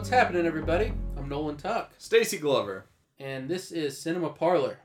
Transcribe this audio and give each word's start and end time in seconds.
What's 0.00 0.08
happening, 0.08 0.46
everybody? 0.46 0.94
I'm 1.18 1.28
Nolan 1.28 1.58
Tuck, 1.58 1.92
Stacy 1.98 2.38
Glover. 2.38 2.86
and 3.18 3.50
this 3.50 3.70
is 3.70 4.00
Cinema 4.00 4.30
Parlor. 4.30 4.78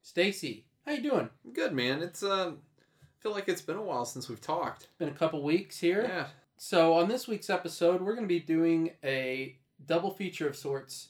Stacy, 0.00 0.64
how 0.86 0.92
you 0.92 1.02
doing? 1.02 1.28
Good 1.52 1.74
man. 1.74 2.02
It's 2.02 2.22
uh, 2.22 2.52
I 2.52 3.22
feel 3.22 3.32
like 3.32 3.46
it's 3.46 3.60
been 3.60 3.76
a 3.76 3.82
while 3.82 4.06
since 4.06 4.26
we've 4.26 4.40
talked. 4.40 4.88
Been 4.96 5.10
a 5.10 5.14
couple 5.14 5.42
weeks 5.42 5.78
here. 5.78 6.04
Yeah. 6.08 6.28
So 6.56 6.94
on 6.94 7.08
this 7.08 7.28
week's 7.28 7.50
episode, 7.50 8.00
we're 8.00 8.14
going 8.14 8.24
to 8.24 8.26
be 8.26 8.40
doing 8.40 8.92
a 9.04 9.58
double 9.84 10.10
feature 10.10 10.48
of 10.48 10.56
sorts 10.56 11.08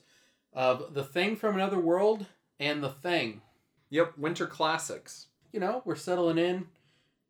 of 0.52 0.92
The 0.92 1.04
Thing 1.04 1.36
from 1.36 1.54
Another 1.54 1.78
World 1.78 2.26
and 2.58 2.82
The 2.82 2.90
Thing. 2.90 3.40
Yep. 3.88 4.18
Winter 4.18 4.48
classics. 4.48 5.28
You 5.52 5.60
know, 5.60 5.80
we're 5.84 5.94
settling 5.94 6.38
in. 6.38 6.66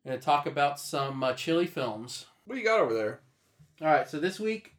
and 0.03 0.19
talk 0.23 0.47
about 0.47 0.79
some 0.79 1.23
uh, 1.23 1.33
chili 1.33 1.67
films. 1.67 2.25
What 2.45 2.55
do 2.55 2.61
you 2.61 2.67
got 2.67 2.79
over 2.79 2.95
there? 2.95 3.19
All 3.79 3.89
right, 3.89 4.09
so 4.09 4.19
this 4.19 4.39
week 4.39 4.74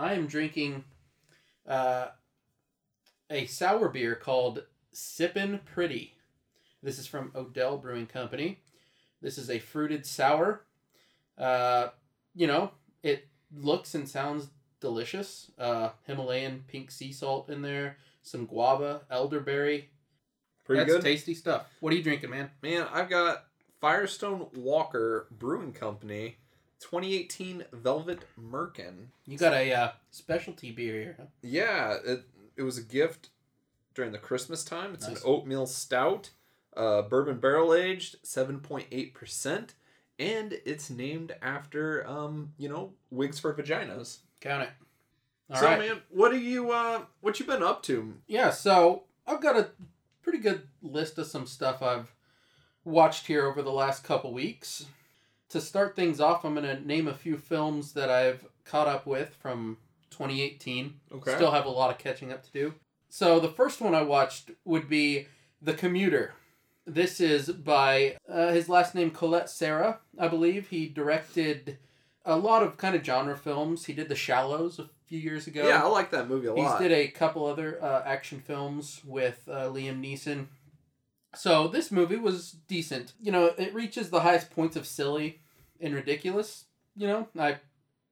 I 0.00 0.14
am 0.14 0.26
drinking 0.26 0.84
uh, 1.68 2.06
a 3.28 3.44
sour 3.44 3.90
beer 3.90 4.14
called 4.14 4.64
Sippin' 4.94 5.62
Pretty. 5.66 6.14
This 6.82 6.98
is 6.98 7.06
from 7.06 7.32
Odell 7.36 7.76
Brewing 7.76 8.06
Company. 8.06 8.60
This 9.20 9.36
is 9.36 9.50
a 9.50 9.58
fruited 9.58 10.06
sour. 10.06 10.62
Uh, 11.36 11.88
you 12.34 12.46
know, 12.46 12.70
it 13.02 13.28
looks 13.54 13.94
and 13.94 14.08
sounds 14.08 14.48
delicious. 14.80 15.50
Uh, 15.58 15.90
Himalayan 16.06 16.64
pink 16.66 16.90
sea 16.90 17.12
salt 17.12 17.50
in 17.50 17.60
there, 17.60 17.98
some 18.22 18.46
guava, 18.46 19.02
elderberry. 19.10 19.90
Pretty 20.64 20.80
That's 20.80 20.94
good. 20.94 21.02
tasty 21.02 21.34
stuff. 21.34 21.66
What 21.80 21.92
are 21.92 21.96
you 21.96 22.02
drinking, 22.02 22.30
man? 22.30 22.48
man, 22.62 22.86
I've 22.90 23.10
got 23.10 23.44
Firestone 23.82 24.46
Walker 24.54 25.26
Brewing 25.30 25.74
Company 25.74 26.38
2018 26.80 27.64
Velvet 27.72 28.20
Merkin. 28.40 29.06
You 29.26 29.38
got 29.38 29.52
a 29.52 29.72
uh, 29.72 29.90
specialty 30.10 30.70
beer 30.72 30.94
here. 30.94 31.16
Huh? 31.18 31.26
Yeah, 31.42 31.96
it 32.04 32.24
it 32.56 32.62
was 32.62 32.78
a 32.78 32.82
gift 32.82 33.28
during 33.94 34.12
the 34.12 34.18
Christmas 34.18 34.64
time. 34.64 34.94
It's 34.94 35.06
Nice. 35.06 35.18
an 35.18 35.22
oatmeal 35.24 35.66
stout, 35.66 36.30
uh, 36.76 37.02
bourbon 37.02 37.38
barrel 37.38 37.74
aged, 37.74 38.22
7.8%, 38.24 39.68
and 40.18 40.60
it's 40.64 40.90
named 40.90 41.34
after 41.42 42.06
um, 42.06 42.52
you 42.58 42.68
know, 42.68 42.92
wigs 43.10 43.38
for 43.38 43.52
vaginas. 43.54 44.18
Count 44.40 44.64
it. 44.64 44.70
All 45.50 45.56
so 45.56 45.66
right. 45.66 45.78
man, 45.78 46.00
what 46.10 46.32
are 46.32 46.38
you 46.38 46.70
uh 46.70 47.02
what 47.20 47.40
you 47.40 47.46
been 47.46 47.62
up 47.62 47.82
to? 47.84 48.14
Yeah, 48.26 48.50
so 48.50 49.04
I've 49.26 49.42
got 49.42 49.56
a 49.56 49.70
pretty 50.22 50.38
good 50.38 50.62
list 50.82 51.18
of 51.18 51.26
some 51.26 51.46
stuff 51.46 51.82
I've 51.82 52.12
watched 52.84 53.26
here 53.26 53.46
over 53.46 53.60
the 53.62 53.70
last 53.72 54.04
couple 54.04 54.32
weeks. 54.32 54.86
To 55.50 55.60
start 55.60 55.96
things 55.96 56.20
off, 56.20 56.44
I'm 56.44 56.54
going 56.54 56.66
to 56.66 56.86
name 56.86 57.08
a 57.08 57.14
few 57.14 57.36
films 57.36 57.92
that 57.94 58.08
I've 58.10 58.44
caught 58.64 58.86
up 58.86 59.06
with 59.06 59.34
from 59.40 59.78
2018. 60.10 60.94
Okay. 61.12 61.34
Still 61.34 61.50
have 61.50 61.66
a 61.66 61.70
lot 61.70 61.90
of 61.90 61.98
catching 61.98 62.32
up 62.32 62.42
to 62.44 62.50
do. 62.52 62.74
So 63.08 63.40
the 63.40 63.48
first 63.48 63.80
one 63.80 63.94
I 63.94 64.02
watched 64.02 64.52
would 64.64 64.88
be 64.88 65.26
The 65.60 65.74
Commuter. 65.74 66.34
This 66.86 67.20
is 67.20 67.50
by 67.50 68.16
uh, 68.28 68.52
his 68.52 68.68
last 68.68 68.94
name 68.94 69.10
Collet-Serra, 69.10 69.98
I 70.18 70.28
believe. 70.28 70.68
He 70.68 70.88
directed 70.88 71.78
a 72.24 72.36
lot 72.36 72.62
of 72.62 72.76
kind 72.76 72.94
of 72.94 73.04
genre 73.04 73.36
films. 73.36 73.86
He 73.86 73.92
did 73.92 74.08
The 74.08 74.14
Shallows 74.14 74.78
a 74.78 74.88
few 75.06 75.18
years 75.18 75.46
ago. 75.46 75.66
Yeah, 75.66 75.82
I 75.82 75.88
like 75.88 76.10
that 76.12 76.28
movie 76.28 76.46
a 76.46 76.54
lot. 76.54 76.80
He's 76.80 76.88
did 76.88 76.96
a 76.96 77.08
couple 77.08 77.44
other 77.44 77.82
uh, 77.82 78.02
action 78.04 78.40
films 78.40 79.00
with 79.04 79.48
uh, 79.48 79.64
Liam 79.64 80.00
Neeson. 80.00 80.46
So 81.34 81.68
this 81.68 81.90
movie 81.92 82.16
was 82.16 82.52
decent. 82.68 83.12
You 83.20 83.30
know, 83.32 83.46
it 83.56 83.72
reaches 83.74 84.10
the 84.10 84.20
highest 84.20 84.50
points 84.50 84.76
of 84.76 84.86
silly 84.86 85.40
and 85.80 85.94
ridiculous. 85.94 86.64
You 86.96 87.06
know, 87.06 87.28
I, 87.38 87.58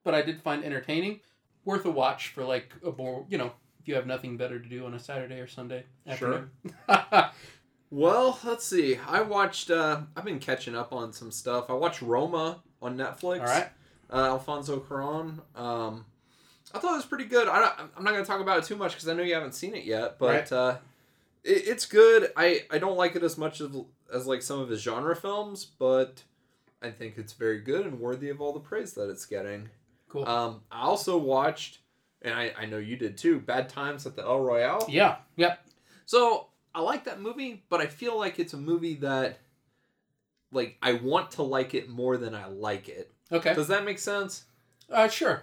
but 0.04 0.14
I 0.14 0.22
did 0.22 0.40
find 0.40 0.64
entertaining, 0.64 1.20
worth 1.64 1.84
a 1.84 1.90
watch 1.90 2.28
for 2.28 2.44
like 2.44 2.72
a 2.86 2.92
more. 2.92 3.26
You 3.28 3.38
know, 3.38 3.52
if 3.80 3.88
you 3.88 3.94
have 3.96 4.06
nothing 4.06 4.36
better 4.36 4.58
to 4.58 4.68
do 4.68 4.86
on 4.86 4.94
a 4.94 4.98
Saturday 5.00 5.40
or 5.40 5.46
Sunday 5.48 5.84
afternoon. 6.06 6.50
Sure. 6.88 7.30
Well, 7.90 8.38
let's 8.44 8.66
see. 8.66 8.98
I 9.08 9.22
watched. 9.22 9.70
uh 9.70 10.02
I've 10.14 10.24
been 10.24 10.38
catching 10.40 10.74
up 10.76 10.92
on 10.92 11.12
some 11.12 11.30
stuff. 11.30 11.70
I 11.70 11.72
watched 11.72 12.02
Roma 12.02 12.62
on 12.82 12.98
Netflix. 12.98 13.40
All 13.40 13.46
right. 13.46 13.68
Uh, 14.12 14.26
Alfonso 14.26 14.78
Cuarón. 14.80 15.40
Um, 15.58 16.04
I 16.74 16.78
thought 16.80 16.92
it 16.92 16.96
was 16.96 17.06
pretty 17.06 17.24
good. 17.24 17.48
I 17.48 17.60
don't, 17.60 17.90
I'm 17.96 18.04
not 18.04 18.12
going 18.12 18.22
to 18.24 18.28
talk 18.30 18.42
about 18.42 18.58
it 18.58 18.64
too 18.64 18.76
much 18.76 18.92
because 18.92 19.08
I 19.08 19.14
know 19.14 19.22
you 19.22 19.32
haven't 19.32 19.54
seen 19.54 19.74
it 19.74 19.84
yet, 19.84 20.18
but 20.18 20.26
Right. 20.28 20.52
uh, 20.52 20.76
it, 21.48 21.66
it's 21.66 21.86
good. 21.86 22.32
I 22.36 22.64
I 22.70 22.78
don't 22.78 22.96
like 22.96 23.16
it 23.16 23.22
as 23.22 23.38
much 23.38 23.60
as 23.60 23.70
as 24.12 24.26
like 24.26 24.42
some 24.42 24.60
of 24.60 24.68
his 24.68 24.80
genre 24.82 25.16
films, 25.16 25.64
but 25.64 26.22
I 26.82 26.90
think 26.90 27.18
it's 27.18 27.32
very 27.32 27.60
good 27.60 27.86
and 27.86 27.98
worthy 28.00 28.28
of 28.28 28.40
all 28.40 28.52
the 28.52 28.60
praise 28.60 28.94
that 28.94 29.10
it's 29.10 29.26
getting. 29.26 29.68
Cool. 30.08 30.26
Um, 30.26 30.60
I 30.70 30.82
also 30.82 31.18
watched, 31.18 31.78
and 32.22 32.32
I, 32.32 32.52
I 32.58 32.66
know 32.66 32.78
you 32.78 32.96
did 32.96 33.18
too, 33.18 33.40
Bad 33.40 33.68
Times 33.68 34.06
at 34.06 34.16
the 34.16 34.22
El 34.22 34.40
Royale. 34.40 34.86
yeah. 34.88 35.16
Yep. 35.36 35.58
So 36.06 36.46
I 36.74 36.80
like 36.80 37.04
that 37.04 37.20
movie, 37.20 37.64
but 37.68 37.80
I 37.80 37.86
feel 37.86 38.16
like 38.16 38.38
it's 38.38 38.54
a 38.54 38.56
movie 38.56 38.94
that, 38.96 39.40
like, 40.50 40.78
I 40.80 40.94
want 40.94 41.32
to 41.32 41.42
like 41.42 41.74
it 41.74 41.90
more 41.90 42.16
than 42.16 42.34
I 42.34 42.46
like 42.46 42.88
it. 42.88 43.12
Okay. 43.30 43.52
Does 43.54 43.68
that 43.68 43.84
make 43.84 43.98
sense? 43.98 44.44
Uh, 44.90 45.08
sure. 45.08 45.42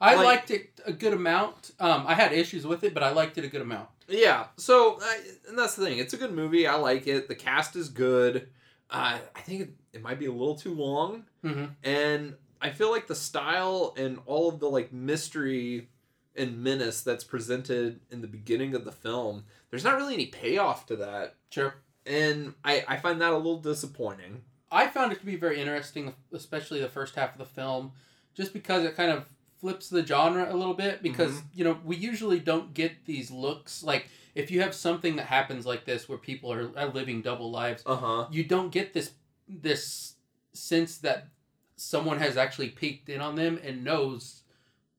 I 0.00 0.14
Like- 0.14 0.24
liked 0.24 0.50
it 0.50 0.80
a 0.84 0.92
good 0.92 1.12
amount. 1.12 1.72
Um, 1.80 2.04
I 2.06 2.14
had 2.14 2.32
issues 2.32 2.66
with 2.66 2.84
it, 2.84 2.92
but 2.94 3.02
I 3.02 3.10
liked 3.10 3.38
it 3.38 3.44
a 3.44 3.48
good 3.48 3.62
amount. 3.62 3.88
Yeah. 4.08 4.46
So, 4.56 4.98
I, 5.02 5.20
and 5.48 5.58
that's 5.58 5.74
the 5.74 5.84
thing. 5.84 5.98
It's 5.98 6.14
a 6.14 6.16
good 6.16 6.32
movie. 6.32 6.66
I 6.66 6.76
like 6.76 7.06
it. 7.06 7.28
The 7.28 7.34
cast 7.34 7.74
is 7.76 7.88
good. 7.88 8.48
Uh, 8.90 9.18
I 9.34 9.40
think 9.40 9.60
it, 9.62 9.70
it 9.94 10.02
might 10.02 10.18
be 10.18 10.26
a 10.26 10.32
little 10.32 10.54
too 10.54 10.74
long, 10.74 11.24
Mm-hmm. 11.44 11.64
and 11.82 12.34
I 12.60 12.70
feel 12.70 12.90
like 12.90 13.06
the 13.08 13.14
style 13.16 13.94
and 13.96 14.20
all 14.26 14.48
of 14.48 14.60
the 14.60 14.68
like 14.70 14.92
mystery 14.92 15.88
and 16.36 16.62
menace 16.62 17.00
that's 17.02 17.24
presented 17.24 18.00
in 18.10 18.20
the 18.20 18.28
beginning 18.28 18.74
of 18.74 18.84
the 18.84 18.92
film, 18.92 19.44
there's 19.70 19.82
not 19.84 19.96
really 19.96 20.14
any 20.14 20.26
payoff 20.26 20.86
to 20.86 20.96
that, 20.96 21.34
Sure. 21.50 21.74
and 22.04 22.54
I 22.64 22.84
I 22.86 22.96
find 22.98 23.20
that 23.22 23.32
a 23.32 23.36
little 23.36 23.58
disappointing. 23.60 24.42
I 24.70 24.86
found 24.88 25.12
it 25.12 25.18
to 25.20 25.26
be 25.26 25.36
very 25.36 25.60
interesting, 25.60 26.14
especially 26.32 26.80
the 26.80 26.88
first 26.88 27.14
half 27.16 27.32
of 27.32 27.38
the 27.38 27.44
film, 27.44 27.92
just 28.34 28.52
because 28.52 28.84
it 28.84 28.94
kind 28.96 29.10
of 29.10 29.24
flips 29.60 29.88
the 29.88 30.04
genre 30.06 30.52
a 30.52 30.56
little 30.56 30.74
bit. 30.74 31.02
Because 31.02 31.32
Mm-hmm. 31.32 31.46
you 31.58 31.64
know 31.64 31.78
we 31.84 31.96
usually 31.96 32.38
don't 32.40 32.74
get 32.74 33.04
these 33.06 33.30
looks 33.30 33.82
like 33.82 34.08
if 34.34 34.50
you 34.50 34.60
have 34.60 34.74
something 34.74 35.16
that 35.16 35.26
happens 35.26 35.64
like 35.64 35.84
this 35.86 36.08
where 36.08 36.18
people 36.18 36.52
are, 36.52 36.70
are 36.76 36.88
living 36.88 37.22
double 37.22 37.50
lives, 37.50 37.82
Uh 37.86 37.96
huh. 37.96 38.26
you 38.30 38.44
don't 38.44 38.70
get 38.70 38.92
this 38.94 39.12
this 39.48 40.14
sense 40.52 40.98
that 40.98 41.28
someone 41.76 42.18
has 42.18 42.36
actually 42.36 42.68
peeked 42.70 43.08
in 43.08 43.20
on 43.20 43.34
them 43.36 43.58
and 43.62 43.84
knows 43.84 44.42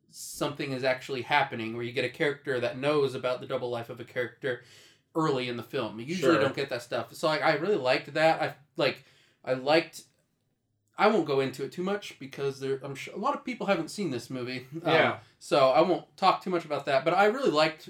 something 0.09 0.71
is 0.71 0.83
actually 0.83 1.21
happening 1.23 1.73
where 1.75 1.83
you 1.83 1.91
get 1.91 2.05
a 2.05 2.09
character 2.09 2.59
that 2.59 2.77
knows 2.77 3.13
about 3.15 3.41
the 3.41 3.47
double 3.47 3.69
life 3.69 3.89
of 3.89 3.99
a 3.99 4.03
character 4.03 4.61
early 5.15 5.49
in 5.49 5.57
the 5.57 5.63
film 5.63 5.99
you 5.99 6.05
usually 6.05 6.33
Sure. 6.33 6.41
don't 6.41 6.55
get 6.55 6.69
that 6.69 6.81
stuff 6.81 7.13
so 7.13 7.27
like, 7.27 7.41
i 7.43 7.55
really 7.55 7.75
liked 7.75 8.13
that 8.13 8.41
i 8.41 8.53
like 8.77 9.03
i 9.43 9.53
liked 9.53 10.03
i 10.97 11.07
won't 11.07 11.25
go 11.25 11.39
into 11.39 11.63
it 11.63 11.71
too 11.71 11.83
much 11.83 12.17
because 12.19 12.59
there 12.59 12.79
i'm 12.83 12.95
sure 12.95 13.13
a 13.13 13.17
lot 13.17 13.33
of 13.35 13.43
people 13.45 13.67
haven't 13.67 13.89
seen 13.89 14.11
this 14.11 14.29
movie 14.29 14.65
Um, 14.83 14.93
Yeah. 14.93 15.17
so 15.39 15.69
i 15.69 15.81
won't 15.81 16.05
talk 16.17 16.43
too 16.43 16.49
much 16.49 16.65
about 16.65 16.85
that 16.85 17.05
but 17.05 17.13
i 17.13 17.25
really 17.25 17.51
liked 17.51 17.89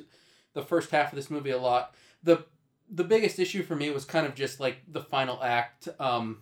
the 0.53 0.61
first 0.61 0.91
half 0.91 1.11
of 1.11 1.15
this 1.15 1.29
movie 1.29 1.51
a 1.51 1.57
lot 1.59 1.93
the 2.23 2.45
the 2.89 3.03
biggest 3.03 3.37
issue 3.37 3.63
for 3.63 3.75
me 3.75 3.89
was 3.91 4.05
kind 4.05 4.25
of 4.25 4.33
just 4.33 4.61
like 4.61 4.77
the 4.87 5.01
final 5.01 5.43
act. 5.43 5.89
Um, 5.99 6.41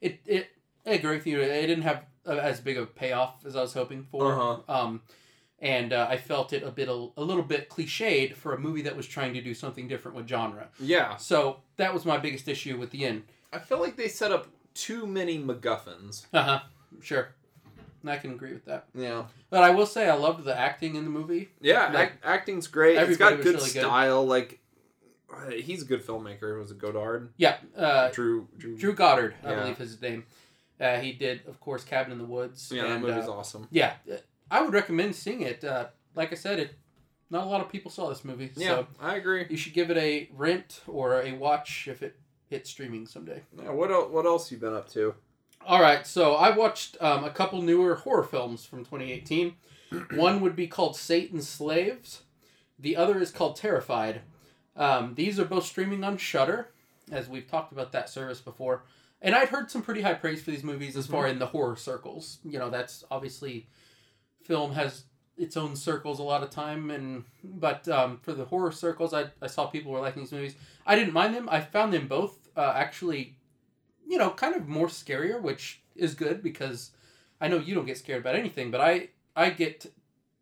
it 0.00 0.20
it 0.24 0.50
I 0.86 0.90
agree 0.92 1.16
with 1.16 1.26
you. 1.26 1.40
It 1.40 1.66
didn't 1.66 1.82
have 1.82 2.04
as 2.24 2.60
big 2.60 2.76
of 2.78 2.84
a 2.84 2.86
payoff 2.86 3.44
as 3.44 3.56
I 3.56 3.60
was 3.60 3.72
hoping 3.72 4.04
for. 4.04 4.32
Uh-huh. 4.32 4.58
Um, 4.72 5.02
and 5.58 5.92
uh, 5.92 6.06
I 6.08 6.16
felt 6.16 6.52
it 6.52 6.62
a 6.62 6.70
bit 6.70 6.88
a, 6.88 7.08
a 7.16 7.22
little 7.24 7.42
bit 7.42 7.68
cliched 7.68 8.36
for 8.36 8.54
a 8.54 8.58
movie 8.58 8.82
that 8.82 8.96
was 8.96 9.08
trying 9.08 9.34
to 9.34 9.40
do 9.42 9.52
something 9.52 9.88
different 9.88 10.16
with 10.16 10.28
genre. 10.28 10.68
Yeah. 10.78 11.16
So 11.16 11.56
that 11.76 11.92
was 11.92 12.04
my 12.06 12.18
biggest 12.18 12.46
issue 12.46 12.78
with 12.78 12.90
the 12.92 13.04
end. 13.04 13.24
I 13.52 13.58
feel 13.58 13.80
like 13.80 13.96
they 13.96 14.06
set 14.08 14.30
up 14.30 14.46
too 14.74 15.06
many 15.06 15.38
MacGuffins. 15.38 16.26
Uh 16.32 16.42
huh. 16.42 16.60
Sure. 17.02 17.28
I 18.06 18.16
can 18.16 18.30
agree 18.32 18.54
with 18.54 18.64
that. 18.64 18.86
Yeah. 18.94 19.24
But 19.50 19.62
I 19.62 19.70
will 19.70 19.84
say 19.86 20.08
I 20.08 20.14
loved 20.14 20.44
the 20.44 20.58
acting 20.58 20.94
in 20.94 21.04
the 21.04 21.10
movie. 21.10 21.50
Yeah, 21.60 21.90
Like, 21.92 22.12
act, 22.12 22.24
acting's 22.24 22.66
great. 22.66 22.96
It's 22.96 23.18
got 23.18 23.36
good 23.36 23.44
really 23.44 23.56
good. 23.58 23.82
style. 23.82 24.26
Like, 24.26 24.58
uh, 25.30 25.50
he's 25.50 25.82
a 25.82 25.84
good 25.84 26.02
filmmaker. 26.04 26.56
It 26.56 26.60
was 26.60 26.70
it 26.70 26.78
Goddard? 26.78 27.32
Yeah. 27.36 27.58
Uh, 27.76 28.08
Drew. 28.10 28.48
Drew. 28.56 28.76
Drew 28.78 28.94
Goddard, 28.94 29.34
I 29.44 29.50
Yeah. 29.50 29.60
believe 29.60 29.76
his 29.78 30.00
name. 30.00 30.24
Uh, 30.80 30.96
he 30.96 31.12
did, 31.12 31.42
of 31.46 31.60
course, 31.60 31.84
Cabin 31.84 32.10
in 32.12 32.18
the 32.18 32.24
Woods. 32.24 32.72
Yeah, 32.74 32.84
that 32.84 32.90
and, 32.92 33.02
movie's 33.04 33.28
uh, 33.28 33.32
awesome. 33.34 33.68
Yeah, 33.70 33.92
uh, 34.10 34.16
I 34.50 34.62
would 34.62 34.72
recommend 34.72 35.14
seeing 35.14 35.42
it. 35.42 35.62
Uh, 35.62 35.88
like 36.14 36.32
I 36.32 36.36
said, 36.36 36.58
it 36.58 36.74
not 37.28 37.46
a 37.46 37.50
lot 37.50 37.60
of 37.60 37.68
people 37.70 37.90
saw 37.90 38.08
this 38.08 38.24
movie, 38.24 38.50
Yeah, 38.56 38.68
so 38.68 38.86
I 38.98 39.16
agree. 39.16 39.46
you 39.50 39.58
should 39.58 39.74
give 39.74 39.90
it 39.90 39.98
a 39.98 40.30
rent 40.34 40.80
or 40.88 41.20
a 41.22 41.32
watch 41.32 41.86
if 41.86 42.02
it 42.02 42.16
hits 42.50 42.68
streaming 42.68 43.06
someday. 43.06 43.42
Yeah, 43.56 43.70
what 43.70 43.90
else? 43.90 44.10
What 44.12 44.26
else 44.26 44.50
you 44.52 44.58
been 44.58 44.74
up 44.74 44.90
to? 44.90 45.14
All 45.66 45.80
right, 45.80 46.06
so 46.06 46.34
I 46.34 46.56
watched 46.56 46.96
um, 47.00 47.24
a 47.24 47.30
couple 47.30 47.62
newer 47.62 47.94
horror 47.94 48.24
films 48.24 48.64
from 48.64 48.80
2018. 48.80 49.54
One 50.14 50.40
would 50.40 50.56
be 50.56 50.66
called 50.66 50.96
Satan's 50.96 51.48
Slaves. 51.48 52.22
The 52.78 52.96
other 52.96 53.20
is 53.20 53.30
called 53.30 53.56
Terrified. 53.56 54.22
Um, 54.76 55.14
these 55.14 55.38
are 55.38 55.44
both 55.44 55.64
streaming 55.64 56.02
on 56.02 56.16
Shudder, 56.16 56.70
as 57.12 57.28
we've 57.28 57.48
talked 57.48 57.72
about 57.72 57.92
that 57.92 58.08
service 58.08 58.40
before. 58.40 58.84
And 59.20 59.34
I'd 59.34 59.50
heard 59.50 59.70
some 59.70 59.82
pretty 59.82 60.00
high 60.00 60.14
praise 60.14 60.42
for 60.42 60.50
these 60.50 60.64
movies 60.64 60.96
as 60.96 61.06
far 61.06 61.26
in 61.26 61.38
the 61.38 61.46
horror 61.46 61.76
circles. 61.76 62.38
You 62.42 62.58
know, 62.58 62.70
that's 62.70 63.04
obviously 63.10 63.68
film 64.42 64.72
has 64.72 65.04
its 65.36 65.56
own 65.56 65.74
circles 65.74 66.18
a 66.18 66.22
lot 66.22 66.42
of 66.42 66.50
time 66.50 66.90
and 66.90 67.24
but 67.42 67.88
um, 67.88 68.18
for 68.22 68.32
the 68.32 68.44
horror 68.44 68.70
circles 68.70 69.14
I, 69.14 69.26
I 69.40 69.46
saw 69.46 69.66
people 69.66 69.90
were 69.90 70.00
liking 70.00 70.22
these 70.22 70.32
movies 70.32 70.54
i 70.86 70.94
didn't 70.94 71.14
mind 71.14 71.34
them 71.34 71.48
i 71.50 71.60
found 71.60 71.94
them 71.94 72.08
both 72.08 72.38
uh, 72.60 72.72
actually 72.76 73.36
you 74.06 74.18
know 74.18 74.30
kind 74.30 74.54
of 74.54 74.68
more 74.68 74.88
scarier 74.88 75.40
which 75.40 75.80
is 75.96 76.14
good 76.14 76.42
because 76.42 76.90
i 77.40 77.48
know 77.48 77.58
you 77.58 77.74
don't 77.74 77.86
get 77.86 77.98
scared 77.98 78.20
about 78.20 78.34
anything 78.34 78.70
but 78.70 78.80
i 78.80 79.08
i 79.34 79.50
get 79.50 79.86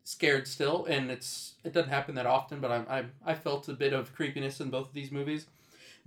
scared 0.05 0.49
still 0.49 0.87
and 0.87 1.11
it's 1.11 1.55
it 1.65 1.73
doesn't 1.73 1.91
happen 1.91 2.15
that 2.15 2.27
often 2.27 2.61
but 2.61 2.71
i 2.71 2.79
i, 2.99 3.33
I 3.33 3.35
felt 3.35 3.69
a 3.69 3.75
bit 3.75 3.93
of 3.93 4.15
creepiness 4.15 4.61
in 4.61 4.71
both 4.71 4.89
of 4.89 4.95
these 4.95 5.13
movies. 5.13 5.47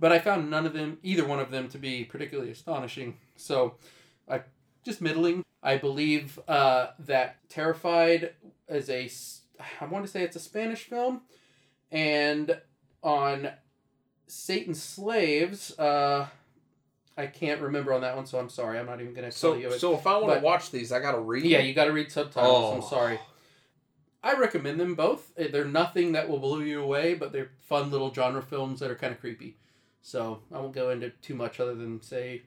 But 0.00 0.10
i 0.10 0.18
found 0.18 0.50
none 0.50 0.66
of 0.66 0.72
them 0.72 0.98
either 1.02 1.24
one 1.24 1.38
of 1.38 1.52
them 1.52 1.68
to 1.68 1.78
be 1.78 2.04
particularly 2.04 2.50
astonishing. 2.50 3.18
So 3.36 3.76
i 4.28 4.40
just 4.84 5.00
middling 5.00 5.44
i 5.62 5.76
believe 5.76 6.40
uh, 6.48 6.88
that 6.98 7.36
terrified 7.48 8.32
is 8.68 8.90
a 8.90 9.08
I 9.80 9.84
want 9.86 10.04
to 10.04 10.10
say 10.10 10.22
it's 10.22 10.36
a 10.36 10.40
Spanish 10.40 10.84
film, 10.84 11.22
and 11.90 12.60
on 13.02 13.50
Satan's 14.32 14.82
Slaves, 14.82 15.78
uh, 15.78 16.26
I 17.18 17.26
can't 17.26 17.60
remember 17.60 17.92
on 17.92 18.00
that 18.00 18.16
one, 18.16 18.24
so 18.26 18.38
I'm 18.38 18.48
sorry. 18.48 18.78
I'm 18.78 18.86
not 18.86 19.00
even 19.00 19.12
gonna 19.12 19.30
tell 19.30 19.56
you. 19.56 19.68
It. 19.68 19.78
so 19.80 19.94
if 19.94 20.06
I 20.06 20.16
want 20.16 20.32
to 20.34 20.40
watch 20.44 20.70
these, 20.70 20.90
I 20.90 21.00
gotta 21.00 21.20
read. 21.20 21.44
yeah, 21.44 21.58
you 21.60 21.74
got 21.74 21.84
to 21.84 21.92
read 21.92 22.10
subtitles. 22.10 22.72
I'm 22.74 22.80
Oh. 22.82 22.88
sorry. 22.88 23.20
I 24.24 24.34
recommend 24.34 24.80
them 24.80 24.94
both. 24.94 25.32
Eh, 25.36 25.48
They're 25.48 25.64
nothing 25.64 26.12
that 26.12 26.28
will 26.28 26.38
blow 26.38 26.60
you 26.60 26.80
away, 26.82 27.14
but 27.14 27.32
they're 27.32 27.50
fun 27.66 27.90
little 27.90 28.12
genre 28.14 28.40
films 28.42 28.80
that 28.80 28.90
are 28.90 28.94
kind 28.94 29.12
of 29.12 29.20
creepy. 29.20 29.56
So 30.00 30.40
I 30.50 30.58
won't 30.58 30.72
go 30.72 30.90
into 30.90 31.10
too 31.10 31.34
much 31.34 31.60
other 31.60 31.74
than 31.74 32.00
say 32.00 32.42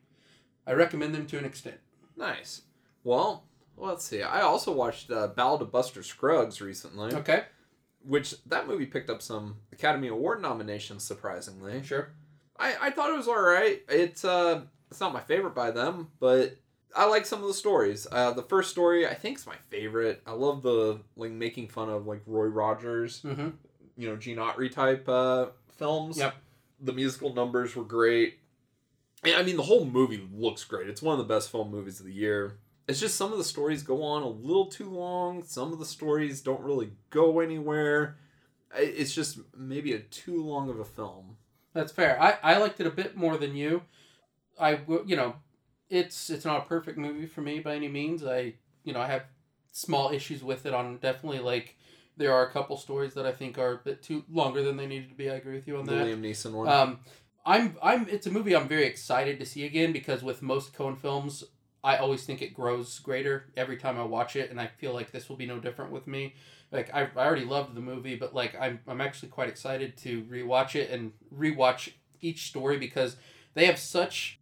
I 0.66 0.74
recommend 0.74 1.14
them 1.14 1.28
to 1.28 1.38
an 1.38 1.46
extent. 1.46 1.78
Nice. 2.18 2.62
Well, 3.04 3.44
let's 3.78 4.04
see. 4.06 4.24
I 4.24 4.42
also 4.42 4.72
watched 4.72 5.12
uh, 5.12 5.28
Ballad 5.28 5.62
of 5.62 5.72
Buster 5.72 6.02
Scruggs 6.02 6.60
recently, 6.62 7.14
Okay, 7.14 7.44
which 8.08 8.36
that 8.46 8.68
movie 8.68 8.86
picked 8.86 9.10
up 9.10 9.22
some 9.22 9.58
Academy 9.72 10.08
Award 10.08 10.42
nominations. 10.42 11.04
Surprisingly, 11.04 11.82
sure. 11.84 12.10
I, 12.58 12.76
I 12.82 12.90
thought 12.92 13.10
it 13.10 13.18
was 13.18 13.28
all 13.28 13.42
right. 13.42 13.82
It's 13.90 14.24
uh, 14.24 14.62
it's 14.90 15.00
not 15.00 15.14
my 15.14 15.22
favorite 15.22 15.56
by 15.56 15.72
them, 15.72 16.10
but 16.20 16.56
I 16.96 17.06
like 17.06 17.26
some 17.26 17.42
of 17.42 17.48
the 17.48 17.54
stories. 17.54 18.08
Uh, 18.12 18.32
the 18.32 18.44
first 18.44 18.72
story 18.72 19.06
I 19.08 19.14
think 19.14 19.38
is 19.40 19.46
my 19.48 19.58
favorite. 19.70 20.22
I 20.26 20.32
love 20.32 20.62
the 20.62 21.00
like 21.18 21.32
making 21.32 21.68
fun 21.68 21.90
of 21.90 22.06
like 22.08 22.22
Roy 22.26 22.46
Rogers, 22.46 23.22
Mm-hmm. 23.24 23.50
you 23.98 24.10
know, 24.10 24.16
Gene 24.16 24.38
Autry 24.38 24.72
type 24.72 25.08
uh, 25.10 25.48
films. 25.78 26.18
Yep. 26.18 26.36
The 26.82 26.94
musical 26.94 27.34
numbers 27.34 27.76
were 27.76 27.84
great. 27.84 28.40
I 29.26 29.42
mean, 29.44 29.58
the 29.58 29.64
whole 29.64 29.86
movie 29.86 30.28
looks 30.34 30.64
great. 30.64 30.88
It's 30.88 31.02
one 31.02 31.20
of 31.20 31.28
the 31.28 31.34
best 31.34 31.50
film 31.50 31.72
movies 31.72 32.00
of 32.00 32.06
the 32.06 32.14
year. 32.14 32.60
It's 32.88 33.00
just 33.00 33.16
some 33.16 33.32
of 33.32 33.38
the 33.38 33.44
stories 33.44 33.82
go 33.82 34.04
on 34.04 34.22
a 34.22 34.28
little 34.28 34.68
too 34.68 34.90
long. 34.90 35.44
Some 35.44 35.74
of 35.74 35.80
the 35.80 35.86
stories 35.86 36.42
don't 36.42 36.62
really 36.62 36.92
go 37.10 37.40
anywhere. 37.40 38.18
It's 38.76 39.14
just 39.14 39.40
maybe 39.58 39.94
a 39.94 40.00
too 40.00 40.44
long 40.44 40.70
of 40.70 40.80
a 40.80 40.86
film. 40.86 41.38
That's 41.74 41.92
fair. 41.92 42.22
I, 42.22 42.38
I 42.44 42.58
liked 42.58 42.80
it 42.80 42.88
a 42.88 42.92
bit 42.92 43.18
more 43.18 43.38
than 43.38 43.56
you. 43.56 43.82
I 44.60 44.80
you 45.06 45.16
know, 45.16 45.36
it's 45.90 46.30
it's 46.30 46.46
not 46.46 46.64
a 46.64 46.68
perfect 46.68 46.98
movie 46.98 47.26
for 47.26 47.42
me 47.42 47.60
by 47.60 47.76
any 47.76 47.88
means. 47.88 48.24
I 48.24 48.54
you 48.84 48.94
know 48.94 49.02
I 49.02 49.08
have 49.08 49.24
small 49.72 50.12
issues 50.12 50.44
with 50.44 50.66
it. 50.66 50.74
On 50.74 50.98
definitely 50.98 51.40
like 51.40 51.76
there 52.18 52.34
are 52.34 52.46
a 52.46 52.52
couple 52.52 52.78
stories 52.78 53.14
that 53.16 53.26
I 53.26 53.32
think 53.32 53.58
are 53.58 53.74
a 53.74 53.78
bit 53.78 54.02
too 54.02 54.24
longer 54.30 54.64
than 54.64 54.78
they 54.78 54.88
needed 54.88 55.10
to 55.10 55.16
be. 55.16 55.30
I 55.30 55.36
agree 55.36 55.56
with 55.56 55.68
you 55.68 55.78
on 55.78 55.86
The 55.86 55.96
that. 55.96 56.08
Liam 56.08 56.22
Neeson 56.22 56.54
one. 56.54 56.70
Um, 56.70 57.00
I'm 57.46 57.76
I'm 57.82 58.08
it's 58.10 58.28
a 58.28 58.32
movie 58.32 58.56
I'm 58.56 58.68
very 58.68 58.86
excited 58.86 59.40
to 59.40 59.46
see 59.46 59.66
again 59.66 59.92
because 59.92 60.24
with 60.24 60.42
most 60.42 60.74
Coen 60.74 60.98
films, 60.98 61.44
I 61.86 61.98
always 61.98 62.26
think 62.26 62.42
it 62.42 62.56
grows 62.56 62.98
greater 62.98 63.46
every 63.56 63.78
time 63.78 64.00
I 64.00 64.04
watch 64.04 64.36
it, 64.36 64.50
and 64.50 64.60
I 64.60 64.66
feel 64.66 64.92
like 64.92 65.12
this 65.12 65.30
will 65.30 65.36
be 65.36 65.46
no 65.46 65.60
different 65.60 65.92
with 65.92 66.08
me. 66.08 66.34
Like 66.72 66.92
I, 66.92 67.04
I 67.16 67.26
already 67.28 67.46
loved 67.46 67.76
the 67.76 67.80
movie, 67.82 68.16
but 68.16 68.34
like 68.34 68.60
I'm 68.60 68.80
I'm 68.88 69.02
actually 69.02 69.30
quite 69.30 69.50
excited 69.50 69.96
to 69.98 70.24
rewatch 70.24 70.74
it 70.76 70.90
and 70.90 71.12
rewatch 71.32 71.94
each 72.22 72.48
story 72.48 72.78
because 72.80 73.18
they 73.54 73.68
have 73.68 73.78
such 73.78 74.40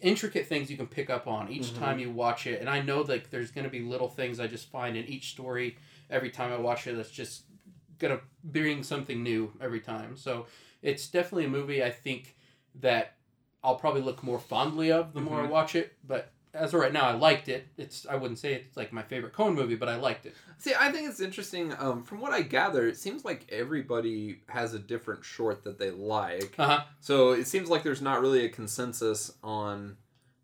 intricate 0.00 0.48
things 0.48 0.68
you 0.68 0.76
can 0.76 0.88
pick 0.88 1.08
up 1.08 1.28
on 1.28 1.48
each 1.48 1.72
Mhm. 1.72 1.78
time 1.78 1.98
you 2.00 2.10
watch 2.10 2.48
it, 2.48 2.60
and 2.60 2.68
I 2.68 2.80
know 2.82 3.02
like 3.02 3.30
there's 3.30 3.52
gonna 3.52 3.68
be 3.70 3.80
little 3.80 4.08
things 4.08 4.40
I 4.40 4.48
just 4.48 4.68
find 4.68 4.96
in 4.96 5.04
each 5.06 5.30
story 5.30 5.78
every 6.10 6.30
time 6.30 6.52
I 6.52 6.56
watch 6.56 6.88
it 6.88 6.96
that's 6.96 7.10
just 7.10 7.44
gonna 8.00 8.20
bring 8.42 8.82
something 8.82 9.22
new 9.22 9.52
every 9.60 9.80
time. 9.80 10.16
So 10.16 10.46
it's 10.82 11.06
definitely 11.06 11.44
a 11.44 11.50
movie 11.50 11.84
I 11.84 11.90
think 11.92 12.34
that 12.80 13.14
I'll 13.62 13.76
probably 13.76 14.02
look 14.02 14.24
more 14.24 14.40
fondly 14.40 14.90
of 14.90 15.14
the 15.14 15.20
more 15.20 15.40
I 15.40 15.46
Mhm. 15.46 15.50
watch 15.50 15.76
it. 15.76 15.96
But 16.06 16.32
as 16.54 16.72
of 16.72 16.80
right 16.80 16.92
now, 16.92 17.04
I 17.06 17.12
liked 17.12 17.48
it. 17.48 17.66
It's 17.76 18.06
I 18.06 18.14
wouldn't 18.14 18.38
say 18.38 18.54
it's 18.54 18.76
like 18.76 18.92
my 18.92 19.02
favorite 19.02 19.32
Coen 19.34 19.54
movie, 19.54 19.74
but 19.74 19.88
I 19.88 19.96
liked 19.96 20.24
it. 20.26 20.34
See, 20.58 20.72
I 20.78 20.90
think 20.92 21.08
it's 21.08 21.20
interesting. 21.20 21.74
Um, 21.78 22.02
from 22.04 22.20
what 22.20 22.32
I 22.32 22.42
gather, 22.42 22.86
it 22.86 22.96
seems 22.96 23.24
like 23.24 23.46
everybody 23.50 24.40
has 24.48 24.72
a 24.72 24.78
different 24.78 25.24
short 25.24 25.64
that 25.64 25.78
they 25.78 25.90
like. 25.90 26.54
Uh 26.58 26.66
huh. 26.66 26.84
So 27.00 27.32
it 27.32 27.46
seems 27.46 27.68
like 27.68 27.82
there's 27.82 28.00
not 28.02 28.20
really 28.20 28.44
a 28.44 28.48
consensus 28.48 29.32
on, 29.42 29.96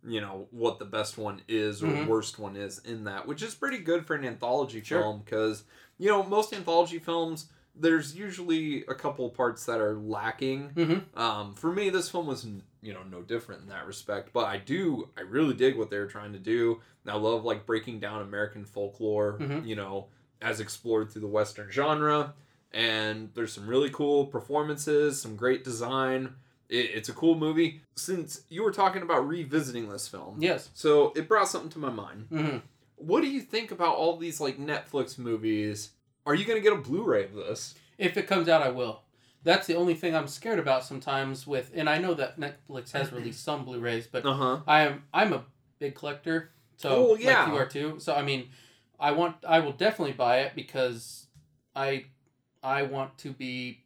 you 0.07 0.21
know, 0.21 0.49
what 0.51 0.79
the 0.79 0.85
best 0.85 1.17
one 1.17 1.43
is 1.49 1.83
or 1.83 1.87
Mhm. 1.87 2.07
worst 2.07 2.39
one 2.39 2.57
is 2.57 2.79
in 2.81 3.05
that, 3.05 3.27
which 3.27 3.43
is 3.43 3.55
pretty 3.55 3.79
good 3.79 4.05
for 4.07 4.15
an 4.17 4.25
anthology 4.25 4.83
Sure. 4.83 5.01
film 5.03 5.23
because, 5.25 5.65
you 5.99 6.09
know, 6.09 6.23
most 6.23 6.53
anthology 6.53 6.99
films, 6.99 7.47
there's 7.75 8.17
usually 8.17 8.85
a 8.87 8.95
couple 8.95 9.31
parts 9.31 9.65
that 9.67 9.81
are 9.81 9.95
lacking. 9.97 10.71
Mm-hmm. 10.75 11.19
Um, 11.21 11.55
for 11.55 11.73
me, 11.73 11.89
this 11.89 12.11
film 12.11 12.27
was, 12.27 12.45
you 12.83 12.93
know, 12.95 13.03
no 13.11 13.23
different 13.23 13.63
in 13.63 13.69
that 13.69 13.87
respect. 13.87 14.31
But 14.33 14.47
I 14.47 14.57
do, 14.59 15.09
I 15.17 15.23
really 15.23 15.55
dig 15.55 15.77
what 15.77 15.91
they're 15.91 16.07
trying 16.07 16.33
to 16.33 16.39
do. 16.39 16.81
And 17.05 17.13
I 17.13 17.17
love 17.17 17.45
like 17.45 17.67
breaking 17.67 18.01
down 18.01 18.23
American 18.23 18.65
folklore, 18.65 19.39
Mhm. 19.39 19.67
you 19.67 19.77
know, 19.77 20.07
as 20.43 20.61
explored 20.61 21.11
through 21.11 21.23
the 21.23 21.27
Western 21.27 21.71
genre. 21.71 22.35
And 22.73 23.31
there's 23.35 23.53
some 23.53 23.67
really 23.67 23.91
cool 23.91 24.27
performances, 24.27 25.21
some 25.21 25.37
great 25.37 25.65
design. 25.65 26.35
It, 26.69 26.91
it's 26.95 27.09
a 27.09 27.13
cool 27.13 27.35
movie. 27.35 27.81
Since 27.97 28.43
you 28.49 28.63
were 28.63 28.71
talking 28.73 29.03
about 29.03 29.27
revisiting 29.27 29.89
this 29.89 30.07
film, 30.09 30.37
Yes. 30.41 30.71
so 30.75 31.13
it 31.17 31.27
brought 31.29 31.49
something 31.49 31.71
to 31.71 31.79
my 31.79 31.91
mind. 31.91 32.29
Mm-hmm. 32.31 32.59
What 32.97 33.23
do 33.23 33.29
you 33.29 33.41
think 33.41 33.71
about 33.73 33.97
all 33.97 34.17
these 34.17 34.41
like 34.41 34.59
Netflix 34.59 35.19
movies? 35.19 35.91
Are 36.27 36.35
you 36.35 36.45
gonna 36.45 36.61
get 36.61 36.73
a 36.73 36.77
Blu-ray 36.77 37.25
of 37.25 37.35
this? 37.35 37.75
If 37.99 38.17
it 38.17 38.27
comes 38.27 38.49
out, 38.49 38.63
I 38.63 38.69
will. 38.71 39.03
That's 39.43 39.67
the 39.67 39.75
only 39.77 39.95
thing 39.95 40.15
I'm 40.15 40.29
scared 40.29 40.59
about 40.59 40.85
sometimes 40.85 41.47
with, 41.47 41.71
and 41.75 41.89
I 41.89 41.99
know 41.99 42.15
that 42.15 42.39
Netflix 42.39 42.93
has 42.93 43.13
released 43.13 43.43
some 43.43 43.65
Blu-rays, 43.65 44.07
but 44.07 44.25
Uh 44.27 44.35
huh. 44.35 44.59
I 44.67 44.83
am 44.83 45.05
I'm 45.15 45.33
a 45.33 45.45
big 45.79 45.95
collector, 45.95 46.51
so 46.77 47.11
Oh, 47.11 47.15
yeah. 47.17 47.45
like 47.45 47.53
you 47.53 47.57
are 47.59 47.67
too. 47.67 47.99
So 48.01 48.15
I 48.15 48.23
mean, 48.23 48.49
I 48.99 49.13
want 49.13 49.37
I 49.47 49.61
will 49.61 49.73
definitely 49.73 50.13
buy 50.13 50.41
it 50.41 50.53
because 50.55 51.27
I 51.75 52.07
I 52.63 52.83
want 52.83 53.17
to 53.19 53.31
be. 53.33 53.85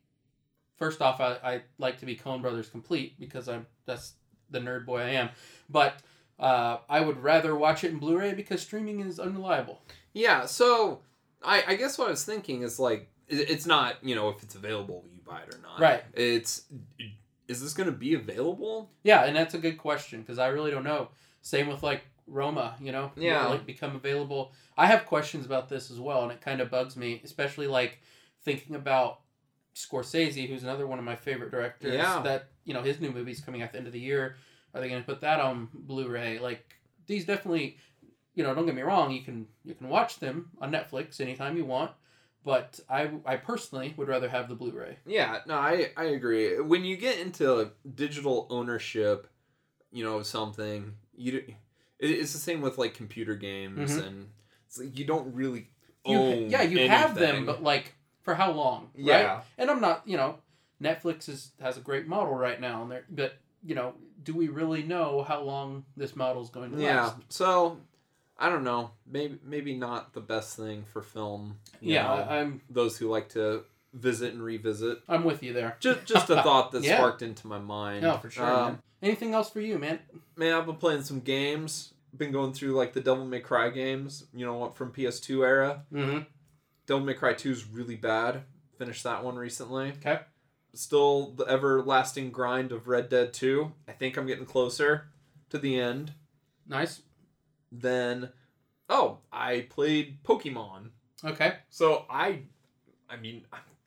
First 0.77 1.01
off, 1.01 1.21
I, 1.21 1.35
I 1.45 1.63
like 1.79 1.99
to 1.99 2.07
be 2.07 2.17
Coen 2.17 2.43
Brothers 2.43 2.69
complete 2.69 3.19
because 3.21 3.49
I'm 3.49 3.67
that's 3.87 4.15
the 4.51 4.59
nerd 4.59 4.85
boy 4.87 5.03
I 5.03 5.11
am, 5.11 5.29
but 5.71 5.95
uh, 6.41 6.79
I 6.89 7.01
would 7.01 7.23
rather 7.23 7.55
watch 7.55 7.85
it 7.85 7.93
in 7.93 7.99
Blu-ray 7.99 8.35
because 8.35 8.61
streaming 8.61 8.99
is 9.01 9.21
unreliable. 9.21 9.81
Yeah, 10.13 10.47
so 10.47 11.01
I, 11.45 11.63
I 11.69 11.75
guess 11.77 11.97
what 11.97 12.09
I 12.09 12.11
was 12.11 12.25
thinking 12.25 12.63
is 12.63 12.81
like 12.81 13.09
it's 13.29 13.67
not 13.67 14.03
you 14.03 14.17
know 14.17 14.29
if 14.31 14.43
it's 14.43 14.57
available 14.57 15.05
buy 15.25 15.41
it 15.43 15.55
or 15.55 15.59
not. 15.63 15.81
Right. 15.81 16.03
It's 16.15 16.65
is 17.49 17.61
this 17.63 17.75
going 17.75 17.87
to 17.89 17.93
be 17.97 18.15
available? 18.15 18.91
Yeah, 19.03 19.25
and 19.25 19.37
that's 19.37 19.55
a 19.55 19.59
good 19.59 19.77
question 19.79 20.21
because 20.21 20.39
I 20.39 20.49
really 20.49 20.71
don't 20.71 20.85
know. 20.85 21.09
Same 21.43 21.67
with 21.69 21.83
like 21.83 22.03
Roma, 22.27 22.77
you 22.81 22.91
know, 22.93 23.13
Will 23.17 23.23
Yeah. 23.23 23.53
it 23.55 23.67
become 23.67 23.95
available? 23.97 24.53
I 24.79 24.87
have 24.87 25.05
questions 25.07 25.45
about 25.45 25.69
this 25.69 25.91
as 25.91 26.01
well, 26.01 26.23
and 26.23 26.33
it 26.33 26.41
kind 26.41 26.61
of 26.61 26.71
bugs 26.71 26.97
me, 26.97 27.21
especially 27.23 27.67
like 27.67 28.01
thinking 28.43 28.77
about 28.77 29.21
Scorsese, 29.75 30.49
who's 30.49 30.63
another 30.63 30.87
one 30.87 30.99
of 30.99 31.05
my 31.05 31.17
favorite 31.17 31.51
directors. 31.51 31.95
Yeah. 31.95 32.21
That 32.23 32.49
you 32.65 32.73
know 32.75 32.83
his 32.83 33.01
new 33.01 33.11
movie's 33.11 33.41
coming 33.41 33.63
at 33.63 33.73
the 33.73 33.79
end 33.79 33.87
of 33.87 33.93
the 33.93 34.01
year. 34.01 34.37
Are 34.75 34.81
they 34.81 34.89
going 34.89 35.03
to 35.03 35.07
put 35.07 35.21
that 35.21 35.39
on 35.41 35.69
Blu-ray? 35.73 36.39
Like 36.41 36.65
these 37.07 37.25
definitely, 37.27 37.77
you 38.35 38.43
know, 38.43 38.55
don't 38.55 38.67
get 38.67 38.75
me 38.75 38.83
wrong. 38.83 39.11
You 39.13 39.23
can 39.23 39.47
you 39.65 39.75
can 39.75 39.89
watch 39.89 40.19
them 40.19 40.51
on 40.61 40.73
Netflix 40.73 41.21
anytime 41.21 41.57
you 41.57 41.65
want, 41.65 41.91
but 42.45 42.79
I 42.89 43.11
I 43.27 43.37
personally 43.37 43.95
would 43.97 44.09
rather 44.09 44.29
have 44.29 44.49
the 44.49 44.55
Blu-ray. 44.55 44.99
Yeah, 45.07 45.41
no, 45.47 45.55
I 45.55 45.91
I 45.97 46.05
agree. 46.05 46.61
When 46.61 46.85
you 46.85 46.97
get 46.97 47.19
into 47.19 47.71
digital 47.95 48.47
ownership, 48.51 49.29
you 49.91 50.05
know 50.05 50.23
something 50.23 50.95
you 51.17 51.55
it's 51.99 52.33
the 52.33 52.39
same 52.39 52.61
with 52.61 52.77
like 52.79 52.95
computer 52.95 53.35
games 53.35 53.93
Mhm. 53.93 54.07
and 54.07 54.29
it's 54.67 54.79
like 54.79 54.99
you 54.99 55.05
don't 55.07 55.35
really 55.35 55.71
You, 56.07 56.17
own 56.19 56.51
yeah, 56.51 56.63
you 56.63 56.89
have 56.89 57.15
them, 57.15 57.47
but 57.47 57.63
like 57.63 57.95
for 58.23 58.35
how 58.35 58.51
long? 58.53 58.91
Right? 58.95 59.05
yeah. 59.05 59.43
And 59.57 59.71
I'm 59.71 59.81
not, 59.81 60.03
you 60.07 60.17
know, 60.17 60.39
Netflix 60.83 61.29
is 61.29 61.53
has 61.61 61.77
a 61.77 61.81
great 61.81 62.07
model 62.07 62.35
right 62.35 62.61
now, 62.61 62.83
and 62.83 62.91
they're, 62.91 63.05
but 63.09 63.35
you 63.63 63.75
know, 63.75 63.95
do 64.23 64.35
we 64.35 64.49
really 64.49 64.83
know 64.83 65.23
how 65.23 65.41
long 65.41 65.85
this 65.97 66.15
model 66.17 66.43
is 66.43 66.51
going 66.51 66.73
to 66.73 66.79
Yeah. 66.81 67.05
last? 67.05 67.17
So 67.29 67.79
I 68.39 68.49
don't 68.49 68.65
know. 68.65 68.91
Maybe 69.07 69.39
maybe 69.45 69.75
not 69.77 70.13
the 70.13 70.21
best 70.21 70.57
thing 70.57 70.85
for 70.93 71.03
film. 71.03 71.59
you 71.81 71.95
Yeah, 71.95 72.03
know, 72.03 72.27
I'm 72.29 72.61
those 72.69 72.99
who 72.99 73.09
like 73.09 73.29
to 73.31 73.65
visit 73.93 74.33
and 74.35 74.43
revisit. 74.43 74.99
I'm 75.09 75.23
with 75.25 75.43
you 75.43 75.53
there. 75.53 75.77
Just 75.81 76.05
just 76.05 76.31
a 76.31 76.43
thought 76.43 76.73
that 76.73 76.83
Yeah. 76.85 76.97
sparked 76.97 77.23
into 77.23 77.47
my 77.47 77.59
mind. 77.59 78.03
No, 78.03 78.17
for 78.19 78.31
sure. 78.31 78.45
Um. 78.45 78.79
Anything 79.03 79.35
else 79.35 79.51
for 79.51 79.61
you, 79.61 79.79
man? 79.79 79.99
man, 80.35 80.55
I've 80.55 80.65
been 80.67 80.77
playing 80.77 81.03
some 81.03 81.21
games. 81.21 81.93
Been 82.17 82.33
going 82.33 82.53
through 82.55 82.73
like 82.75 82.93
the 82.95 83.01
Devil 83.01 83.25
May 83.27 83.41
Cry 83.41 83.69
games. 83.71 84.25
You 84.33 84.47
know 84.47 84.55
what 84.55 84.77
from 84.77 84.93
PS2 84.93 85.45
era. 85.47 85.83
Mm-hmm. 85.93 86.21
Devil 86.87 87.05
May 87.05 87.15
Cry 87.15 87.35
2 87.35 87.51
is 87.51 87.67
really 87.69 87.97
bad. 87.97 88.43
Finished 88.79 89.05
that 89.05 89.23
one 89.25 89.37
recently. 89.37 89.91
Okay. 89.99 90.21
Still 90.75 91.33
the 91.33 91.45
everlasting 91.47 92.31
grind 92.31 92.73
of 92.73 92.89
Red 92.89 93.09
Dead 93.09 93.33
2. 93.33 93.73
I 93.89 93.93
think 93.93 94.17
I'm 94.17 94.27
getting 94.27 94.47
closer 94.47 95.07
to 95.51 95.59
the 95.59 95.79
end. 95.79 96.13
Nice. 96.67 97.03
Then, 97.81 98.31
oh, 98.89 99.19
I 99.33 99.67
played 99.71 100.23
Pokemon. 100.23 100.91
Okay. 101.25 101.57
So 101.71 102.07
I, 102.09 102.41
I 103.09 103.17
mean, 103.17 103.45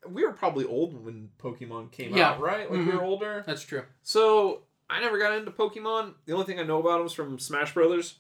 we 0.10 0.25
were 0.25 0.34
probably 0.34 0.65
old 0.65 1.03
when 1.06 1.29
Pokemon 1.39 1.91
came 1.91 2.15
Yeah. 2.15 2.32
out, 2.32 2.39
right? 2.39 2.70
Like 2.70 2.79
we 2.79 2.86
Mhm. 2.86 2.94
were 2.98 3.03
older. 3.03 3.44
That's 3.46 3.63
true. 3.63 3.84
So 4.03 4.63
I 4.89 5.00
never 5.00 5.17
got 5.17 5.34
into 5.38 5.51
Pokemon. 5.51 6.15
The 6.25 6.34
only 6.34 6.46
thing 6.46 6.60
I 6.60 6.63
know 6.63 6.79
about 6.79 6.98
them 6.98 7.08
is 7.08 7.13
from 7.13 7.39
Smash 7.39 7.74
Brothers. 7.74 8.20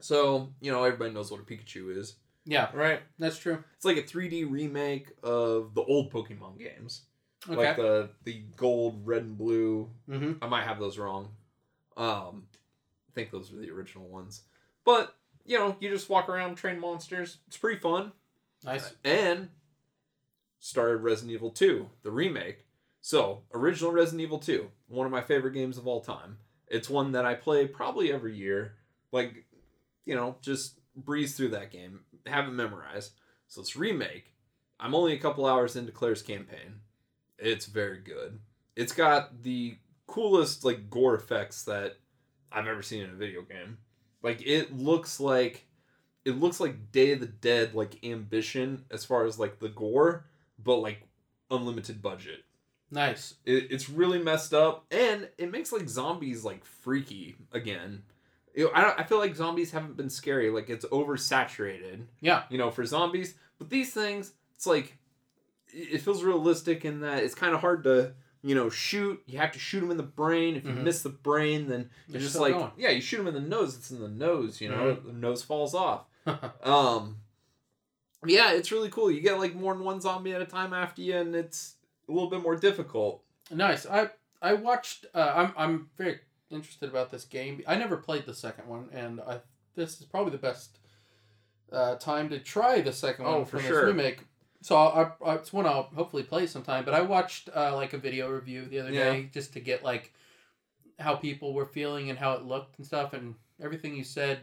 So 0.00 0.52
you 0.60 0.70
know 0.72 0.82
everybody 0.84 1.12
knows 1.12 1.30
what 1.30 1.40
a 1.40 1.44
Pikachu 1.44 1.94
is, 1.96 2.16
Yeah, 2.46 2.70
right? 2.74 3.02
that's 3.18 3.38
true. 3.38 3.62
It's 3.76 3.84
like 3.84 3.98
a 3.98 4.02
3D 4.02 4.44
remake 4.50 5.12
of 5.22 5.74
the 5.74 5.82
old 5.82 6.10
Pokemon 6.10 6.58
games, 6.58 7.02
Okay. 7.46 7.56
like 7.56 7.76
the 7.76 8.10
the 8.24 8.42
gold, 8.56 9.06
red, 9.06 9.22
and 9.24 9.36
blue. 9.36 9.90
mm-hmm. 10.08 10.42
I 10.42 10.46
might 10.48 10.64
have 10.64 10.78
those 10.78 10.96
wrong. 10.98 11.34
Um, 11.98 12.46
I 13.08 13.12
think 13.14 13.30
those 13.30 13.52
were 13.52 13.60
the 13.60 13.70
original 13.70 14.08
ones. 14.08 14.42
But 14.90 15.14
you 15.44 15.56
know, 15.56 15.76
you 15.78 15.88
just 15.88 16.10
walk 16.10 16.28
around, 16.28 16.56
train 16.56 16.80
monsters. 16.80 17.38
It's 17.46 17.56
pretty 17.56 17.78
fun. 17.78 18.10
Nice. 18.64 18.92
And 19.04 19.50
started 20.58 20.96
Resident 20.96 21.32
Evil 21.32 21.50
2, 21.50 21.88
the 22.02 22.10
remake. 22.10 22.66
So, 23.00 23.42
original 23.54 23.92
Resident 23.92 24.22
Evil 24.22 24.40
2, 24.40 24.68
one 24.88 25.06
of 25.06 25.12
my 25.12 25.22
favorite 25.22 25.54
games 25.54 25.78
of 25.78 25.86
all 25.86 26.00
time. 26.00 26.38
It's 26.66 26.90
one 26.90 27.12
that 27.12 27.24
I 27.24 27.34
play 27.34 27.66
probably 27.66 28.12
every 28.12 28.36
year. 28.36 28.74
Like, 29.12 29.46
you 30.04 30.16
know, 30.16 30.36
just 30.42 30.80
breeze 30.96 31.36
through 31.36 31.50
that 31.50 31.70
game, 31.70 32.00
have 32.26 32.48
it 32.48 32.52
memorized. 32.52 33.12
So, 33.46 33.60
it's 33.60 33.76
remake. 33.76 34.34
I'm 34.80 34.94
only 34.94 35.12
a 35.12 35.20
couple 35.20 35.46
hours 35.46 35.76
into 35.76 35.92
Claire's 35.92 36.22
campaign. 36.22 36.80
It's 37.38 37.66
very 37.66 38.00
good. 38.00 38.40
It's 38.74 38.92
got 38.92 39.42
the 39.42 39.78
coolest, 40.08 40.64
like, 40.64 40.90
gore 40.90 41.14
effects 41.14 41.62
that 41.64 41.96
I've 42.50 42.66
ever 42.66 42.82
seen 42.82 43.04
in 43.04 43.10
a 43.10 43.14
video 43.14 43.42
game. 43.42 43.78
Like, 44.22 44.42
it 44.46 44.76
looks 44.76 45.20
like 45.20 45.66
it 46.24 46.32
looks 46.32 46.60
like 46.60 46.92
Day 46.92 47.12
of 47.12 47.20
the 47.20 47.26
Dead 47.26 47.74
like 47.74 48.04
ambition 48.04 48.84
as 48.90 49.04
far 49.04 49.24
as 49.24 49.38
like 49.38 49.58
the 49.58 49.68
gore, 49.68 50.26
but 50.62 50.76
like 50.76 51.08
unlimited 51.50 52.02
budget. 52.02 52.44
Nice. 52.90 53.34
It, 53.44 53.68
it's 53.70 53.88
really 53.88 54.18
messed 54.18 54.52
up, 54.52 54.84
and 54.90 55.28
it 55.38 55.50
makes 55.50 55.72
like 55.72 55.88
zombies 55.88 56.44
like 56.44 56.64
freaky 56.64 57.36
again. 57.52 58.02
You 58.54 58.64
know, 58.64 58.70
I 58.74 58.82
don't, 58.82 59.00
I 59.00 59.04
feel 59.04 59.18
like 59.18 59.36
zombies 59.36 59.70
haven't 59.70 59.96
been 59.96 60.10
scary. 60.10 60.50
Like 60.50 60.68
it's 60.68 60.84
oversaturated. 60.86 62.06
Yeah. 62.20 62.42
You 62.50 62.58
know, 62.58 62.70
for 62.70 62.84
zombies, 62.84 63.34
but 63.58 63.70
these 63.70 63.92
things, 63.92 64.32
it's 64.56 64.66
like 64.66 64.98
it 65.72 65.94
it 65.94 66.00
feels 66.02 66.22
realistic 66.22 66.84
in 66.84 67.00
that 67.00 67.22
it's 67.22 67.34
kind 67.34 67.54
of 67.54 67.60
hard 67.60 67.84
to 67.84 68.12
you 68.42 68.54
know 68.54 68.70
shoot. 68.70 69.22
You 69.26 69.38
have 69.38 69.52
to 69.52 69.58
shoot 69.58 69.80
them 69.80 69.90
in 69.90 69.96
the 69.96 70.02
brain. 70.02 70.56
If 70.56 70.64
you 70.64 70.72
Mhm. 70.72 70.82
miss 70.84 71.02
the 71.02 71.08
brain, 71.10 71.68
then 71.68 71.90
They're 72.08 72.20
you're 72.20 72.28
just 72.28 72.40
like 72.40 72.52
going. 72.54 72.72
yeah, 72.76 72.90
you 72.90 73.00
shoot 73.00 73.18
them 73.18 73.26
in 73.28 73.34
the 73.34 73.40
nose. 73.40 73.76
It's 73.76 73.90
in 73.90 74.00
the 74.00 74.08
nose. 74.08 74.60
You 74.60 74.68
know, 74.70 74.94
Mhm. 74.96 75.04
the 75.06 75.12
nose 75.12 75.42
falls 75.42 75.74
off. 75.74 76.06
Um, 76.62 77.16
yeah, 78.26 78.52
it's 78.52 78.70
really 78.70 78.90
cool. 78.90 79.10
You 79.10 79.20
get 79.20 79.38
like 79.38 79.54
more 79.54 79.74
than 79.74 79.84
one 79.84 80.00
zombie 80.00 80.32
at 80.34 80.42
a 80.42 80.46
time 80.46 80.72
after 80.72 81.00
you, 81.02 81.16
and 81.16 81.34
it's 81.34 81.76
a 82.08 82.12
little 82.12 82.28
bit 82.30 82.42
more 82.42 82.56
difficult. 82.56 83.22
nice. 83.50 83.86
I 83.86 84.10
I 84.42 84.54
watched. 84.54 85.06
Uh, 85.14 85.32
I'm 85.34 85.52
I'm 85.56 85.90
very 85.96 86.20
interested 86.50 86.88
about 86.88 87.10
this 87.10 87.24
game. 87.24 87.62
I 87.66 87.76
never 87.76 87.96
played 87.96 88.26
the 88.26 88.34
second 88.34 88.68
one, 88.68 88.88
and 88.92 89.20
I 89.20 89.40
this 89.74 89.98
is 90.00 90.06
probably 90.06 90.32
the 90.32 90.38
best 90.38 90.78
uh, 91.72 91.94
time 91.96 92.28
to 92.30 92.38
try 92.40 92.80
the 92.80 92.92
second 92.92 93.24
one 93.24 93.34
Oh, 93.34 93.44
for 93.44 93.58
from 93.58 93.66
sure. 93.68 93.80
this 93.86 93.94
remake. 93.94 94.24
So 94.62 94.76
I, 94.76 95.10
I, 95.24 95.34
it's 95.36 95.52
one 95.52 95.66
I'll 95.66 95.84
hopefully 95.94 96.22
play 96.22 96.46
sometime. 96.46 96.84
But 96.84 96.94
I 96.94 97.00
watched 97.02 97.48
uh, 97.54 97.74
like 97.74 97.92
a 97.92 97.98
video 97.98 98.28
review 98.30 98.66
the 98.66 98.80
other 98.80 98.90
Yeah. 98.92 99.12
day 99.12 99.30
just 99.32 99.52
to 99.54 99.60
get 99.60 99.82
like 99.82 100.12
how 100.98 101.16
people 101.16 101.54
were 101.54 101.66
feeling 101.66 102.10
and 102.10 102.18
how 102.18 102.32
it 102.32 102.44
looked 102.44 102.76
and 102.78 102.86
stuff, 102.86 103.12
and 103.14 103.34
everything 103.62 103.96
you 103.96 104.04
said. 104.04 104.40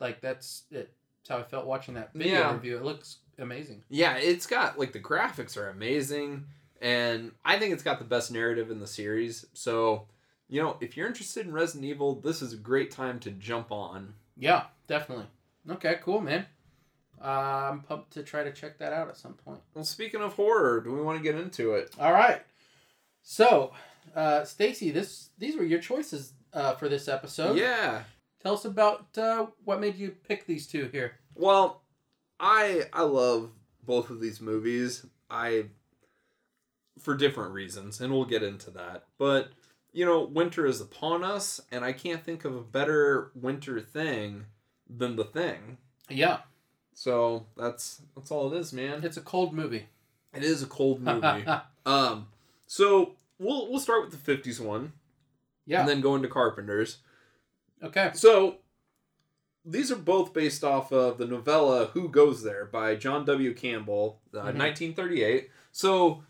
Like 0.00 0.20
that's 0.20 0.62
it. 0.70 0.94
That's 1.20 1.28
how 1.28 1.38
I 1.38 1.42
felt 1.42 1.66
watching 1.66 1.94
that 1.94 2.12
video 2.14 2.30
Yeah. 2.38 2.52
review. 2.52 2.76
It 2.78 2.84
looks 2.84 3.18
amazing. 3.38 3.82
Yeah, 3.90 4.16
it's 4.16 4.46
got 4.46 4.78
like 4.78 4.92
the 4.92 5.00
graphics 5.00 5.56
are 5.56 5.68
amazing, 5.68 6.46
and 6.80 7.32
I 7.44 7.58
think 7.58 7.72
it's 7.74 7.82
got 7.82 7.98
the 7.98 8.04
best 8.04 8.32
narrative 8.32 8.70
in 8.70 8.78
the 8.80 8.86
series. 8.86 9.44
So, 9.54 10.06
you 10.48 10.62
know, 10.62 10.76
if 10.80 10.96
you're 10.96 11.06
interested 11.08 11.46
in 11.46 11.52
Resident 11.52 11.84
Evil, 11.84 12.14
this 12.20 12.40
is 12.42 12.52
a 12.52 12.56
great 12.56 12.90
time 12.90 13.18
to 13.20 13.30
jump 13.30 13.70
on. 13.72 14.14
Yeah, 14.36 14.64
definitely. 14.86 15.26
Okay, 15.68 15.98
cool, 16.02 16.20
man. 16.20 16.46
Uh, 17.22 17.70
I'm 17.72 17.80
pumped 17.80 18.12
to 18.12 18.22
try 18.22 18.44
to 18.44 18.52
check 18.52 18.78
that 18.78 18.92
out 18.92 19.08
at 19.08 19.16
some 19.16 19.34
point. 19.34 19.60
Well, 19.74 19.84
speaking 19.84 20.20
of 20.20 20.34
horror, 20.34 20.80
do 20.80 20.92
we 20.92 21.00
want 21.00 21.18
to 21.18 21.22
get 21.24 21.40
into 21.40 21.72
it? 21.72 21.94
All 21.98 22.12
right. 22.12 22.42
So, 23.22 23.72
uh, 24.14 24.44
Stacy, 24.44 24.90
this 24.90 25.30
these 25.38 25.56
were 25.56 25.64
your 25.64 25.80
choices 25.80 26.32
uh, 26.52 26.74
for 26.74 26.88
this 26.88 27.08
episode. 27.08 27.58
yeah. 27.58 28.02
Tell 28.40 28.54
us 28.54 28.64
about 28.64 29.18
uh, 29.18 29.46
what 29.64 29.80
made 29.80 29.96
you 29.96 30.14
pick 30.26 30.46
these 30.46 30.66
two 30.68 30.88
here. 30.92 31.16
Well, 31.34 31.82
I 32.38 32.84
I 32.92 33.02
love 33.02 33.50
both 33.82 34.10
of 34.10 34.20
these 34.20 34.40
movies. 34.40 35.04
I 35.28 35.66
for 37.00 37.16
different 37.16 37.52
reasons, 37.52 38.00
and 38.00 38.12
we'll 38.12 38.24
get 38.24 38.42
into 38.42 38.70
that. 38.72 39.04
But 39.18 39.50
you 39.92 40.04
know, 40.04 40.22
winter 40.22 40.66
is 40.66 40.80
upon 40.80 41.24
us, 41.24 41.60
and 41.72 41.84
I 41.84 41.92
can't 41.92 42.22
think 42.22 42.44
of 42.44 42.54
a 42.54 42.62
better 42.62 43.32
winter 43.34 43.80
thing 43.80 44.44
than 44.88 45.16
the 45.16 45.24
thing. 45.24 45.78
Yeah, 46.08 46.38
So 46.98 47.46
that's 47.56 48.02
that's 48.16 48.32
all 48.32 48.52
it 48.52 48.58
is, 48.58 48.72
man. 48.72 49.04
it's 49.04 49.16
a 49.16 49.20
cold 49.20 49.54
movie. 49.54 49.86
It 50.34 50.42
is 50.42 50.64
a 50.64 50.66
cold 50.66 51.00
movie. 51.00 51.44
um, 51.86 52.26
so 52.66 53.12
we'll 53.38 53.70
we'll 53.70 53.78
start 53.78 54.02
with 54.04 54.10
the 54.24 54.36
'50s 54.36 54.58
one, 54.58 54.94
yeah. 55.64 55.78
and 55.78 55.88
then 55.88 56.00
go 56.00 56.16
into 56.16 56.26
Carpenter's. 56.26 56.98
okay. 57.84 58.10
So 58.14 58.56
these 59.64 59.92
are 59.92 59.96
both 59.96 60.32
based 60.32 60.64
off 60.64 60.90
of 60.92 61.18
the 61.18 61.26
novella 61.28 61.86
"Who 61.94 62.08
Goes 62.08 62.42
There" 62.42 62.64
by 62.64 62.96
John 62.96 63.24
W. 63.26 63.54
Campbell, 63.54 64.18
uh, 64.34 64.38
Mhm. 64.38 64.58
1938. 64.58 65.50
So 65.70 66.24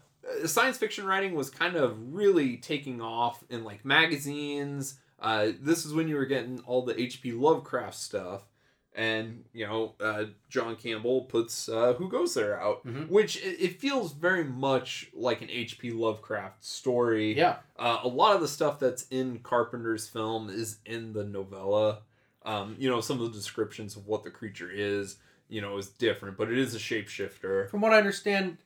uh, 0.44 0.46
science 0.46 0.76
fiction 0.76 1.06
writing 1.06 1.34
was 1.34 1.48
kind 1.48 1.76
of 1.76 1.96
really 2.12 2.58
taking 2.58 3.00
off 3.00 3.42
in 3.48 3.64
like 3.64 3.86
magazines. 3.86 4.98
Uh, 5.18 5.52
this 5.62 5.86
is 5.86 5.94
when 5.94 6.08
you 6.08 6.16
were 6.16 6.26
getting 6.26 6.60
all 6.66 6.82
the 6.82 7.00
H.P. 7.00 7.32
Lovecraft 7.32 7.94
stuff. 7.96 8.42
And 8.98 9.44
you 9.52 9.64
know, 9.64 9.94
uh, 10.00 10.24
John 10.48 10.74
Campbell 10.74 11.22
puts 11.22 11.68
uh, 11.68 11.92
"Who 11.94 12.08
Goes 12.08 12.34
There" 12.34 12.60
out, 12.60 12.84
Mhm. 12.84 13.08
which 13.08 13.36
it, 13.36 13.56
it 13.60 13.80
feels 13.80 14.12
very 14.12 14.42
much 14.42 15.08
like 15.14 15.40
an 15.40 15.48
H.P. 15.50 15.92
Lovecraft 15.92 16.64
story. 16.64 17.32
Yeah. 17.36 17.58
Uh, 17.78 18.00
a 18.02 18.08
lot 18.08 18.34
of 18.34 18.40
the 18.40 18.48
stuff 18.48 18.80
that's 18.80 19.06
in 19.10 19.38
Carpenter's 19.38 20.08
film 20.08 20.50
is 20.50 20.78
in 20.84 21.12
the 21.12 21.22
novella. 21.22 22.00
Um, 22.44 22.74
you 22.76 22.90
know, 22.90 23.00
some 23.00 23.20
of 23.20 23.26
the 23.32 23.38
descriptions 23.38 23.94
of 23.94 24.08
what 24.08 24.24
the 24.24 24.30
creature 24.32 24.68
is, 24.68 25.18
you 25.48 25.60
know, 25.60 25.78
is 25.78 25.88
different, 25.90 26.36
but 26.36 26.50
it 26.50 26.58
is 26.58 26.74
a 26.74 26.78
shapeshifter. 26.78 27.70
From 27.70 27.80
what 27.80 27.92
I 27.92 27.98
understand, 27.98 28.56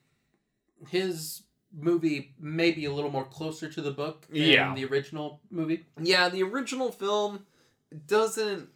his 0.88 1.42
movie 1.74 2.34
may 2.38 2.70
be 2.70 2.84
a 2.86 2.92
little 2.92 3.10
more 3.10 3.24
closer 3.26 3.68
to 3.68 3.82
the 3.82 3.90
book 3.90 4.26
than 4.30 4.40
Yeah. 4.42 4.74
the 4.74 4.84
original 4.86 5.40
movie. 5.50 5.84
Yeah, 6.00 6.30
the 6.30 6.42
original 6.42 6.90
film 6.90 7.44
doesn't. 8.06 8.70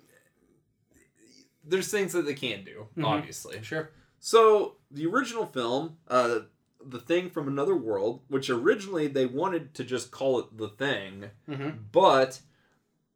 There's 1.66 1.90
things 1.90 2.12
that 2.12 2.24
they 2.24 2.34
can't 2.34 2.64
do, 2.64 2.86
Mhm. 2.96 3.04
obviously. 3.04 3.62
Sure. 3.62 3.90
So 4.20 4.76
the 4.90 5.06
original 5.06 5.46
film, 5.46 5.96
uh, 6.08 6.40
the 6.84 7.00
thing 7.00 7.28
from 7.30 7.48
another 7.48 7.74
world, 7.74 8.22
which 8.28 8.48
originally 8.48 9.08
they 9.08 9.26
wanted 9.26 9.74
to 9.74 9.84
just 9.84 10.10
call 10.10 10.38
it 10.38 10.56
the 10.56 10.68
thing, 10.68 11.30
Mm-hmm. 11.48 11.70
but 11.92 12.40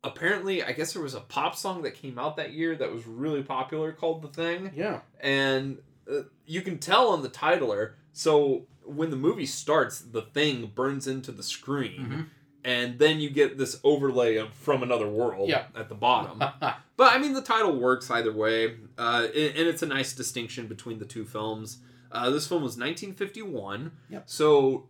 apparently, 0.03 0.63
I 0.63 0.73
guess 0.73 0.93
there 0.95 1.03
was 1.03 1.15
a 1.15 1.21
pop 1.21 1.55
song 1.57 1.83
that 1.83 1.93
came 1.93 2.19
out 2.19 2.37
that 2.37 2.53
year 2.53 2.75
that 2.77 2.91
was 2.93 3.07
really 3.07 3.43
popular 3.43 3.93
called 3.93 4.23
the 4.23 4.29
thing, 4.29 4.73
Yeah. 4.75 5.01
and 5.21 5.83
uh, 6.11 6.23
you 6.47 6.63
can 6.63 6.79
tell 6.79 7.09
on 7.09 7.23
the 7.23 7.29
titler. 7.29 7.95
So 8.13 8.67
when 8.83 9.11
the 9.11 9.17
movie 9.17 9.47
starts, 9.47 10.01
the 10.01 10.23
thing 10.23 10.73
burns 10.75 11.07
into 11.07 11.31
the 11.31 11.43
screen. 11.45 12.01
Mhm. 12.07 12.27
And 12.65 12.99
then 12.99 13.21
you 13.21 13.31
get 13.31 13.57
this 13.57 13.81
overlay 13.83 14.37
of 14.37 14.53
from 14.53 14.83
another 14.83 15.09
world 15.09 15.49
Yeah. 15.49 15.65
at 15.75 15.89
the 15.89 15.95
bottom. 15.95 16.43
But 16.97 17.15
I 17.15 17.19
mean, 17.19 17.33
the 17.33 17.41
title 17.41 17.75
works 17.79 18.11
either 18.11 18.31
way, 18.31 18.75
uh, 18.99 19.27
and, 19.35 19.57
and 19.57 19.67
it's 19.69 19.81
a 19.83 19.87
nice 19.87 20.13
distinction 20.13 20.67
between 20.67 20.99
the 20.99 21.07
two 21.07 21.25
films. 21.25 21.79
Uh, 22.13 22.29
this 22.29 22.47
film 22.47 22.63
was 22.63 22.77
1951. 22.77 23.91
Yep. 24.11 24.25
So, 24.27 24.89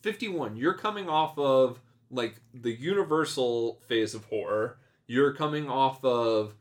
51, 0.00 0.56
you're 0.56 0.72
coming 0.72 1.10
off 1.10 1.38
of 1.38 1.80
like 2.10 2.40
the 2.54 2.72
universal 2.72 3.78
phase 3.88 4.14
of 4.14 4.24
horror. 4.24 4.78
You're 5.06 5.34
coming 5.34 5.68
off 5.68 6.02
of 6.02 6.54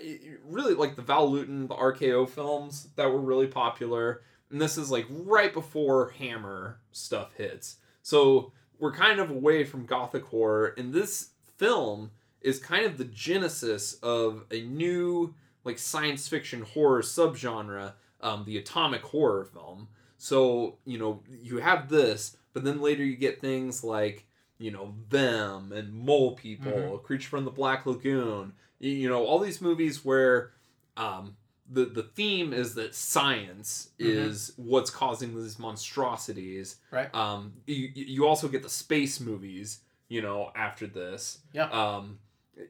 eh, 0.00 0.16
really 0.44 0.74
like 0.74 0.94
the 0.94 1.02
Val 1.02 1.28
Lewton, 1.28 1.66
the 1.66 1.74
RKO 1.74 2.28
films 2.28 2.88
that 2.94 3.10
were 3.10 3.18
really 3.20 3.48
popular. 3.48 4.22
And 4.50 4.60
this 4.60 4.78
is 4.78 4.92
like 4.92 5.06
right 5.10 5.52
before 5.52 6.10
Hammer 6.10 6.78
stuff 6.92 7.32
hits. 7.36 7.78
So, 8.02 8.52
we're 8.78 8.92
kind 8.92 9.20
of 9.20 9.30
away 9.30 9.64
from 9.64 9.86
gothic 9.86 10.24
horror, 10.24 10.74
and 10.78 10.92
this 10.92 11.30
film 11.56 12.10
is 12.40 12.58
kind 12.58 12.84
of 12.86 12.98
the 12.98 13.04
genesis 13.04 13.94
of 14.02 14.44
a 14.50 14.60
new 14.62 15.34
like 15.64 15.78
science 15.78 16.28
fiction 16.28 16.62
horror 16.62 17.02
subgenre. 17.02 17.92
um, 18.22 18.44
the 18.46 18.56
atomic 18.56 19.02
horror 19.02 19.44
film. 19.44 19.88
So 20.18 20.78
you 20.84 20.98
know 20.98 21.22
you 21.28 21.58
have 21.58 21.88
this, 21.88 22.36
but 22.54 22.64
then 22.64 22.80
later 22.80 23.04
you 23.04 23.14
get 23.16 23.40
things 23.40 23.84
like 23.84 24.26
you 24.58 24.70
know 24.70 24.94
them 25.10 25.70
and 25.72 25.92
Mole 25.92 26.34
People, 26.34 26.72
Mhm. 26.72 27.02
Creature 27.02 27.28
from 27.28 27.44
the 27.44 27.50
Black 27.50 27.84
Lagoon. 27.84 28.54
You, 28.78 28.90
you 28.90 29.08
know 29.08 29.24
all 29.26 29.38
these 29.38 29.60
movies 29.60 30.02
where 30.04 30.52
um, 30.96 31.36
the 31.70 31.84
the 31.86 32.02
theme 32.04 32.52
is 32.52 32.74
that 32.74 32.94
science 32.94 33.90
Mhm. 33.98 34.06
is 34.06 34.52
what's 34.56 34.90
causing 34.90 35.34
these 35.34 35.58
monstrosities. 35.58 36.76
Right. 36.90 37.12
Um, 37.14 37.54
you 37.66 37.90
you 37.94 38.26
also 38.26 38.48
get 38.48 38.62
the 38.62 38.68
space 38.68 39.20
movies. 39.20 39.80
You 40.08 40.22
know 40.22 40.52
after 40.54 40.86
this. 40.86 41.38
Yeah. 41.52 41.68
Um, 41.70 42.20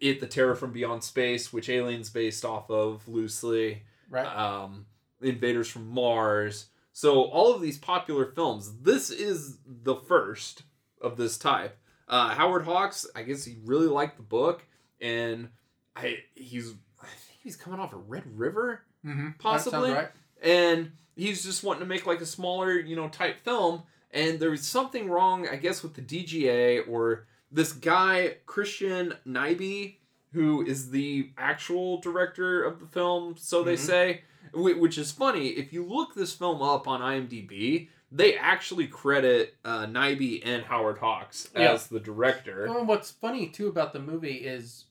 it 0.00 0.20
the 0.20 0.26
Terror 0.26 0.54
from 0.54 0.72
Beyond 0.72 1.04
Space, 1.04 1.52
which 1.52 1.68
Aliens 1.68 2.08
based 2.10 2.44
off 2.44 2.70
of 2.70 3.06
loosely 3.06 3.82
Right. 4.08 4.26
um, 4.26 4.86
Invaders 5.20 5.68
from 5.68 5.88
Mars. 5.88 6.66
So 6.92 7.24
all 7.24 7.54
of 7.54 7.60
these 7.60 7.76
popular 7.78 8.24
films, 8.24 8.78
this 8.80 9.10
is 9.10 9.58
the 9.66 9.96
first 9.96 10.62
of 11.00 11.16
this 11.18 11.36
type. 11.36 11.76
Uh, 12.08 12.30
Howard 12.34 12.64
Hawks, 12.64 13.06
I 13.14 13.22
guess 13.22 13.44
he 13.44 13.58
really 13.64 13.86
liked 13.88 14.16
the 14.16 14.22
book, 14.22 14.64
and 15.00 15.50
I 15.94 16.20
he's 16.34 16.72
I 17.02 17.06
think 17.06 17.40
he's 17.42 17.56
coming 17.56 17.78
off 17.78 17.92
of 17.92 18.08
Red 18.08 18.24
River, 18.38 18.85
mm-hmm. 19.04 19.30
possibly? 19.38 19.92
right. 19.92 20.08
and 20.42 20.92
he's 21.16 21.42
just 21.44 21.62
wanting 21.64 21.80
to 21.80 21.86
make 21.86 22.06
like 22.06 22.20
a 22.20 22.26
smaller, 22.26 22.72
you 22.78 22.96
know, 22.96 23.08
type 23.08 23.40
film. 23.40 23.82
And 24.12 24.38
there 24.40 24.50
was 24.50 24.66
something 24.66 25.10
wrong, 25.10 25.46
I 25.48 25.56
guess, 25.56 25.82
with 25.82 25.94
the 25.94 26.02
DGA 26.02 26.88
or 26.88 27.26
this 27.50 27.72
guy 27.72 28.36
Christian 28.46 29.14
Nyby, 29.26 29.96
who 30.32 30.64
is 30.64 30.90
the 30.90 31.30
actual 31.36 32.00
director 32.00 32.62
of 32.62 32.80
the 32.80 32.86
film, 32.86 33.36
so 33.38 33.62
they 33.62 33.74
Mhm. 33.74 33.78
say. 33.78 34.20
Which 34.52 34.96
is 34.96 35.10
funny. 35.12 35.48
If 35.48 35.72
you 35.72 35.84
look 35.84 36.14
this 36.14 36.32
film 36.32 36.62
up 36.62 36.86
on 36.86 37.00
IMDb, 37.02 37.88
they 38.12 38.36
actually 38.38 38.86
credit 38.86 39.54
uh, 39.64 39.86
Nyby 39.86 40.40
and 40.44 40.62
Howard 40.64 40.98
Hawks 40.98 41.48
Yeah. 41.54 41.72
as 41.72 41.88
the 41.88 42.00
director. 42.00 42.66
Well, 42.68 42.84
what's 42.86 43.10
funny 43.10 43.48
too 43.48 43.66
about 43.66 43.92
the 43.92 43.98
movie 43.98 44.36
is, 44.36 44.84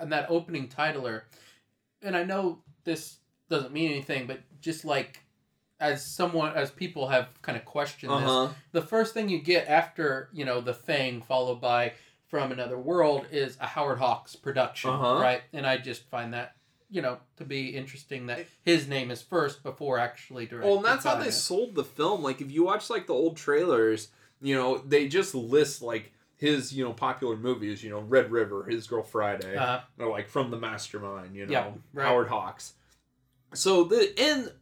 and 0.00 0.10
that 0.12 0.26
opening 0.30 0.68
titler, 0.68 1.22
and 2.00 2.16
I 2.16 2.24
know 2.24 2.62
this 2.84 3.18
doesn't 3.52 3.72
mean 3.72 3.90
anything, 3.90 4.26
but 4.26 4.40
just 4.60 4.84
like 4.84 5.20
as 5.80 6.04
someone 6.04 6.52
as 6.54 6.70
people 6.70 7.08
have 7.08 7.28
kind 7.42 7.56
of 7.58 7.64
questioned 7.64 8.12
Uh 8.12 8.46
this, 8.46 8.56
the 8.72 8.82
first 8.82 9.14
thing 9.14 9.28
you 9.28 9.40
get 9.40 9.68
after 9.68 10.28
you 10.32 10.44
know 10.44 10.60
the 10.60 10.74
Thing, 10.74 11.22
followed 11.22 11.60
by 11.60 11.92
From 12.28 12.52
Another 12.52 12.78
World, 12.78 13.26
is 13.30 13.56
a 13.60 13.66
Howard 13.66 13.98
Hawks 13.98 14.36
production, 14.36 14.90
Uh-huh. 14.90 15.20
right? 15.20 15.42
And 15.52 15.66
I 15.66 15.76
just 15.78 16.08
find 16.08 16.32
that 16.34 16.56
you 16.90 17.02
know 17.02 17.18
to 17.36 17.44
be 17.44 17.68
interesting 17.76 18.26
that 18.26 18.46
his 18.62 18.86
name 18.88 19.10
is 19.10 19.22
first 19.22 19.62
before 19.62 19.98
actually 19.98 20.46
directing. 20.46 20.68
Well, 20.68 20.78
and 20.78 20.86
that's 20.86 21.04
how 21.04 21.16
they 21.16 21.28
it. 21.28 21.32
sold 21.32 21.74
the 21.74 21.84
film. 21.84 22.22
Like, 22.22 22.40
if 22.40 22.50
you 22.52 22.64
watch 22.64 22.88
like 22.90 23.06
the 23.06 23.14
old 23.14 23.36
trailers, 23.36 24.08
you 24.40 24.54
know, 24.54 24.78
they 24.78 25.08
just 25.08 25.34
list 25.34 25.82
like 25.82 26.12
his, 26.36 26.72
you 26.72 26.84
know, 26.84 26.92
popular 26.92 27.36
movies. 27.36 27.82
You 27.84 27.90
know, 27.90 28.00
Red 28.00 28.30
River, 28.30 28.64
His 28.64 28.86
Girl 28.86 29.02
Friday, 29.02 29.56
Uh, 29.56 29.80
or 29.98 30.10
like 30.10 30.28
From 30.28 30.50
the 30.50 30.58
Mastermind. 30.58 31.34
You 31.34 31.46
know, 31.46 31.52
Yeah, 31.52 31.70
right. 31.94 32.06
Howard 32.06 32.28
Hawks. 32.28 32.74
So 33.54 33.84
the 33.84 34.12
and 34.18 34.52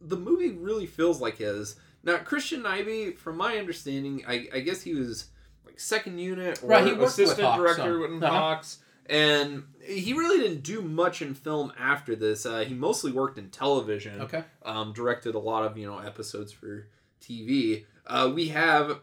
the 0.00 0.16
movie 0.16 0.50
really 0.50 0.86
feels 0.86 1.20
like 1.20 1.38
his. 1.38 1.76
Now 2.02 2.18
Christian 2.18 2.62
Nyby, 2.62 3.16
from 3.16 3.36
my 3.36 3.56
understanding, 3.56 4.22
I, 4.26 4.48
I 4.52 4.60
guess 4.60 4.82
he 4.82 4.94
was 4.94 5.28
like 5.64 5.80
second 5.80 6.18
unit 6.18 6.62
or 6.62 6.68
Right, 6.68 6.84
he 6.84 6.90
worked 6.90 7.00
with 7.02 7.10
assistant 7.10 7.56
director 7.56 7.82
some. 8.02 8.12
with 8.14 8.22
Uh-huh. 8.22 8.32
Hawks. 8.38 8.78
And 9.06 9.64
he 9.82 10.14
really 10.14 10.38
didn't 10.38 10.62
do 10.62 10.80
much 10.80 11.20
in 11.20 11.34
film 11.34 11.72
after 11.78 12.16
this. 12.16 12.46
Uh, 12.46 12.60
he 12.60 12.72
mostly 12.72 13.12
worked 13.12 13.36
in 13.36 13.50
television 13.50 14.22
okay. 14.22 14.44
um, 14.64 14.94
directed 14.94 15.34
a 15.34 15.38
lot 15.38 15.64
of 15.64 15.76
you 15.76 15.86
know 15.86 15.98
episodes 15.98 16.52
for 16.52 16.88
TV. 17.20 17.84
Uh, 18.06 18.30
we 18.34 18.48
have 18.48 19.00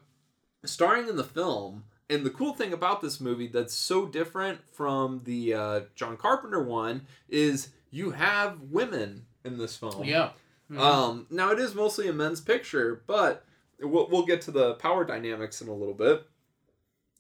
starring 0.65 1.08
in 1.08 1.17
the 1.17 1.23
film, 1.23 1.84
and 2.10 2.25
the 2.25 2.30
cool 2.32 2.54
thing 2.54 2.73
about 2.73 3.01
this 3.01 3.19
movie 3.21 3.47
that's 3.47 3.73
so 3.75 4.08
different 4.08 4.60
from 4.71 5.21
the 5.23 5.54
uh, 5.54 5.80
John 5.95 6.17
Carpenter 6.17 6.63
one 6.63 7.06
is 7.30 7.69
you 7.91 8.12
have 8.12 8.60
women 8.71 9.25
in 9.45 9.58
this 9.58 9.75
film. 9.75 10.04
Yeah. 10.04 10.32
Mhm. 10.71 10.80
Um, 10.80 11.27
now 11.30 11.51
it 11.51 11.60
is 11.60 11.75
mostly 11.75 12.08
a 12.08 12.13
men's 12.13 12.39
picture, 12.41 13.04
but 13.08 13.45
we'll, 13.80 14.08
we'll 14.10 14.25
get 14.25 14.41
to 14.43 14.51
the 14.51 14.75
power 14.75 15.04
dynamics 15.04 15.62
in 15.62 15.67
a 15.67 15.73
little 15.73 15.93
bit. 15.93 16.25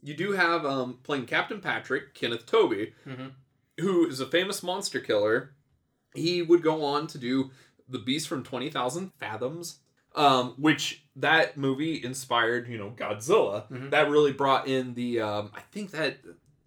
You 0.01 0.15
do 0.15 0.31
have 0.31 0.65
um, 0.65 0.99
playing 1.03 1.25
Captain 1.25 1.59
Patrick, 1.61 2.13
Kenneth 2.13 2.45
Tobey, 2.45 2.93
Mhm. 3.07 3.31
who 3.79 4.07
is 4.07 4.19
a 4.19 4.25
famous 4.25 4.63
monster 4.63 4.99
killer. 4.99 5.51
He 6.15 6.41
would 6.41 6.63
go 6.63 6.83
on 6.83 7.07
to 7.07 7.17
do 7.17 7.51
The 7.87 7.99
Beast 7.99 8.27
from 8.27 8.43
20,000 8.43 9.11
Fathoms, 9.19 9.79
um, 10.15 10.55
which 10.57 11.03
that 11.15 11.55
movie 11.57 12.03
inspired, 12.03 12.67
you 12.67 12.77
know, 12.77 12.91
Godzilla. 12.91 13.69
Mhm. 13.69 13.91
That 13.91 14.09
really 14.09 14.33
brought 14.33 14.67
in 14.67 14.93
the, 14.93 15.19
um, 15.21 15.51
I 15.53 15.61
think 15.61 15.91
that 15.91 16.17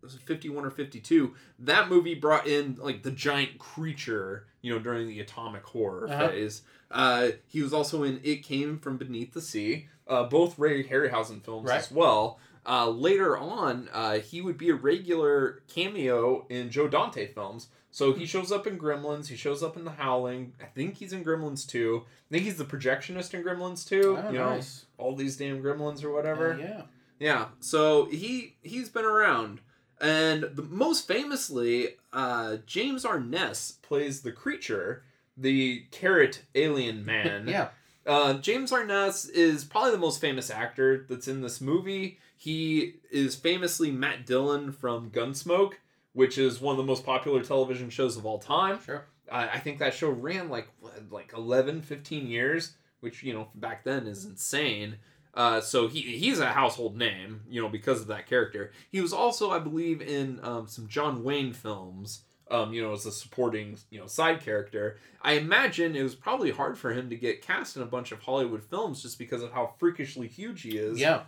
was 0.01 0.15
51 0.17 0.65
or 0.65 0.71
52. 0.71 1.35
That 1.59 1.89
movie 1.89 2.15
brought 2.15 2.47
in, 2.47 2.77
like, 2.77 3.03
the 3.03 3.11
giant 3.11 3.59
creature, 3.59 4.47
you 4.65 4.73
know, 4.73 4.79
during 4.79 5.07
the 5.07 5.21
atomic 5.21 5.63
horror 5.63 6.09
Uh-huh. 6.09 6.29
phase. 6.29 6.63
Uh, 6.91 7.29
he 7.47 7.63
was 7.63 7.75
also 7.75 8.03
in 8.03 8.19
It 8.25 8.37
Came 8.43 8.79
from 8.79 8.97
Beneath 8.97 9.35
the 9.35 9.43
Sea, 9.43 9.89
uh, 10.09 10.25
both 10.25 10.59
Ray 10.59 10.83
Harryhausen 10.85 11.43
films 11.45 11.69
Right. 11.69 11.79
as 11.81 11.91
well. 11.91 12.39
Uh, 12.67 12.89
later 12.89 13.37
on, 13.37 13.91
uh, 13.93 14.21
he 14.21 14.41
would 14.41 14.57
be 14.57 14.71
a 14.71 14.75
regular 14.75 15.63
cameo 15.69 16.47
in 16.49 16.71
Joe 16.71 16.89
Dante 16.89 17.27
films. 17.27 17.69
So 17.91 18.15
he 18.15 18.25
shows 18.25 18.51
up 18.51 18.67
in 18.67 18.79
Gremlins. 18.79 19.27
He 19.29 19.37
shows 19.37 19.63
up 19.63 19.77
in 19.77 19.85
The 19.85 19.93
Howling. 19.93 20.55
I 20.61 20.65
think 20.65 20.97
he's 20.97 21.13
in 21.13 21.23
Gremlins 21.25 21.69
too. 21.69 22.05
I 22.07 22.33
think 22.33 22.45
he's 22.45 22.57
the 22.57 22.65
projectionist 22.65 23.35
in 23.35 23.45
Gremlins 23.45 23.87
too. 23.87 24.19
Oh, 24.19 24.31
you 24.31 24.39
know, 24.39 24.61
all 24.97 25.15
these 25.15 25.37
damn 25.37 25.63
Gremlins 25.63 26.03
or 26.03 26.11
whatever. 26.11 26.57
Yeah. 26.59 26.83
Yeah, 27.21 27.47
so 27.61 28.07
he 28.07 28.57
he's 28.63 28.89
been 28.89 29.05
around, 29.05 29.61
and 30.01 30.45
the, 30.45 30.63
most 30.63 31.07
famously, 31.07 31.97
uh, 32.13 32.57
James 32.67 33.05
Arness 33.05 33.73
plays 33.83 34.23
the 34.23 34.33
creature, 34.33 35.03
the 35.37 35.85
carrot 35.91 36.43
alien 36.55 37.05
man. 37.07 37.49
yeah. 37.49 37.69
Uh, 38.07 38.35
James 38.35 38.71
Arness 38.71 39.25
is 39.27 39.65
probably 39.65 39.93
the 39.93 39.99
most 39.99 40.21
famous 40.21 40.51
actor 40.51 41.07
that's 41.09 41.27
in 41.27 41.41
this 41.41 41.61
movie. 41.61 42.19
He 42.37 42.97
is 43.11 43.35
famously 43.35 43.91
Matt 43.91 44.27
Dillon 44.27 44.73
from 44.73 45.11
Gunsmoke, 45.11 45.75
which 46.13 46.37
is 46.37 46.61
one 46.61 46.73
of 46.75 46.77
the 46.77 46.85
most 46.85 47.07
popular 47.07 47.43
television 47.43 47.89
shows 47.89 48.19
of 48.19 48.27
all 48.27 48.39
time. 48.39 48.79
Sure. 48.85 49.07
I 49.33 49.49
I 49.49 49.59
think 49.59 49.79
that 49.79 49.95
show 49.95 50.11
ran 50.11 50.51
like 50.51 50.69
like 51.11 51.33
11, 51.35 51.81
15 51.81 52.27
years, 52.27 52.75
which 53.01 53.23
you 53.23 53.33
know 53.33 53.49
back 53.55 53.85
then 53.85 54.07
is 54.07 54.27
insane. 54.27 54.97
Uh, 55.35 55.61
so 55.61 55.89
he 55.89 56.01
he's 56.01 56.39
a 56.39 56.47
household 56.47 56.97
name, 56.97 57.43
you 57.49 57.61
know, 57.61 57.69
because 57.69 58.01
of 58.01 58.07
that 58.09 58.27
character. 58.27 58.73
He 58.93 59.01
was 59.01 59.13
also, 59.13 59.51
I 59.51 59.59
believe, 59.59 60.01
in 60.01 60.39
um, 60.43 60.67
some 60.69 60.87
John 60.89 61.25
Wayne 61.25 61.53
films. 61.53 62.23
Um, 62.51 62.75
you 62.75 62.83
know, 62.83 62.93
as 62.93 63.07
a 63.07 63.11
supporting, 63.11 63.79
you 63.89 63.99
know, 63.99 64.07
side 64.07 64.43
character. 64.43 64.99
I 65.23 65.33
imagine 65.33 65.97
it 65.97 66.03
was 66.03 66.15
probably 66.15 66.51
hard 66.51 66.77
for 66.77 66.93
him 66.93 67.09
to 67.09 67.17
get 67.17 67.41
cast 67.41 67.75
in 67.77 67.83
a 67.83 67.87
bunch 67.87 68.13
of 68.13 68.21
Hollywood 68.21 68.63
films 68.63 69.01
just 69.03 69.19
because 69.19 69.43
of 69.43 69.51
how 69.51 69.73
freakishly 69.79 70.29
huge 70.29 70.61
he 70.61 70.77
is. 70.77 71.01
Yeah. 71.01 71.23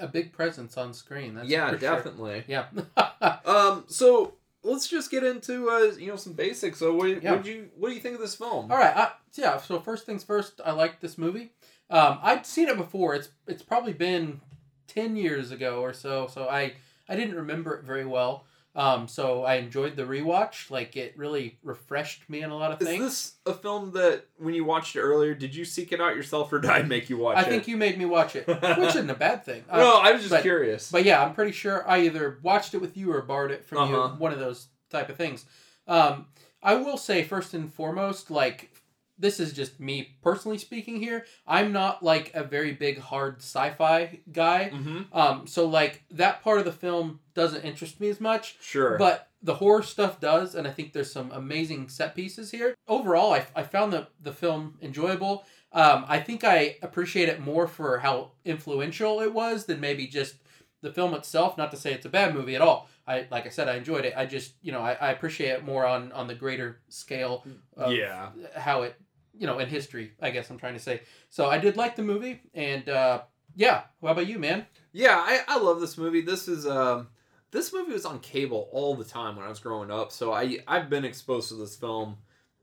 A 0.00 0.08
big 0.08 0.32
presence 0.32 0.78
on 0.78 0.94
screen. 0.94 1.34
That's 1.34 1.50
yeah, 1.50 1.70
for 1.70 1.78
sure. 1.78 1.96
definitely. 1.96 2.44
Yeah. 2.48 2.64
Um, 3.44 3.84
so 3.88 4.34
let's 4.62 4.88
just 4.88 5.10
get 5.10 5.22
into 5.22 5.68
uh, 5.70 5.92
you 5.98 6.06
know, 6.08 6.16
some 6.16 6.32
basics. 6.32 6.78
So, 6.78 6.94
what 6.94 7.22
Yeah. 7.22 7.32
what 7.34 7.44
you 7.44 7.68
what 7.76 7.90
do 7.90 7.94
you 7.94 8.00
think 8.00 8.14
of 8.14 8.20
this 8.20 8.34
film? 8.34 8.72
All 8.72 8.78
right. 8.78 8.96
I, 8.96 9.10
yeah. 9.34 9.58
So 9.58 9.78
first 9.80 10.06
things 10.06 10.24
first, 10.24 10.60
I 10.64 10.72
like 10.72 11.00
this 11.00 11.18
movie. 11.18 11.52
Um, 11.90 12.18
I'd 12.22 12.46
seen 12.46 12.68
it 12.68 12.76
before. 12.76 13.14
It's 13.14 13.30
it's 13.46 13.62
probably 13.62 13.92
been 13.92 14.40
ten 14.86 15.16
years 15.16 15.50
ago 15.52 15.80
or 15.80 15.92
so. 15.92 16.26
So 16.26 16.48
I 16.48 16.74
I 17.08 17.16
didn't 17.16 17.36
remember 17.36 17.74
it 17.74 17.84
very 17.84 18.04
well. 18.06 18.44
Um, 18.76 19.08
so 19.08 19.42
I 19.44 19.54
enjoyed 19.54 19.96
the 19.96 20.04
rewatch. 20.04 20.70
Like 20.70 20.96
it 20.96 21.14
really 21.16 21.58
refreshed 21.64 22.28
me 22.30 22.42
in 22.42 22.50
a 22.50 22.56
lot 22.56 22.70
of 22.70 22.80
Is 22.80 22.86
things. 22.86 23.02
this 23.02 23.32
a 23.46 23.54
film 23.54 23.92
that 23.92 24.26
when 24.36 24.54
you 24.54 24.64
watched 24.64 24.94
it 24.94 25.00
earlier, 25.00 25.34
did 25.34 25.52
you 25.54 25.64
seek 25.64 25.90
it 25.90 26.00
out 26.00 26.14
yourself 26.14 26.52
or 26.52 26.60
did 26.60 26.70
I 26.70 26.82
make 26.82 27.10
you 27.10 27.16
watch 27.16 27.38
I 27.38 27.40
it? 27.40 27.46
I 27.46 27.48
think 27.50 27.66
you 27.66 27.76
made 27.76 27.98
me 27.98 28.04
watch 28.04 28.36
it, 28.36 28.46
which 28.46 28.62
isn't 28.62 29.10
a 29.10 29.14
bad 29.14 29.44
thing. 29.44 29.64
Uh, 29.70 29.78
no, 29.78 29.96
I 30.00 30.12
was 30.12 30.20
just 30.20 30.30
but- 30.32 30.42
curious. 30.42 30.92
But 30.92 31.04
yeah, 31.04 31.24
I'm 31.24 31.34
pretty 31.34 31.52
sure 31.52 31.88
I 31.88 32.02
either 32.02 32.38
watched 32.42 32.72
it 32.74 32.78
with 32.80 32.96
you 32.96 33.12
or 33.12 33.22
borrowed 33.22 33.50
it 33.50 33.64
from 33.64 33.78
Uh-huh. 33.78 34.10
you. 34.12 34.18
One 34.20 34.32
of 34.32 34.38
those 34.38 34.68
type 34.90 35.08
of 35.08 35.16
things. 35.16 35.44
Um, 35.88 36.26
I 36.62 36.74
will 36.74 36.98
say 36.98 37.24
first 37.24 37.54
and 37.54 37.72
foremost, 37.72 38.30
like 38.30 38.70
this 39.18 39.40
is 39.40 39.52
just 39.52 39.80
me 39.80 40.16
personally 40.22 40.58
speaking 40.58 41.00
here. 41.00 41.24
I'm 41.46 41.72
not 41.72 42.02
like 42.02 42.32
a 42.34 42.44
very 42.44 42.72
big 42.72 42.98
hard 42.98 43.38
sci-fi 43.38 44.20
guy. 44.30 44.70
mm-hmm. 44.72 45.02
Um, 45.12 45.46
so 45.46 45.66
like 45.66 46.04
that 46.12 46.42
part 46.42 46.58
of 46.58 46.64
the 46.64 46.72
film 46.72 47.20
doesn't 47.34 47.64
interest 47.64 48.00
me 48.00 48.08
as 48.08 48.20
much. 48.20 48.56
Sure. 48.60 48.96
But 48.98 49.28
the 49.42 49.54
horror 49.54 49.82
stuff 49.82 50.20
does, 50.20 50.54
and 50.54 50.66
I 50.66 50.70
think 50.70 50.92
there's 50.92 51.12
some 51.12 51.30
amazing 51.32 51.88
set 51.88 52.14
pieces 52.14 52.50
here. 52.50 52.74
Overall, 52.88 53.32
I, 53.32 53.46
I 53.54 53.62
found 53.62 53.92
the, 53.92 54.08
the 54.20 54.32
film 54.32 54.78
enjoyable. 54.82 55.44
Um, 55.72 56.04
I 56.08 56.18
think 56.18 56.44
I 56.44 56.76
appreciate 56.82 57.28
it 57.28 57.40
more 57.40 57.68
for 57.68 57.98
how 57.98 58.32
influential 58.44 59.20
it 59.20 59.32
was 59.32 59.66
than 59.66 59.80
maybe 59.80 60.06
just 60.06 60.36
the 60.80 60.92
film 60.92 61.14
itself. 61.14 61.58
Not 61.58 61.70
to 61.72 61.76
say 61.76 61.92
it's 61.92 62.06
a 62.06 62.10
bad 62.10 62.34
movie 62.34 62.56
at 62.56 62.62
all. 62.62 62.88
I 63.06 63.26
like 63.30 63.46
I 63.46 63.50
said, 63.50 63.68
I 63.68 63.76
enjoyed 63.76 64.04
it. 64.04 64.14
I 64.16 64.26
just 64.26 64.54
you 64.62 64.72
know 64.72 64.80
I, 64.80 64.92
I 64.92 65.10
appreciate 65.10 65.50
it 65.50 65.64
more 65.64 65.86
on 65.86 66.12
on 66.12 66.26
the 66.26 66.34
greater 66.34 66.80
scale 66.88 67.44
of 67.76 67.92
yeah. 67.92 68.30
how 68.54 68.82
it 68.82 68.94
you 69.38 69.46
know, 69.46 69.58
in 69.58 69.68
history. 69.68 70.12
I 70.20 70.30
guess 70.30 70.50
I'm 70.50 70.58
trying 70.58 70.74
to 70.74 70.80
say. 70.80 71.02
So 71.30 71.48
I 71.48 71.58
did 71.58 71.76
like 71.76 71.96
the 71.96 72.02
movie, 72.02 72.40
and 72.54 72.88
uh, 72.88 73.22
yeah. 73.54 73.82
How 74.02 74.08
about 74.08 74.26
you, 74.26 74.38
man? 74.38 74.66
Yeah, 74.92 75.16
I, 75.16 75.40
I 75.48 75.58
love 75.58 75.80
this 75.80 75.98
movie. 75.98 76.20
This 76.20 76.48
is 76.48 76.66
um 76.66 77.08
this 77.50 77.72
movie 77.72 77.92
was 77.92 78.04
on 78.04 78.20
cable 78.20 78.68
all 78.72 78.94
the 78.94 79.04
time 79.04 79.36
when 79.36 79.44
I 79.44 79.48
was 79.48 79.60
growing 79.60 79.90
up, 79.90 80.12
so 80.12 80.32
I 80.32 80.58
I've 80.66 80.90
been 80.90 81.04
exposed 81.04 81.48
to 81.48 81.54
this 81.54 81.76
film, 81.76 82.18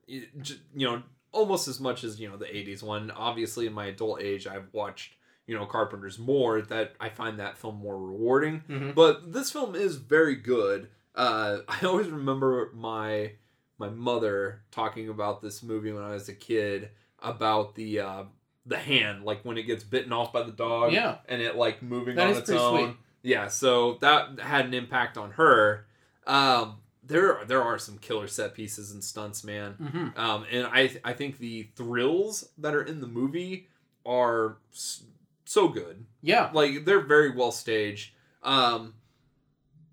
you 0.08 0.28
know, 0.74 1.02
almost 1.32 1.68
as 1.68 1.80
much 1.80 2.04
as 2.04 2.20
you 2.20 2.30
know 2.30 2.38
the 2.38 2.46
'80s 2.46 2.84
one. 2.84 3.12
Obviously, 3.12 3.68
in 3.68 3.74
my 3.74 3.88
adult 3.88 4.22
age, 4.22 4.48
I've 4.48 4.68
watched 4.74 5.16
you 5.48 5.58
know 5.58 5.66
Carpenter's 5.66 6.20
more. 6.20 6.62
That 6.62 6.94
I 7.00 7.10
find 7.10 7.40
that 7.40 7.58
film 7.58 7.78
more 7.78 7.98
rewarding. 7.98 8.64
Mm-hmm. 8.70 8.92
But 8.92 9.34
this 9.34 9.52
film 9.52 9.76
is 9.76 9.96
very 9.96 10.36
good. 10.36 10.90
Uh, 11.16 11.60
I 11.68 11.86
always 11.86 12.08
remember 12.08 12.72
my 12.74 13.34
my 13.78 13.90
mother 13.90 14.62
talking 14.72 15.10
about 15.10 15.42
this 15.42 15.62
movie 15.64 15.92
when 15.92 16.04
I 16.04 16.12
was 16.12 16.30
a 16.30 16.34
kid 16.34 16.90
about 17.20 17.76
the 17.76 18.00
uh, 18.00 18.24
the 18.66 18.78
hand, 18.78 19.24
like 19.24 19.44
when 19.44 19.58
it 19.58 19.64
gets 19.64 19.84
bitten 19.84 20.12
off 20.14 20.32
by 20.34 20.44
the 20.44 20.52
dog, 20.52 20.92
Yeah. 20.94 21.18
and 21.28 21.42
it 21.42 21.56
like 21.56 21.82
moving 21.82 22.16
That 22.16 22.28
on 22.30 22.38
its 22.38 22.50
own. 22.50 22.78
sweet. 22.88 22.96
Yeah, 23.24 23.48
so 23.48 23.98
that 24.02 24.40
had 24.40 24.66
an 24.66 24.74
impact 24.74 25.18
on 25.18 25.32
her. 25.32 25.86
Um, 26.28 26.78
there 27.04 27.40
there 27.46 27.62
are 27.64 27.78
some 27.78 27.98
killer 27.98 28.28
set 28.28 28.54
pieces 28.56 28.92
and 28.92 29.04
stunts, 29.04 29.44
man. 29.44 29.76
Mm-hmm. 29.82 30.20
Um, 30.20 30.46
and 30.52 30.66
I 30.68 30.96
I 31.04 31.14
think 31.14 31.38
the 31.40 31.70
thrills 31.76 32.50
that 32.58 32.74
are 32.74 32.82
in 32.84 33.02
the 33.02 33.08
movie 33.08 33.68
are 34.06 34.58
s- 34.72 35.04
so 35.46 35.68
good. 35.68 36.06
Yeah. 36.22 36.50
Like 36.54 36.86
they're 36.86 37.02
very 37.06 37.30
well 37.36 37.52
staged. 37.52 38.14
Um, 38.44 38.94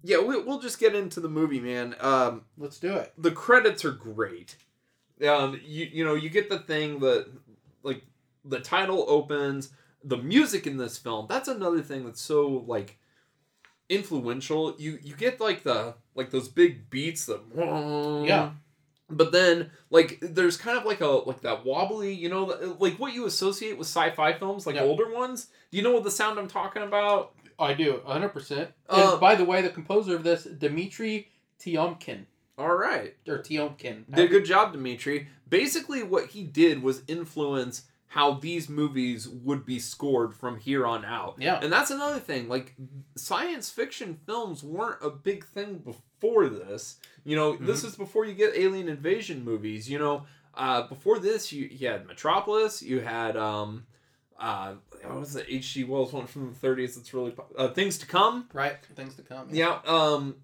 yeah, 0.02 0.18
we, 0.20 0.40
we'll 0.40 0.60
just 0.60 0.78
get 0.80 0.94
into 0.94 1.20
the 1.20 1.28
movie, 1.28 1.60
man. 1.60 1.94
Um, 2.00 2.42
Let's 2.58 2.78
do 2.78 2.94
it. 2.94 3.12
the 3.18 3.30
credits 3.30 3.84
are 3.84 3.92
great. 3.92 4.56
Um, 5.26 5.60
you 5.64 5.86
you 5.92 6.04
know 6.04 6.14
you 6.14 6.28
get 6.30 6.48
the 6.48 6.58
thing 6.58 6.98
that 7.00 7.26
like 7.82 8.02
the 8.44 8.60
title 8.60 9.04
opens. 9.08 9.70
The 10.04 10.16
music 10.16 10.66
in 10.66 10.78
this 10.78 10.98
film 10.98 11.26
that's 11.28 11.46
another 11.46 11.80
thing 11.80 12.04
that's 12.04 12.20
so 12.20 12.64
like 12.66 12.98
influential. 13.88 14.74
You 14.78 14.98
you 15.02 15.14
get 15.14 15.40
like 15.40 15.62
the 15.62 15.94
like 16.14 16.30
those 16.30 16.48
big 16.48 16.90
beats 16.90 17.26
that 17.26 17.40
Yeah. 18.26 18.50
But 19.10 19.30
then, 19.30 19.70
like, 19.90 20.20
there's 20.22 20.56
kind 20.56 20.78
of 20.78 20.86
like 20.86 21.02
a 21.02 21.06
like 21.06 21.42
that 21.42 21.66
wobbly, 21.66 22.14
you 22.14 22.30
know, 22.30 22.76
like 22.78 22.98
what 22.98 23.12
you 23.12 23.26
associate 23.26 23.76
with 23.76 23.86
sci-fi 23.86 24.32
films, 24.32 24.66
like 24.66 24.76
Yeah. 24.76 24.82
older 24.82 25.12
ones. 25.12 25.48
Do 25.70 25.76
you 25.76 25.82
know 25.82 25.92
what 25.92 26.04
the 26.04 26.10
sound 26.10 26.38
I'm 26.38 26.48
talking 26.48 26.82
about? 26.82 27.34
I 27.62 27.74
do, 27.74 28.00
100%. 28.06 28.68
Uh, 28.88 29.10
and 29.12 29.20
by 29.20 29.34
the 29.34 29.44
way, 29.44 29.62
the 29.62 29.68
composer 29.70 30.14
of 30.16 30.24
this, 30.24 30.44
Dimitri 30.44 31.28
Tiomkin. 31.60 32.26
All 32.58 32.74
right, 32.74 33.14
Or 33.26 33.38
Tiomkin. 33.38 34.04
did 34.14 34.26
a 34.26 34.28
good 34.28 34.44
job, 34.44 34.72
Dimitri. 34.72 35.28
Basically, 35.48 36.02
what 36.02 36.26
he 36.26 36.44
did 36.44 36.82
was 36.82 37.02
influence 37.08 37.84
how 38.08 38.34
these 38.34 38.68
movies 38.68 39.26
would 39.26 39.64
be 39.64 39.78
scored 39.78 40.34
from 40.34 40.58
here 40.58 40.86
on 40.86 41.02
out. 41.02 41.36
Yeah. 41.38 41.58
And 41.62 41.72
that's 41.72 41.90
another 41.90 42.18
thing. 42.20 42.46
Like, 42.46 42.74
science 43.16 43.70
fiction 43.70 44.18
films 44.26 44.62
weren't 44.62 45.02
a 45.02 45.08
big 45.08 45.46
thing 45.46 45.78
before 45.78 46.50
this. 46.50 46.96
You 47.24 47.36
know, 47.36 47.56
this 47.56 47.84
is 47.84 47.96
before 47.96 48.26
you 48.26 48.34
get 48.34 48.54
alien 48.54 48.90
invasion 48.90 49.42
movies. 49.42 49.88
You 49.88 49.98
know, 49.98 50.24
uh, 50.54 50.86
before 50.88 51.20
this, 51.20 51.52
you, 51.52 51.66
you 51.72 51.88
had 51.88 52.06
Metropolis, 52.06 52.82
you 52.82 53.00
had, 53.00 53.34
um, 53.38 53.86
uh, 54.38 54.74
what 55.04 55.20
was 55.20 55.32
the 55.34 55.54
H.G. 55.54 55.84
Wells 55.84 56.12
one 56.12 56.26
from 56.26 56.52
the 56.52 56.66
30s 56.66 56.96
that's 56.96 57.12
really, 57.14 57.34
uh, 57.56 57.68
Things 57.68 57.98
to 57.98 58.06
Come. 58.06 58.48
Right? 58.52 58.76
Things 58.94 59.14
to 59.16 59.22
come. 59.22 59.48
Yeah. 59.50 59.78
Um, 59.86 60.36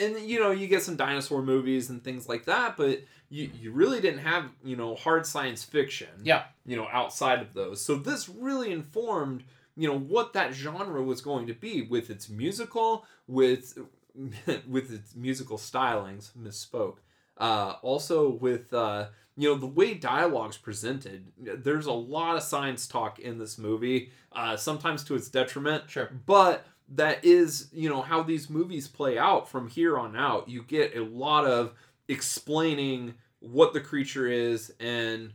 and 0.00 0.18
you 0.20 0.40
know, 0.40 0.50
you 0.50 0.66
get 0.66 0.82
some 0.82 0.96
dinosaur 0.96 1.42
movies 1.42 1.90
and 1.90 2.02
things 2.02 2.28
like 2.28 2.44
that, 2.46 2.76
but 2.76 3.02
you, 3.28 3.50
you 3.60 3.72
really 3.72 4.00
didn't 4.00 4.20
have, 4.20 4.50
you 4.64 4.76
know, 4.76 4.94
hard 4.94 5.26
science 5.26 5.64
fiction. 5.64 6.08
Yeah. 6.22 6.44
You 6.66 6.76
know, 6.76 6.88
outside 6.92 7.40
of 7.40 7.54
those. 7.54 7.80
So 7.80 7.96
this 7.96 8.28
really 8.28 8.72
informed, 8.72 9.44
you 9.76 9.88
know, 9.88 9.98
what 9.98 10.32
that 10.34 10.54
genre 10.54 11.02
was 11.02 11.20
going 11.20 11.46
to 11.46 11.54
be 11.54 11.82
with 11.82 12.10
its 12.10 12.28
musical, 12.28 13.06
with 13.26 13.78
with 14.68 14.92
its 14.92 15.14
musical 15.14 15.58
stylings, 15.58 16.32
misspoke. 16.32 16.96
Uh, 17.36 17.76
also 17.82 18.28
with 18.28 18.72
uh, 18.74 19.06
you 19.40 19.48
know 19.48 19.54
the 19.56 19.66
way 19.66 19.94
dialogue's 19.94 20.56
presented. 20.58 21.32
There's 21.38 21.86
a 21.86 21.92
lot 21.92 22.36
of 22.36 22.42
science 22.42 22.86
talk 22.86 23.18
in 23.18 23.38
this 23.38 23.56
movie, 23.58 24.10
uh, 24.32 24.56
sometimes 24.56 25.02
to 25.04 25.14
its 25.14 25.28
detriment 25.28 25.88
Sure. 25.88 26.10
but 26.26 26.66
that 26.92 27.24
is 27.24 27.68
you 27.72 27.88
know 27.88 28.02
how 28.02 28.22
these 28.22 28.50
movies 28.50 28.88
play 28.88 29.16
out 29.16 29.48
from 29.48 29.68
here 29.68 29.96
on 29.96 30.16
out 30.16 30.48
you 30.48 30.60
get 30.64 30.96
a 30.96 31.04
lot 31.04 31.44
of 31.46 31.72
explaining 32.08 33.14
what 33.38 33.72
the 33.72 33.80
creature 33.80 34.26
is 34.26 34.72
and 34.80 35.32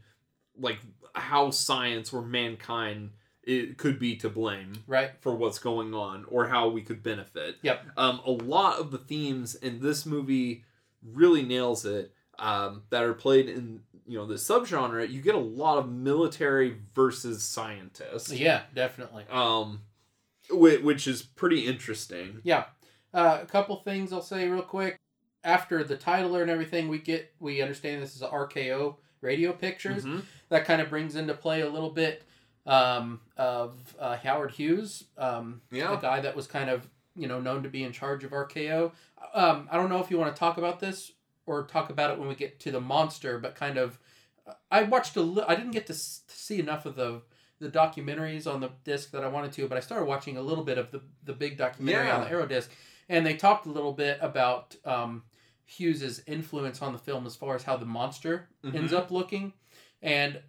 like 0.59 0.77
how 1.15 1.49
science 1.49 2.13
or 2.13 2.21
mankind 2.21 3.11
it 3.43 3.77
could 3.77 3.97
be 3.99 4.15
to 4.17 4.29
blame 4.29 4.73
Right? 4.87 5.11
for 5.21 5.33
what's 5.35 5.59
going 5.59 5.93
on 5.93 6.25
or 6.27 6.47
how 6.47 6.67
we 6.69 6.81
could 6.81 7.01
benefit 7.01 7.55
Yep. 7.61 7.85
um, 7.97 8.21
a 8.25 8.31
lot 8.31 8.79
of 8.79 8.91
the 8.91 8.97
themes 8.97 9.55
in 9.55 9.79
this 9.79 10.05
movie 10.05 10.63
really 11.03 11.43
nails 11.43 11.85
it 11.85 12.13
um, 12.37 12.83
that 12.89 13.03
are 13.03 13.13
played 13.13 13.47
in 13.49 13.79
you 14.07 14.17
know 14.17 14.25
the 14.25 14.35
subgenre 14.35 15.09
you 15.09 15.21
get 15.21 15.35
a 15.35 15.39
lot 15.39 15.77
of 15.77 15.89
military 15.89 16.77
versus 16.93 17.43
scientists 17.43 18.31
Yeah, 18.31 18.61
definitely. 18.73 19.25
um 19.31 19.81
whi- 20.49 20.77
which 20.83 21.07
is 21.07 21.21
pretty 21.23 21.65
interesting 21.65 22.41
Yeah. 22.43 22.65
Uh, 23.13 23.39
a 23.41 23.45
couple 23.45 23.77
things 23.77 24.11
I'll 24.11 24.21
say 24.21 24.47
real 24.49 24.61
quick. 24.61 24.99
After 25.43 25.83
the 25.85 25.95
title 25.95 26.35
and 26.35 26.49
everything, 26.51 26.89
we 26.89 26.97
get 26.99 27.33
we 27.39 27.61
understand 27.61 28.01
this 28.03 28.15
is 28.15 28.21
a 28.21 28.27
RKO 28.27 28.97
Radio 29.21 29.53
Pictures. 29.53 30.03
Mhm. 30.03 30.23
That 30.49 30.65
kind 30.65 30.81
of 30.81 30.89
brings 30.89 31.15
into 31.15 31.33
play 31.33 31.61
a 31.61 31.69
little 31.69 31.91
bit 31.91 32.23
um, 32.65 33.21
of 33.37 33.95
uh, 33.99 34.17
Howard 34.17 34.51
Hughes, 34.51 35.05
um, 35.17 35.61
Yeah. 35.71 35.91
the 35.91 35.95
guy 35.97 36.19
that 36.19 36.35
was 36.35 36.45
kind 36.47 36.69
of 36.69 36.89
you 37.15 37.27
know 37.27 37.39
known 37.39 37.63
to 37.63 37.69
be 37.69 37.83
in 37.83 37.91
charge 37.93 38.23
of 38.25 38.31
RKO. 38.31 38.91
Um, 39.33 39.69
I 39.71 39.77
don't 39.77 39.89
know 39.89 39.99
if 40.01 40.11
you 40.11 40.17
want 40.17 40.35
to 40.35 40.39
talk 40.39 40.57
about 40.57 40.79
this 40.81 41.11
or 41.45 41.63
talk 41.65 41.89
about 41.89 42.11
it 42.11 42.19
when 42.19 42.27
we 42.27 42.35
get 42.35 42.59
to 42.61 42.71
the 42.71 42.81
monster, 42.81 43.39
but 43.39 43.55
kind 43.55 43.77
of 43.77 43.99
I 44.71 44.83
watched 44.83 45.15
a 45.15 45.21
li- 45.21 45.43
I 45.47 45.55
didn't 45.55 45.71
get 45.71 45.87
to, 45.87 45.93
s- 45.93 46.21
to 46.27 46.35
see 46.35 46.59
enough 46.59 46.85
of 46.85 46.95
the 46.95 47.21
the 47.59 47.69
documentaries 47.69 48.45
on 48.51 48.59
the 48.59 48.69
disc 48.83 49.11
that 49.11 49.23
I 49.23 49.27
wanted 49.29 49.53
to, 49.53 49.67
but 49.69 49.77
I 49.77 49.81
started 49.81 50.05
watching 50.05 50.35
a 50.37 50.41
little 50.41 50.63
bit 50.63 50.77
of 50.77 50.91
the 50.91 51.01
the 51.23 51.33
big 51.33 51.57
documentary 51.57 52.09
on 52.11 52.21
the 52.21 52.29
Arrow 52.31 52.45
disc, 52.45 52.69
and 53.09 53.25
they 53.25 53.35
talked 53.35 53.65
a 53.65 53.71
little 53.71 53.93
bit 53.93 54.17
about 54.21 54.75
um, 54.85 55.23
Hughes's 55.65 56.21
influence 56.27 56.81
on 56.81 56.91
the 56.93 56.99
film 56.99 57.25
as 57.25 57.35
far 57.35 57.55
as 57.55 57.63
how 57.63 57.77
the 57.77 57.85
monster 57.85 58.49
ends 58.63 58.91
Mhm. 58.91 58.97
up 58.97 59.09
looking, 59.11 59.53
and 60.01 60.41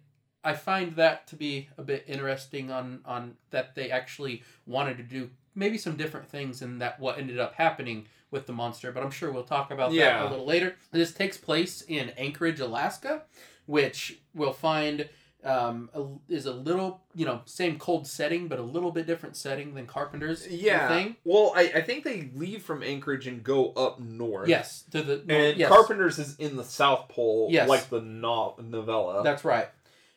I 0.43 0.53
find 0.53 0.95
that 0.97 1.27
to 1.27 1.35
be 1.35 1.69
a 1.77 1.81
bit 1.83 2.03
interesting 2.07 2.69
on 2.71 3.01
on 3.05 3.37
that 3.51 3.73
they 3.73 3.89
actually 3.89 4.43
wanted 4.65 4.97
to 4.97 5.03
do 5.03 5.29
maybe 5.57 5.77
some 5.77 5.97
different 5.97 6.29
things 6.29 6.61
and 6.61 6.79
that 6.81 6.99
what 6.99 7.17
ended 7.17 7.39
up 7.39 7.55
happening 7.55 8.05
with 8.31 8.45
the 8.45 8.53
monster, 8.53 8.91
but 8.91 9.03
I'm 9.03 9.11
sure 9.11 9.31
we'll 9.31 9.43
talk 9.43 9.71
about 9.71 9.91
that 9.93 10.25
a 10.25 10.29
little 10.29 10.45
later. 10.45 10.75
This 10.91 11.13
takes 11.13 11.37
place 11.37 11.81
in 11.81 12.09
Anchorage, 12.11 12.59
Alaska, 12.59 13.23
which 13.65 14.19
we'll 14.33 14.53
find 14.53 15.09
um, 15.43 15.89
a, 15.93 16.03
is 16.27 16.45
a 16.45 16.51
little, 16.53 17.01
you 17.15 17.25
know, 17.25 17.41
same 17.45 17.77
cold 17.79 18.05
setting, 18.05 18.47
but 18.49 18.59
a 18.59 18.63
little 18.63 18.91
bit 18.91 19.07
different 19.07 19.37
setting 19.37 19.75
than 19.75 19.85
Carpenter's 19.85 20.45
yeah 20.47 20.89
thing. 20.89 21.15
well 21.23 21.53
I, 21.55 21.71
I 21.75 21.81
think 21.81 22.03
they 22.03 22.31
leave 22.35 22.63
from 22.63 22.83
anchorage 22.83 23.27
and 23.27 23.43
go 23.43 23.71
up 23.73 23.99
north 23.99 24.49
Yes, 24.49 24.83
to 24.91 25.01
the 25.03 25.23
and 25.29 25.57
yes. 25.57 25.69
carpenter's 25.69 26.19
is 26.19 26.35
in 26.37 26.57
the 26.57 26.63
south 26.65 27.07
pole 27.07 27.47
Yes. 27.51 27.69
like 27.69 27.89
the 27.89 28.01
no- 28.01 28.55
novella 28.61 29.23
That's 29.23 29.45
right. 29.45 29.69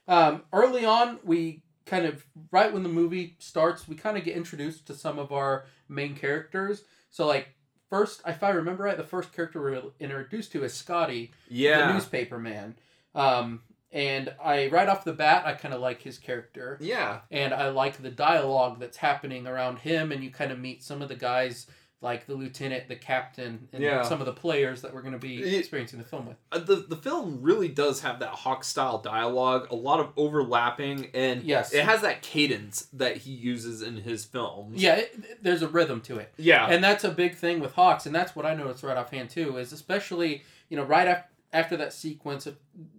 Um, 0.09 0.43
early 0.53 0.85
on, 0.85 1.21
we 1.23 1.63
kind 1.87 2.07
of 2.07 2.25
right 2.51 2.73
when 2.73 2.83
the 2.83 2.89
movie 2.89 3.37
starts, 3.39 3.89
we 3.89 3.97
kind 3.97 4.17
of 4.17 4.25
get 4.25 4.37
introduced 4.37 4.87
to 4.87 4.95
some 4.95 5.19
of 5.19 5.33
our 5.33 5.65
main 5.89 6.15
characters. 6.15 6.85
So, 7.11 7.27
like 7.27 7.49
first, 7.89 8.23
if 8.27 8.43
I 8.43 8.51
remember 8.51 8.85
right, 8.85 8.97
the 8.97 9.05
first 9.05 9.33
character 9.33 9.61
we're 9.61 9.83
introduced 9.99 10.53
to 10.53 10.65
is 10.65 10.73
Scotty, 10.75 11.33
the 11.49 11.55
yeah 11.55 11.93
newspaper 11.93 12.39
man. 12.39 12.77
Um, 13.15 13.63
and 13.93 14.33
I 14.43 14.69
right 14.69 14.89
off 14.89 15.05
the 15.05 15.13
bat, 15.13 15.47
I 15.47 15.55
kind 15.55 15.75
of 15.75 15.81
like 15.81 16.01
his 16.01 16.19
character, 16.19 16.79
yeah 16.81 17.21
and 17.31 17.53
I 17.53 17.71
like 17.71 18.01
the 18.01 18.11
dialogue 18.11 18.79
that's 18.79 18.97
happening 18.97 19.47
around 19.47 19.81
him. 19.81 20.13
And 20.13 20.23
you 20.23 20.31
kind 20.31 20.53
of 20.53 20.59
meet 20.59 20.83
some 20.83 21.03
of 21.03 21.09
the 21.09 21.17
guys, 21.17 21.67
like 22.03 22.27
the 22.27 22.35
lieutenant, 22.35 22.89
the 22.89 22.97
captain, 22.97 23.69
and 23.75 23.83
Yeah. 23.83 24.03
some 24.03 24.21
of 24.21 24.27
the 24.27 24.33
players 24.33 24.81
that 24.83 24.95
we're 24.95 25.03
going 25.03 25.13
to 25.13 25.19
be 25.19 25.57
experiencing 25.57 25.99
the 25.99 26.05
film 26.05 26.27
with. 26.27 26.37
Uh, 26.51 26.59
the 26.59 26.77
the 26.77 26.97
film 26.97 27.39
really 27.43 27.69
does 27.69 28.01
have 28.01 28.21
that 28.21 28.31
hawk 28.31 28.65
style 28.65 28.99
dialogue 28.99 29.67
a 29.71 29.75
lot 29.75 30.01
of 30.01 30.09
overlapping 30.17 31.11
and 31.13 31.43
Yes. 31.43 31.75
it 31.75 31.85
has 31.85 32.01
that 32.01 32.23
cadence 32.23 32.89
that 32.95 33.19
he 33.19 33.33
uses 33.33 33.83
in 33.83 33.97
his 33.97 34.25
films 34.25 34.83
Yeah, 34.83 34.97
it, 34.97 35.43
there's 35.45 35.61
a 35.63 35.69
rhythm 35.69 36.01
to 36.03 36.17
it. 36.19 36.33
yeah 36.39 36.67
and 36.69 36.83
that's 36.83 37.05
a 37.05 37.11
big 37.11 37.35
thing 37.35 37.61
with 37.61 37.75
Hawks, 37.75 38.07
and 38.07 38.15
that's 38.15 38.35
what 38.35 38.47
I 38.47 38.55
noticed 38.55 38.83
right 38.83 38.97
offhand 38.97 39.29
too. 39.31 39.59
Is 39.59 39.73
especially 39.73 40.43
you 40.71 40.77
know 40.79 40.85
right 40.85 41.07
after 41.07 41.27
after 41.53 41.77
that 41.77 41.93
sequence, 41.93 42.47
of, 42.47 42.57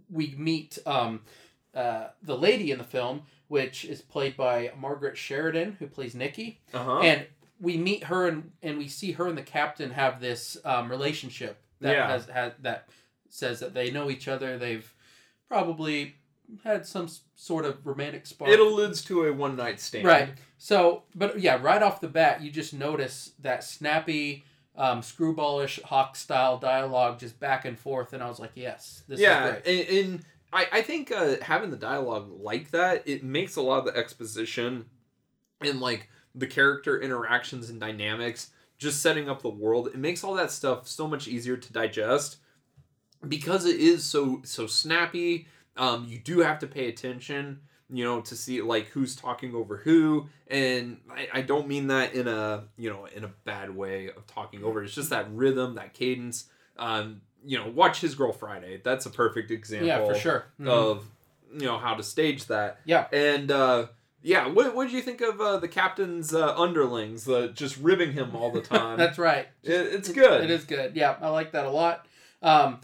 we 0.09 0.35
meet 0.37 0.77
um, 0.85 1.21
uh, 1.73 2.07
the 2.21 2.37
lady 2.37 2.69
in 2.69 2.77
the 2.77 2.83
film, 2.83 3.21
which 3.47 3.85
is 3.85 4.01
played 4.01 4.35
by 4.35 4.71
Margaret 4.77 5.17
Sheridan, 5.17 5.77
who 5.79 5.87
plays 5.87 6.13
Nikki, 6.13 6.59
uh-huh 6.73 6.99
and 6.99 7.25
we 7.61 7.77
meet 7.77 8.05
her 8.05 8.27
and, 8.27 8.51
and 8.63 8.77
we 8.77 8.87
see 8.87 9.11
her 9.13 9.27
and 9.27 9.37
the 9.37 9.43
captain 9.43 9.91
have 9.91 10.19
this 10.19 10.57
um, 10.65 10.89
relationship 10.89 11.61
that 11.79 11.93
Yeah. 11.93 12.07
has, 12.09 12.25
has 12.27 12.53
that 12.61 12.89
says 13.29 13.59
that 13.59 13.73
they 13.73 13.91
know 13.91 14.09
each 14.09 14.27
other. 14.27 14.57
They've 14.57 14.91
probably 15.47 16.15
had 16.63 16.85
some 16.85 17.07
sort 17.35 17.65
of 17.65 17.85
romantic 17.85 18.25
spark. 18.25 18.51
It 18.51 18.59
alludes 18.59 19.03
to 19.05 19.25
a 19.25 19.33
one 19.33 19.55
night 19.55 19.79
stand. 19.79 20.05
Right. 20.05 20.29
So, 20.57 21.03
but 21.15 21.39
yeah, 21.39 21.57
right 21.61 21.81
off 21.81 22.01
the 22.01 22.07
bat, 22.07 22.41
you 22.41 22.51
just 22.51 22.73
notice 22.73 23.31
that 23.39 23.63
snappy, 23.63 24.43
um, 24.75 25.01
screwballish 25.01 25.81
Hawk 25.83 26.15
style 26.15 26.57
dialogue 26.57 27.19
just 27.19 27.39
back 27.39 27.65
and 27.65 27.77
forth, 27.79 28.13
and 28.13 28.21
I 28.21 28.27
was 28.27 28.39
like, 28.39 28.51
yes, 28.55 29.03
this 29.07 29.19
yeah, 29.19 29.55
is 29.57 29.63
great. 29.63 29.89
and, 29.89 30.11
and 30.13 30.25
I, 30.53 30.67
I 30.71 30.81
think 30.81 31.11
uh, 31.11 31.35
having 31.41 31.71
the 31.71 31.77
dialogue 31.77 32.29
like 32.41 32.71
that, 32.71 33.07
it 33.07 33.23
makes 33.23 33.55
a 33.55 33.61
lot 33.61 33.79
of 33.79 33.85
the 33.93 33.97
exposition 33.97 34.85
and 35.61 35.79
like 35.79 36.09
the 36.35 36.47
character 36.47 36.99
interactions 36.99 37.69
and 37.69 37.79
dynamics, 37.79 38.51
just 38.77 39.01
setting 39.01 39.29
up 39.29 39.41
the 39.41 39.49
world, 39.49 39.87
it 39.87 39.97
makes 39.97 40.23
all 40.23 40.33
that 40.35 40.51
stuff 40.51 40.87
so 40.87 41.07
much 41.07 41.27
easier 41.27 41.57
to 41.57 41.73
digest 41.73 42.37
because 43.27 43.65
it 43.65 43.79
is 43.79 44.03
so 44.03 44.41
so 44.43 44.67
snappy. 44.67 45.47
Um, 45.77 46.05
you 46.07 46.19
do 46.19 46.39
have 46.39 46.59
to 46.59 46.67
pay 46.67 46.89
attention, 46.89 47.61
you 47.89 48.03
know, 48.03 48.21
to 48.21 48.35
see 48.35 48.61
like 48.61 48.87
who's 48.87 49.15
talking 49.15 49.53
over 49.55 49.77
who, 49.77 50.27
and 50.47 50.99
I, 51.09 51.27
I 51.33 51.41
don't 51.41 51.67
mean 51.67 51.87
that 51.87 52.13
in 52.13 52.27
a 52.27 52.65
you 52.77 52.89
know 52.89 53.05
in 53.05 53.23
a 53.23 53.29
bad 53.45 53.75
way 53.75 54.09
of 54.09 54.25
talking 54.27 54.63
over. 54.63 54.83
It's 54.83 54.95
just 54.95 55.11
that 55.11 55.31
rhythm, 55.31 55.75
that 55.75 55.93
cadence. 55.93 56.45
Um, 56.77 57.21
you 57.45 57.57
know, 57.57 57.69
watch 57.69 58.01
His 58.01 58.15
Girl 58.15 58.31
Friday. 58.31 58.81
That's 58.83 59.05
a 59.05 59.09
perfect 59.09 59.51
example 59.51 59.87
yeah, 59.87 60.05
for 60.05 60.15
sure. 60.15 60.45
Mhm. 60.59 60.67
of 60.67 61.05
you 61.53 61.65
know 61.65 61.77
how 61.77 61.95
to 61.95 62.03
stage 62.03 62.45
that. 62.47 62.79
Yeah. 62.85 63.07
And 63.11 63.51
uh, 63.51 63.87
yeah, 64.21 64.47
what 64.47 64.75
what 64.75 64.85
did 64.85 64.93
you 64.93 65.01
think 65.01 65.21
of 65.21 65.41
uh, 65.41 65.57
the 65.57 65.67
captain's 65.67 66.33
uh, 66.33 66.55
underlings, 66.55 67.27
uh, 67.27 67.47
just 67.53 67.77
ribbing 67.77 68.13
him 68.13 68.35
all 68.35 68.51
the 68.51 68.61
time? 68.61 68.97
That's 68.97 69.17
right. 69.17 69.47
it, 69.63 69.71
it's 69.71 70.09
good. 70.09 70.43
It 70.43 70.51
is 70.51 70.63
good. 70.63 70.95
Yeah, 70.95 71.15
I 71.21 71.29
like 71.29 71.51
that 71.53 71.65
a 71.65 71.69
lot. 71.71 72.05
Um, 72.41 72.81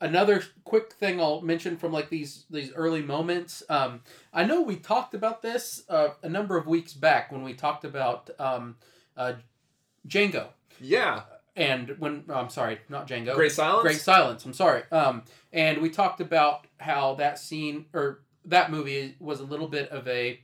another 0.00 0.42
quick 0.64 0.92
thing 0.92 1.20
I'll 1.20 1.40
mention 1.40 1.76
from 1.76 1.92
like 1.92 2.08
these 2.08 2.44
these 2.50 2.72
early 2.74 3.02
moments. 3.02 3.62
Um, 3.68 4.02
I 4.32 4.44
know 4.44 4.62
we 4.62 4.76
talked 4.76 5.14
about 5.14 5.42
this 5.42 5.82
uh, 5.88 6.10
a 6.22 6.28
number 6.28 6.56
of 6.56 6.66
weeks 6.66 6.92
back 6.92 7.32
when 7.32 7.42
we 7.42 7.54
talked 7.54 7.84
about 7.84 8.30
um, 8.38 8.76
uh, 9.16 9.34
Django. 10.06 10.48
Yeah. 10.80 11.22
And 11.56 11.96
when 11.98 12.24
I'm 12.28 12.50
sorry, 12.50 12.78
not 12.88 13.08
Django. 13.08 13.34
Great 13.34 13.52
silence. 13.52 13.82
Great 13.82 14.00
Silence. 14.00 14.44
I'm 14.44 14.52
sorry. 14.52 14.82
Um, 14.92 15.22
and 15.54 15.80
we 15.80 15.88
talked 15.88 16.20
about 16.20 16.66
how 16.78 17.14
that 17.14 17.38
scene 17.38 17.86
or 17.94 18.20
that 18.44 18.70
movie 18.70 19.16
was 19.18 19.40
a 19.40 19.44
little 19.44 19.66
bit 19.66 19.88
of 19.88 20.06
a 20.06 20.38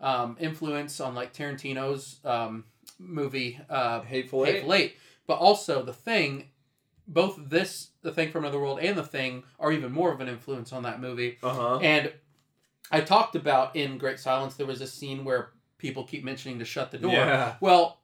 um, 0.00 0.36
influence 0.40 1.00
on 1.00 1.14
like 1.14 1.32
Tarantino's 1.32 2.20
um, 2.24 2.64
movie 2.98 3.58
uh, 3.68 4.00
Hateful 4.02 4.46
Eight. 4.46 4.64
Eight. 4.68 4.96
But 5.26 5.34
also 5.34 5.82
the 5.82 5.92
thing, 5.92 6.48
both 7.08 7.38
this, 7.48 7.88
the 8.02 8.12
thing 8.12 8.30
from 8.30 8.44
another 8.44 8.58
world, 8.60 8.78
and 8.80 8.96
the 8.96 9.02
thing 9.02 9.44
are 9.58 9.72
even 9.72 9.90
more 9.90 10.12
of 10.12 10.20
an 10.20 10.28
influence 10.28 10.72
on 10.72 10.82
that 10.82 11.00
movie. 11.00 11.38
Uh 11.42 11.54
huh. 11.54 11.78
And 11.78 12.12
I 12.90 13.00
talked 13.00 13.36
about 13.36 13.74
in 13.76 13.98
Great 13.98 14.18
Silence 14.20 14.54
there 14.54 14.66
was 14.66 14.80
a 14.80 14.86
scene 14.86 15.24
where 15.24 15.50
people 15.78 16.04
keep 16.04 16.24
mentioning 16.24 16.58
to 16.58 16.64
shut 16.64 16.90
the 16.90 16.98
door. 16.98 17.12
Yeah. 17.12 17.54
Well, 17.60 18.00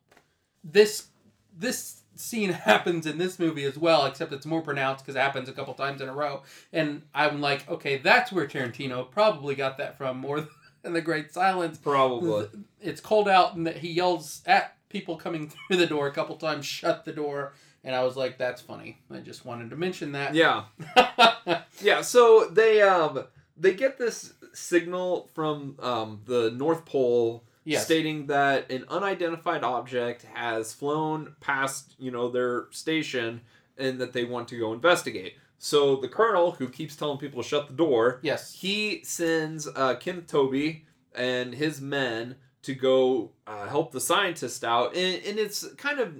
this 0.64 1.08
this 1.56 2.02
scene 2.14 2.50
happens 2.66 3.06
in 3.06 3.18
this 3.18 3.38
movie 3.38 3.64
as 3.64 3.78
well, 3.78 4.06
except 4.06 4.32
it's 4.32 4.46
more 4.46 4.62
pronounced 4.62 5.04
because 5.04 5.16
it 5.16 5.20
happens 5.20 5.48
a 5.48 5.52
couple 5.52 5.74
times 5.74 6.00
in 6.00 6.08
a 6.08 6.14
row. 6.14 6.42
And 6.72 7.02
I'm 7.14 7.40
like, 7.40 7.68
okay, 7.68 7.98
that's 7.98 8.32
where 8.32 8.46
Tarantino 8.46 9.10
probably 9.10 9.54
got 9.54 9.78
that 9.78 9.96
from 9.96 10.18
more 10.18 10.48
than 10.82 10.92
the 10.92 11.00
Great 11.00 11.32
Silence. 11.32 11.78
Probably. 11.78 12.48
It's 12.80 13.00
cold 13.00 13.28
out, 13.28 13.54
and 13.56 13.66
that 13.66 13.78
he 13.78 13.92
yells 13.92 14.42
at 14.46 14.76
people 14.88 15.16
coming 15.16 15.48
through 15.68 15.76
the 15.76 15.86
door 15.86 16.06
a 16.06 16.12
couple 16.12 16.36
times, 16.36 16.66
"Shut 16.66 17.04
the 17.04 17.12
door!" 17.12 17.54
And 17.82 17.94
I 17.96 18.04
was 18.04 18.16
like, 18.16 18.36
that's 18.36 18.60
funny. 18.60 19.00
I 19.10 19.18
just 19.20 19.44
wanted 19.46 19.70
to 19.70 19.76
mention 19.76 20.12
that. 20.12 20.34
Yeah. 20.34 20.64
Yeah. 21.82 22.02
So 22.02 22.46
they 22.50 22.82
um 22.82 23.24
they 23.56 23.74
get 23.74 23.96
this 23.98 24.34
signal 24.52 25.30
from 25.34 25.76
um 25.80 26.20
the 26.26 26.50
North 26.50 26.84
Pole 26.84 27.44
yes. 27.64 27.84
stating 27.84 28.26
that 28.26 28.70
an 28.70 28.84
unidentified 28.88 29.64
object 29.64 30.26
has 30.34 30.72
flown 30.72 31.34
past 31.40 31.94
you 31.98 32.10
know 32.10 32.30
their 32.30 32.66
station 32.70 33.40
and 33.78 33.98
that 33.98 34.12
they 34.12 34.24
want 34.24 34.48
to 34.48 34.58
go 34.58 34.72
investigate. 34.72 35.36
So 35.62 35.96
the 35.96 36.08
colonel, 36.08 36.52
who 36.52 36.70
keeps 36.70 36.96
telling 36.96 37.18
people 37.18 37.42
to 37.42 37.46
shut 37.48 37.68
the 37.68 37.74
door, 37.74 38.18
Yes. 38.22 38.54
he 38.54 39.04
sends 39.04 39.68
uh, 39.68 39.94
Kenneth 39.96 40.26
Tobey 40.26 40.86
and 41.14 41.54
his 41.54 41.82
men 41.82 42.36
to 42.62 42.74
go 42.74 43.32
uh, 43.46 43.68
help 43.68 43.92
the 43.92 44.00
scientist 44.00 44.64
out, 44.64 44.96
and, 44.96 45.22
and 45.22 45.38
it's 45.38 45.66
kind 45.74 46.00
of 46.00 46.14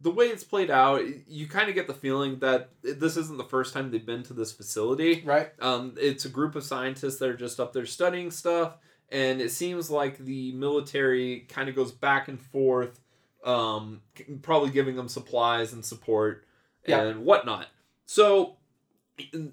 the 0.00 0.10
way 0.12 0.26
it's 0.26 0.44
played 0.44 0.70
out. 0.70 1.02
You 1.26 1.48
kind 1.48 1.68
of 1.68 1.74
get 1.74 1.88
the 1.88 1.94
feeling 1.94 2.38
that 2.38 2.70
this 2.82 3.16
isn't 3.16 3.36
the 3.36 3.42
first 3.44 3.74
time 3.74 3.90
they've 3.90 4.06
been 4.06 4.22
to 4.24 4.32
this 4.32 4.52
facility. 4.52 5.22
Right. 5.26 5.50
Um, 5.60 5.94
it's 5.98 6.24
a 6.24 6.28
group 6.28 6.54
of 6.54 6.62
scientists 6.62 7.18
that 7.18 7.28
are 7.28 7.36
just 7.36 7.58
up 7.58 7.72
there 7.72 7.84
studying 7.86 8.30
stuff, 8.30 8.76
and 9.08 9.40
it 9.40 9.50
seems 9.50 9.90
like 9.90 10.18
the 10.18 10.52
military 10.52 11.40
kind 11.48 11.68
of 11.68 11.74
goes 11.74 11.90
back 11.90 12.28
and 12.28 12.40
forth, 12.40 13.00
um, 13.44 14.02
probably 14.42 14.70
giving 14.70 14.94
them 14.94 15.08
supplies 15.08 15.72
and 15.72 15.84
support 15.84 16.44
Yeah. 16.86 17.02
and 17.02 17.24
whatnot. 17.24 17.66
So 18.06 18.56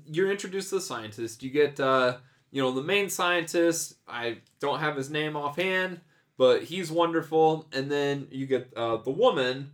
you're 0.05 0.31
introduced 0.31 0.69
to 0.69 0.75
the 0.75 0.81
scientist. 0.81 1.43
You 1.43 1.49
get, 1.49 1.79
uh, 1.79 2.17
you 2.51 2.61
know, 2.61 2.71
the 2.71 2.83
main 2.83 3.09
scientist. 3.09 3.95
I 4.07 4.37
don't 4.59 4.79
have 4.79 4.95
his 4.95 5.09
name 5.09 5.35
offhand, 5.35 6.01
but 6.37 6.63
he's 6.63 6.91
wonderful. 6.91 7.67
And 7.73 7.91
then 7.91 8.27
you 8.31 8.45
get 8.45 8.71
uh, 8.75 8.97
the 8.97 9.11
woman. 9.11 9.71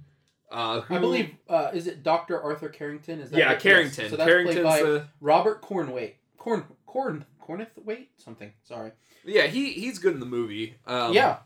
Uh, 0.51 0.81
who, 0.81 0.95
I 0.95 0.99
believe 0.99 1.29
uh, 1.49 1.71
is 1.73 1.87
it 1.87 2.03
Doctor 2.03 2.41
Arthur 2.41 2.67
Carrington? 2.69 3.19
Is 3.21 3.29
that 3.31 3.37
Yeah. 3.39 3.55
Carrington. 3.55 4.09
So 4.09 4.17
that's 4.17 4.27
Carrington's 4.27 4.61
played 4.65 4.83
by 4.83 4.89
the 4.89 5.07
Robert 5.21 5.61
Cornwait. 5.61 6.13
Corn 6.37 6.65
Corn 6.85 7.23
Cornithwaite 7.41 8.07
something. 8.17 8.51
Sorry. 8.63 8.91
yeah 9.23 9.47
he 9.47 9.71
he's 9.73 9.97
good 9.99 10.13
in 10.13 10.19
the 10.19 10.25
movie. 10.25 10.75
Um, 10.85 11.13
yeah. 11.13 11.37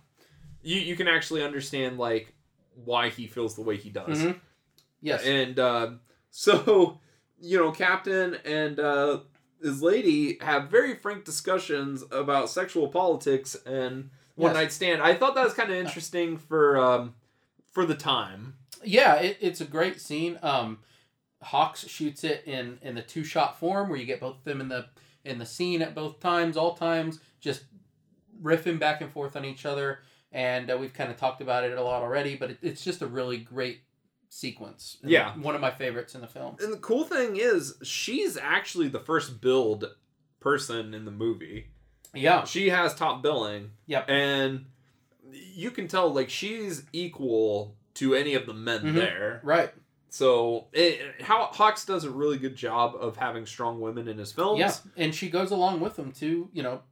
you 0.64 0.80
you 0.80 0.96
can 0.96 1.08
actually 1.08 1.44
understand 1.44 1.98
like 2.00 2.34
why 2.84 3.10
he 3.10 3.28
feels 3.28 3.56
the 3.56 3.62
way 3.62 3.78
he 3.78 3.90
does. 3.90 4.18
Mhm. 4.24 4.40
Yes. 5.02 5.24
And 5.24 5.60
uh, 5.60 5.92
so, 6.32 7.00
you 7.40 7.58
know, 7.58 7.72
Captain 7.72 8.36
and 8.46 8.80
uh, 8.80 9.20
his 9.62 9.82
lady 9.82 10.38
have 10.42 10.70
very 10.70 10.96
frank 10.96 11.26
discussions 11.26 12.04
about 12.12 12.50
sexual 12.50 12.88
politics 12.88 13.56
and 13.66 14.10
one 14.36 14.52
Yes. 14.52 14.56
night 14.64 14.72
stand. 14.72 15.02
I 15.02 15.14
thought 15.16 15.36
that 15.36 15.44
was 15.46 15.54
kind 15.54 15.70
of 15.72 15.78
interesting 15.78 16.38
for 16.38 16.78
um, 16.78 17.16
for 17.72 17.86
the 17.86 17.96
time. 17.96 18.56
yeah, 18.84 19.16
it, 19.16 19.38
it's 19.42 19.62
a 19.62 19.66
great 19.66 20.00
scene. 20.02 20.38
Um, 20.44 20.80
Hawks 21.42 21.88
shoots 21.88 22.24
it 22.24 22.44
in 22.46 22.80
in 22.82 22.96
the 22.96 23.02
two 23.02 23.24
shot 23.24 23.60
form 23.60 23.90
where 23.90 23.98
you 24.00 24.06
get 24.06 24.20
both 24.20 24.38
of 24.38 24.44
them 24.44 24.62
in 24.62 24.68
the 24.70 24.88
in 25.24 25.38
the 25.40 25.46
scene 25.46 25.82
at 25.82 25.96
both 25.96 26.20
times, 26.20 26.56
all 26.58 26.74
times, 26.76 27.20
just 27.40 27.64
riffing 28.42 28.80
back 28.80 29.02
and 29.02 29.12
forth 29.12 29.36
on 29.36 29.46
each 29.46 29.66
other. 29.66 30.00
And 30.32 30.70
uh, 30.70 30.78
we've 30.78 30.94
kind 30.94 31.10
of 31.10 31.18
talked 31.18 31.42
about 31.42 31.64
it 31.64 31.78
a 31.78 31.82
lot 31.82 32.02
already, 32.04 32.36
but 32.36 32.52
it, 32.52 32.58
it's 32.62 32.84
just 32.84 33.02
a 33.02 33.08
really 33.08 33.38
great 33.38 33.80
sequence. 34.30 34.98
Yeah. 35.04 35.34
one 35.38 35.56
of 35.56 35.62
my 35.62 35.72
favorites 35.72 36.16
in 36.16 36.22
the 36.22 36.28
film. 36.28 36.56
And 36.60 36.72
the 36.74 36.78
cool 36.78 37.04
thing 37.04 37.38
is, 37.38 37.76
she's 37.84 38.38
actually 38.38 38.88
the 38.90 39.00
first 39.00 39.40
billed 39.42 39.96
person 40.40 40.94
in 40.94 41.06
the 41.06 41.12
movie. 41.12 41.68
Yeah, 42.14 42.46
She 42.46 42.70
has 42.70 42.96
top 42.96 43.22
billing. 43.22 43.72
Yep. 43.88 44.10
And 44.10 44.66
you 45.32 45.72
can 45.72 45.88
tell 45.88 46.14
like 46.14 46.30
she's 46.30 46.84
equal 46.94 47.76
to 47.96 48.14
any 48.16 48.36
of 48.36 48.46
the 48.46 48.54
men 48.54 48.82
Mhm. 48.84 48.96
there. 48.96 49.42
right. 49.44 49.74
So 50.10 50.68
it, 50.72 51.22
how 51.24 51.48
Hawks 51.48 51.84
does 51.86 52.06
a 52.06 52.10
really 52.10 52.38
good 52.38 52.56
job 52.56 52.96
of 52.98 53.18
having 53.18 53.46
strong 53.46 53.82
women 53.82 54.08
in 54.08 54.18
his 54.18 54.32
films. 54.32 54.60
Yeah, 54.60 54.74
and 54.96 55.14
she 55.14 55.30
goes 55.30 55.52
along 55.52 55.82
with 55.82 55.98
them 55.98 56.14
to 56.14 56.50
you 56.54 56.64
know, 56.64 56.84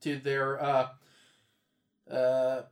to 0.00 0.18
their 0.18 0.60
uh, 0.60 0.88
uh, 2.10 2.62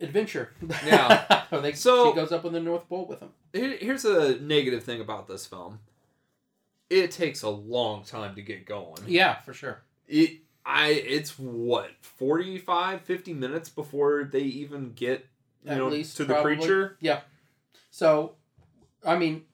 adventure. 0.00 0.52
Yeah. 0.84 1.42
They, 1.62 1.72
So- 1.72 2.10
she 2.10 2.16
goes 2.16 2.32
up 2.32 2.44
on 2.44 2.52
the 2.52 2.60
North 2.60 2.88
Pole 2.88 3.06
with 3.06 3.20
them. 3.20 3.30
Here- 3.52 3.76
Here's 3.80 4.04
a 4.04 4.38
negative 4.40 4.82
thing 4.82 5.00
about 5.00 5.28
this 5.28 5.46
film. 5.46 5.78
It 6.90 7.10
takes 7.12 7.42
a 7.42 7.48
long 7.48 8.04
time 8.04 8.34
to 8.34 8.42
get 8.42 8.66
going. 8.66 9.02
Yeah, 9.06 9.36
for 9.40 9.54
sure. 9.54 9.82
It 10.08 10.38
I 10.64 10.88
it's 10.88 11.38
what 11.38 11.90
45 12.02 13.00
50 13.02 13.32
minutes 13.34 13.68
before 13.68 14.24
they 14.24 14.40
even 14.40 14.92
get 14.92 15.26
you 15.64 15.70
At 15.72 15.78
know 15.78 15.88
least, 15.88 16.16
to 16.18 16.24
the 16.24 16.34
probably. 16.34 16.88
Yeah. 17.00 17.20
So, 17.90 18.34
I 19.04 19.16
mean, 19.16 19.44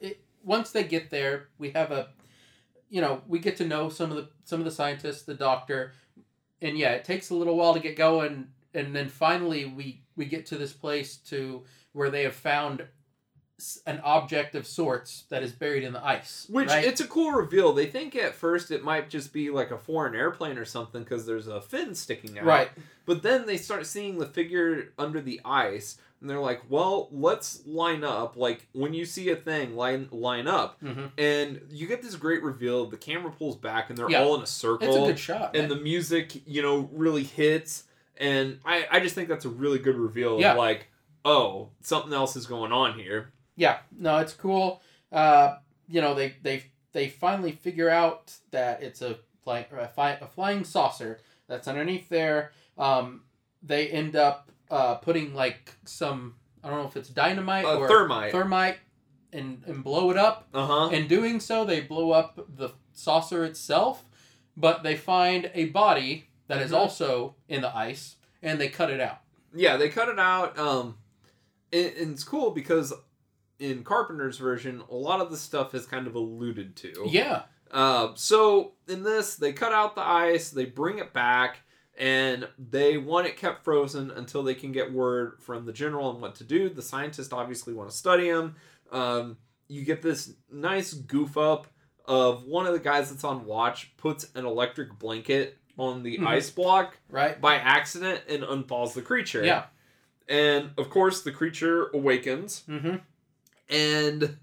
it, 0.00 0.20
once 0.42 0.70
they 0.72 0.82
get 0.84 1.10
there, 1.10 1.48
we 1.58 1.70
have 1.70 1.92
a, 1.92 2.08
you 2.88 3.00
know, 3.00 3.22
we 3.28 3.38
get 3.38 3.56
to 3.58 3.66
know 3.66 3.88
some 3.90 4.10
of 4.10 4.16
the 4.16 4.28
some 4.44 4.58
of 4.60 4.64
the 4.64 4.70
scientists, 4.72 5.22
the 5.22 5.34
doctor, 5.34 5.92
and 6.60 6.76
yeah, 6.78 6.92
it 6.92 7.04
takes 7.04 7.30
a 7.30 7.34
little 7.34 7.56
while 7.56 7.74
to 7.74 7.80
get 7.80 7.96
going, 7.96 8.48
and 8.74 8.94
then 8.94 9.08
finally 9.08 9.64
we 9.64 10.02
we 10.16 10.24
get 10.26 10.46
to 10.46 10.56
this 10.58 10.72
place 10.72 11.16
to 11.16 11.62
where 11.92 12.10
they 12.10 12.22
have 12.24 12.34
found 12.34 12.84
an 13.86 14.00
object 14.02 14.54
of 14.54 14.66
sorts 14.66 15.24
that 15.28 15.42
is 15.42 15.52
buried 15.52 15.82
in 15.82 15.92
the 15.92 16.02
ice. 16.02 16.46
Which 16.48 16.68
right? 16.68 16.82
it's 16.82 17.02
a 17.02 17.06
cool 17.06 17.32
reveal. 17.32 17.74
They 17.74 17.86
think 17.86 18.16
at 18.16 18.34
first 18.34 18.70
it 18.70 18.82
might 18.82 19.10
just 19.10 19.34
be 19.34 19.50
like 19.50 19.70
a 19.70 19.76
foreign 19.76 20.14
airplane 20.14 20.56
or 20.56 20.64
something 20.64 21.02
because 21.02 21.26
there's 21.26 21.46
a 21.46 21.60
fin 21.60 21.94
sticking 21.94 22.38
out. 22.38 22.46
right. 22.46 22.70
But 23.04 23.22
then 23.22 23.44
they 23.46 23.58
start 23.58 23.84
seeing 23.86 24.18
the 24.18 24.24
figure 24.26 24.92
under 24.98 25.20
the 25.20 25.42
ice, 25.44 25.98
and 26.20 26.30
they're 26.30 26.40
like, 26.40 26.62
"Well, 26.70 27.08
let's 27.12 27.66
line 27.66 28.02
up. 28.04 28.34
Like 28.36 28.66
when 28.72 28.94
you 28.94 29.04
see 29.04 29.28
a 29.28 29.36
thing, 29.36 29.76
line 29.76 30.08
line 30.10 30.46
up." 30.46 30.78
hmm 30.80 31.06
And 31.18 31.60
you 31.70 31.86
get 31.86 32.00
this 32.02 32.14
great 32.14 32.42
reveal. 32.42 32.86
The 32.86 32.96
camera 32.96 33.30
pulls 33.32 33.56
back, 33.56 33.90
and 33.90 33.98
they're 33.98 34.10
Yeah. 34.10 34.22
all 34.22 34.36
in 34.36 34.42
a 34.42 34.46
circle. 34.46 34.86
It's 34.88 34.96
a 34.96 35.00
good 35.00 35.18
shot. 35.18 35.54
and 35.54 35.68
man. 35.68 35.76
the 35.76 35.82
music, 35.84 36.46
you 36.46 36.62
know, 36.62 36.88
really 36.92 37.24
hits. 37.24 37.84
And 38.20 38.60
I, 38.64 38.86
I 38.90 39.00
just 39.00 39.14
think 39.14 39.28
that's 39.28 39.44
a 39.46 39.48
really 39.48 39.78
good 39.78 39.96
reveal. 39.96 40.38
Yeah. 40.40 40.52
Of 40.52 40.58
like, 40.58 40.88
oh, 41.24 41.70
something 41.80 42.12
else 42.12 42.36
is 42.36 42.46
going 42.46 42.70
on 42.72 42.98
here. 42.98 43.32
yeah, 43.56 43.78
no, 43.98 44.18
it's 44.18 44.32
cool. 44.34 44.80
Uh, 45.10 45.56
you 45.88 46.00
know, 46.00 46.14
they 46.14 46.34
they 46.42 46.64
they 46.92 47.08
finally 47.08 47.52
figure 47.52 47.88
out 47.90 48.32
that 48.50 48.82
it's 48.82 49.00
a 49.02 49.18
flying 49.42 49.64
a, 49.72 49.88
fi- 49.88 50.18
a 50.20 50.26
flying 50.26 50.64
saucer 50.64 51.18
that's 51.48 51.66
underneath 51.66 52.08
there. 52.08 52.52
Um, 52.78 53.22
they 53.62 53.88
end 53.88 54.14
up 54.16 54.50
uh, 54.70 54.96
putting 54.96 55.34
like 55.34 55.74
some 55.84 56.34
I 56.62 56.68
don't 56.68 56.78
know 56.82 56.86
if 56.88 56.96
it's 56.96 57.08
dynamite 57.08 57.64
Uh, 57.64 57.78
or 57.78 57.88
thermite. 57.88 58.32
thermite 58.32 58.78
and 59.32 59.62
and 59.66 59.82
blow 59.82 60.10
it 60.10 60.16
up. 60.18 60.46
uh 60.54 60.66
huh. 60.66 60.88
In 60.92 61.08
doing 61.08 61.40
so, 61.40 61.64
they 61.64 61.80
blow 61.80 62.10
up 62.12 62.38
the 62.56 62.70
saucer 62.92 63.44
itself, 63.44 64.04
but 64.56 64.82
they 64.82 64.94
find 64.96 65.50
a 65.54 65.66
body 65.66 66.28
that 66.50 66.62
is 66.62 66.70
Mhm. 66.72 66.76
also 66.76 67.36
in 67.48 67.62
the 67.62 67.74
ice, 67.76 68.16
and 68.42 68.60
they 68.60 68.68
cut 68.68 68.90
it 68.90 69.00
out. 69.00 69.18
Yeah, 69.54 69.76
they 69.76 69.88
cut 69.88 70.08
it 70.08 70.18
out. 70.18 70.58
Um, 70.58 70.98
and, 71.72 71.86
and 71.96 72.12
it's 72.12 72.24
cool 72.24 72.50
because 72.50 72.92
in 73.58 73.84
Carpenter's 73.84 74.38
version, 74.38 74.82
a 74.90 74.94
lot 74.94 75.20
of 75.20 75.30
the 75.30 75.36
stuff 75.36 75.74
is 75.74 75.86
kind 75.86 76.06
of 76.06 76.14
alluded 76.14 76.76
to. 76.76 76.92
Yeah, 77.08 77.42
Uh, 77.70 78.12
so 78.16 78.72
in 78.88 79.02
this, 79.04 79.36
they 79.36 79.52
cut 79.52 79.72
out 79.72 79.94
the 79.94 80.00
ice, 80.02 80.50
they 80.50 80.64
bring 80.64 80.98
it 80.98 81.12
back, 81.12 81.58
and 81.96 82.48
they 82.58 82.98
want 82.98 83.28
it 83.28 83.36
kept 83.36 83.62
frozen 83.62 84.10
until 84.10 84.42
they 84.42 84.54
can 84.56 84.72
get 84.72 84.92
word 84.92 85.36
from 85.40 85.66
the 85.66 85.72
general 85.72 86.06
on 86.08 86.20
what 86.20 86.34
to 86.36 86.44
do. 86.44 86.68
The 86.68 86.82
scientists 86.82 87.32
obviously 87.32 87.72
want 87.72 87.88
to 87.90 87.96
study 87.96 88.26
him. 88.26 88.56
Um, 88.90 89.36
you 89.68 89.84
get 89.84 90.02
this 90.02 90.32
nice 90.50 90.94
goof 90.94 91.36
up 91.36 91.68
of 92.06 92.42
one 92.44 92.66
of 92.66 92.72
the 92.72 92.80
guys 92.80 93.08
that's 93.10 93.22
on 93.22 93.44
watch 93.44 93.96
puts 93.98 94.26
an 94.34 94.46
electric 94.46 94.98
blanket 94.98 95.58
on 95.80 96.02
the 96.02 96.18
Mhm. 96.18 96.26
ice 96.26 96.50
block 96.50 96.96
right. 97.08 97.40
by 97.40 97.54
accident 97.56 98.22
and 98.28 98.44
unfalls 98.44 98.94
the 98.94 99.02
creature. 99.02 99.44
Yeah. 99.44 99.64
And 100.28 100.70
of 100.78 100.90
course, 100.90 101.22
the 101.22 101.32
creature 101.32 101.88
awakens, 101.94 102.62
Mm-hmm. 102.68 102.96
and 103.68 104.36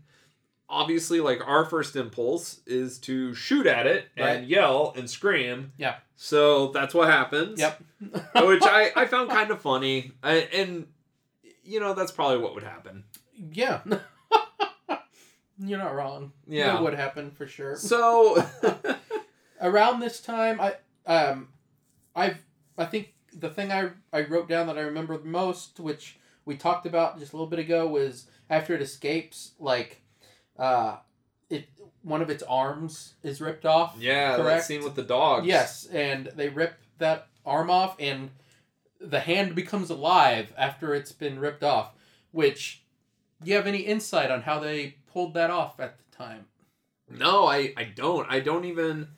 obviously, 0.70 1.20
like 1.22 1.40
our 1.48 1.64
first 1.66 1.96
impulse 1.96 2.60
is 2.66 2.98
to 3.00 3.34
shoot 3.34 3.68
at 3.68 3.86
it 3.88 4.08
and 4.18 4.48
yell 4.48 4.94
and 4.98 5.10
scream. 5.10 5.72
Yeah. 5.78 5.98
So 6.16 6.70
that's 6.72 6.94
what 6.94 7.08
happens. 7.10 7.60
Yep. 7.60 7.84
Which 8.36 8.64
I, 8.64 8.92
I 8.96 9.06
found 9.14 9.30
kind 9.30 9.52
of 9.52 9.62
funny. 9.62 10.12
I, 10.24 10.34
and, 10.52 10.88
you 11.64 11.80
know, 11.80 11.94
that's 11.94 12.12
probably 12.12 12.40
what 12.40 12.54
would 12.56 12.64
happen. 12.64 13.04
yeah. 13.52 13.82
You're 15.60 15.80
not 15.80 15.96
wrong. 15.96 16.34
Yeah. 16.48 16.74
That 16.74 16.84
would 16.84 16.94
happen 16.94 17.32
for 17.32 17.48
sure. 17.48 17.76
So, 17.78 18.44
Around 19.60 20.02
this 20.02 20.22
time, 20.22 20.62
I 20.62 20.76
um, 21.08 21.48
I've 22.16 22.38
I 22.78 22.86
think 22.86 23.14
the 23.34 23.50
thing 23.50 23.72
I 23.72 23.90
I 24.14 24.22
wrote 24.22 24.48
down 24.48 24.68
that 24.68 24.78
I 24.78 24.82
remember 24.82 25.18
the 25.18 25.26
most, 25.26 25.80
which 25.80 26.18
we 26.46 26.56
talked 26.56 26.86
about 26.86 27.20
just 27.20 27.34
a 27.34 27.36
little 27.36 27.50
bit 27.50 27.60
ago, 27.60 27.88
was 27.88 28.28
after 28.50 28.74
it 28.74 28.82
escapes, 28.82 29.52
like, 29.60 30.02
uh, 30.58 30.98
it 31.50 31.68
one 32.04 32.22
of 32.22 32.30
its 32.30 32.44
arms 32.44 33.16
is 33.24 33.42
ripped 33.42 33.66
off. 33.66 33.96
yeah, 34.00 34.38
that 34.38 34.64
scene 34.64 34.84
with 34.84 34.96
the 34.96 35.04
dogs. 35.04 35.46
Yes, 35.48 35.86
and 35.88 36.28
they 36.36 36.50
rip 36.50 36.76
that 37.00 37.28
arm 37.46 37.70
off, 37.70 37.96
and 38.00 38.30
the 39.00 39.20
hand 39.20 39.56
becomes 39.56 39.90
alive 39.90 40.54
after 40.58 40.94
it's 40.94 41.12
been 41.12 41.40
ripped 41.40 41.64
off. 41.64 41.92
Which, 42.32 42.84
do 43.42 43.50
you 43.50 43.56
have 43.56 43.68
any 43.68 43.80
insight 43.80 44.32
on 44.32 44.44
how 44.44 44.60
they 44.60 44.96
pulled 45.12 45.34
that 45.34 45.50
off 45.50 45.80
at 45.80 45.98
the 45.98 46.16
time? 46.16 46.46
No, 47.10 47.48
I, 47.48 47.74
I 47.78 47.84
don't. 47.86 48.30
I 48.30 48.40
don't 48.40 48.66
even. 48.66 49.10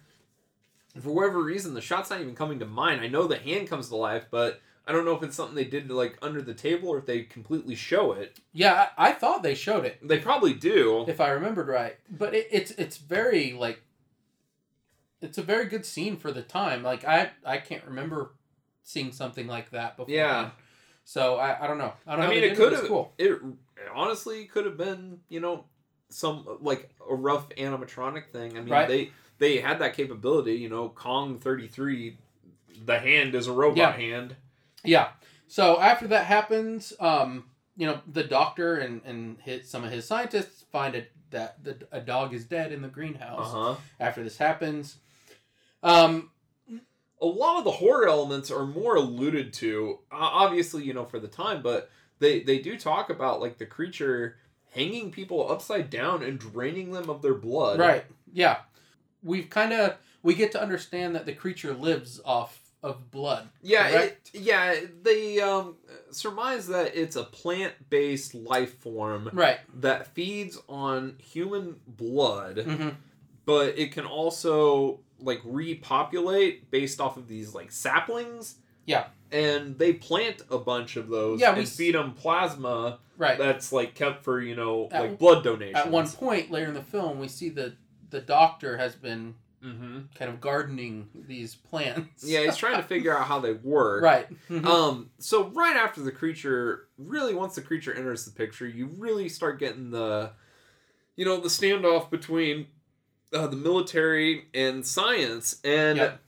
For 1.00 1.12
whatever 1.12 1.44
reason, 1.44 1.74
the 1.74 1.82
shot's 1.82 2.10
not 2.10 2.22
even 2.22 2.36
coming 2.36 2.60
to 2.60 2.66
mind. 2.66 3.02
I 3.02 3.08
know 3.08 3.28
the 3.28 3.38
hand 3.38 3.70
comes 3.70 3.90
to 3.90 3.96
life, 3.96 4.26
but 4.32 4.60
I 4.88 4.92
don't 4.92 5.06
know 5.06 5.16
if 5.16 5.22
it's 5.22 5.36
something 5.36 5.56
they 5.56 5.64
did 5.66 5.90
like 5.92 6.18
under 6.22 6.42
the 6.42 6.54
table 6.56 6.90
or 6.90 6.98
if 6.98 7.06
they 7.06 7.22
completely 7.22 7.76
show 7.76 8.12
it. 8.14 8.40
Yeah, 8.54 8.88
I, 8.98 9.10
I 9.10 9.12
thought 9.14 9.44
they 9.44 9.54
showed 9.56 9.86
it, 9.86 10.00
They 10.02 10.18
probably 10.18 10.54
do. 10.54 11.06
if 11.08 11.22
I 11.22 11.30
remembered 11.30 11.68
right. 11.68 11.98
But 12.10 12.34
it, 12.34 12.48
it's 12.52 12.72
it's 12.72 12.98
very 12.98 13.54
like, 13.54 13.82
it's 15.22 15.38
a 15.38 15.44
very 15.44 15.66
good 15.66 15.86
scene 15.86 16.18
for 16.18 16.32
the 16.32 16.42
time. 16.42 16.82
Like 16.84 17.06
I 17.06 17.32
I 17.46 17.58
can't 17.58 17.86
remember 17.86 18.34
seeing 18.84 19.12
something 19.12 19.48
like 19.48 19.70
that 19.72 19.96
before. 19.98 20.14
Yeah. 20.14 20.52
So 21.04 21.36
I, 21.38 21.64
I 21.64 21.68
don't 21.68 21.78
know. 21.78 21.94
I 22.08 22.16
don't 22.16 22.22
I 22.26 22.28
know. 22.28 22.34
mean, 22.34 22.44
it 22.44 22.56
could 22.58 22.72
have. 22.74 22.86
cool. 22.88 23.14
It 23.18 23.40
honestly 23.94 24.46
could 24.46 24.66
have 24.66 24.78
been, 24.78 25.20
you 25.30 25.40
know, 25.40 25.66
some 26.10 26.58
like 26.62 26.90
a 27.08 27.14
rough 27.16 27.50
animatronic 27.50 28.32
thing. 28.32 28.58
I 28.58 28.62
mean, 28.62 28.70
Right. 28.70 28.88
they 28.88 29.12
they 29.40 29.58
had 29.58 29.80
that 29.80 29.96
capability. 29.96 30.54
You 30.54 30.70
know, 30.70 30.90
Kong 30.90 31.40
thirty 31.40 31.68
three, 31.68 32.18
the 32.86 33.00
hand 33.00 33.36
is 33.36 33.48
a 33.48 33.52
robot 33.52 33.78
Yeah. 33.78 33.92
hand. 33.92 34.36
Yeah. 34.84 35.10
So 35.48 35.80
after 35.82 36.08
that 36.10 36.26
happens, 36.26 36.94
um, 37.00 37.46
you 37.76 37.88
know, 37.88 38.00
the 38.12 38.24
doctor 38.24 38.76
and 38.76 39.02
and 39.06 39.38
his, 39.42 39.68
some 39.68 39.84
of 39.84 39.92
his 39.92 40.06
scientists 40.06 40.66
find 40.72 40.94
it 40.96 41.12
that 41.32 41.64
the, 41.64 41.78
a 41.92 42.00
dog 42.02 42.34
is 42.34 42.46
dead 42.46 42.72
in 42.72 42.82
the 42.82 42.88
greenhouse. 42.88 43.52
huh. 43.52 43.76
After 44.00 44.24
this 44.24 44.38
happens, 44.38 44.98
um, 45.84 46.32
a 47.22 47.26
lot 47.26 47.58
of 47.58 47.64
the 47.66 47.72
horror 47.72 48.08
elements 48.08 48.50
are 48.52 48.66
more 48.66 48.96
alluded 48.96 49.52
to 49.54 50.00
obviously 50.12 50.84
you 50.84 50.94
know 50.94 51.04
for 51.06 51.20
the 51.20 51.28
time 51.28 51.62
but 51.62 51.90
they 52.20 52.42
they 52.42 52.60
do 52.60 52.78
talk 52.78 53.10
about 53.10 53.42
like 53.42 53.58
the 53.58 53.66
creature 53.66 54.38
hanging 54.72 55.12
people 55.12 55.52
upside 55.52 55.90
down 55.90 56.24
and 56.24 56.40
draining 56.40 56.92
them 56.92 57.10
of 57.10 57.22
their 57.22 57.34
blood 57.34 57.78
right, 57.80 58.06
yeah, 58.34 58.58
we've 59.24 59.50
kind 59.50 59.74
of 59.74 59.96
we 60.24 60.34
get 60.36 60.52
to 60.54 60.62
understand 60.62 61.16
that 61.16 61.26
the 61.26 61.34
creature 61.34 61.74
lives 61.74 62.20
off 62.26 62.60
of 62.82 63.12
blood. 63.12 63.50
yeah 63.62 63.88
it, 63.90 64.30
yeah 64.34 64.74
they 65.04 65.42
um 65.42 65.76
surmise 66.12 66.68
that 66.68 66.96
it's 66.96 67.18
a 67.18 67.24
plant-based 67.26 68.34
life 68.34 68.78
form 68.80 69.30
Right. 69.34 69.60
that 69.82 70.08
feeds 70.08 70.58
on 70.70 71.16
human 71.22 71.76
blood 71.88 72.58
hmm 72.60 72.90
but 73.46 73.78
it 73.80 73.92
can 73.92 74.06
also 74.06 75.00
like 75.20 75.42
repopulate 75.44 76.70
based 76.72 77.02
off 77.02 77.18
of 77.18 77.28
these 77.28 77.54
like 77.54 77.72
saplings 77.72 78.56
Yeah. 78.86 79.08
and 79.32 79.78
they 79.78 79.94
plant 79.94 80.44
a 80.50 80.58
bunch 80.58 80.96
of 80.96 81.10
those 81.10 81.40
Yeah, 81.42 81.52
we 81.54 81.60
and 81.60 81.68
s- 81.68 81.76
feed 81.76 81.96
them 81.96 82.14
plasma 82.14 83.00
Right. 83.18 83.38
that's 83.38 83.72
like 83.74 83.96
kept 83.96 84.24
for 84.24 84.40
you 84.40 84.56
know 84.56 84.88
At- 84.92 85.02
like 85.02 85.20
blood 85.20 85.44
donations. 85.44 85.76
At 85.78 85.92
one 85.92 86.08
point 86.08 86.50
later 86.52 86.68
in 86.68 86.74
the 86.74 86.82
film, 86.82 87.20
we 87.20 87.28
see 87.28 87.50
the 87.50 87.74
the 88.10 88.22
doctor 88.22 88.78
has 88.78 88.96
been 88.96 89.36
mm-hmm. 89.64 90.00
kind 90.16 90.32
of 90.32 90.42
gardening 90.42 91.10
these 91.16 91.56
plants. 91.56 92.24
yeah, 92.24 92.42
he's 92.42 92.58
trying 92.58 92.78
to 92.78 92.88
figure 92.88 93.16
out 93.16 93.26
how 93.26 93.40
they 93.40 93.54
work. 93.54 94.04
right. 94.04 94.28
Mhm. 94.50 94.66
Um. 94.66 95.10
So 95.20 95.50
right 95.50 95.76
after 95.76 96.02
the 96.02 96.12
creature, 96.12 96.88
really, 96.98 97.34
once 97.34 97.56
the 97.56 97.62
creature 97.62 97.94
enters 97.94 98.26
the 98.26 98.32
picture, 98.32 98.68
you 98.68 98.88
really 98.98 99.30
start 99.30 99.60
getting 99.60 99.92
the, 99.92 100.32
you 101.16 101.26
know, 101.26 101.40
the 101.40 101.50
standoff 101.50 102.10
between 102.10 102.68
uh, 103.34 103.48
the 103.48 103.58
military 103.58 104.48
and 104.54 104.86
science, 104.86 105.60
and 105.64 105.98
Yep. 105.98 106.20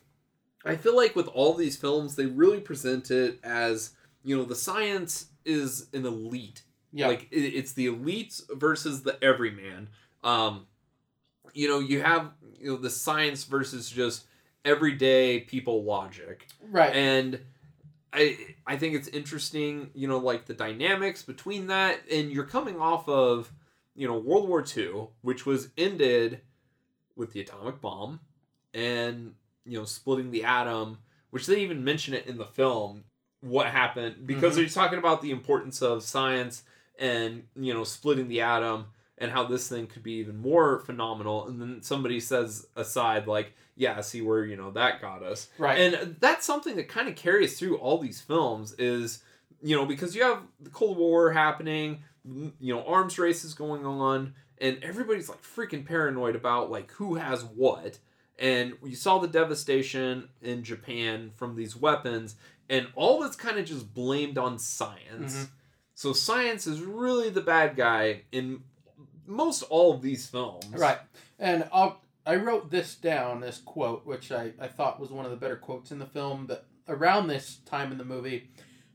I 0.63 0.75
feel 0.75 0.95
like 0.95 1.15
with 1.15 1.27
all 1.27 1.55
these 1.55 1.75
films, 1.75 2.15
they 2.15 2.27
really 2.27 2.59
present 2.59 3.09
it 3.09 3.39
as 3.43 3.91
you 4.23 4.37
know 4.37 4.43
the 4.43 4.55
science 4.55 5.27
is 5.43 5.87
an 5.93 6.05
elite 6.05 6.61
yeah. 6.93 7.07
Like 7.07 7.27
it, 7.31 7.39
it's 7.39 7.73
the 7.73 7.87
elites 7.87 8.41
versus 8.53 9.03
the 9.03 9.21
everyman. 9.23 9.89
Um, 10.23 10.67
you 11.53 11.67
know, 11.67 11.79
you 11.79 12.01
have 12.01 12.31
you 12.59 12.71
know 12.71 12.77
the 12.77 12.89
science 12.89 13.43
versus 13.43 13.89
just 13.89 14.25
everyday 14.65 15.39
people 15.41 15.83
logic, 15.83 16.47
right. 16.69 16.95
and 16.95 17.39
I 18.13 18.37
I 18.67 18.77
think 18.77 18.95
it's 18.95 19.07
interesting. 19.07 19.89
You 19.93 20.07
know, 20.07 20.17
like 20.19 20.45
the 20.45 20.53
dynamics 20.53 21.21
between 21.23 21.67
that, 21.67 21.99
and 22.11 22.31
you're 22.31 22.45
coming 22.45 22.79
off 22.79 23.07
of 23.09 23.51
you 23.95 24.07
know 24.07 24.17
World 24.17 24.47
War 24.47 24.63
II, 24.75 25.07
which 25.21 25.45
was 25.45 25.69
ended 25.77 26.41
with 27.15 27.33
the 27.33 27.41
atomic 27.41 27.81
bomb, 27.81 28.19
and 28.73 29.33
you 29.65 29.77
know 29.77 29.85
splitting 29.85 30.31
the 30.31 30.43
atom, 30.43 30.97
which 31.29 31.45
they 31.47 31.59
even 31.61 31.83
mention 31.83 32.13
it 32.13 32.27
in 32.27 32.37
the 32.37 32.45
film. 32.45 33.03
What 33.41 33.65
happened 33.67 34.27
because 34.27 34.53
Mhm. 34.53 34.57
they're 34.57 34.69
talking 34.69 34.99
about 34.99 35.23
the 35.23 35.31
importance 35.31 35.81
of 35.81 36.03
science 36.03 36.63
and 36.99 37.47
you 37.55 37.73
know 37.73 37.83
splitting 37.83 38.27
the 38.27 38.41
atom 38.41 38.85
and 39.21 39.31
how 39.31 39.45
this 39.45 39.69
thing 39.69 39.87
could 39.87 40.03
be 40.03 40.13
even 40.13 40.37
more 40.37 40.79
phenomenal 40.79 41.47
and 41.47 41.61
then 41.61 41.81
somebody 41.81 42.19
says 42.19 42.67
aside 42.75 43.27
like 43.27 43.53
yeah 43.77 44.01
see 44.01 44.21
where 44.21 44.43
you 44.43 44.57
know 44.57 44.71
that 44.71 44.99
got 44.99 45.23
us 45.23 45.47
right. 45.57 45.79
and 45.79 46.17
that's 46.19 46.45
something 46.45 46.75
that 46.75 46.89
kind 46.89 47.07
of 47.07 47.15
carries 47.15 47.57
through 47.57 47.77
all 47.77 47.97
these 47.97 48.19
films 48.19 48.73
is 48.73 49.23
you 49.61 49.75
know, 49.75 49.85
because 49.85 50.15
you 50.15 50.23
have 50.23 50.41
the 50.59 50.69
Cold 50.69 50.97
War 50.97 51.31
happening, 51.31 52.03
you 52.25 52.73
know, 52.73 52.83
arms 52.83 53.17
races 53.19 53.53
going 53.53 53.85
on, 53.85 54.33
and 54.57 54.79
everybody's 54.83 55.29
like 55.29 55.41
freaking 55.41 55.85
paranoid 55.85 56.35
about 56.35 56.71
like 56.71 56.91
who 56.91 57.15
has 57.15 57.43
what. 57.43 57.99
And 58.39 58.73
you 58.83 58.95
saw 58.95 59.19
the 59.19 59.27
devastation 59.27 60.29
in 60.41 60.63
Japan 60.63 61.31
from 61.35 61.55
these 61.55 61.75
weapons, 61.75 62.35
and 62.69 62.87
all 62.95 63.19
that's 63.21 63.35
kind 63.35 63.59
of 63.59 63.65
just 63.65 63.93
blamed 63.93 64.37
on 64.37 64.57
science. 64.57 65.35
Mhm. 65.35 65.49
So 65.93 66.13
science 66.13 66.65
is 66.65 66.81
really 66.81 67.29
the 67.29 67.41
bad 67.41 67.75
guy 67.75 68.23
in 68.31 68.63
most 69.25 69.63
all 69.63 69.93
of 69.93 70.01
these 70.01 70.27
films. 70.27 70.65
Right. 70.71 70.99
And 71.39 71.67
I'll, 71.71 72.01
I 72.25 72.35
wrote 72.35 72.69
this 72.69 72.95
down, 72.95 73.41
this 73.41 73.57
quote, 73.59 74.05
which 74.05 74.31
I, 74.31 74.51
I 74.59 74.67
thought 74.67 74.99
was 74.99 75.09
one 75.09 75.25
of 75.25 75.31
the 75.31 75.37
better 75.37 75.55
quotes 75.55 75.91
in 75.91 75.99
the 75.99 76.05
film. 76.05 76.47
That 76.47 76.65
around 76.87 77.27
this 77.27 77.57
time 77.65 77.91
in 77.91 77.97
the 77.97 78.05
movie, 78.05 78.49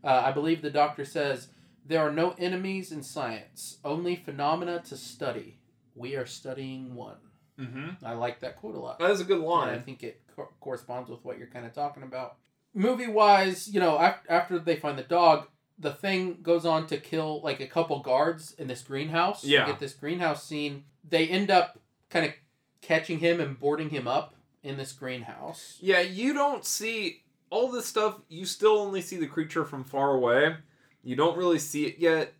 uh, 0.05 0.23
I 0.25 0.33
believe 0.33 0.63
the 0.63 0.71
doctor 0.71 1.05
says, 1.05 1.49
There 1.85 2.01
are 2.01 2.13
no 2.13 2.35
enemies 2.39 2.93
in 2.93 3.03
science, 3.03 3.79
only 3.85 4.17
phenomena 4.17 4.83
to 4.89 4.97
study. 4.97 5.59
We 5.95 6.15
are 6.17 6.27
studying 6.27 6.95
one. 6.95 7.17
Mm-hmm. 7.59 8.05
I 8.05 8.13
like 8.13 8.41
that 8.41 8.57
quote 8.57 8.75
a 8.75 8.79
lot. 8.79 8.99
That 8.99 9.11
is 9.11 9.21
a 9.21 9.25
good 9.25 9.41
And 9.41 9.71
I 9.71 9.79
think 9.79 10.03
it 10.03 10.21
co- 10.35 10.51
corresponds 10.61 11.11
with 11.11 11.25
what 11.25 11.39
you're 11.39 11.47
kind 11.47 11.67
of 11.67 11.73
talking 11.73 12.03
about. 12.03 12.37
Movie 12.75 13.09
wise, 13.09 13.67
you 13.69 13.81
know, 13.81 13.99
after 14.29 14.59
they 14.59 14.77
find 14.77 14.99
the 14.99 15.03
dog, 15.03 15.49
the 15.79 15.93
thing 15.93 16.39
goes 16.43 16.65
on 16.65 16.87
to 16.89 16.97
kill 16.97 17.41
like 17.43 17.61
a 17.61 17.67
couple 17.67 18.01
guards 18.01 18.53
in 18.53 18.67
this 18.69 18.83
greenhouse. 18.83 19.45
You 19.45 19.55
Yeah. 19.59 19.67
get 19.67 19.79
this 19.79 19.93
greenhouse 19.95 20.45
scene. 20.45 20.85
They 21.09 21.27
end 21.29 21.51
up 21.51 21.79
kind 22.11 22.25
of 22.27 22.33
catching 22.81 23.19
him 23.19 23.41
and 23.41 23.59
boarding 23.59 23.91
him 23.91 24.09
up 24.09 24.35
in 24.63 24.77
this 24.77 24.93
greenhouse. 24.93 25.77
Yeah, 25.81 26.01
you 26.01 26.33
don't 26.33 26.65
see 26.65 27.23
all 27.51 27.71
this 27.71 27.87
stuff. 27.87 28.21
You 28.29 28.45
still 28.47 28.79
only 28.79 29.01
see 29.03 29.17
the 29.17 29.27
creature 29.27 29.65
from 29.65 29.85
far 29.85 30.13
away. 30.15 30.57
You 31.03 31.15
don't 31.15 31.37
really 31.37 31.59
see 31.59 31.87
it 31.87 31.99
yet. 31.99 32.33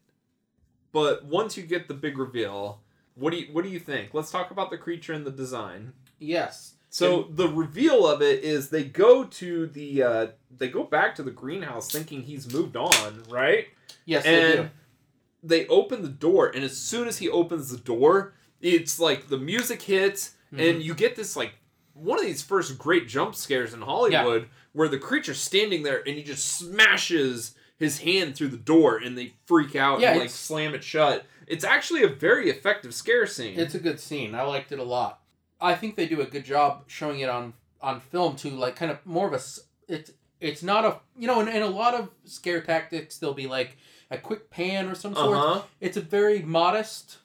But 0.93 1.25
once 1.27 1.57
you 1.57 1.63
get 1.63 1.89
the 1.89 1.95
big 1.95 2.17
reveal, 2.17 2.81
what 3.15 3.31
do 3.33 3.39
you 3.39 3.53
what 3.53 3.65
do 3.65 3.71
you 3.71 3.79
think? 3.79 4.15
Let's 4.15 4.31
talk 4.31 4.51
about 4.51 4.71
the 4.71 4.79
creature 4.79 5.13
and 5.13 5.27
the 5.27 5.31
design. 5.31 5.93
Yes. 6.19 6.76
So 6.97 7.27
the 7.31 7.49
reveal 7.49 8.07
of 8.07 8.23
it 8.23 8.43
is 8.43 8.71
they 8.71 8.85
go 8.85 9.25
to 9.25 9.67
the 9.67 10.03
uh, 10.03 10.27
they 10.57 10.69
go 10.69 10.83
back 10.85 11.15
to 11.17 11.23
the 11.23 11.31
greenhouse 11.31 11.91
thinking 11.91 12.23
he's 12.23 12.51
moved 12.53 12.77
on, 12.77 13.23
right? 13.29 13.67
Yes, 14.07 14.25
they 14.25 14.53
do. 14.53 14.61
and 14.63 14.71
they 15.43 15.67
open 15.69 16.03
the 16.03 16.09
door, 16.09 16.49
and 16.49 16.65
as 16.65 16.77
soon 16.77 17.07
as 17.07 17.19
he 17.19 17.29
opens 17.29 17.71
the 17.71 17.77
door, 17.79 18.33
it's 18.61 18.99
like 18.99 19.29
the 19.29 19.37
music 19.39 19.83
hits, 19.83 20.35
Mhm. 20.53 20.71
and 20.71 20.83
you 20.83 20.95
get 20.95 21.17
this 21.17 21.37
like 21.37 21.55
one 21.93 22.19
of 22.19 22.25
these 22.25 22.43
first 22.43 22.79
great 22.79 23.07
jump 23.09 23.35
scares 23.35 23.73
in 23.75 23.81
Hollywood 23.83 24.49
where 24.73 24.89
the 24.89 24.99
creature's 24.99 25.41
standing 25.41 25.83
there 25.83 26.03
and 26.07 26.17
he 26.17 26.23
just 26.23 26.45
smashes 26.59 27.55
his 27.79 27.99
hand 28.01 28.35
through 28.37 28.49
the 28.49 28.57
door 28.57 28.97
and 28.99 29.17
they 29.17 29.33
freak 29.47 29.75
out 29.77 30.01
Yeah, 30.01 30.13
and 30.13 30.21
like 30.21 30.31
slam 30.31 30.75
it 30.75 30.85
shut. 30.85 31.25
It's 31.47 31.65
actually 31.65 32.03
a 32.03 32.09
very 32.09 32.49
effective 32.51 32.95
scare 32.95 33.27
scene. 33.27 33.59
It's 33.59 33.75
a 33.75 33.79
good 33.79 34.01
scene. 34.01 34.35
I 34.35 34.43
liked 34.43 34.73
it 34.73 34.79
a 34.79 34.83
lot. 34.85 35.21
I 35.61 35.75
think 35.75 35.97
they 35.97 36.07
do 36.07 36.21
a 36.21 36.27
good 36.27 36.45
job 36.45 36.85
showing 36.87 37.21
it 37.21 37.29
on 37.29 37.55
on 37.81 38.01
film 38.01 38.37
too. 38.37 38.51
Like 38.51 38.77
kind 38.77 38.91
of 38.91 39.05
more 39.07 39.27
of 39.27 39.33
a 39.33 39.41
It's 39.89 40.11
it's 40.41 40.63
not 40.63 40.85
a 40.85 40.99
you 41.19 41.27
know 41.27 41.41
in, 41.41 41.49
in 41.49 41.63
a 41.63 41.67
lot 41.69 41.95
of 41.95 42.11
scare 42.25 42.61
tactics 42.61 43.19
they'll 43.19 43.35
be 43.35 43.47
like 43.47 43.77
a 44.11 44.19
quick 44.19 44.51
pan 44.51 44.89
or 44.89 44.95
some 44.95 45.15
sort. 45.15 45.37
uh-huh. 45.37 45.63
It's 45.81 45.97
a 45.97 46.01
very 46.01 46.41
modest 46.43 47.19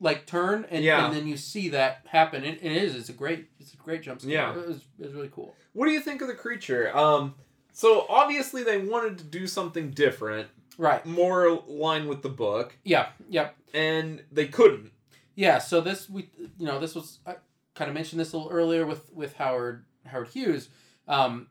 like 0.00 0.26
turn 0.26 0.66
and, 0.70 0.84
Yeah. 0.84 1.06
and 1.06 1.16
then 1.16 1.26
you 1.26 1.36
see 1.38 1.70
that 1.70 2.02
happen. 2.08 2.44
It, 2.44 2.58
it 2.62 2.72
is. 2.72 2.94
It's 2.94 3.08
a 3.08 3.14
great. 3.14 3.48
It's 3.58 3.72
a 3.72 3.76
great 3.78 4.02
jump 4.02 4.20
scare. 4.20 4.32
Yeah. 4.32 4.50
It 4.52 4.66
was, 4.68 4.76
it 4.98 5.06
was 5.06 5.14
really 5.14 5.30
cool. 5.34 5.54
What 5.72 5.86
do 5.86 5.92
you 5.92 6.00
think 6.00 6.20
of 6.22 6.28
the 6.28 6.34
creature? 6.34 6.94
Um 6.96 7.34
so 7.72 8.06
obviously 8.08 8.62
they 8.64 8.78
wanted 8.78 9.18
to 9.18 9.24
do 9.24 9.46
something 9.46 9.90
different, 9.90 10.48
Right. 10.78 11.04
more 11.06 11.62
line 11.66 12.08
with 12.08 12.22
the 12.22 12.28
book, 12.30 12.76
Yeah. 12.84 13.08
Yep. 13.28 13.54
and 13.74 14.22
they 14.32 14.46
couldn't. 14.48 14.92
Yeah, 15.34 15.58
so 15.58 15.80
this 15.82 16.08
we 16.10 16.28
you 16.58 16.66
know 16.66 16.78
this 16.78 16.94
was 16.94 17.18
I 17.26 17.36
kind 17.76 17.88
of 17.88 17.94
mentioned 17.94 18.18
this 18.20 18.32
a 18.32 18.36
little 18.36 18.50
earlier 18.50 18.84
with 18.84 19.12
with 19.12 19.34
Howard 19.36 19.84
Howard 20.06 20.28
Hughes. 20.28 20.68
Um, 21.06 21.46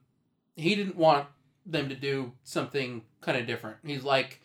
he 0.58 0.76
didn't 0.76 0.98
want 0.98 1.28
them 1.66 1.88
to 1.90 1.96
do 1.96 2.34
something 2.44 3.04
kind 3.22 3.38
of 3.38 3.48
different. 3.48 3.78
He's 3.86 4.04
like, 4.04 4.42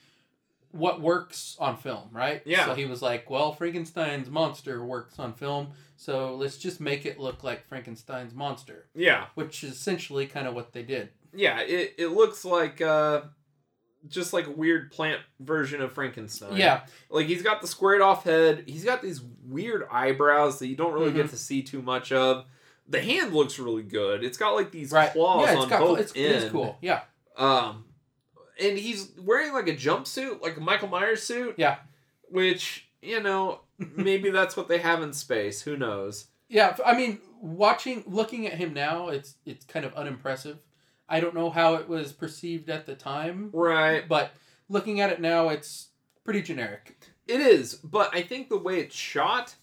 what 0.70 1.00
works 1.00 1.56
on 1.58 1.76
film, 1.76 2.08
right? 2.12 2.42
Yeah. 2.46 2.66
So 2.66 2.74
he 2.74 2.84
was 2.86 3.02
like, 3.02 3.28
well, 3.28 3.52
Frankenstein's 3.52 4.30
monster 4.30 4.84
works 4.84 5.18
on 5.18 5.34
film, 5.34 5.72
so 5.96 6.36
let's 6.36 6.56
just 6.56 6.80
make 6.80 7.04
it 7.06 7.18
look 7.18 7.42
like 7.42 7.66
Frankenstein's 7.68 8.32
monster, 8.34 8.86
Yeah. 8.94 9.26
which 9.34 9.64
is 9.64 9.72
essentially 9.72 10.26
kind 10.26 10.46
of 10.46 10.54
what 10.54 10.72
they 10.72 10.82
did. 10.84 11.08
Yeah, 11.34 11.60
it, 11.60 11.94
it 11.98 12.08
looks 12.08 12.44
like 12.44 12.80
uh 12.80 13.22
just 14.08 14.32
like 14.32 14.46
a 14.46 14.50
weird 14.50 14.90
plant 14.90 15.20
version 15.40 15.80
of 15.82 15.92
Frankenstein. 15.92 16.56
Yeah. 16.56 16.82
Like 17.10 17.26
he's 17.26 17.42
got 17.42 17.60
the 17.60 17.66
squared 17.66 18.00
off 18.00 18.24
head. 18.24 18.64
He's 18.66 18.84
got 18.84 19.02
these 19.02 19.20
weird 19.46 19.86
eyebrows 19.90 20.58
that 20.58 20.68
you 20.68 20.76
don't 20.76 20.92
really 20.94 21.12
get 21.12 21.26
Mhm. 21.26 21.30
to 21.30 21.36
see 21.36 21.62
too 21.62 21.82
much 21.82 22.10
of. 22.12 22.44
The 22.88 23.00
hand 23.02 23.32
looks 23.34 23.58
really 23.58 23.82
good. 23.82 24.24
It's 24.24 24.38
got 24.38 24.54
like 24.54 24.70
these 24.72 24.90
Right. 24.90 25.12
claws 25.12 25.46
yeah, 25.46 25.52
it's 25.52 25.62
on 25.62 25.68
got 25.68 25.80
both 25.80 25.98
it's, 26.00 26.12
it 26.12 26.20
is 26.22 26.50
cool. 26.50 26.76
Yeah. 26.80 27.02
Um, 27.36 27.84
and 28.60 28.76
he's 28.78 29.10
wearing 29.18 29.52
like 29.52 29.68
a 29.68 29.74
jumpsuit, 29.76 30.40
like 30.42 30.56
a 30.56 30.60
Michael 30.60 30.88
Myers 30.88 31.22
suit. 31.22 31.54
Yeah. 31.58 31.76
Which 32.28 32.88
you 33.02 33.20
know 33.22 33.60
maybe 33.78 34.30
that's 34.38 34.56
what 34.56 34.68
they 34.68 34.78
have 34.78 35.02
in 35.02 35.12
space. 35.12 35.62
Who 35.62 35.76
knows? 35.76 36.26
Yeah, 36.48 36.76
I 36.84 36.96
mean, 36.96 37.20
watching, 37.40 38.02
looking 38.08 38.46
at 38.48 38.54
him 38.54 38.74
now, 38.74 39.08
it's 39.08 39.34
it's 39.46 39.64
kind 39.66 39.84
of 39.84 39.94
unimpressive. 39.94 40.58
I 41.10 41.20
don't 41.20 41.34
know 41.34 41.50
how 41.50 41.74
it 41.74 41.88
was 41.88 42.12
perceived 42.12 42.70
at 42.70 42.86
the 42.86 42.94
time, 42.94 43.50
Right. 43.52 44.08
but 44.08 44.32
looking 44.68 45.00
at 45.00 45.10
it 45.10 45.20
now, 45.20 45.48
it's 45.48 45.88
pretty 46.24 46.40
generic. 46.42 46.96
It 47.26 47.40
is, 47.40 47.74
but 47.74 48.14
I 48.14 48.22
think 48.22 48.48
the 48.48 48.56
way 48.58 48.78
it's 48.80 48.94
shot 48.94 49.54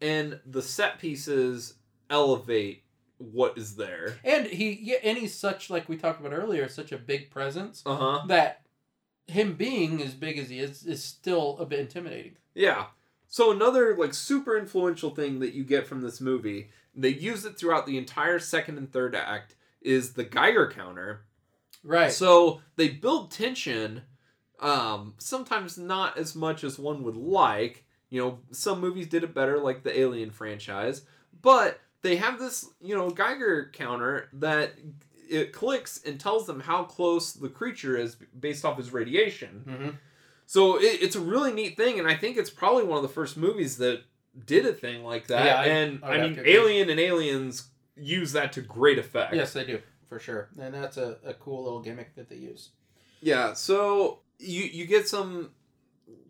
and 0.00 0.38
the 0.46 0.62
set 0.62 0.98
pieces 0.98 1.74
elevate 2.10 2.84
what 3.18 3.56
is 3.58 3.76
there. 3.76 4.18
And 4.24 4.46
he, 4.46 4.72
yeah, 4.80 4.96
and 5.02 5.18
he's 5.18 5.34
such 5.34 5.68
like 5.70 5.88
we 5.88 5.96
talked 5.96 6.20
about 6.20 6.32
earlier, 6.32 6.68
such 6.68 6.92
a 6.92 6.98
big 6.98 7.30
presence 7.30 7.82
Uh 7.84 7.96
huh. 7.96 8.22
that 8.28 8.62
him 9.26 9.54
being 9.54 10.02
as 10.02 10.14
big 10.14 10.38
as 10.38 10.48
he 10.50 10.58
is 10.58 10.84
is 10.86 11.04
still 11.04 11.56
a 11.58 11.66
bit 11.66 11.80
intimidating. 11.80 12.36
Yeah. 12.54 12.86
So 13.28 13.52
another 13.52 13.96
like 13.96 14.12
super 14.14 14.56
influential 14.58 15.10
thing 15.10 15.38
that 15.40 15.54
you 15.54 15.62
get 15.64 15.86
from 15.86 16.00
this 16.00 16.20
movie, 16.20 16.70
they 16.94 17.10
use 17.10 17.44
it 17.44 17.56
throughout 17.58 17.86
the 17.86 17.96
entire 17.98 18.38
second 18.38 18.76
and 18.78 18.90
third 18.90 19.14
act, 19.14 19.54
is 19.80 20.12
the 20.12 20.24
Geiger 20.24 20.70
counter. 20.70 21.22
Right. 21.82 22.12
So 22.12 22.60
they 22.76 22.88
build 22.88 23.30
tension, 23.30 24.02
um, 24.60 25.14
sometimes 25.18 25.78
not 25.78 26.18
as 26.18 26.34
much 26.34 26.64
as 26.64 26.78
one 26.78 27.02
would 27.04 27.16
like. 27.16 27.84
You 28.10 28.20
know, 28.20 28.38
some 28.50 28.80
movies 28.80 29.06
did 29.06 29.22
it 29.22 29.34
better, 29.34 29.58
like 29.58 29.82
the 29.82 29.98
Alien 29.98 30.30
franchise, 30.30 31.02
but 31.42 31.80
they 32.02 32.16
have 32.16 32.38
this, 32.38 32.68
you 32.80 32.96
know, 32.96 33.10
Geiger 33.10 33.70
counter 33.72 34.28
that 34.34 34.74
it 35.28 35.52
clicks 35.52 36.02
and 36.04 36.18
tells 36.18 36.46
them 36.46 36.60
how 36.60 36.82
close 36.82 37.32
the 37.32 37.48
creature 37.48 37.96
is 37.96 38.16
based 38.38 38.64
off 38.64 38.76
his 38.76 38.92
radiation. 38.92 39.64
hmm 39.66 39.90
So 40.46 40.78
it, 40.78 40.98
it's 41.00 41.16
a 41.16 41.20
really 41.20 41.52
neat 41.52 41.76
thing, 41.76 41.98
and 41.98 42.08
I 42.08 42.16
think 42.16 42.36
it's 42.36 42.50
probably 42.50 42.84
one 42.84 42.96
of 42.96 43.02
the 43.02 43.08
first 43.08 43.36
movies 43.36 43.76
that 43.78 44.02
did 44.44 44.66
a 44.66 44.72
thing 44.72 45.04
like 45.04 45.28
that. 45.28 45.44
Yeah, 45.44 45.72
and 45.72 46.00
I 46.02 46.14
I, 46.14 46.28
mean. 46.28 46.42
Alien 46.44 46.90
and 46.90 46.98
Aliens 46.98 47.69
use 48.00 48.32
that 48.32 48.52
to 48.54 48.60
great 48.60 48.98
effect. 48.98 49.34
Yes, 49.34 49.52
they 49.52 49.64
do 49.64 49.80
for 50.08 50.18
sure, 50.18 50.48
and 50.58 50.74
that's 50.74 50.96
a, 50.96 51.18
a 51.24 51.34
cool 51.34 51.62
little 51.62 51.80
gimmick 51.80 52.14
that 52.16 52.28
they 52.28 52.36
use. 52.36 52.70
Yeah. 53.20 53.52
So 53.52 54.20
you 54.38 54.62
you 54.64 54.86
get 54.86 55.08
some 55.08 55.50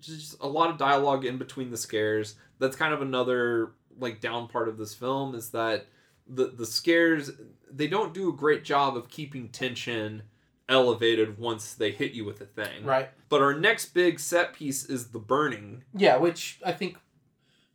just 0.01 0.37
a 0.41 0.49
lot 0.49 0.71
of 0.71 0.79
dialogue 0.79 1.25
in 1.25 1.39
between 1.39 1.71
the 1.71 1.77
scares. 1.77 2.35
That's 2.59 2.77
kind 2.77 2.93
of 2.93 3.03
another 3.03 3.73
like 3.99 4.21
down 4.21 4.49
part 4.49 4.69
of 4.69 4.79
this 4.79 4.95
film 4.95 5.35
is 5.35 5.51
that 5.51 5.87
the 6.27 6.47
the 6.47 6.67
scares 6.67 7.31
they 7.71 7.87
don't 7.87 8.15
do 8.15 8.29
a 8.29 8.33
great 8.33 8.65
job 8.65 8.97
of 8.97 9.09
keeping 9.09 9.49
tension 9.49 10.23
elevated 10.69 11.39
once 11.39 11.75
they 11.75 11.91
hit 11.91 12.13
you 12.13 12.25
with 12.25 12.41
a 12.41 12.47
thing. 12.47 12.85
Right. 12.85 13.11
But 13.29 13.43
our 13.43 13.55
next 13.55 13.87
big 13.87 14.21
set 14.21 14.55
piece 14.55 14.85
is 14.85 15.09
the 15.09 15.19
burning. 15.19 15.85
Yeah, 15.95 16.17
which 16.17 16.61
I 16.65 16.73
think 16.73 16.97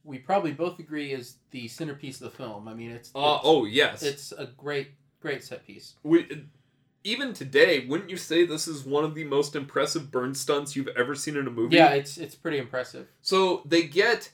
we 0.05 0.19
probably 0.19 0.51
both 0.53 0.77
agree 0.79 1.11
is 1.11 1.37
the 1.51 1.67
centerpiece 1.67 2.21
of 2.21 2.31
the 2.31 2.37
film. 2.37 2.67
I 2.67 2.73
mean, 2.73 2.91
it's, 2.91 3.09
Uh, 3.15 3.35
it's 3.35 3.41
oh 3.43 3.65
yes. 3.65 4.03
it's 4.03 4.31
a 4.31 4.45
great 4.57 4.91
great 5.19 5.43
set 5.43 5.65
piece. 5.65 5.95
we, 6.03 6.45
even 7.03 7.33
today, 7.33 7.85
wouldn't 7.87 8.09
you 8.09 8.17
say 8.17 8.45
this 8.45 8.67
is 8.67 8.83
one 8.85 9.03
of 9.03 9.13
the 9.15 9.23
most 9.23 9.55
impressive 9.55 10.11
burn 10.11 10.33
stunts 10.35 10.75
you've 10.75 10.87
ever 10.89 11.13
seen 11.15 11.35
in 11.35 11.47
a 11.47 11.51
movie? 11.51 11.75
Yeah, 11.75 11.89
it's 11.89 12.17
it's 12.17 12.35
pretty 12.35 12.57
impressive. 12.59 13.07
So 13.21 13.61
they 13.65 13.83
get, 13.83 14.31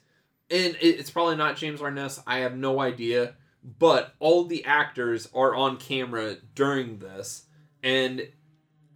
and 0.50 0.76
it- 0.82 1.00
it's 1.00 1.10
probably 1.10 1.36
not 1.38 1.56
James 1.58 1.82
Arness. 1.82 2.22
I 2.28 2.40
have 2.40 2.56
no 2.56 2.80
idea, 2.82 3.36
but 3.80 4.14
all 4.20 4.46
the 4.46 4.66
actors 4.66 5.30
are 5.34 5.56
on 5.56 5.78
camera 5.78 6.36
during 6.56 7.00
this, 7.00 7.46
and 7.84 8.28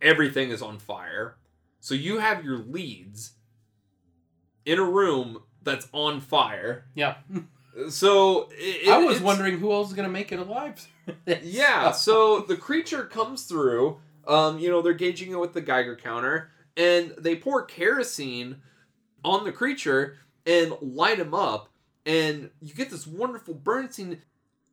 everything 0.02 0.50
is 0.52 0.62
on 0.62 0.78
fire. 0.80 1.38
So 1.80 1.96
you 1.96 2.20
have 2.20 2.44
your 2.44 2.58
leads 2.58 3.34
in 4.66 4.80
a 4.80 4.84
room 4.84 5.44
that's 5.66 5.88
on 5.92 6.22
fire. 6.22 6.86
Yeah, 6.96 7.16
So 7.90 8.48
it, 8.52 8.88
I 8.88 9.00
was 9.00 9.20
wondering 9.20 9.60
who 9.60 9.72
else 9.74 9.90
is 9.90 9.94
gonna 9.96 10.08
make 10.08 10.32
it 10.32 10.40
alive. 10.40 10.88
Yeah, 11.44 11.92
so 11.92 12.40
the 12.42 12.56
creature 12.58 13.04
comes 13.06 13.44
through. 13.44 13.98
Um, 14.28 14.58
you 14.60 14.70
know, 14.70 14.82
they're 14.82 14.94
gauging 14.94 15.32
it 15.32 15.40
with 15.40 15.54
the 15.54 15.62
Geiger 15.62 15.96
counter, 15.96 16.50
and 16.78 17.14
they 17.18 17.36
pour 17.36 17.64
kerosene 17.66 18.62
on 19.24 19.44
the 19.44 19.52
creature 19.52 20.18
and 20.48 20.74
light 20.82 21.20
him 21.20 21.34
up, 21.34 21.70
and 22.06 22.50
you 22.62 22.74
get 22.74 22.90
this 22.90 23.06
wonderful 23.06 23.54
burn 23.54 23.92
scene. 23.92 24.22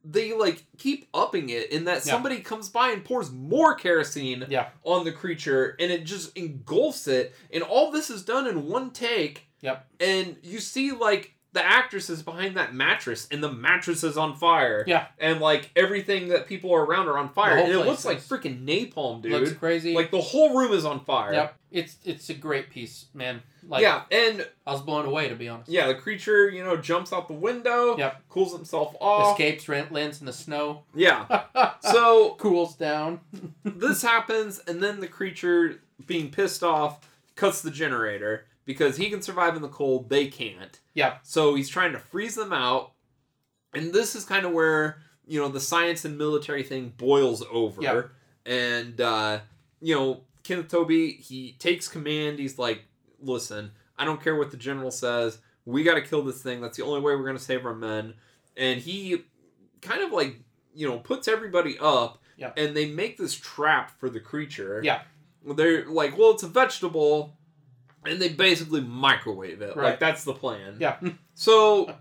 They 0.05 0.33
like 0.33 0.65
keep 0.79 1.07
upping 1.15 1.51
it 1.51 1.71
in 1.71 1.85
that 1.85 2.05
Yeah. 2.07 2.13
somebody 2.13 2.41
comes 2.41 2.69
by 2.69 2.91
and 2.91 3.05
pours 3.05 3.31
more 3.31 3.75
kerosene 3.75 4.47
Yeah. 4.49 4.69
on 4.85 5.05
the 5.05 5.13
creature, 5.13 5.77
and 5.79 5.93
it 5.93 6.05
just 6.05 6.37
engulfs 6.37 7.07
it. 7.07 7.35
And 7.53 7.63
all 7.63 7.91
this 7.91 8.11
is 8.11 8.23
done 8.25 8.47
in 8.47 8.69
one 8.69 8.91
take. 8.91 9.49
Yep. 9.63 9.87
And 10.01 10.37
you 10.43 10.61
see 10.61 10.93
like 10.93 11.35
the 11.55 11.63
actresses 11.65 12.23
behind 12.23 12.57
that 12.57 12.75
mattress, 12.75 13.29
and 13.31 13.43
the 13.45 13.53
mattress 13.53 14.03
is 14.03 14.17
on 14.17 14.35
fire. 14.37 14.85
Yeah. 14.87 15.07
And 15.19 15.39
like 15.41 15.71
everything 15.77 16.29
that 16.29 16.47
people 16.47 16.73
are 16.75 16.83
around 16.85 17.09
are 17.09 17.19
on 17.19 17.29
fire, 17.29 17.59
and 17.59 17.71
it 17.71 17.79
looks 17.87 18.05
like 18.07 18.19
freaking 18.21 18.65
napalm, 18.65 19.21
dude. 19.23 19.33
Looks 19.33 19.53
crazy. 19.53 19.95
Like 19.95 20.11
the 20.11 20.21
whole 20.21 20.57
room 20.59 20.73
is 20.73 20.85
on 20.87 21.05
fire. 21.05 21.33
yep. 21.33 21.55
It's 21.71 21.97
it's 22.05 22.29
a 22.31 22.35
great 22.35 22.69
piece, 22.71 23.07
man. 23.15 23.43
Like 23.67 23.83
yeah, 23.83 24.03
and 24.11 24.47
I 24.67 24.73
was 24.73 24.83
blown 24.83 25.05
away 25.07 25.29
to 25.29 25.35
be 25.37 25.49
honest. 25.49 25.71
yeah, 25.71 25.87
the 25.87 25.95
creature, 25.95 26.49
you 26.51 26.65
know, 26.65 26.77
jumps 26.77 27.13
out 27.13 27.29
the 27.29 27.35
window, 27.35 27.97
Yep. 27.97 28.29
cools 28.29 28.53
himself 28.53 28.95
off. 29.01 29.39
Escapes, 29.39 29.69
rent 29.69 29.93
lands 29.93 30.21
in 30.21 30.27
the 30.27 30.33
snow. 30.33 30.83
Yeah. 30.95 31.45
So 31.83 32.35
cools 32.39 32.77
down. 32.77 33.21
this 33.65 34.03
happens, 34.03 34.61
and 34.67 34.83
then 34.83 35.01
the 35.01 35.09
creature, 35.09 35.81
being 36.07 36.31
pissed 36.31 36.63
off, 36.63 37.01
cuts 37.35 37.61
the 37.63 37.71
generator 37.73 38.47
because 38.65 38.97
he 38.97 39.11
can 39.11 39.23
survive 39.23 39.57
in 39.57 39.63
the 39.63 39.69
cold, 39.69 40.09
they 40.09 40.27
can't. 40.29 40.79
Yeah. 40.95 41.17
So 41.23 41.55
he's 41.55 41.69
trying 41.69 41.93
to 41.93 41.99
freeze 41.99 42.35
them 42.35 42.53
out, 42.53 42.93
and 43.75 43.93
this 43.93 44.15
is 44.15 44.25
kind 44.25 44.45
of 44.47 44.53
where 44.53 44.99
you 45.27 45.41
know 45.41 45.49
the 45.49 45.61
science 45.61 46.05
and 46.05 46.19
military 46.19 46.63
thing 46.63 46.93
boils 46.97 47.43
over. 47.51 47.83
Yeah. 47.83 48.03
And 48.45 49.01
uh, 49.01 49.41
you 49.81 49.95
know, 49.95 50.21
Kenneth 50.43 50.69
Tobey, 50.69 51.13
he 51.13 51.53
takes 51.59 51.89
command. 51.89 52.39
He's 52.39 52.59
like, 52.59 52.83
"Listen, 53.21 53.73
I 53.99 54.05
don't 54.05 54.23
care 54.23 54.37
what 54.37 54.51
the 54.51 54.57
general 54.57 54.91
says. 54.91 55.39
We 55.65 55.85
got 55.85 55.95
to 55.95 56.03
kill 56.03 56.23
this 56.23 56.43
thing. 56.43 56.61
That's 56.61 56.77
the 56.77 56.85
only 56.85 57.01
way 57.01 57.15
we're 57.15 57.25
going 57.25 57.37
to 57.37 57.43
save 57.43 57.65
our 57.65 57.75
men." 57.75 58.15
And 58.57 58.81
he 58.81 59.25
kind 59.81 60.03
of 60.03 60.13
like 60.13 60.37
you 60.75 60.89
know 60.89 60.99
puts 60.99 61.29
everybody 61.29 61.77
up 61.81 62.23
Yeah. 62.37 62.53
and 62.57 62.75
they 62.77 62.87
make 62.87 63.19
this 63.19 63.35
trap 63.35 63.91
for 63.99 64.09
the 64.09 64.21
creature 64.21 64.81
Yeah. 64.83 65.03
they're 65.45 65.87
like 65.87 66.17
well 66.17 66.31
it's 66.31 66.43
a 66.45 66.49
vegetable 66.49 67.37
and 68.07 68.21
they 68.21 68.29
basically 68.29 68.81
microwave 68.81 69.63
it 69.63 69.77
Right. 69.77 69.91
like 69.91 70.01
that's 70.01 70.25
the 70.25 70.35
plan 70.35 70.77
Yeah. 70.81 70.99
so 71.35 71.95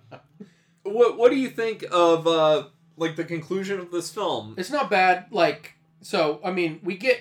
what 0.84 1.18
what 1.18 1.32
do 1.32 1.38
you 1.38 1.50
think 1.50 1.86
of 1.92 2.28
uh 2.28 2.66
like 2.98 3.16
the 3.16 3.24
conclusion 3.24 3.80
of 3.80 3.92
this 3.92 4.10
film 4.12 4.56
It's 4.58 4.70
not 4.72 4.90
bad. 4.90 5.26
Like 5.32 5.76
so, 6.04 6.40
I 6.44 6.52
mean, 6.52 6.80
we 6.84 6.98
get 6.98 7.20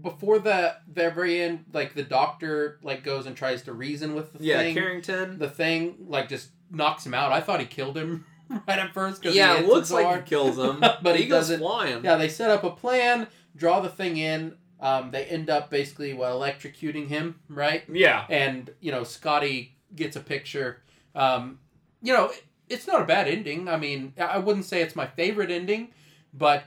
before 0.00 0.38
the 0.38 0.76
the 0.90 1.10
very 1.10 1.40
end, 1.42 1.66
like 1.72 1.94
the 1.94 2.02
doctor 2.02 2.78
like 2.82 3.04
goes 3.04 3.26
and 3.26 3.36
tries 3.36 3.62
to 3.62 3.72
reason 3.74 4.14
with 4.14 4.32
the 4.32 4.44
yeah 4.44 4.58
thing. 4.58 4.74
carrington 4.74 5.38
The 5.38 5.48
thing 5.50 6.06
like 6.08 6.28
just 6.28 6.48
knocks 6.70 7.04
him 7.06 7.14
out. 7.14 7.32
I 7.32 7.40
thought 7.40 7.60
he 7.60 7.66
killed 7.66 7.96
him 7.96 8.24
right 8.66 8.78
at 8.78 8.92
first. 8.94 9.22
'cause 9.22 9.34
yeah 9.34 9.58
he 9.58 9.64
it 9.64 9.68
looks 9.68 9.90
like 9.90 10.06
hard. 10.06 10.22
he 10.24 10.28
kills 10.28 10.58
him 10.58 10.80
But 11.02 11.16
he 11.16 11.26
goes 11.26 11.48
doesn't- 11.48 11.60
flying 11.60 12.04
Yeah, 12.04 12.16
they 12.16 12.28
set 12.28 12.50
up 12.50 12.64
a 12.64 12.70
plan, 12.70 13.26
draw 13.56 13.80
the 13.80 13.88
thing 13.90 14.16
in. 14.16 14.56
Um, 14.80 15.10
they 15.10 15.24
end 15.26 15.50
up 15.50 15.68
basically 15.70 16.14
well 16.14 16.40
electrocuting 16.40 17.08
him, 17.08 17.38
right? 17.48 17.82
yeah 17.92 18.24
And 18.30 18.70
you 18.80 18.90
know, 18.92 19.04
Scotty 19.04 19.76
gets 19.94 20.16
a 20.16 20.20
picture. 20.20 20.82
Um, 21.14 21.58
you 22.02 22.12
know, 22.14 22.26
it- 22.30 22.44
it's 22.68 22.86
not 22.86 23.02
a 23.02 23.04
bad 23.04 23.26
ending. 23.28 23.68
I 23.68 23.76
mean, 23.76 24.14
I 24.18 24.38
wouldn't 24.38 24.64
say 24.64 24.80
it's 24.80 24.94
my 24.94 25.06
favorite 25.06 25.50
ending, 25.50 25.88
but 26.32 26.62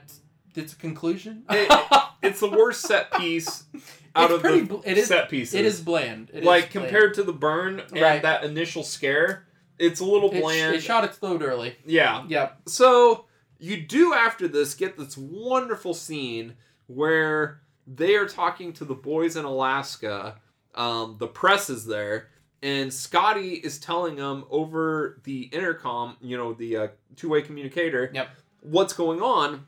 it's 0.54 0.74
a 0.74 0.76
conclusion. 0.76 1.44
It- 1.50 2.00
it's 2.22 2.40
the 2.40 2.50
worst 2.50 2.82
set 2.82 3.10
piece 3.14 3.64
out 4.14 4.26
It's 4.30 4.34
of 4.34 4.40
pretty 4.42 4.60
the 4.66 4.80
it 4.84 4.98
is- 4.98 5.08
set 5.08 5.28
pieces 5.30 5.54
it 5.54 5.64
is 5.64 5.80
bland. 5.80 6.30
It 6.32 6.40
is 6.40 6.44
like 6.44 6.72
bland. 6.72 6.88
compared 6.88 7.14
to 7.14 7.22
the 7.22 7.32
burn 7.32 7.80
and 7.80 8.00
Right. 8.00 8.22
that 8.22 8.44
initial 8.44 8.82
scare 8.84 9.46
it's 9.78 9.98
a 10.00 10.04
little 10.04 10.30
It, 10.32 10.40
bland 10.40 10.76
it 10.76 10.82
shot 10.82 11.02
its 11.04 11.20
load 11.22 11.42
early. 11.42 11.74
yeah 11.84 12.24
Yep. 12.28 12.60
So 12.68 13.24
you 13.58 13.78
do 13.80 14.14
after 14.14 14.46
this 14.46 14.74
get 14.74 14.96
this 14.96 15.16
wonderful 15.18 15.94
scene 15.94 16.54
where 16.86 17.60
they 17.86 18.14
are 18.16 18.26
talking 18.28 18.72
to 18.74 18.84
the 18.84 18.94
boys 18.94 19.36
in 19.36 19.44
Alaska. 19.44 20.40
Um, 20.74 21.16
the 21.18 21.26
press 21.28 21.70
is 21.70 21.86
there, 21.86 22.28
and 22.62 22.92
Scotty 22.92 23.54
is 23.54 23.78
telling 23.78 24.16
them 24.16 24.44
over 24.50 25.20
the 25.24 25.42
intercom, 25.52 26.16
you 26.20 26.36
know, 26.36 26.52
the 26.54 26.76
uh, 26.76 26.88
two-way 27.16 27.42
communicator, 27.42 28.10
Yep. 28.12 28.28
what's 28.60 28.92
going 28.92 29.20
on, 29.22 29.66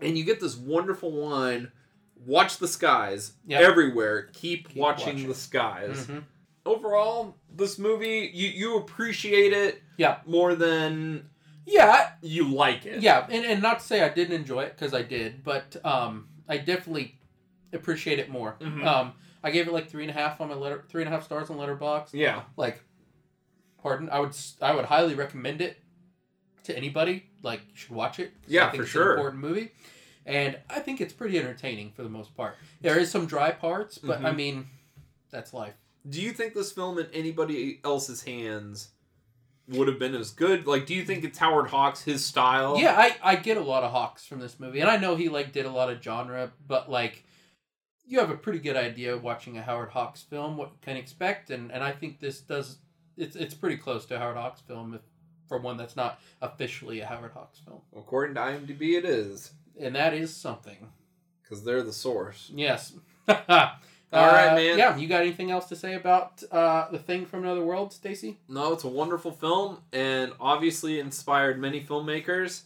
and 0.00 0.16
you 0.16 0.24
get 0.24 0.40
this 0.40 0.56
wonderful 0.56 1.12
line: 1.12 1.70
"Watch 2.16 2.58
the 2.58 2.68
skies 2.68 3.32
Yep. 3.46 3.60
everywhere. 3.60 4.30
Keep, 4.32 4.68
Keep 4.68 4.76
watching, 4.78 5.06
watching. 5.16 5.28
the 5.28 5.34
skies." 5.34 6.06
Mhm. 6.06 6.22
Overall, 6.64 7.36
this 7.54 7.78
movie 7.78 8.30
you 8.32 8.48
you 8.48 8.76
appreciate 8.78 9.52
it, 9.52 9.82
Yeah. 9.96 10.20
more 10.24 10.54
than 10.54 11.28
Yeah, 11.66 12.12
you 12.22 12.48
like 12.48 12.86
it. 12.86 13.02
yeah, 13.02 13.26
and, 13.28 13.44
and 13.44 13.60
not 13.62 13.80
to 13.80 13.84
say 13.84 14.00
I 14.02 14.08
didn't 14.08 14.34
enjoy 14.34 14.62
it 14.62 14.76
because 14.76 14.94
I 14.94 15.02
did, 15.02 15.42
but 15.44 15.76
um, 15.84 16.28
I 16.48 16.58
definitely 16.58 17.18
appreciate 17.72 18.18
it 18.18 18.28
more. 18.30 18.56
Mhm. 18.60 18.84
Um, 18.86 19.12
I 19.42 19.50
gave 19.50 19.66
it 19.66 19.72
like 19.72 19.88
three 19.88 20.02
and 20.02 20.10
a 20.10 20.14
half 20.14 20.40
on 20.40 20.48
my 20.48 20.54
letter, 20.54 20.84
three 20.88 21.02
and 21.02 21.08
a 21.08 21.12
half 21.12 21.24
stars 21.24 21.50
on 21.50 21.56
Letterboxd. 21.58 22.10
Yeah. 22.12 22.42
Like, 22.56 22.82
pardon, 23.82 24.08
I 24.10 24.20
would 24.20 24.36
I 24.60 24.74
would 24.74 24.84
highly 24.84 25.14
recommend 25.14 25.60
it 25.60 25.78
to 26.64 26.76
anybody. 26.76 27.24
Like, 27.42 27.60
you 27.70 27.76
should 27.76 27.90
watch 27.90 28.18
it. 28.20 28.32
Yeah, 28.46 28.66
I 28.66 28.70
think 28.70 28.76
for 28.76 28.82
it's 28.82 28.92
sure. 28.92 29.12
An 29.12 29.18
important 29.18 29.42
movie, 29.42 29.72
and 30.26 30.58
I 30.70 30.78
think 30.80 31.00
it's 31.00 31.12
pretty 31.12 31.38
entertaining 31.38 31.90
for 31.92 32.02
the 32.02 32.08
most 32.08 32.36
part. 32.36 32.54
There 32.80 32.98
is 32.98 33.10
some 33.10 33.26
dry 33.26 33.50
parts, 33.50 33.98
but 33.98 34.24
I 34.24 34.30
Mhm. 34.30 34.36
mean, 34.36 34.66
that's 35.30 35.52
life. 35.52 35.74
Do 36.08 36.20
you 36.20 36.32
think 36.32 36.54
this 36.54 36.70
film 36.72 36.98
in 36.98 37.06
anybody 37.12 37.80
else's 37.84 38.22
hands 38.24 38.90
would 39.68 39.88
have 39.88 39.98
been 39.98 40.14
as 40.14 40.30
good? 40.30 40.66
Like, 40.66 40.86
do 40.86 40.94
you 40.94 41.04
think 41.04 41.24
it's 41.24 41.38
Howard 41.38 41.68
Hawks, 41.70 42.02
his 42.02 42.24
style? 42.24 42.76
Yeah, 42.78 42.94
I, 42.96 43.16
I 43.22 43.36
get 43.36 43.56
a 43.56 43.60
lot 43.62 43.82
of 43.84 43.90
Hawks 43.92 44.24
from 44.26 44.38
this 44.40 44.58
movie, 44.60 44.80
and 44.80 44.90
I 44.90 44.96
know 44.98 45.16
he 45.16 45.28
like 45.28 45.52
did 45.52 45.66
a 45.66 45.70
lot 45.70 45.90
of 45.90 46.00
genre, 46.02 46.52
but 46.68 46.88
like 46.90 47.24
you 48.12 48.18
have 48.20 48.30
a 48.30 48.36
pretty 48.36 48.58
good 48.58 48.76
idea 48.76 49.16
watching 49.16 49.56
a 49.56 49.62
Howard 49.62 49.88
Hawks 49.88 50.20
film 50.22 50.58
what 50.58 50.68
you 50.68 50.76
can 50.82 50.98
expect, 50.98 51.50
and, 51.50 51.72
and 51.72 51.82
I 51.82 51.92
think 51.92 52.20
this 52.20 52.40
does 52.40 52.76
it's 53.16 53.36
it's 53.36 53.54
pretty 53.54 53.76
close 53.78 54.04
to 54.06 54.16
a 54.16 54.18
Howard 54.18 54.36
Hawks 54.36 54.60
film 54.60 54.94
if, 54.94 55.00
for 55.48 55.58
one 55.58 55.78
that's 55.78 55.96
not 55.96 56.20
officially 56.42 57.00
a 57.00 57.06
Howard 57.06 57.32
Hawks 57.32 57.58
film, 57.60 57.80
According 57.96 58.34
to 58.34 58.40
IMDb, 58.42 58.98
it 58.98 59.06
is 59.06 59.52
and 59.80 59.94
that 59.96 60.12
is 60.12 60.34
something. 60.36 60.88
because 61.42 61.64
they're 61.64 61.82
the 61.82 61.92
source. 61.92 62.50
Yes. 62.54 62.92
All 63.28 63.36
right, 64.12 64.54
man. 64.54 64.76
Yeah, 64.76 64.94
you 64.98 65.08
got 65.08 65.22
anything 65.22 65.50
else 65.50 65.66
to 65.70 65.76
say 65.76 65.94
about 65.94 66.42
uh, 66.52 66.90
the 66.90 66.98
thing 66.98 67.24
from 67.24 67.44
another 67.44 67.64
world, 67.64 67.94
Stacy? 67.94 68.38
No, 68.46 68.74
it's 68.74 68.84
a 68.84 68.88
wonderful 68.88 69.32
film 69.32 69.78
and 69.90 70.32
obviously 70.38 71.00
inspired 71.00 71.58
many 71.58 71.80
filmmakers. 71.80 72.64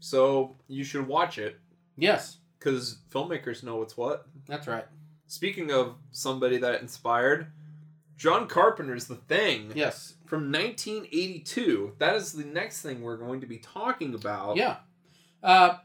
So 0.00 0.56
you 0.66 0.82
should 0.82 1.06
watch 1.06 1.38
it 1.38 1.60
Yes, 2.00 2.37
because 2.58 2.98
filmmakers 3.10 3.62
know 3.62 3.76
what's 3.76 3.96
what. 3.96 4.26
that's 4.46 4.66
right. 4.66 4.86
Speaking 5.26 5.70
of 5.70 5.94
somebody 6.10 6.56
that 6.58 6.80
inspired, 6.80 7.48
John 8.16 8.48
Carpenter's 8.48 9.04
The 9.06 9.16
Thing 9.16 9.72
Yes. 9.74 10.14
from 10.26 10.50
1982. 10.50 11.92
That 11.98 12.16
is 12.16 12.32
the 12.32 12.44
next 12.44 12.82
thing 12.82 13.02
we're 13.02 13.16
going 13.18 13.40
to 13.42 13.46
be 13.46 13.58
talking 13.58 14.14
about. 14.14 14.56
Yeah. 14.56 14.76
Uh, 15.42 15.76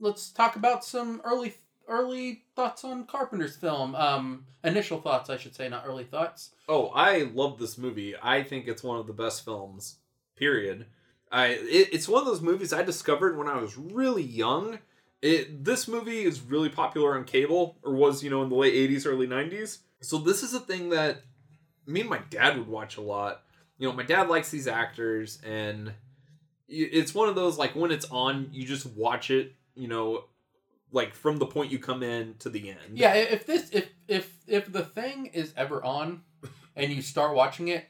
let's 0.00 0.30
talk 0.30 0.56
about 0.56 0.84
some 0.84 1.20
early 1.24 1.54
early 1.86 2.42
thoughts 2.56 2.82
on 2.82 3.04
Carpenter's 3.06 3.56
film. 3.56 3.94
Um, 3.94 4.46
initial 4.64 5.00
thoughts, 5.00 5.28
I 5.28 5.36
should 5.36 5.54
say, 5.54 5.68
not 5.68 5.84
early 5.86 6.04
thoughts. 6.04 6.50
Oh, 6.68 6.86
I 6.88 7.30
love 7.34 7.58
this 7.58 7.76
movie. 7.76 8.14
I 8.22 8.42
think 8.42 8.66
it's 8.66 8.82
one 8.82 8.98
of 8.98 9.06
the 9.06 9.12
best 9.12 9.44
films. 9.44 9.98
Period. 10.36 10.86
I 11.30 11.48
it, 11.48 11.90
it's 11.92 12.08
one 12.08 12.22
of 12.22 12.26
those 12.26 12.40
movies 12.40 12.72
I 12.72 12.82
discovered 12.82 13.36
when 13.36 13.48
I 13.48 13.58
was 13.58 13.76
really 13.76 14.22
young. 14.22 14.78
It 15.24 15.64
this 15.64 15.88
movie 15.88 16.24
is 16.24 16.42
really 16.42 16.68
popular 16.68 17.16
on 17.16 17.24
cable, 17.24 17.78
or 17.82 17.94
was 17.94 18.22
you 18.22 18.28
know 18.28 18.42
in 18.42 18.50
the 18.50 18.54
late 18.56 18.74
'80s, 18.74 19.06
early 19.06 19.26
'90s. 19.26 19.78
So 20.02 20.18
this 20.18 20.42
is 20.42 20.52
a 20.52 20.60
thing 20.60 20.90
that 20.90 21.22
me 21.86 22.02
and 22.02 22.10
my 22.10 22.18
dad 22.28 22.58
would 22.58 22.68
watch 22.68 22.98
a 22.98 23.00
lot. 23.00 23.42
You 23.78 23.88
know, 23.88 23.94
my 23.94 24.02
dad 24.02 24.28
likes 24.28 24.50
these 24.50 24.68
actors, 24.68 25.38
and 25.42 25.94
it's 26.68 27.14
one 27.14 27.30
of 27.30 27.34
those 27.36 27.56
like 27.56 27.74
when 27.74 27.90
it's 27.90 28.04
on, 28.10 28.50
you 28.52 28.66
just 28.66 28.84
watch 28.84 29.30
it. 29.30 29.54
You 29.74 29.88
know, 29.88 30.24
like 30.92 31.14
from 31.14 31.38
the 31.38 31.46
point 31.46 31.72
you 31.72 31.78
come 31.78 32.02
in 32.02 32.34
to 32.40 32.50
the 32.50 32.68
end. 32.68 32.98
Yeah, 32.98 33.14
if 33.14 33.46
this 33.46 33.70
if 33.72 33.88
if 34.06 34.30
if 34.46 34.70
the 34.70 34.84
thing 34.84 35.26
is 35.32 35.54
ever 35.56 35.82
on, 35.82 36.20
and 36.76 36.92
you 36.92 37.00
start 37.00 37.34
watching 37.34 37.68
it, 37.68 37.86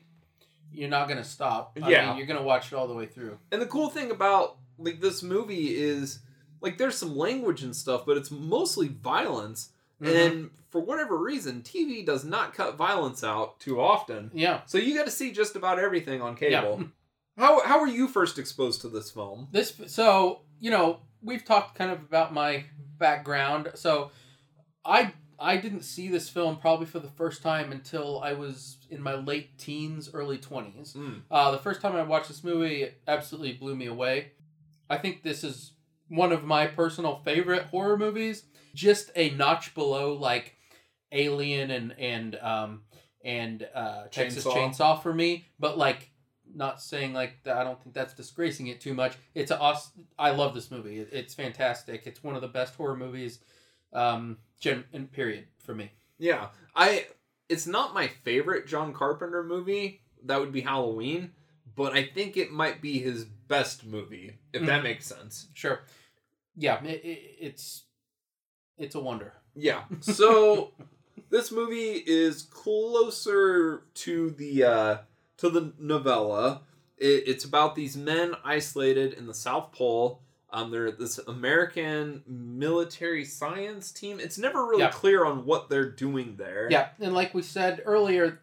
you're 0.72 0.88
not 0.88 1.08
gonna 1.08 1.24
stop. 1.24 1.76
I 1.82 1.90
Yeah. 1.90 2.08
mean, 2.10 2.16
you're 2.16 2.26
gonna 2.28 2.44
watch 2.44 2.72
it 2.72 2.76
all 2.76 2.86
the 2.86 2.94
way 2.94 3.06
through. 3.06 3.38
And 3.50 3.60
the 3.60 3.66
cool 3.66 3.90
thing 3.90 4.12
about 4.12 4.58
like 4.78 5.00
this 5.00 5.20
movie 5.20 5.76
is 5.76 6.20
like 6.64 6.78
there's 6.78 6.96
some 6.98 7.16
language 7.16 7.62
and 7.62 7.76
stuff, 7.76 8.04
but 8.06 8.16
it's 8.16 8.30
mostly 8.32 8.88
violence. 8.88 9.70
Mhm. 10.02 10.26
And 10.26 10.50
for 10.70 10.80
whatever 10.80 11.16
reason, 11.16 11.62
TV 11.62 12.04
does 12.04 12.24
not 12.24 12.52
cut 12.54 12.74
violence 12.76 13.22
out 13.22 13.60
too 13.60 13.80
often. 13.80 14.30
yeah, 14.34 14.62
So 14.66 14.76
you 14.78 14.96
got 14.96 15.04
to 15.04 15.10
see 15.12 15.30
just 15.30 15.54
about 15.54 15.78
everything 15.78 16.20
on 16.20 16.34
cable. 16.34 16.78
Yeah. 16.80 16.86
How 17.36 17.60
how 17.64 17.80
were 17.80 17.86
you 17.88 18.06
first 18.08 18.38
exposed 18.38 18.80
to 18.82 18.88
this 18.88 19.10
film? 19.10 19.48
this 19.52 19.72
so 19.88 20.42
you 20.60 20.70
know 20.70 21.00
we've 21.22 21.44
talked 21.44 21.76
kind 21.76 21.90
of 21.90 22.00
about 22.00 22.32
my 22.32 22.64
background. 22.98 23.70
So 23.74 24.10
I 24.84 25.12
I 25.38 25.56
didn't 25.56 25.82
see 25.82 26.08
this 26.08 26.28
film 26.28 26.56
probably 26.56 26.86
for 26.86 27.00
the 27.00 27.08
first 27.08 27.42
time 27.42 27.72
until 27.72 28.20
I 28.20 28.32
was 28.34 28.78
in 28.88 29.02
my 29.02 29.14
late 29.16 29.58
teens, 29.58 30.08
early 30.14 30.38
20s. 30.38 30.94
Mm. 30.94 31.22
Uh, 31.30 31.50
the 31.50 31.58
first 31.58 31.80
time 31.80 31.96
I 31.96 32.02
watched 32.02 32.28
this 32.28 32.44
movie, 32.44 32.82
it 32.84 33.00
absolutely 33.08 33.52
blew 33.54 33.74
me 33.74 33.86
away. 33.86 34.30
I 34.88 34.98
think 34.98 35.22
this 35.24 35.42
is 35.42 35.72
one 36.08 36.32
of 36.32 36.44
my 36.44 36.66
personal 36.66 37.16
favorite 37.24 37.64
horror 37.64 37.96
movies, 37.96 38.44
just 38.74 39.10
a 39.16 39.30
notch 39.30 39.74
below 39.74 40.14
like 40.14 40.56
Alien 41.12 41.70
and 41.70 41.94
and 41.98 42.34
um 42.36 42.82
and 43.24 43.66
uh, 43.74 44.04
Texas 44.10 44.44
Chainsaw. 44.44 44.54
Chainsaw 44.74 45.02
for 45.02 45.14
me, 45.14 45.46
but 45.58 45.78
like 45.78 46.10
not 46.54 46.80
saying 46.82 47.12
like 47.14 47.42
that. 47.44 47.56
I 47.56 47.64
don't 47.64 47.82
think 47.82 47.94
that's 47.94 48.12
disgracing 48.14 48.66
it 48.66 48.80
too 48.80 48.92
much. 48.94 49.16
It's 49.34 49.50
a 49.50 49.58
awes- 49.58 49.92
I 50.18 50.30
love 50.30 50.54
this 50.54 50.70
movie. 50.70 50.98
It, 51.00 51.08
it's 51.12 51.34
fantastic. 51.34 52.02
It's 52.06 52.22
one 52.22 52.34
of 52.34 52.42
the 52.42 52.48
best 52.48 52.74
horror 52.74 52.96
movies, 52.96 53.38
um, 53.92 54.36
gen- 54.60 54.84
period 55.12 55.46
for 55.64 55.74
me. 55.74 55.90
Yeah, 56.18 56.48
I. 56.76 57.06
It's 57.48 57.66
not 57.66 57.94
my 57.94 58.08
favorite 58.08 58.66
John 58.66 58.92
Carpenter 58.92 59.42
movie. 59.42 60.00
That 60.24 60.40
would 60.40 60.52
be 60.52 60.60
Halloween, 60.62 61.32
but 61.76 61.92
I 61.92 62.04
think 62.04 62.36
it 62.36 62.50
might 62.52 62.80
be 62.80 62.98
his 63.00 63.24
best 63.24 63.84
movie, 63.84 64.38
if 64.52 64.64
that 64.66 64.80
Mhm. 64.80 64.84
makes 64.84 65.06
sense. 65.06 65.48
Sure, 65.54 65.80
yeah, 66.56 66.82
it, 66.84 67.04
it, 67.04 67.36
it's 67.40 67.84
it's 68.78 68.94
a 68.94 69.00
wonder. 69.00 69.32
Yeah. 69.54 69.84
So 70.00 70.72
this 71.30 71.50
movie 71.52 71.92
is 72.06 72.42
closer 72.42 73.82
to 73.94 74.30
the 74.30 74.64
uh, 74.64 74.96
to 75.38 75.50
the 75.50 75.72
novella. 75.78 76.62
It, 76.96 77.24
it's 77.28 77.44
about 77.44 77.74
these 77.74 77.96
men 77.96 78.34
isolated 78.44 79.14
in 79.14 79.26
the 79.26 79.34
South 79.34 79.72
Pole. 79.72 80.20
Um, 80.50 80.70
they're 80.70 80.92
this 80.92 81.18
American 81.18 82.22
military 82.28 83.24
science 83.24 83.90
team. 83.90 84.20
It's 84.20 84.38
never 84.38 84.64
really 84.64 84.82
Yeah. 84.84 84.90
clear 84.90 85.24
on 85.24 85.44
what 85.44 85.68
they're 85.68 85.90
doing 85.90 86.36
there. 86.36 86.68
Yeah, 86.70 86.90
and 87.00 87.12
like 87.12 87.34
we 87.34 87.42
said 87.42 87.82
earlier, 87.84 88.40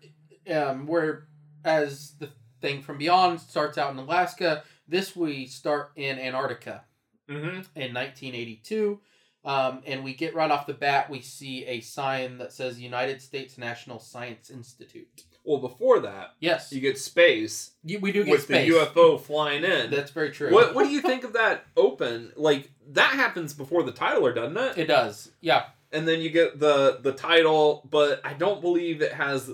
um, 0.53 0.87
where 0.87 1.27
as 1.63 2.11
the 2.19 2.29
thing 2.61 2.81
from 2.81 2.97
beyond 2.97 3.39
starts 3.41 3.77
out 3.77 3.91
in 3.91 3.97
Alaska, 3.99 4.63
this 4.87 5.15
we 5.15 5.45
start 5.47 5.91
in 5.95 6.19
Antarctica 6.19 6.83
Mm-hmm. 7.29 7.79
in 7.79 7.93
1982. 7.93 8.99
Um, 9.45 9.81
and 9.87 10.03
we 10.03 10.13
get 10.13 10.35
right 10.35 10.51
off 10.51 10.67
the 10.67 10.73
bat, 10.73 11.09
we 11.09 11.21
see 11.21 11.65
a 11.65 11.79
sign 11.81 12.37
that 12.39 12.51
says 12.53 12.79
United 12.79 13.21
States 13.21 13.57
National 13.57 13.99
Science 13.99 14.49
Institute. 14.51 15.23
Well, 15.43 15.57
before 15.59 15.99
that, 16.01 16.33
Yes, 16.39 16.71
you 16.71 16.79
get 16.81 16.99
space 16.99 17.71
you, 17.83 17.99
we 17.99 18.11
do 18.11 18.23
get 18.23 18.31
with 18.31 18.43
space. 18.43 18.71
the 18.71 18.77
UFO 18.79 19.19
flying 19.19 19.63
in. 19.63 19.89
That's 19.89 20.11
very 20.11 20.29
true. 20.29 20.51
What 20.53 20.75
What 20.75 20.83
do 20.83 20.91
you 20.91 21.01
think 21.01 21.23
of 21.23 21.33
that 21.33 21.65
open? 21.75 22.31
Like 22.35 22.69
that 22.91 23.13
happens 23.15 23.53
before 23.53 23.81
the 23.83 23.91
title, 23.93 24.31
doesn't 24.31 24.57
it? 24.57 24.77
It 24.77 24.85
does. 24.87 25.31
Yeah. 25.41 25.63
and 25.91 26.07
then 26.07 26.19
you 26.21 26.29
get 26.29 26.59
the 26.59 26.99
the 27.01 27.13
title, 27.13 27.87
but 27.89 28.21
I 28.23 28.33
don't 28.33 28.61
believe 28.61 29.01
it 29.01 29.13
has 29.13 29.49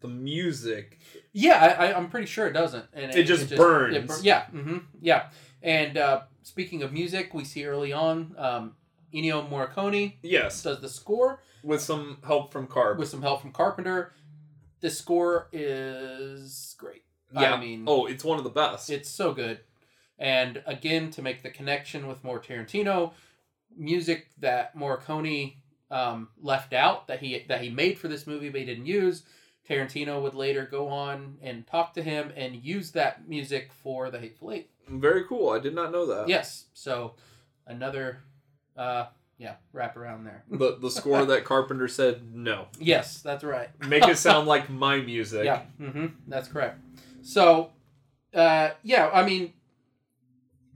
the 0.00 0.08
music. 0.08 0.98
Yeah, 1.38 1.76
I, 1.78 1.88
I, 1.88 1.96
I'm 1.96 2.08
pretty 2.08 2.26
sure 2.26 2.46
it 2.46 2.52
doesn't. 2.54 2.86
And 2.94 3.14
It 3.14 3.24
just 3.24 3.54
burns. 3.54 4.06
bur- 4.06 4.20
yeah. 4.22 4.46
hmm 4.46 4.78
yeah. 5.02 5.26
And 5.62 5.98
uh, 5.98 6.22
speaking 6.42 6.82
of 6.82 6.92
music, 6.94 7.34
we 7.34 7.44
see 7.44 7.66
early 7.66 7.92
on 7.92 8.34
um, 8.38 8.72
Ennio 9.12 9.46
Morricone 9.48 10.14
Yes, 10.22 10.62
does 10.62 10.80
the 10.80 10.88
score 10.88 11.42
with 11.62 11.82
some 11.82 12.18
help 12.26 12.52
from 12.52 12.66
Carp. 12.66 12.98
with 12.98 13.08
some 13.08 13.20
help 13.20 13.42
from 13.42 13.52
Carpenter. 13.52 14.12
The 14.80 14.88
score 14.90 15.48
is 15.52 16.74
great. 16.78 17.02
yeah, 17.34 17.52
I 17.54 17.60
mean, 17.60 17.84
oh, 17.86 18.06
it's 18.06 18.24
one 18.24 18.38
of 18.38 18.44
the 18.44 18.50
best. 18.50 18.88
it's 18.88 19.10
so 19.10 19.32
good. 19.34 19.60
And 20.18 20.62
again, 20.66 21.10
to 21.12 21.22
make 21.22 21.42
the 21.42 21.50
connection 21.50 22.06
with 22.06 22.24
more 22.24 22.40
Tarantino, 22.40 23.12
music 23.76 24.28
that 24.38 24.74
Morricone 24.76 25.56
um, 25.90 26.28
left 26.40 26.72
out 26.72 27.08
that 27.08 27.20
he 27.20 27.44
that 27.48 27.60
he 27.60 27.68
made 27.70 27.98
for 27.98 28.08
this 28.08 28.26
movie 28.26 28.48
but 28.48 28.60
he 28.60 28.66
didn't 28.66 28.86
use. 28.86 29.22
Tarantino 29.68 30.22
would 30.22 30.34
later 30.34 30.66
go 30.70 30.88
on 30.88 31.38
and 31.42 31.66
talk 31.66 31.94
to 31.94 32.02
him 32.02 32.32
and 32.36 32.54
use 32.56 32.92
that 32.92 33.28
music 33.28 33.72
for 33.72 34.10
The 34.10 34.18
Hateful 34.20 34.52
Eight. 34.52 34.70
Very 34.88 35.24
cool. 35.24 35.50
I 35.50 35.58
did 35.58 35.74
not 35.74 35.90
know 35.92 36.06
that. 36.06 36.28
Yes, 36.28 36.66
so 36.74 37.14
another, 37.66 38.22
uh, 38.76 39.06
yeah, 39.38 39.56
wrap 39.72 39.96
around 39.96 40.24
there. 40.24 40.44
The 40.50 40.78
the 40.80 40.90
score 40.90 41.24
that 41.24 41.44
Carpenter 41.44 41.88
said 41.88 42.34
no. 42.34 42.68
Yes, 42.78 43.20
that's 43.22 43.42
right. 43.44 43.68
Make 43.86 44.06
it 44.06 44.18
sound 44.18 44.46
like 44.54 44.70
my 44.70 44.98
music. 45.00 45.44
Yeah, 45.44 45.62
hmm 45.78 46.06
that's 46.28 46.46
correct. 46.48 46.78
So, 47.22 47.70
uh, 48.32 48.70
yeah, 48.84 49.10
I 49.12 49.24
mean, 49.26 49.52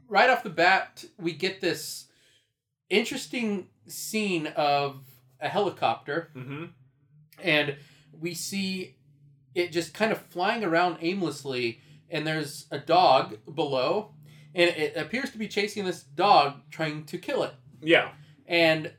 right 0.09 0.29
off 0.29 0.43
the 0.43 0.51
bat, 0.51 1.05
we 1.19 1.33
get 1.33 1.61
this 1.61 2.07
interesting 2.89 3.69
scene 3.87 4.49
of 4.49 4.97
a 5.41 5.49
helicopter, 5.49 6.31
Mm-hmm. 6.37 6.65
and 7.43 7.77
we 8.21 8.35
see 8.35 8.97
it 9.55 9.73
just 9.73 9.95
kind 9.95 10.13
of 10.13 10.19
flying 10.19 10.65
around 10.65 10.99
aimlessly, 11.01 11.81
and 12.09 12.27
there's 12.27 12.67
a 12.71 12.79
dog 12.79 13.37
below, 13.53 14.13
and 14.55 14.71
it 14.71 14.97
appears 14.97 15.31
to 15.31 15.39
be 15.39 15.49
chasing 15.49 15.85
this 15.85 16.03
dog, 16.03 16.55
trying 16.71 17.05
to 17.07 17.19
kill 17.19 17.43
it. 17.43 17.55
Yeah. 17.83 18.11
And 18.47 18.93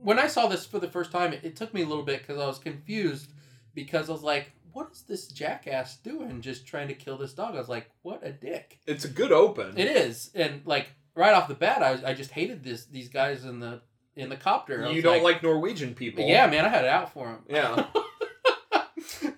when 0.00 0.18
I 0.18 0.26
saw 0.26 0.46
this 0.46 0.66
for 0.66 0.78
the 0.78 0.88
first 0.88 1.12
time, 1.12 1.32
it, 1.32 1.40
it 1.44 1.56
took 1.56 1.74
me 1.74 1.82
a 1.82 1.86
little 1.86 2.04
bit 2.04 2.20
because 2.20 2.40
I 2.40 2.46
was 2.46 2.58
confused 2.58 3.30
because 3.74 4.08
I 4.08 4.12
was 4.12 4.22
like, 4.22 4.52
what 4.72 4.90
is 4.92 5.02
this 5.02 5.26
jackass 5.28 5.96
doing 5.96 6.40
just 6.40 6.66
trying 6.66 6.88
to 6.88 6.94
kill 6.94 7.18
this 7.18 7.32
dog? 7.32 7.54
I 7.54 7.58
was 7.58 7.68
like, 7.68 7.90
what 8.02 8.24
a 8.24 8.30
dick. 8.32 8.78
It's 8.86 9.04
a 9.04 9.08
good 9.08 9.32
open. 9.32 9.76
It 9.76 9.88
is. 9.88 10.30
And 10.34 10.62
like 10.64 10.88
right 11.14 11.34
off 11.34 11.48
the 11.48 11.54
bat, 11.54 11.82
I, 11.82 11.92
was, 11.92 12.04
I 12.04 12.14
just 12.14 12.30
hated 12.30 12.62
this 12.62 12.84
these 12.86 13.08
guys 13.08 13.44
in 13.44 13.60
the 13.60 13.80
in 14.16 14.28
the 14.28 14.36
copter. 14.36 14.84
I 14.84 14.90
You 14.90 14.96
was 14.96 15.04
don't 15.04 15.22
like, 15.22 15.42
Norwegian 15.42 15.94
people. 15.94 16.24
Yeah, 16.24 16.46
man, 16.48 16.64
I 16.64 16.68
had 16.68 16.84
it 16.84 16.90
out 16.90 17.12
for 17.12 17.28
him. 17.28 17.38
Yeah. 17.48 17.86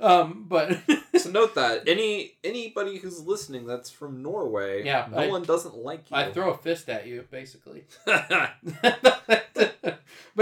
um, 0.00 0.46
but 0.48 0.78
so 1.18 1.30
note 1.30 1.54
that 1.54 1.88
any 1.88 2.32
anybody 2.42 2.98
who's 2.98 3.24
listening 3.24 3.66
that's 3.66 3.90
from 3.90 4.22
Norway, 4.22 4.84
Yeah, 4.84 5.06
no 5.10 5.18
I- 5.18 5.28
one 5.28 5.42
doesn't 5.42 5.76
like 5.76 6.10
you. 6.10 6.16
I 6.16 6.32
throw 6.32 6.50
a 6.50 6.56
fist 6.56 6.88
at 6.88 7.06
you, 7.06 7.24
basically. 7.30 7.84
but 8.06 8.54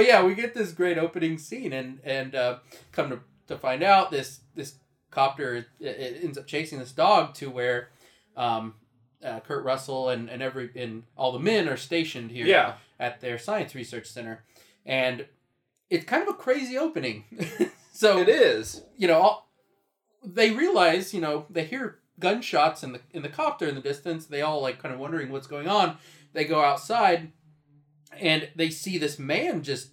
yeah, 0.06 0.22
we 0.22 0.34
get 0.34 0.54
this 0.54 0.72
great 0.72 0.98
opening 0.98 1.38
scene, 1.38 1.72
and 1.72 2.00
and 2.04 2.34
uh, 2.34 2.58
come 2.92 3.10
to, 3.10 3.20
to 3.48 3.58
find 3.58 3.82
out, 3.82 4.10
this 4.10 4.40
this 4.54 4.74
copter 5.10 5.56
it, 5.56 5.66
it 5.80 6.20
ends 6.22 6.38
up 6.38 6.46
chasing 6.46 6.78
this 6.78 6.92
dog 6.92 7.34
to 7.34 7.50
where 7.50 7.88
um, 8.36 8.74
uh, 9.24 9.40
Kurt 9.40 9.64
Russell 9.64 10.10
and 10.10 10.28
and 10.28 10.42
every 10.42 10.70
and 10.76 11.04
all 11.16 11.32
the 11.32 11.40
men 11.40 11.68
are 11.68 11.76
stationed 11.76 12.30
here 12.30 12.46
yeah. 12.46 12.74
at 13.00 13.20
their 13.20 13.38
science 13.38 13.74
research 13.74 14.06
center, 14.06 14.44
and 14.86 15.26
it's 15.90 16.04
kind 16.04 16.22
of 16.22 16.28
a 16.28 16.34
crazy 16.34 16.76
opening. 16.76 17.24
so 17.92 18.18
It 18.18 18.28
is. 18.28 18.82
you 18.96 19.08
know, 19.08 19.20
all, 19.20 19.47
they 20.34 20.50
realize, 20.50 21.14
you 21.14 21.20
know, 21.20 21.46
they 21.50 21.64
hear 21.64 21.98
gunshots 22.18 22.82
in 22.82 22.92
the 22.92 23.00
in 23.12 23.22
the 23.22 23.28
copter 23.28 23.66
in 23.66 23.74
the 23.74 23.80
distance. 23.80 24.26
They 24.26 24.42
all 24.42 24.60
like 24.60 24.80
kind 24.82 24.92
of 24.94 25.00
wondering 25.00 25.30
what's 25.30 25.46
going 25.46 25.68
on. 25.68 25.96
They 26.32 26.44
go 26.44 26.60
outside, 26.62 27.32
and 28.18 28.48
they 28.54 28.70
see 28.70 28.98
this 28.98 29.18
man 29.18 29.62
just, 29.62 29.90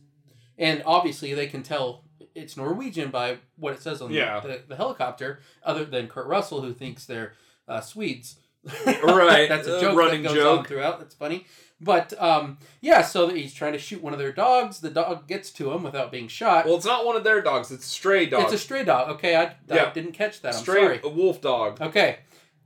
and 0.57 0.83
obviously 0.85 1.33
they 1.33 1.47
can 1.47 1.63
tell 1.63 2.03
it's 2.33 2.57
Norwegian 2.57 3.09
by 3.11 3.37
what 3.55 3.73
it 3.73 3.81
says 3.81 4.01
on 4.01 4.09
the- 4.11 4.17
Yeah. 4.17 4.41
the, 4.41 4.61
the, 4.67 4.75
helicopter. 4.75 5.39
Other 5.63 5.85
than 5.85 6.07
Kurt 6.09 6.27
Russell, 6.27 6.61
who 6.61 6.73
thinks 6.73 7.05
they're 7.05 7.33
uh, 7.67 7.79
Swedes. 7.79 8.37
Right, 8.85 9.47
That's 9.49 9.67
a 9.67 9.91
uh, 9.91 9.95
running 9.95 10.23
that 10.23 10.33
goes 10.33 10.45
on 10.45 10.57
joke. 10.57 10.67
throughout. 10.67 10.99
That's 10.99 11.15
funny. 11.15 11.45
But 11.85 12.19
um, 12.21 12.57
yeah, 12.81 13.01
so 13.03 13.29
he's 13.29 13.53
trying 13.53 13.73
to 13.73 13.79
shoot 13.79 14.01
one 14.01 14.11
of 14.11 14.19
their 14.19 14.31
dogs. 14.31 14.79
The 14.79 14.89
dog 14.89 15.27
gets 15.27 15.51
to 15.51 15.71
him 15.71 15.83
without 15.83 16.11
being 16.11 16.27
shot. 16.27 16.65
Well, 16.65 16.75
it's 16.75 16.85
not 16.85 17.05
one 17.05 17.15
of 17.15 17.23
their 17.23 17.41
dogs. 17.41 17.71
It's 17.71 17.85
a 17.85 17.89
stray 17.89 18.25
dog. 18.25 18.43
It's 18.43 18.53
a 18.53 18.57
stray 18.57 18.83
dog. 18.83 19.09
Okay, 19.15 19.35
I, 19.35 19.43
I 19.43 19.55
Yeah. 19.69 19.93
didn't 19.93 20.13
catch 20.13 20.41
that. 20.41 20.55
I'm 20.55 20.61
stray 20.61 20.81
sorry. 20.81 20.99
a 21.03 21.09
wolf 21.09 21.41
dog. 21.41 21.79
Okay. 21.79 22.17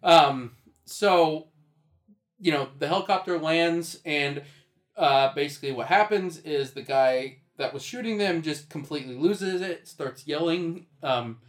Um, 0.02 0.56
so, 0.86 1.48
you 2.40 2.52
know, 2.54 2.70
the 2.80 2.88
helicopter 2.88 3.38
lands, 3.38 4.00
and 4.06 4.42
uh, 4.96 5.34
basically 5.34 5.74
what 5.74 5.88
happens 5.88 6.38
is 6.40 6.72
the 6.72 6.82
guy 6.82 7.40
that 7.58 7.74
was 7.74 7.84
shooting 7.84 8.18
them 8.20 8.42
just 8.42 8.70
completely 8.70 9.16
loses 9.16 9.62
it, 9.62 9.88
starts 9.88 10.26
yelling. 10.26 10.86
Um, 11.04 11.40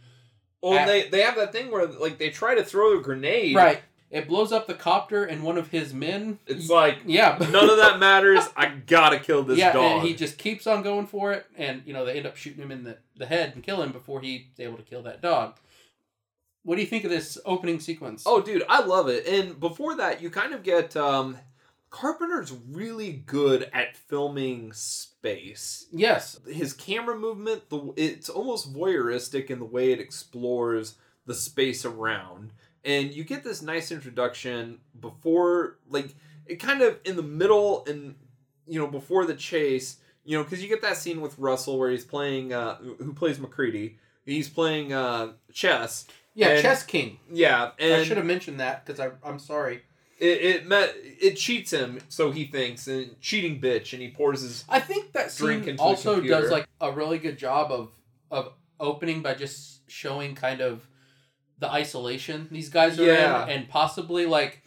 Well, 0.61 0.77
At- 0.77 0.87
they 0.87 1.07
they 1.09 1.21
have 1.21 1.35
that 1.37 1.51
thing 1.53 1.71
where 1.71 1.87
like 1.87 2.17
they 2.19 2.29
try 2.31 2.53
to 2.55 2.63
throw 2.63 2.99
a 2.99 3.01
grenade. 3.01 3.55
right. 3.55 3.81
It 4.11 4.27
blows 4.27 4.51
up 4.51 4.67
the 4.67 4.73
copter, 4.73 5.23
and 5.23 5.41
one 5.41 5.57
of 5.57 5.69
his 5.69 5.93
men. 5.93 6.37
It's 6.45 6.69
like 6.69 6.99
yeah. 7.05 7.37
none 7.39 7.69
of 7.69 7.77
that 7.77 7.97
matters. 7.97 8.43
I 8.57 8.67
gotta 8.67 9.19
kill 9.19 9.43
this 9.43 9.57
yeah, 9.57 9.71
dog. 9.71 9.99
and 9.99 10.07
he 10.07 10.13
just 10.13 10.37
keeps 10.37 10.67
on 10.67 10.83
going 10.83 11.07
for 11.07 11.31
it, 11.31 11.45
and 11.55 11.81
you 11.85 11.93
know 11.93 12.03
they 12.03 12.17
end 12.17 12.27
up 12.27 12.35
shooting 12.35 12.61
him 12.61 12.71
in 12.71 12.83
the, 12.83 12.97
the 13.15 13.25
head 13.25 13.53
and 13.55 13.63
kill 13.63 13.81
him 13.81 13.93
before 13.93 14.19
he's 14.19 14.43
able 14.59 14.77
to 14.77 14.83
kill 14.83 15.01
that 15.03 15.21
dog. 15.21 15.55
What 16.63 16.75
do 16.75 16.81
you 16.81 16.87
think 16.87 17.05
of 17.05 17.09
this 17.09 17.37
opening 17.45 17.79
sequence? 17.79 18.23
Oh, 18.25 18.41
dude, 18.41 18.63
I 18.69 18.81
love 18.81 19.07
it. 19.07 19.25
And 19.25 19.59
before 19.59 19.95
that, 19.95 20.21
you 20.21 20.29
kind 20.29 20.53
of 20.53 20.61
get 20.61 20.95
um, 20.95 21.37
Carpenter's 21.89 22.53
really 22.69 23.11
good 23.11 23.69
at 23.73 23.97
filming 23.97 24.71
space. 24.73 25.87
yes, 25.91 26.39
His 26.47 26.73
camera 26.73 27.17
movement, 27.17 27.69
the 27.69 27.93
it's 27.95 28.29
almost 28.29 28.73
voyeuristic 28.73 29.49
in 29.49 29.59
the 29.59 29.65
way 29.65 29.91
it 29.91 29.99
explores 29.99 30.95
the 31.25 31.33
space 31.33 31.83
around. 31.83 32.51
And 32.83 33.13
you 33.13 33.23
get 33.23 33.43
this 33.43 33.61
nice 33.61 33.91
introduction 33.91 34.79
before, 34.99 35.77
like, 35.89 36.15
it 36.47 36.55
kind 36.55 36.81
of 36.81 36.99
in 37.05 37.15
the 37.15 37.23
middle 37.23 37.85
and, 37.85 38.15
you 38.67 38.79
know, 38.79 38.87
before 38.87 39.25
the 39.25 39.35
chase, 39.35 39.97
you 40.23 40.37
know, 40.37 40.43
because 40.43 40.61
you 40.63 40.69
get 40.69 40.81
that 40.81 40.97
scene 40.97 41.21
with 41.21 41.37
Russell 41.37 41.77
where 41.77 41.91
he's 41.91 42.05
playing, 42.05 42.53
uh, 42.53 42.75
who 42.77 43.13
plays 43.13 43.39
MacReady. 43.39 43.97
He's 44.25 44.49
playing 44.49 44.93
uh, 44.93 45.33
chess. 45.53 46.07
Yeah, 46.33 46.49
And- 46.49 46.61
Chess 46.61 46.83
King. 46.83 47.19
Yeah, 47.31 47.71
and 47.77 47.93
I 47.93 48.03
should 48.03 48.17
have 48.17 48.25
mentioned 48.25 48.59
that 48.59 48.85
because 48.85 48.99
I'm 49.23 49.37
sorry. 49.39 49.81
it 50.19 50.41
it 50.41 50.67
met 50.67 50.93
it 50.95 51.35
cheats 51.35 51.71
him, 51.71 51.99
so 52.07 52.31
he 52.31 52.45
thinks, 52.45 52.87
and 52.87 53.19
cheating 53.19 53.59
bitch, 53.59 53.91
and 53.93 54.01
he 54.01 54.09
pours 54.11 54.41
his. 54.41 54.63
I 54.69 54.79
think 54.79 55.11
that 55.13 55.35
Drink 55.35 55.63
scene 55.63 55.71
into 55.71 55.83
also 55.83 56.21
does 56.21 56.49
like 56.51 56.67
a 56.79 56.91
really 56.91 57.17
good 57.17 57.37
job 57.37 57.71
of 57.71 57.89
of 58.29 58.53
opening 58.79 59.21
by 59.21 59.33
just 59.33 59.81
showing 59.89 60.35
kind 60.35 60.61
of 60.61 60.87
the 61.61 61.71
isolation 61.71 62.47
these 62.51 62.67
guys 62.69 62.99
are 62.99 63.05
Yeah. 63.05 63.43
in, 63.45 63.49
and 63.49 63.69
possibly 63.69 64.25
like 64.25 64.61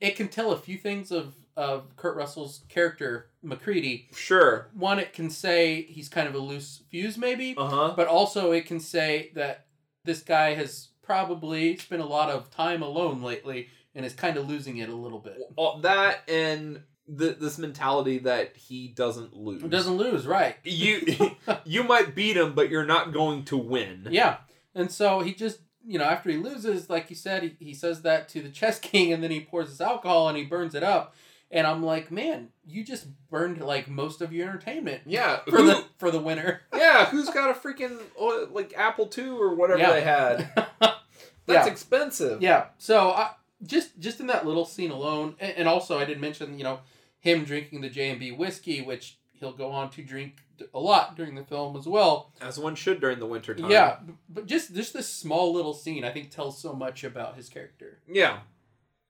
it 0.00 0.16
can 0.16 0.28
tell 0.28 0.50
a 0.52 0.56
few 0.58 0.76
things 0.78 1.10
of 1.12 1.34
of 1.56 1.96
Kurt 1.96 2.16
Russell's 2.16 2.64
character 2.68 3.30
MacReady. 3.42 4.08
Sure. 4.14 4.68
One, 4.74 4.98
it 4.98 5.14
can 5.14 5.30
say 5.30 5.82
he's 5.82 6.10
kind 6.10 6.28
of 6.28 6.34
a 6.34 6.38
loose 6.38 6.82
fuse, 6.90 7.16
maybe, 7.16 7.54
Uh 7.56 7.68
huh. 7.68 7.94
but 7.96 8.08
also 8.08 8.52
it 8.52 8.66
can 8.66 8.78
say 8.78 9.30
that 9.34 9.66
this 10.04 10.20
guy 10.20 10.52
has 10.54 10.88
probably 11.02 11.76
spent 11.78 12.02
a 12.02 12.06
lot 12.06 12.28
of 12.28 12.50
time 12.50 12.82
alone 12.82 13.22
lately 13.22 13.68
and 13.94 14.04
is 14.04 14.12
kind 14.12 14.36
of 14.36 14.46
losing 14.46 14.76
it 14.78 14.90
a 14.90 14.94
little 14.94 15.18
bit. 15.18 15.38
That 15.80 16.28
and 16.28 16.82
the, 17.08 17.36
this 17.40 17.56
mentality 17.56 18.18
that 18.18 18.54
he 18.58 18.88
doesn't 18.88 19.34
lose. 19.34 19.62
Doesn't 19.62 19.96
lose, 19.96 20.26
right? 20.26 20.56
you 20.62 21.06
you 21.64 21.84
might 21.84 22.14
beat 22.14 22.36
him, 22.36 22.52
but 22.54 22.68
you're 22.68 22.84
not 22.84 23.14
going 23.14 23.44
to 23.46 23.56
win. 23.56 24.08
Yeah. 24.10 24.38
And 24.74 24.90
so 24.92 25.20
he 25.20 25.32
just, 25.32 25.60
you 25.86 25.98
know, 25.98 26.04
after 26.04 26.30
he 26.30 26.36
loses, 26.36 26.90
like 26.90 27.08
you 27.10 27.16
said, 27.16 27.42
he, 27.42 27.56
he 27.58 27.74
says 27.74 28.02
that 28.02 28.28
to 28.30 28.42
the 28.42 28.48
chess 28.48 28.78
king 28.80 29.12
and 29.12 29.22
then 29.22 29.30
he 29.30 29.40
pours 29.40 29.68
his 29.68 29.80
alcohol 29.80 30.28
and 30.28 30.36
he 30.36 30.44
burns 30.44 30.74
it 30.74 30.82
up. 30.82 31.14
And 31.50 31.64
I'm 31.64 31.82
like, 31.82 32.10
man, 32.10 32.48
you 32.66 32.82
just 32.84 33.06
burned 33.30 33.60
like 33.60 33.88
most 33.88 34.20
of 34.20 34.32
your 34.32 34.48
entertainment 34.48 35.02
Yeah. 35.06 35.38
for 35.48 35.58
who- 35.58 35.66
the 35.66 35.84
for 35.98 36.10
the 36.10 36.18
winner. 36.18 36.62
yeah. 36.74 37.06
Who's 37.06 37.30
got 37.30 37.50
a 37.50 37.54
freaking 37.54 37.98
oh, 38.18 38.48
like 38.50 38.74
Apple 38.76 39.08
II 39.16 39.28
or 39.28 39.54
whatever 39.54 39.78
Yeah. 39.80 39.92
they 39.92 40.00
had? 40.02 40.50
That's 40.80 41.66
Yeah. 41.66 41.66
expensive. 41.66 42.42
yeah. 42.42 42.66
So 42.78 43.10
I 43.10 43.30
just 43.62 43.98
just 44.00 44.18
in 44.20 44.26
that 44.26 44.44
little 44.44 44.64
scene 44.64 44.90
alone, 44.90 45.36
and, 45.38 45.52
and 45.58 45.68
also 45.68 45.98
I 45.98 46.04
did 46.04 46.20
mention, 46.20 46.58
you 46.58 46.64
know, 46.64 46.80
him 47.20 47.44
drinking 47.44 47.80
the 47.80 47.88
J 47.88 48.10
and 48.10 48.18
B 48.20 48.32
whiskey, 48.32 48.82
which 48.82 49.16
he'll 49.32 49.52
go 49.52 49.70
on 49.70 49.90
to 49.90 50.02
drink 50.02 50.42
a 50.74 50.80
lot 50.80 51.16
during 51.16 51.34
the 51.34 51.44
film 51.44 51.76
as 51.76 51.86
well. 51.86 52.32
As 52.40 52.58
one 52.58 52.74
should 52.74 53.00
during 53.00 53.18
the 53.18 53.26
winter 53.26 53.54
time. 53.54 53.70
Yeah, 53.70 53.98
but 54.28 54.46
just 54.46 54.74
just 54.74 54.92
this 54.92 55.08
small 55.08 55.52
little 55.52 55.74
scene, 55.74 56.04
I 56.04 56.10
think, 56.10 56.30
tells 56.30 56.60
so 56.60 56.72
much 56.72 57.04
about 57.04 57.36
his 57.36 57.48
character. 57.48 57.98
Yeah. 58.08 58.40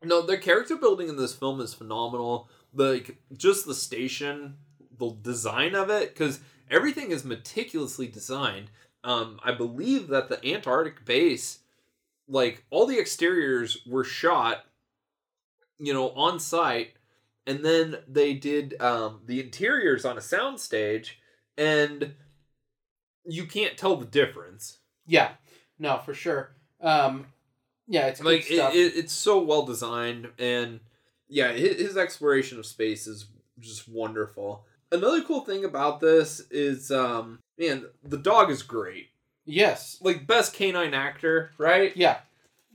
No, 0.04 0.22
the 0.22 0.38
character 0.38 0.76
building 0.76 1.08
in 1.08 1.16
this 1.16 1.34
film 1.34 1.60
is 1.60 1.74
phenomenal. 1.74 2.48
Like 2.74 3.16
just 3.36 3.66
the 3.66 3.74
station, 3.74 4.56
the 4.98 5.10
design 5.22 5.74
of 5.74 5.90
it, 5.90 6.12
because 6.12 6.40
everything 6.70 7.10
is 7.10 7.24
meticulously 7.24 8.06
designed. 8.06 8.70
Um, 9.04 9.40
I 9.42 9.52
believe 9.52 10.08
that 10.08 10.28
the 10.28 10.44
Antarctic 10.46 11.04
base, 11.04 11.60
like 12.28 12.64
all 12.70 12.86
the 12.86 12.98
exteriors 12.98 13.78
were 13.86 14.04
shot, 14.04 14.64
you 15.78 15.92
know, 15.92 16.10
on 16.10 16.40
site, 16.40 16.94
and 17.46 17.64
then 17.64 17.98
they 18.08 18.34
did 18.34 18.80
um, 18.80 19.20
the 19.26 19.40
interiors 19.40 20.04
on 20.04 20.16
a 20.18 20.20
soundstage, 20.20 21.12
and 21.56 22.14
you 23.24 23.44
can't 23.44 23.76
tell 23.76 23.96
the 23.96 24.06
difference. 24.06 24.78
Yeah, 25.06 25.32
no, 25.78 25.98
for 25.98 26.14
sure. 26.14 26.52
Um, 26.80 27.26
yeah, 27.88 28.06
it's 28.06 28.22
like 28.22 28.50
it, 28.50 28.74
it, 28.74 28.96
it's 28.96 29.12
so 29.12 29.40
well 29.40 29.64
designed 29.64 30.28
and 30.38 30.80
yeah 31.28 31.52
his, 31.52 31.78
his 31.80 31.96
exploration 31.96 32.58
of 32.58 32.66
space 32.66 33.06
is 33.06 33.26
just 33.58 33.88
wonderful. 33.88 34.64
Another 34.92 35.22
cool 35.22 35.40
thing 35.40 35.64
about 35.64 36.00
this 36.00 36.40
is 36.50 36.90
um 36.90 37.40
man 37.58 37.86
the 38.04 38.18
dog 38.18 38.50
is 38.50 38.62
great. 38.62 39.08
Yes, 39.44 39.98
like 40.00 40.26
best 40.26 40.54
canine 40.54 40.94
actor 40.94 41.50
right? 41.58 41.96
Yeah, 41.96 42.18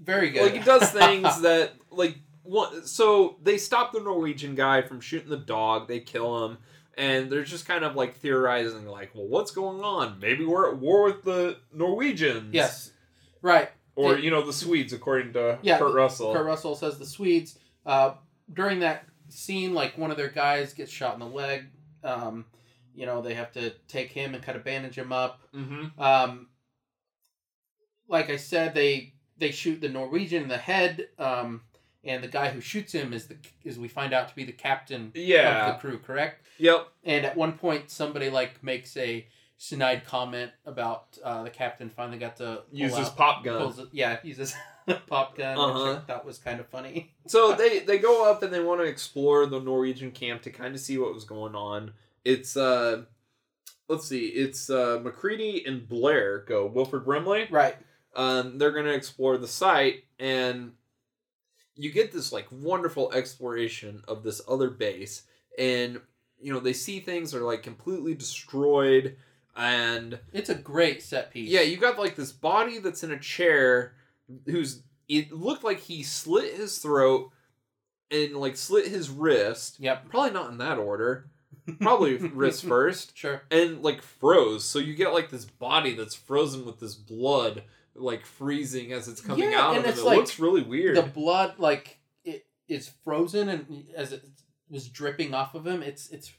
very 0.01 0.29
good. 0.29 0.43
like 0.43 0.53
he 0.53 0.59
does 0.59 0.89
things 0.91 1.41
that 1.41 1.73
like 1.89 2.17
one 2.43 2.85
so 2.85 3.37
they 3.43 3.57
stop 3.57 3.91
the 3.91 3.99
norwegian 3.99 4.55
guy 4.55 4.81
from 4.81 4.99
shooting 4.99 5.29
the 5.29 5.37
dog 5.37 5.87
they 5.87 5.99
kill 5.99 6.45
him 6.45 6.57
and 6.97 7.31
they're 7.31 7.43
just 7.43 7.65
kind 7.67 7.83
of 7.83 7.95
like 7.95 8.15
theorizing 8.15 8.85
like 8.85 9.11
well 9.15 9.27
what's 9.27 9.51
going 9.51 9.81
on 9.81 10.19
maybe 10.19 10.45
we're 10.45 10.69
at 10.71 10.77
war 10.77 11.03
with 11.05 11.23
the 11.23 11.57
norwegians 11.73 12.53
yes, 12.53 12.91
right. 13.41 13.69
or 13.95 14.17
you 14.17 14.29
know 14.29 14.45
the 14.45 14.53
swedes 14.53 14.91
according 14.93 15.33
to 15.33 15.57
Yeah, 15.61 15.77
kurt 15.77 15.93
russell 15.93 16.33
Kurt 16.33 16.45
Russell 16.45 16.75
says 16.75 16.97
the 16.99 17.05
Swedes 17.05 17.57
uh, 17.85 18.13
during 18.53 18.79
that 18.79 19.05
scene, 19.29 19.73
like 19.73 19.97
one 19.97 20.11
of 20.11 20.17
their 20.17 20.29
guys 20.29 20.73
gets 20.73 20.91
shot 20.91 21.13
in 21.13 21.19
the 21.19 21.25
leg. 21.25 21.65
Um, 22.03 22.45
you 22.93 23.05
know, 23.05 23.21
they 23.21 23.33
have 23.33 23.51
to 23.53 23.71
take 23.87 24.11
him 24.11 24.35
and 24.35 24.43
kind 24.43 24.57
of 24.57 24.63
bandage 24.63 24.97
him 24.97 25.11
up. 25.13 25.41
mm-hmm. 25.55 25.99
Um, 26.01 26.47
like 28.07 28.29
I 28.29 28.35
said, 28.35 28.73
they 28.73 29.13
they 29.37 29.51
shoot 29.51 29.81
the 29.81 29.89
Norwegian 29.89 30.43
in 30.43 30.49
the 30.49 30.57
head. 30.57 31.07
Um, 31.17 31.61
and 32.03 32.23
the 32.23 32.27
guy 32.27 32.49
who 32.49 32.61
shoots 32.61 32.91
him 32.93 33.13
is 33.13 33.27
the 33.27 33.37
is 33.63 33.79
we 33.79 33.87
find 33.87 34.13
out 34.13 34.27
to 34.29 34.35
be 34.35 34.43
the 34.43 34.51
captain 34.51 35.11
Yeah. 35.15 35.67
of 35.67 35.73
the 35.75 35.79
crew, 35.79 35.99
correct? 35.99 36.40
Yep. 36.57 36.87
And 37.03 37.25
at 37.25 37.35
one 37.35 37.53
point, 37.53 37.89
somebody 37.89 38.29
like 38.29 38.63
makes 38.63 38.95
a 38.97 39.25
snide 39.57 40.05
comment 40.05 40.51
about 40.65 41.17
uh, 41.23 41.43
the 41.43 41.49
captain 41.49 41.89
finally 41.89 42.17
got 42.17 42.37
to 42.37 42.63
Use 42.71 42.95
his 42.97 43.07
out- 43.07 43.17
pop 43.17 43.43
gun. 43.43 43.57
pulls 43.61 43.79
yeah, 43.91 44.17
uses 44.23 44.53
pop 45.07 45.37
gun, 45.37 45.57
Uh-huh. 45.57 45.89
which 45.89 45.97
I 45.97 45.99
thought 46.01 46.25
was 46.25 46.37
kind 46.39 46.59
of 46.59 46.67
funny. 46.67 47.13
So 47.27 47.53
they 47.53 47.79
they 47.79 47.97
go 47.99 48.29
up 48.29 48.43
and 48.43 48.53
they 48.53 48.59
want 48.59 48.81
to 48.81 48.85
explore 48.87 49.45
the 49.45 49.59
Norwegian 49.59 50.11
camp 50.11 50.41
to 50.43 50.49
kind 50.51 50.73
of 50.75 50.81
see 50.81 50.97
what 50.97 51.13
was 51.13 51.23
going 51.23 51.55
on. 51.55 51.91
It's 52.25 52.55
uh, 52.57 53.03
let's 53.87 54.05
see, 54.07 54.27
it's 54.27 54.69
uh, 54.69 54.99
MacReady 55.03 55.63
and 55.65 55.87
Blair 55.87 56.39
go. 56.47 56.65
Wilford 56.65 57.05
Brimley. 57.05 57.47
Right. 57.49 57.75
Um, 58.15 58.57
they're 58.57 58.71
gonna 58.71 58.89
explore 58.91 59.37
the 59.37 59.47
site 59.47 60.03
and 60.19 60.73
you 61.75 61.91
get 61.91 62.11
this 62.11 62.31
like 62.33 62.47
wonderful 62.51 63.11
exploration 63.13 64.03
of 64.07 64.23
this 64.23 64.41
other 64.47 64.69
base 64.69 65.23
and 65.57 66.01
you 66.41 66.51
know 66.53 66.59
they 66.59 66.73
see 66.73 66.99
things 66.99 67.33
are 67.35 67.41
like 67.41 67.63
completely 67.63 68.13
destroyed 68.13 69.15
and 69.55 70.19
It's 70.33 70.49
a 70.49 70.55
great 70.55 71.03
set 71.03 71.31
piece. 71.31 71.49
Yeah, 71.49 71.61
you 71.61 71.77
got 71.77 71.99
like 71.99 72.15
this 72.15 72.31
body 72.31 72.79
that's 72.79 73.03
in 73.03 73.11
a 73.11 73.19
chair 73.19 73.93
who's 74.45 74.81
it 75.09 75.31
looked 75.33 75.63
like 75.63 75.79
he 75.79 76.03
slit 76.03 76.55
his 76.55 76.77
throat 76.77 77.31
and 78.09 78.35
like 78.37 78.55
slit 78.55 78.87
his 78.87 79.09
wrist. 79.09 79.79
Yep. 79.79 80.09
Probably 80.09 80.31
not 80.31 80.51
in 80.51 80.57
that 80.59 80.77
order. 80.77 81.29
Probably 81.81 82.15
wrist 82.17 82.63
first. 82.65 83.17
Sure. 83.17 83.41
And 83.51 83.83
like 83.83 84.01
froze. 84.01 84.63
So 84.63 84.79
you 84.79 84.95
get 84.95 85.13
like 85.13 85.29
this 85.29 85.45
body 85.45 85.93
that's 85.95 86.15
frozen 86.15 86.65
with 86.65 86.79
this 86.79 86.95
blood 86.95 87.63
like 87.93 88.25
freezing 88.25 88.93
as 88.93 89.09
it's 89.09 89.19
coming 89.19 89.51
Yeah, 89.51 89.61
out 89.61 89.71
and 89.75 89.79
of 89.79 89.85
it. 89.85 89.89
it's 89.89 89.99
It 89.99 90.05
like 90.05 90.17
looks 90.17 90.39
really 90.39 90.63
weird. 90.63 90.95
The 90.95 91.01
blood, 91.03 91.55
like 91.59 91.99
it 92.23 92.45
is 92.69 92.89
frozen, 93.03 93.49
and 93.49 93.83
as 93.97 94.13
it 94.13 94.23
was 94.71 94.87
dripping 94.89 95.33
off 95.35 95.53
of 95.53 95.67
him, 95.67 95.83
it's 95.83 96.09
it's 96.09 96.31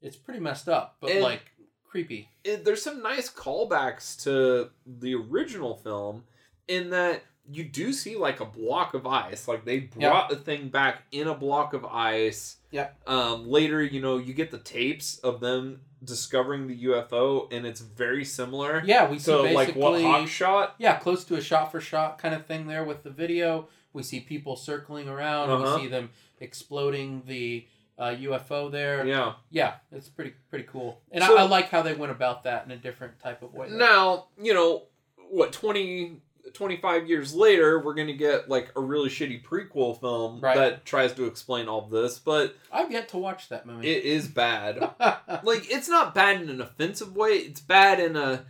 it's 0.00 0.16
pretty 0.16 0.40
messed 0.40 0.68
up, 0.68 0.96
but 1.00 1.10
And- 1.10 1.22
like 1.22 1.42
creepy. 1.88 2.28
it, 2.42 2.64
there's 2.64 2.82
some 2.82 3.02
nice 3.02 3.30
callbacks 3.30 4.20
to 4.24 4.70
the 4.86 5.14
original 5.14 5.76
film 5.76 6.24
in 6.68 6.90
that 6.90 7.22
you 7.50 7.62
do 7.62 7.92
see 7.92 8.16
like 8.16 8.40
a 8.40 8.44
block 8.44 8.94
of 8.94 9.06
ice 9.06 9.46
like 9.46 9.64
they 9.66 9.78
brought 9.80 10.28
the 10.30 10.34
thing 10.36 10.68
back 10.70 11.02
in 11.12 11.28
a 11.28 11.34
block 11.34 11.72
of 11.74 11.84
ice 11.84 12.56
Yep. 12.72 12.96
um 13.08 13.46
later 13.48 13.80
you 13.82 14.00
know 14.00 14.16
you 14.16 14.32
get 14.32 14.50
the 14.50 14.58
tapes 14.58 15.18
of 15.18 15.40
them 15.40 15.82
discovering 16.02 16.66
the 16.66 16.84
ufo 16.84 17.52
and 17.52 17.64
it's 17.66 17.80
very 17.80 18.24
similar 18.24 18.82
Yeah, 18.84 19.08
we 19.10 19.18
see 19.18 19.30
to 19.30 19.42
basically 19.42 19.54
like 19.54 19.76
what 19.76 20.00
hawk 20.02 20.26
shot 20.28 20.74
yeah, 20.78 20.96
close 20.96 21.22
to 21.26 21.36
a 21.36 21.40
shot 21.42 21.70
for 21.70 21.80
shot 21.80 22.18
kind 22.18 22.34
of 22.34 22.46
thing 22.46 22.66
there 22.66 22.82
with 22.84 23.02
the 23.04 23.10
video. 23.10 23.68
We 23.94 24.02
see 24.02 24.20
people 24.20 24.56
circling 24.56 25.08
around. 25.08 25.48
Uh-huh. 25.50 25.76
We 25.76 25.82
see 25.84 25.88
them 25.88 26.10
exploding 26.40 27.22
the 27.26 27.66
uh, 27.98 28.06
UFO 28.20 28.70
there. 28.70 29.06
Yeah. 29.06 29.34
yeah 29.50 29.74
it's 29.92 30.08
pretty 30.08 30.34
pretty 30.50 30.66
cool, 30.70 31.00
and 31.12 31.22
So- 31.24 31.36
I, 31.38 31.42
I 31.42 31.46
like 31.46 31.70
how 31.70 31.80
they 31.82 31.94
went 31.94 32.12
about 32.12 32.42
that 32.42 32.66
in 32.66 32.72
a 32.72 32.76
different 32.76 33.18
type 33.20 33.42
of 33.42 33.54
way. 33.54 33.68
now 33.70 34.26
you 34.42 34.52
know 34.52 34.82
what 35.30 35.52
20 35.52 36.20
25 36.52 37.08
years 37.08 37.34
later 37.34 37.78
we're 37.80 37.94
gonna 37.94 38.12
get 38.12 38.48
like 38.48 38.70
a 38.76 38.80
really 38.80 39.08
shitty 39.08 39.42
prequel 39.42 39.98
film 39.98 40.40
Right. 40.40 40.56
that 40.56 40.84
tries 40.84 41.12
to 41.14 41.24
explain 41.24 41.68
all 41.68 41.82
this 41.88 42.18
but 42.18 42.54
I've 42.70 42.90
yet 42.92 43.08
to 43.10 43.16
watch 43.16 43.48
that 43.48 43.64
movie. 43.66 43.88
it 43.90 44.04
is 44.04 44.28
bad 44.28 44.78
like 45.42 45.70
it's 45.72 45.88
not 45.88 46.14
bad 46.14 46.42
in 46.42 46.50
an 46.50 46.60
offensive 46.60 47.16
way 47.16 47.30
it's 47.30 47.60
bad 47.60 47.98
in 48.00 48.14
a 48.16 48.44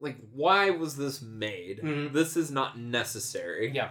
like 0.00 0.16
why 0.32 0.70
was 0.70 0.96
this 0.96 1.22
made 1.22 1.80
Mhm. 1.82 2.12
this 2.12 2.36
is 2.36 2.50
not 2.50 2.78
necessary 2.78 3.70
Yeah. 3.72 3.90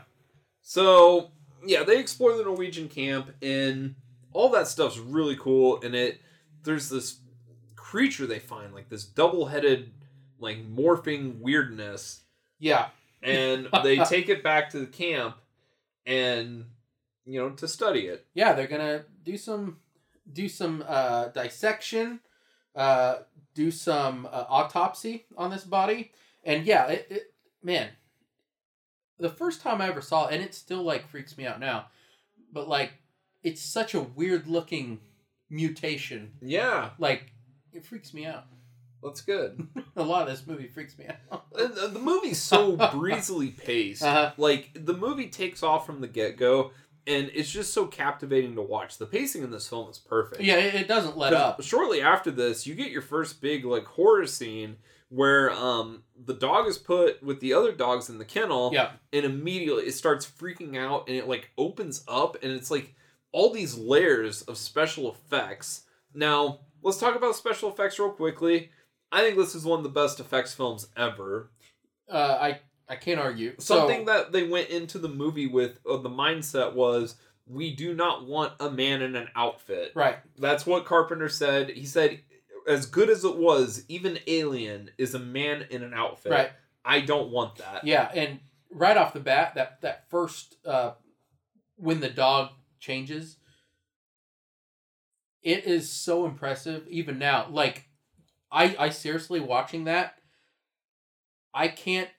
So 0.70 1.32
yeah 1.66 1.84
they 1.84 1.98
explore 1.98 2.36
the 2.36 2.44
norwegian 2.44 2.90
camp 2.90 3.32
and 3.42 3.96
all 4.38 4.50
that 4.50 4.68
stuff's 4.68 5.00
really 5.00 5.36
cool 5.36 5.82
and 5.84 5.96
it. 5.96 6.22
There's 6.64 6.90
this 6.90 7.20
creature 7.76 8.28
they 8.28 8.40
find 8.40 8.74
like 8.74 8.90
this 8.90 9.06
double-headed 9.06 9.92
like 10.40 10.58
morphing 10.70 11.40
weirdness. 11.40 12.22
Yeah, 12.60 12.90
and 13.24 13.68
they 13.84 13.98
take 13.98 14.30
it 14.30 14.44
back 14.44 14.70
to 14.72 14.80
the 14.80 14.86
camp 14.86 15.38
and 16.06 16.66
you 17.26 17.40
know 17.40 17.50
to 17.52 17.68
study 17.68 18.02
it. 18.02 18.28
Yeah, 18.34 18.54
they're 18.54 18.68
gonna 18.68 19.06
do 19.24 19.38
some 19.38 19.78
do 20.32 20.48
some 20.48 20.84
uh, 20.88 21.30
dissection 21.30 22.20
uh, 22.76 23.20
do 23.56 23.72
some 23.72 24.28
uh, 24.32 24.46
autopsy 24.50 25.26
on 25.36 25.50
this 25.50 25.64
body, 25.64 26.12
and 26.44 26.66
yeah, 26.66 26.88
it, 26.88 27.08
it 27.10 27.34
man, 27.64 27.90
the 29.20 29.30
first 29.30 29.62
time 29.62 29.82
I 29.82 29.88
ever 29.88 30.02
saw 30.02 30.28
it, 30.28 30.34
and 30.34 30.44
it 30.44 30.54
still 30.54 30.84
like 30.84 31.08
freaks 31.10 31.38
me 31.38 31.46
out 31.46 31.60
now, 31.60 31.88
but 32.54 32.68
like 32.68 32.92
it's 33.44 33.62
such 33.62 33.94
a 33.94 34.02
weird 34.02 34.48
looking 34.48 35.00
mutation. 35.50 36.34
Yeah, 36.42 36.90
Like 37.00 37.32
it 37.74 37.86
freaks 37.86 38.14
me 38.14 38.26
out. 38.26 38.46
that's 39.04 39.22
good. 39.22 39.68
a 39.96 40.04
lot 40.04 40.24
of 40.24 40.28
this 40.30 40.46
movie 40.48 40.68
freaks 40.68 40.98
me 40.98 41.06
out. 41.08 41.46
Uh, 41.58 41.88
the 41.88 42.00
movie's 42.00 42.42
so 42.42 42.76
breezily 42.92 43.50
paced. 43.66 44.04
Uh-huh. 44.04 44.32
Like 44.38 44.72
the 44.74 44.94
movie 44.94 45.28
takes 45.28 45.64
off 45.64 45.86
from 45.86 46.02
the 46.02 46.08
get 46.08 46.38
go, 46.38 46.72
and 47.06 47.30
it's 47.34 47.52
just 47.52 47.74
so 47.74 47.86
captivating 47.86 48.56
to 48.56 48.62
watch. 48.62 48.98
The 48.98 49.06
pacing 49.06 49.44
in 49.44 49.52
this 49.52 49.68
film 49.70 49.90
is 49.90 49.98
perfect. 50.00 50.42
yeah, 50.42 50.56
it, 50.58 50.76
it 50.76 50.88
doesn't 50.88 51.18
let 51.18 51.34
up. 51.34 51.62
Shortly 51.64 52.02
after 52.02 52.32
this, 52.32 52.66
you 52.68 52.76
get 52.76 52.92
your 52.92 53.02
first 53.02 53.40
big 53.42 53.64
like 53.66 53.86
horror 53.86 54.28
scene 54.28 54.78
where 55.10 55.52
um 55.52 56.04
the 56.26 56.34
dog 56.34 56.68
is 56.68 56.78
put 56.78 57.22
with 57.24 57.40
the 57.40 57.54
other 57.54 57.72
dogs 57.72 58.10
in 58.10 58.18
the 58.18 58.26
kennel, 58.26 58.72
Yeah, 58.74 58.92
and 59.14 59.26
immediately 59.26 59.84
it 59.86 59.94
starts 59.94 60.26
freaking 60.26 60.78
out, 60.78 61.08
and 61.08 61.16
it 61.16 61.28
like 61.28 61.52
opens 61.58 62.04
up, 62.08 62.38
and 62.44 62.52
it's 62.52 62.72
like 62.72 62.96
all 63.32 63.52
these 63.52 63.78
layers 63.78 64.42
of 64.44 64.58
special 64.58 65.12
effects. 65.12 65.84
Now 66.14 66.60
let's 66.82 66.98
talk 66.98 67.16
about 67.16 67.36
special 67.36 67.70
effects 67.70 68.00
real 68.00 68.12
quickly. 68.12 68.72
I 69.12 69.22
think 69.22 69.38
this 69.38 69.56
is 69.56 69.66
one 69.66 69.80
of 69.80 69.84
the 69.84 69.90
best 69.90 70.20
effects 70.20 70.54
films 70.54 70.88
ever. 70.98 71.52
uh, 72.10 72.38
I 72.40 72.60
I 72.90 72.96
can't 72.96 73.20
argue. 73.20 73.56
Something 73.60 74.06
so, 74.06 74.14
that 74.14 74.32
they 74.32 74.44
went 74.44 74.70
into 74.70 74.98
the 74.98 75.10
movie 75.10 75.48
with 75.48 75.80
uh, 75.90 75.98
the 75.98 76.10
mindset 76.10 76.74
was 76.74 77.16
we 77.46 77.76
do 77.76 77.94
not 77.94 78.26
want 78.26 78.54
a 78.60 78.70
man 78.70 79.02
in 79.02 79.16
an 79.16 79.30
outfit. 79.36 79.92
right. 79.96 80.18
That's 80.38 80.66
what 80.66 80.86
Carpenter 80.86 81.30
said. 81.30 81.70
He 81.70 81.86
said, 81.86 82.20
as 82.68 82.86
good 82.86 83.10
as 83.10 83.24
it 83.24 83.38
was, 83.38 83.84
even 83.88 84.20
Alien 84.28 84.92
is 84.98 85.14
a 85.16 85.20
man 85.20 85.66
in 85.70 85.84
an 85.84 85.94
outfit. 85.94 86.32
Right. 86.32 86.52
I 86.84 87.02
don't 87.02 87.32
want 87.32 87.56
that. 87.58 87.84
Yeah, 87.84 88.10
and 88.14 88.40
right 88.70 88.96
off 88.98 89.14
the 89.14 89.20
bat, 89.20 89.56
that 89.56 89.82
that 89.82 90.10
first 90.10 90.56
uh, 90.66 90.92
when 91.78 92.00
the 92.00 92.10
dog 92.10 92.50
changes, 92.80 93.38
it 95.42 95.66
is 95.66 95.92
so 95.92 96.26
impressive. 96.26 96.88
Even 96.90 97.18
now, 97.20 97.48
like 97.50 97.88
I 98.52 98.76
I 98.78 98.90
seriously 98.90 99.40
watching 99.40 99.86
that, 99.86 100.18
I 101.54 101.68
can't 101.68 102.10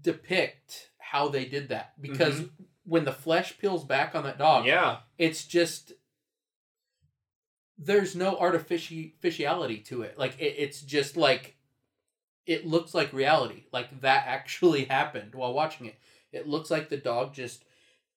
depict 0.00 0.90
how 0.98 1.28
they 1.28 1.44
did 1.44 1.70
that 1.70 2.00
because 2.00 2.42
when 2.84 3.04
the 3.04 3.12
flesh 3.12 3.58
peels 3.58 3.84
back 3.84 4.14
on 4.14 4.24
that 4.24 4.38
dog, 4.38 4.66
Yeah. 4.66 4.98
it's 5.18 5.44
just 5.44 5.92
there's 7.78 8.16
no 8.16 8.36
artificiality 8.36 9.78
to 9.78 10.02
it 10.02 10.18
like 10.18 10.38
it, 10.40 10.54
it's 10.58 10.80
just 10.82 11.16
like 11.16 11.56
it 12.46 12.66
looks 12.66 12.94
like 12.94 13.12
reality 13.12 13.64
like 13.72 14.00
that 14.00 14.24
actually 14.26 14.84
happened 14.84 15.34
while 15.34 15.52
watching 15.52 15.86
it 15.86 15.94
it 16.32 16.46
looks 16.46 16.70
like 16.70 16.88
the 16.88 16.96
dog 16.96 17.32
just 17.34 17.64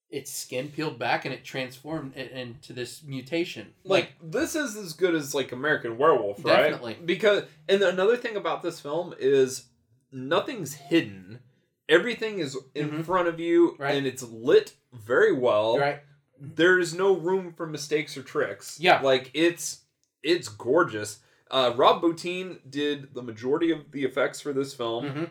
its 0.10 0.30
skin 0.32 0.68
peeled 0.68 1.00
back 1.00 1.24
and 1.24 1.34
it 1.34 1.44
transformed 1.44 2.16
it 2.18 2.32
into 2.32 2.74
this 2.74 3.02
mutation 3.04 3.74
Like 3.86 4.12
this 4.22 4.56
is 4.56 4.76
as 4.76 4.92
good 4.94 5.16
as 5.16 5.34
like 5.34 5.54
American 5.54 5.98
Werewolf, 5.98 6.44
right? 6.44 6.64
Definitely. 6.64 6.98
Because 7.06 7.44
and 7.70 7.82
another 7.82 8.18
thing 8.18 8.36
about 8.36 8.62
this 8.62 8.82
film 8.82 9.14
is 9.18 9.68
nothing's 10.12 10.74
hidden. 10.74 11.40
Everything 11.88 12.40
is 12.40 12.58
in 12.76 12.90
Mhm. 12.90 13.06
front 13.06 13.30
of 13.30 13.40
you 13.40 13.78
Right. 13.80 13.96
and 13.96 14.06
it's 14.06 14.22
lit 14.22 14.74
very 14.92 15.32
well. 15.32 15.78
right 15.80 16.02
there 16.44 16.80
is 16.80 16.94
no 16.96 17.14
room 17.16 17.54
for 17.54 17.68
mistakes 17.68 18.18
or 18.18 18.24
tricks. 18.24 18.78
Yeah. 18.80 19.00
like 19.02 19.30
it's 19.34 19.82
it's 20.24 20.48
gorgeous. 20.50 21.20
Uh, 21.50 21.74
Rob 21.76 22.02
Bottin 22.02 22.60
did 22.70 23.14
the 23.14 23.22
majority 23.22 23.72
of 23.72 23.92
the 23.92 24.04
effects 24.06 24.40
for 24.42 24.52
this 24.54 24.74
film. 24.74 25.08
hmm 25.08 25.24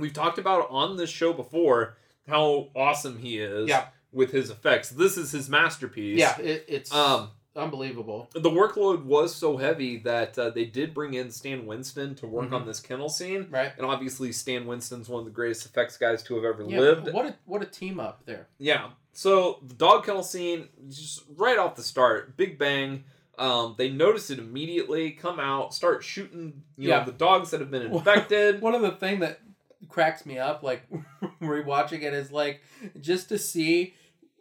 We've 0.00 0.12
talked 0.12 0.38
about 0.38 0.68
on 0.70 0.96
this 0.96 1.08
show 1.10 1.32
before 1.32 1.96
how 2.28 2.68
awesome 2.76 3.18
he 3.18 3.38
is 3.38 3.68
Yeah. 3.68 3.86
with 4.12 4.30
his 4.32 4.50
effects. 4.50 4.90
This 4.90 5.16
is 5.16 5.30
his 5.32 5.48
masterpiece. 5.48 6.18
yeah 6.18 6.38
it, 6.38 6.64
it's 6.68 6.92
Um, 6.92 7.30
unbelievable 7.54 8.28
the 8.34 8.50
workload 8.50 9.04
was 9.04 9.34
so 9.34 9.56
heavy 9.56 9.96
that 9.98 10.38
uh, 10.38 10.50
they 10.50 10.64
did 10.66 10.92
bring 10.94 11.14
in 11.14 11.30
Stan 11.30 11.64
Winston 11.66 12.14
to 12.16 12.26
work 12.26 12.50
Mhm. 12.50 12.54
on 12.60 12.66
this 12.66 12.80
kennel 12.80 13.08
scene. 13.08 13.48
right 13.50 13.72
And 13.76 13.86
obviously, 13.86 14.32
Stan 14.32 14.66
Winston's 14.66 15.08
one 15.08 15.20
of 15.20 15.24
the 15.24 15.30
greatest 15.32 15.64
effects 15.66 15.96
guys 15.96 16.22
to 16.24 16.34
have 16.36 16.44
ever 16.44 16.62
yeah 16.64 16.78
lived. 16.80 17.12
what 17.12 17.26
a 17.26 17.34
what 17.46 17.62
a 17.62 17.66
team 17.66 17.98
up 17.98 18.24
there 18.26 18.48
Yeah. 18.58 18.90
So 19.16 19.60
the 19.66 19.72
dog 19.74 20.04
kennel 20.04 20.22
scene, 20.22 20.68
just 20.90 21.22
right 21.36 21.58
off 21.58 21.74
the 21.74 21.82
start, 21.82 22.36
big 22.36 22.58
bang. 22.58 23.04
Um, 23.38 23.74
they 23.78 23.88
notice 23.90 24.28
it 24.30 24.38
immediately, 24.38 25.10
come 25.12 25.40
out, 25.40 25.72
start 25.72 26.04
shooting, 26.04 26.62
you 26.76 26.90
Yeah. 26.90 26.98
know, 26.98 27.06
the 27.06 27.12
dogs 27.12 27.50
that 27.50 27.60
have 27.60 27.70
been 27.70 27.82
infected. 27.92 28.60
one 28.60 28.74
of 28.78 28.82
the 28.82 28.90
thing 28.92 29.20
that 29.20 29.40
cracks 29.88 30.26
me 30.26 30.38
up 30.38 30.62
like 30.62 30.82
rewatching 31.40 32.02
it 32.02 32.12
is 32.12 32.30
like 32.32 32.60
just 33.00 33.28
to 33.30 33.38
see 33.38 33.94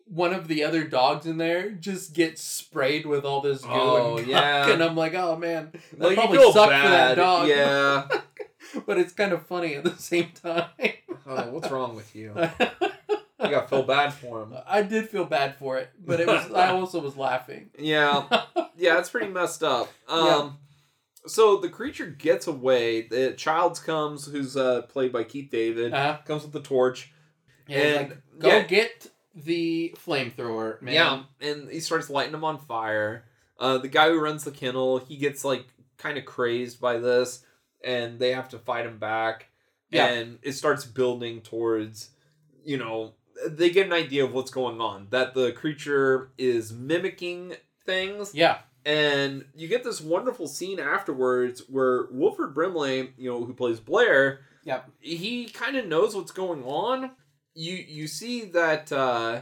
one 0.08 0.34
of 0.34 0.48
the 0.50 0.64
other 0.64 0.84
dogs 0.84 1.26
in 1.26 1.38
there 1.38 1.70
just 1.72 2.14
get 2.14 2.38
sprayed 2.38 3.06
with 3.06 3.24
all 3.24 3.40
this 3.42 3.62
goo 3.62 3.70
Oh, 3.72 4.18
and, 4.18 4.28
yeah. 4.28 4.70
and 4.70 4.84
I'm 4.84 4.96
like, 4.98 5.14
oh 5.14 5.38
man, 5.38 5.72
that 5.98 6.00
Like, 6.08 6.16
probably 6.18 6.38
sucked 6.52 6.56
for 6.74 6.90
that 6.90 7.16
dog. 7.16 7.48
Yeah. 7.48 8.08
but 8.86 8.98
it's 8.98 9.14
kind 9.14 9.32
of 9.32 9.46
funny 9.48 9.76
at 9.76 9.86
the 9.86 9.96
same 9.98 10.32
time. 10.44 10.66
oh, 11.28 11.50
what's 11.52 11.72
wrong 11.72 11.96
with 11.96 12.14
you? 12.14 12.34
I 13.48 13.52
got 13.52 13.70
feel 13.70 13.84
bad 13.84 14.14
for 14.14 14.44
him. 14.44 14.54
I 14.68 14.82
did 14.82 15.10
feel 15.10 15.26
bad 15.26 15.56
for 15.56 15.78
it, 15.78 15.90
but 16.04 16.20
it 16.20 16.28
was 16.28 16.52
I 16.52 16.70
also 16.70 17.00
was 17.00 17.16
laughing. 17.18 17.70
Yeah. 17.80 18.26
Yeah, 18.78 19.00
it's 19.00 19.10
pretty 19.10 19.28
messed 19.32 19.64
up. 19.64 19.90
Um, 20.08 20.26
Yeah. 20.26 20.50
so 21.28 21.58
the 21.58 21.70
creature 21.70 22.08
gets 22.08 22.48
away. 22.48 23.04
The 23.08 23.34
Childs 23.34 23.80
comes, 23.80 24.26
who's 24.28 24.56
uh, 24.58 24.84
played 24.84 25.12
by 25.12 25.24
Keith 25.24 25.50
David, 25.52 25.94
Uh, 25.94 26.18
comes 26.26 26.44
with 26.44 26.52
the 26.54 26.62
torch. 26.62 27.12
and 27.68 27.78
And, 27.78 28.10
like, 28.10 28.40
go 28.40 28.48
yeah. 28.50 28.64
get 28.64 29.08
the 29.34 29.96
flamethrower, 30.06 30.82
man. 30.82 30.94
Yeah, 30.94 31.24
and 31.42 31.70
he 31.70 31.80
starts 31.80 32.10
lighting 32.10 32.32
them 32.32 32.44
on 32.44 32.58
fire. 32.58 33.26
Uh, 33.60 33.78
the 33.78 33.88
guy 33.88 34.10
who 34.10 34.20
runs 34.20 34.44
the 34.44 34.52
kennel, 34.52 34.98
he 35.00 35.18
gets 35.18 35.44
like 35.46 35.66
kind 35.98 36.18
of 36.18 36.26
crazed 36.26 36.80
by 36.82 36.98
this, 36.98 37.44
and 37.84 38.20
they 38.20 38.32
have 38.34 38.50
to 38.50 38.60
fight 38.60 38.86
him 38.86 38.98
back. 38.98 39.48
Yeah. 39.92 40.08
And 40.08 40.40
it 40.42 40.54
starts 40.54 40.84
building 40.86 41.42
towards, 41.42 42.10
you 42.66 42.78
know, 42.78 43.14
they 43.48 43.70
get 43.70 43.86
an 43.88 43.94
idea 43.94 44.24
of 44.24 44.34
what's 44.34 44.52
going 44.52 44.80
on. 44.82 45.08
That 45.10 45.34
the 45.34 45.52
creature 45.52 46.32
is 46.38 46.72
mimicking 46.74 47.56
things, 47.86 48.34
Yeah. 48.34 48.60
and 48.86 49.46
you 49.56 49.68
get 49.68 49.84
this 49.84 50.02
wonderful 50.02 50.48
scene 50.48 50.80
afterwards 50.80 51.64
where 51.70 52.08
Wilford 52.12 52.54
Brimley, 52.54 53.14
you 53.18 53.30
know, 53.30 53.44
who 53.44 53.54
plays 53.54 53.80
Blair, 53.80 54.40
Yep. 54.64 54.90
he 55.00 55.46
kind 55.50 55.76
of 55.78 55.86
knows 55.86 56.16
what's 56.16 56.32
going 56.32 56.64
on. 56.64 57.12
You 57.54 57.74
you 57.76 58.08
see 58.08 58.46
that 58.46 58.92
uh 58.92 59.42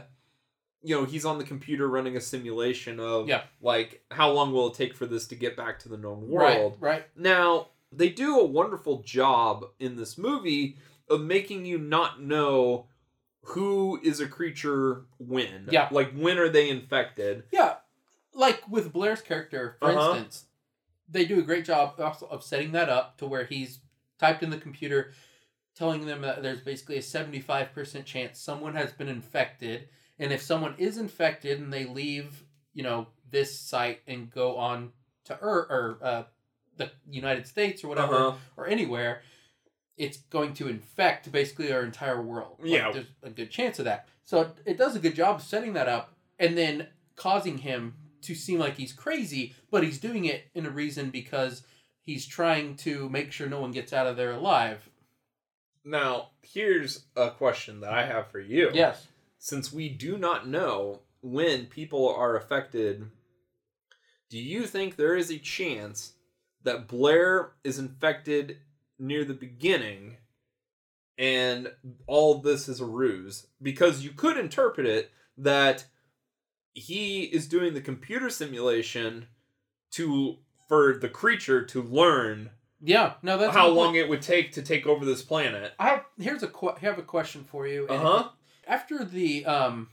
you 0.86 0.94
know, 0.94 1.06
he's 1.06 1.24
on 1.24 1.38
the 1.38 1.44
computer 1.44 1.88
running 1.88 2.14
a 2.14 2.20
simulation 2.20 3.00
of 3.00 3.26
Yeah. 3.26 3.44
like 3.62 4.02
how 4.10 4.30
long 4.30 4.52
will 4.52 4.68
it 4.68 4.74
take 4.74 4.94
for 4.94 5.06
this 5.06 5.26
to 5.28 5.34
get 5.34 5.56
back 5.56 5.78
to 5.80 5.88
the 5.88 5.96
known 5.96 6.28
world. 6.28 6.76
Right. 6.80 6.90
Right. 6.96 7.04
Now, 7.16 7.68
they 7.90 8.10
do 8.10 8.38
a 8.38 8.44
wonderful 8.44 9.02
job 9.02 9.64
in 9.78 9.96
this 9.96 10.18
movie 10.18 10.76
of 11.08 11.22
making 11.22 11.64
you 11.64 11.78
not 11.78 12.20
know 12.20 12.86
who 13.48 14.00
is 14.02 14.20
a 14.20 14.26
creature 14.26 15.06
when. 15.18 15.68
Yeah. 15.70 15.88
Like 15.90 16.12
when 16.12 16.38
are 16.38 16.48
they 16.48 16.68
infected? 16.70 17.44
Yeah, 17.52 17.76
like 18.32 18.62
with 18.68 18.92
Blair's 18.92 19.20
character, 19.22 19.76
for 19.78 19.90
Uh-huh. 19.90 20.10
instance, 20.16 20.46
they 21.08 21.24
do 21.24 21.38
a 21.38 21.42
great 21.42 21.64
job 21.64 22.00
also 22.00 22.26
of 22.26 22.42
setting 22.42 22.72
that 22.72 22.88
up 22.88 23.18
to 23.18 23.26
where 23.26 23.44
he's 23.44 23.80
typed 24.18 24.42
in 24.42 24.50
the 24.50 24.56
computer, 24.58 25.12
telling 25.74 26.06
them 26.06 26.22
that 26.22 26.42
there's 26.42 26.60
basically 26.60 26.96
a 26.96 27.02
seventy-five 27.02 27.72
percent 27.74 28.06
chance 28.06 28.38
someone 28.38 28.74
has 28.74 28.92
been 28.92 29.08
infected, 29.08 29.88
and 30.18 30.32
if 30.32 30.40
someone 30.42 30.74
is 30.78 30.96
infected 30.98 31.60
and 31.60 31.72
they 31.72 31.84
leave, 31.84 32.44
you 32.72 32.82
know, 32.82 33.08
this 33.30 33.58
site 33.58 34.00
and 34.06 34.30
go 34.30 34.56
on 34.56 34.92
to 35.24 35.36
Earth 35.40 35.66
or 35.70 35.98
uh, 36.02 36.22
the 36.76 36.90
United 37.10 37.46
States 37.46 37.84
or 37.84 37.88
whatever 37.88 38.14
Uh-huh. 38.14 38.36
or 38.56 38.66
anywhere. 38.66 39.22
It's 39.96 40.16
going 40.16 40.54
to 40.54 40.68
infect 40.68 41.30
basically 41.30 41.72
our 41.72 41.82
entire 41.82 42.20
world. 42.20 42.56
Like, 42.60 42.70
Yeah. 42.70 42.92
there's 42.92 43.06
a 43.22 43.30
good 43.30 43.50
chance 43.50 43.78
of 43.78 43.84
that. 43.84 44.08
So 44.24 44.52
it, 44.64 44.76
does 44.76 44.96
a 44.96 45.00
good 45.00 45.14
job 45.14 45.36
of 45.36 45.42
setting 45.42 45.74
that 45.74 45.88
up 45.88 46.14
and 46.38 46.56
then 46.58 46.88
causing 47.16 47.58
him 47.58 47.94
to 48.22 48.34
seem 48.34 48.58
like 48.58 48.76
he's 48.76 48.92
crazy, 48.92 49.54
but 49.70 49.84
he's 49.84 49.98
doing 50.00 50.24
it 50.24 50.44
in 50.54 50.66
a 50.66 50.70
reason 50.70 51.10
because 51.10 51.62
he's 52.00 52.26
trying 52.26 52.74
to 52.76 53.08
make 53.08 53.30
sure 53.32 53.48
no 53.48 53.60
one 53.60 53.70
gets 53.70 53.92
out 53.92 54.06
of 54.06 54.16
there 54.16 54.32
alive. 54.32 54.88
Now, 55.84 56.30
here's 56.42 57.04
a 57.14 57.30
question 57.30 57.80
that 57.80 57.92
I 57.92 58.06
have 58.06 58.28
for 58.28 58.40
you. 58.40 58.70
Yes. 58.72 59.06
Since 59.38 59.72
we 59.72 59.90
do 59.90 60.16
not 60.16 60.48
know 60.48 61.02
when 61.20 61.66
people 61.66 62.08
are 62.08 62.36
affected, 62.36 63.10
do 64.30 64.38
you 64.38 64.66
think 64.66 64.96
there 64.96 65.14
is 65.14 65.30
a 65.30 65.38
chance 65.38 66.14
that 66.62 66.88
Blair 66.88 67.52
is 67.62 67.78
infected 67.78 68.56
near 68.98 69.24
the 69.24 69.34
beginning 69.34 70.16
and 71.18 71.70
all 72.06 72.38
this 72.38 72.68
is 72.68 72.80
a 72.80 72.84
ruse? 72.86 73.46
Because 73.62 74.04
you 74.04 74.10
could 74.10 74.36
interpret 74.36 74.86
it 74.86 75.10
that 75.38 75.84
he 76.72 77.24
is 77.24 77.46
doing 77.46 77.74
the 77.74 77.80
computer 77.80 78.30
simulation 78.30 79.26
to 79.92 80.38
for 80.68 80.96
the 81.00 81.08
creature 81.08 81.64
to 81.64 81.82
learn 81.82 82.50
Yeah, 82.80 83.14
no, 83.22 83.38
that's 83.38 83.54
how 83.54 83.68
long 83.68 83.94
it 83.94 84.08
would 84.08 84.22
take 84.22 84.52
to 84.52 84.62
take 84.62 84.86
over 84.86 85.04
this 85.04 85.22
planet. 85.22 85.72
I 85.78 85.88
have 85.90 86.04
here's 86.18 86.42
a 86.42 86.48
que- 86.48 86.76
have 86.80 86.98
a 86.98 87.02
question 87.02 87.44
for 87.44 87.66
you. 87.66 87.86
uh-huh 87.88 88.30
After 88.66 89.04
the 89.04 89.44
um 89.46 89.88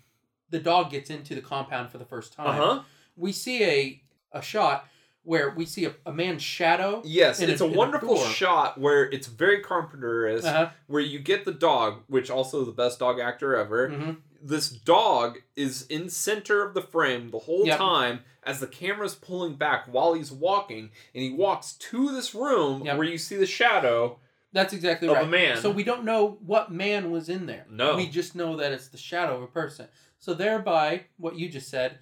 the 0.50 0.60
dog 0.60 0.90
gets 0.92 1.10
into 1.10 1.36
the 1.36 1.42
compound 1.42 1.92
for 1.92 1.98
the 1.98 2.06
first 2.06 2.34
time 2.34 2.48
Uh 2.48 2.52
time, 2.52 2.60
huh. 2.78 2.84
we 3.16 3.32
see 3.32 3.64
a 3.64 4.02
a 4.34 4.42
shot 4.42 4.88
where 5.24 5.52
we 5.52 5.66
see 5.66 5.86
a, 5.86 5.94
a 6.06 6.12
man's 6.12 6.42
shadow. 6.42 7.02
Yes, 7.06 7.40
a- 7.42 7.50
it's 7.52 7.62
a, 7.62 7.66
a 7.66 7.68
wonderful 7.72 8.16
door. 8.16 8.26
shot 8.26 8.80
where 8.80 9.04
it's 9.10 9.28
very 9.28 9.60
Carpenter-esque, 9.62 10.46
Uh-huh. 10.48 10.70
where 10.88 11.02
you 11.02 11.20
get 11.20 11.46
the 11.46 11.52
dog, 11.54 12.02
which 12.08 12.30
also 12.30 12.66
the 12.66 12.72
best 12.72 13.00
dog 13.00 13.20
actor 13.20 13.56
ever. 13.56 13.90
hmm 13.90 14.12
This 14.44 14.70
dog 14.70 15.38
is 15.56 15.84
in 15.88 16.10
center 16.10 16.64
of 16.66 16.74
the 16.74 16.82
frame 16.82 17.30
the 17.30 17.40
whole 17.40 17.66
Yep. 17.68 17.78
time 17.78 18.20
as 18.44 18.60
the 18.60 18.66
camera's 18.68 19.14
pulling 19.14 19.54
back 19.56 19.86
while 19.86 20.14
he's 20.16 20.32
walking, 20.32 20.90
and 21.14 21.24
he 21.24 21.30
walks 21.32 21.74
to 21.74 22.12
this 22.12 22.34
room 22.34 22.84
Yep. 22.84 22.98
where 22.98 23.08
you 23.08 23.20
see 23.20 23.36
the 23.36 23.46
shadow 23.46 24.18
That's 24.54 24.74
exactly 24.74 25.08
of 25.08 25.14
right. 25.14 25.24
a 25.26 25.28
man. 25.30 25.58
So 25.58 25.70
we 25.70 25.84
don't 25.84 26.04
know 26.04 26.40
what 26.44 26.72
man 26.72 27.12
was 27.12 27.30
in 27.30 27.46
there. 27.46 27.66
No. 27.70 27.96
We 27.96 28.08
just 28.08 28.36
know 28.36 28.56
that 28.58 28.72
it's 28.72 28.88
the 28.88 28.98
shadow 28.98 29.36
of 29.38 29.44
a 29.44 29.48
person. 29.48 29.88
So 30.18 30.34
thereby, 30.34 31.06
what 31.18 31.36
you 31.36 31.48
just 31.48 31.70
said 31.70 32.00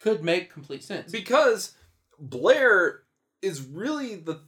could 0.00 0.22
make 0.22 0.50
complete 0.52 0.84
sense. 0.84 1.10
because 1.10 1.74
Blair 2.18 3.02
is 3.42 3.62
really 3.62 4.14
the 4.16 4.40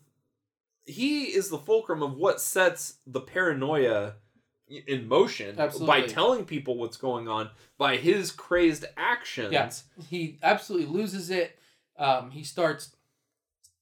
he 0.85 1.25
is 1.25 1.49
the 1.51 1.59
fulcrum 1.59 2.03
of 2.03 2.15
what 2.17 2.41
sets 2.41 2.95
the 3.07 3.21
paranoia 3.21 4.15
in 4.69 5.07
motion 5.09 5.55
by 5.87 6.01
telling 6.09 6.45
people 6.45 6.77
what's 6.77 6.97
going 6.97 7.29
on 7.29 7.51
by 7.79 7.97
his 7.97 8.31
crazed 8.33 8.85
actions. 8.97 9.53
Yeah. 9.53 9.71
he 10.09 10.39
absolutely 10.43 10.89
loses 10.89 11.31
it. 11.31 11.59
Um, 11.99 12.31
he 12.31 12.43
starts 12.45 12.95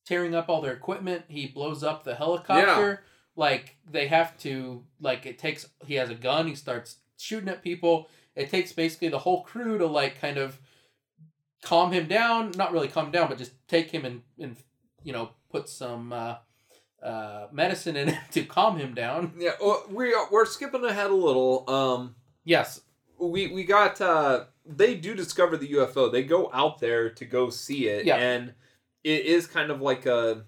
tearing 0.07 0.35
up 0.35 0.49
all 0.49 0.61
their 0.61 0.73
equipment. 0.73 1.25
He 1.29 1.47
blows 1.47 1.83
up 1.83 2.05
the 2.05 2.15
helicopter. 2.15 3.03
Like 3.37 3.77
they 3.91 4.07
have 4.09 4.39
to 4.39 4.85
like 5.01 5.27
it 5.27 5.39
takes 5.39 5.67
he 5.85 5.95
has 5.95 6.09
a 6.11 6.15
gun, 6.15 6.47
he 6.47 6.55
starts 6.55 6.97
shooting 7.19 7.49
at 7.49 7.63
people. 7.63 8.09
It 8.37 8.51
takes 8.51 8.73
basically 8.73 9.09
the 9.09 9.19
whole 9.19 9.43
crew 9.43 9.79
to 9.79 9.87
like 9.87 10.21
kind 10.21 10.39
of 10.39 10.59
calm 11.65 11.91
him 11.93 12.07
down. 12.07 12.53
Not 12.57 12.73
really 12.73 12.89
calm 12.89 13.11
down, 13.11 13.29
but 13.29 13.39
just 13.39 13.53
take 13.69 13.91
him 13.91 14.05
and, 14.05 14.23
and 14.39 14.57
you 15.03 15.13
know, 15.13 15.31
put 15.51 15.69
some 15.69 16.13
uh, 16.13 16.37
uh, 17.03 17.49
medicine 17.53 17.97
in 17.97 18.09
him 18.09 18.23
to 18.33 18.45
calm 18.45 18.79
him 18.79 18.95
down. 18.95 19.33
Yeah, 19.39 19.53
well, 19.61 19.85
we 19.91 20.15
are, 20.15 20.27
we're 20.31 20.47
skipping 20.47 20.85
ahead 20.85 21.11
a 21.11 21.15
little. 21.15 21.69
Um 21.69 22.15
Yes. 22.45 22.81
we 23.19 23.49
we 23.49 23.65
got 23.65 24.01
uh 24.01 24.45
they 24.67 24.95
do 24.95 25.15
discover 25.15 25.57
the 25.57 25.73
UFO. 25.75 26.11
They 26.11 26.23
go 26.25 26.51
out 26.53 26.79
there 26.79 27.11
to 27.11 27.25
go 27.25 27.51
see 27.51 27.89
it 27.89 28.05
Yeah. 28.07 28.17
and 28.17 28.55
it 29.03 29.27
is 29.27 29.47
kind 29.47 29.71
of 29.71 29.81
like 29.83 30.07
a 30.07 30.45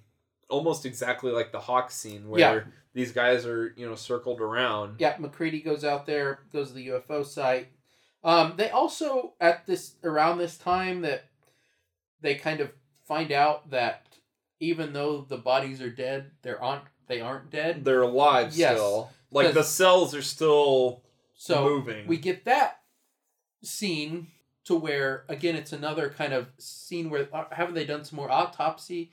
almost 0.49 0.87
exactly 0.87 1.33
like 1.33 1.53
the 1.53 1.61
Hawk 1.61 1.91
scene 1.91 2.29
where 2.29 2.41
Yeah. 2.41 2.61
these 2.95 3.13
guys 3.13 3.45
are, 3.47 3.75
you 3.77 3.87
know, 3.87 3.95
circled 3.95 4.41
around. 4.41 4.97
Yeah, 5.01 5.17
MacReady 5.19 5.61
goes 5.61 5.85
out 5.85 6.07
there, 6.07 6.41
goes 6.53 6.69
to 6.69 6.75
the 6.75 6.89
UFO 6.89 7.25
site. 7.27 7.69
Um, 8.25 8.55
they 8.57 8.71
also 8.71 9.35
at 9.41 9.67
this 9.67 9.95
around 10.03 10.39
this 10.39 10.57
time 10.59 11.03
that 11.03 11.25
they 12.21 12.35
kind 12.35 12.61
of 12.61 12.71
find 13.05 13.31
out 13.31 13.71
that 13.71 14.07
even 14.59 14.93
though 14.93 15.21
the 15.21 15.37
bodies 15.37 15.81
are 15.81 15.91
dead, 15.91 16.31
they 16.43 16.51
aren't 16.53 16.85
they 17.07 17.21
aren't 17.21 17.51
dead. 17.51 17.85
They're 17.85 18.03
alive 18.03 18.55
Yes. 18.57 18.73
still. 18.77 19.11
Like 19.31 19.55
the 19.55 19.63
cells 19.63 20.15
are 20.15 20.23
still 20.23 21.03
So 21.35 21.65
moving. 21.65 22.07
we 22.07 22.17
get 22.17 22.45
that 22.47 22.81
scene 23.63 24.29
to 24.65 24.75
where 24.75 25.25
again 25.29 25.55
it's 25.57 25.73
another 25.73 26.09
kind 26.11 26.33
of 26.33 26.49
scene 26.59 27.11
where 27.11 27.29
uh, 27.33 27.45
haven't 27.53 27.75
they 27.75 27.85
done 27.85 28.05
some 28.05 28.17
more 28.17 28.31
autopsy 28.31 29.13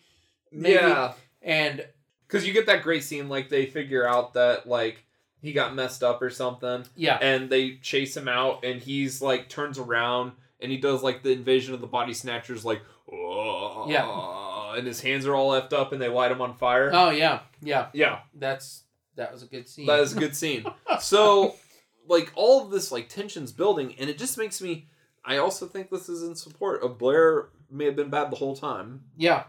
maybe? 0.52 0.74
Yeah. 0.76 1.14
and 1.42 1.86
Cuz 2.28 2.48
you 2.48 2.54
get 2.54 2.66
that 2.66 2.82
great 2.82 3.04
scene 3.04 3.30
like 3.30 3.50
they 3.50 3.66
figure 3.68 4.08
out 4.08 4.34
that 4.34 4.68
like 4.68 5.06
he 5.44 5.54
got 5.54 5.76
messed 5.76 6.02
up 6.04 6.22
or 6.24 6.32
something. 6.32 6.86
Yeah. 6.96 7.18
And 7.22 7.50
they 7.50 7.76
chase 7.76 8.18
him 8.18 8.28
out 8.28 8.64
and 8.66 8.82
he's 8.82 9.22
like 9.22 9.50
turns 9.50 9.78
around 9.78 10.32
and 10.60 10.72
he 10.72 10.78
does 10.80 11.04
like 11.04 11.22
the 11.22 11.32
invasion 11.34 11.74
of 11.76 11.82
the 11.82 11.88
body 11.88 12.14
snatchers 12.14 12.64
like 12.66 12.82
"Oh," 13.12 13.86
Yeah. 13.88 14.78
and 14.78 14.88
his 14.88 15.02
hands 15.02 15.26
are 15.28 15.36
all 15.36 15.52
effed 15.52 15.74
up 15.74 15.92
and 15.94 16.02
they 16.02 16.08
light 16.10 16.32
him 16.32 16.42
on 16.42 16.56
fire. 16.56 16.90
oh 16.94 17.10
yeah. 17.12 17.42
Yeah. 17.62 17.90
Yeah, 17.94 18.20
that's 18.34 18.84
that 19.16 19.32
was 19.32 19.44
a 19.44 19.48
good 19.48 19.68
scene. 19.70 19.86
That 19.86 20.00
is 20.00 20.16
a 20.16 20.20
good 20.20 20.36
scene. 20.36 20.66
so 21.00 21.56
like 22.08 22.32
all 22.36 22.64
of 22.64 22.72
this 22.72 22.92
like 22.92 23.10
tension's 23.10 23.52
building 23.52 23.94
and 24.00 24.10
it 24.10 24.18
just 24.18 24.38
makes 24.38 24.62
me 24.62 24.88
I 25.26 25.38
also 25.38 25.68
think 25.68 25.90
this 25.90 26.10
is 26.10 26.24
in 26.24 26.36
support 26.36 26.84
of 26.84 26.98
Blair 26.98 27.50
may 27.70 27.86
have 27.86 27.96
been 27.96 28.10
bad 28.10 28.32
the 28.32 28.36
whole 28.38 28.56
time. 28.56 29.04
Yeah. 29.18 29.44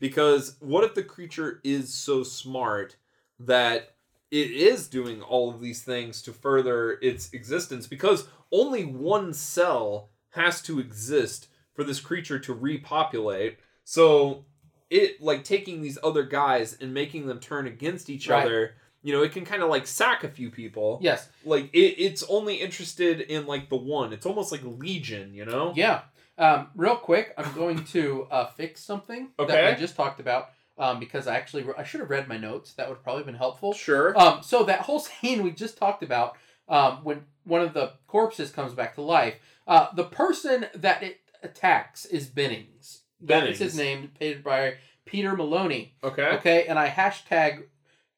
Because 0.00 0.56
what 0.60 0.82
if 0.84 0.94
the 0.94 1.02
creature 1.02 1.60
is 1.62 1.92
so 1.92 2.22
smart 2.22 2.96
that 3.40 3.94
it 4.30 4.50
is 4.50 4.88
doing 4.88 5.20
all 5.22 5.50
of 5.50 5.60
these 5.60 5.82
things 5.82 6.22
to 6.22 6.32
further 6.32 6.92
its 7.02 7.32
existence 7.32 7.86
because 7.86 8.28
only 8.52 8.84
one 8.84 9.32
cell 9.34 10.10
has 10.30 10.62
to 10.62 10.78
exist 10.78 11.48
for 11.74 11.84
this 11.84 12.00
creature 12.00 12.38
to 12.38 12.52
repopulate 12.52 13.58
so 13.84 14.44
it 14.90 15.20
like 15.20 15.44
taking 15.44 15.80
these 15.82 15.98
other 16.02 16.22
guys 16.22 16.76
and 16.80 16.92
making 16.94 17.26
them 17.26 17.38
turn 17.40 17.66
against 17.66 18.10
each 18.10 18.28
Right. 18.28 18.42
other 18.44 18.74
you 19.02 19.12
know 19.12 19.22
it 19.22 19.32
can 19.32 19.44
kind 19.44 19.62
of 19.62 19.70
like 19.70 19.86
sack 19.86 20.24
a 20.24 20.28
few 20.28 20.50
people 20.50 20.98
yes 21.02 21.28
like 21.44 21.70
it, 21.72 21.94
it's 21.98 22.22
only 22.28 22.56
interested 22.56 23.20
in 23.22 23.46
like 23.46 23.68
the 23.70 23.76
one 23.76 24.12
it's 24.12 24.26
almost 24.26 24.52
like 24.52 24.62
legion 24.64 25.32
you 25.34 25.44
know 25.44 25.72
Yeah. 25.76 26.02
Um, 26.38 26.68
real 26.74 26.96
quick, 26.96 27.34
I'm 27.36 27.52
going 27.54 27.84
to 27.86 28.26
uh, 28.30 28.46
fix 28.46 28.82
something 28.82 29.28
that 29.36 29.44
Okay. 29.50 29.66
I 29.66 29.74
just 29.74 29.94
talked 29.94 30.20
about 30.20 30.48
um, 30.78 30.98
because 30.98 31.26
I 31.26 31.36
actually 31.36 31.64
I 31.76 31.84
should 31.84 32.00
have 32.00 32.10
read 32.10 32.28
my 32.28 32.36
notes. 32.36 32.72
That 32.74 32.88
would 32.88 32.96
have 32.96 33.04
probably 33.04 33.24
been 33.24 33.34
helpful. 33.34 33.72
sure 33.72 34.18
Um, 34.18 34.42
so 34.42 34.64
that 34.64 34.80
whole 34.80 34.98
scene 35.00 35.42
we 35.42 35.50
just 35.50 35.78
talked 35.78 36.02
about, 36.02 36.36
um, 36.68 36.98
when 37.02 37.24
one 37.44 37.62
of 37.62 37.74
the 37.74 37.92
corpses 38.06 38.50
comes 38.50 38.72
back 38.72 38.94
to 38.94 39.02
life, 39.02 39.36
uh, 39.66 39.88
the 39.94 40.04
person 40.04 40.66
that 40.74 41.02
it 41.02 41.20
attacks 41.42 42.04
is 42.06 42.26
Bennings. 42.26 43.02
That 43.22 43.46
is 43.48 43.58
his 43.58 43.76
name, 43.76 44.10
played 44.18 44.42
by 44.42 44.74
Peter 45.04 45.36
Maloney. 45.36 45.94
okay 46.02 46.30
Okay, 46.36 46.66
and 46.66 46.78
I 46.78 46.88
hashtag 46.88 47.64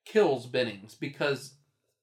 kills 0.05 0.47
Bennings 0.47 0.95
because 0.95 1.55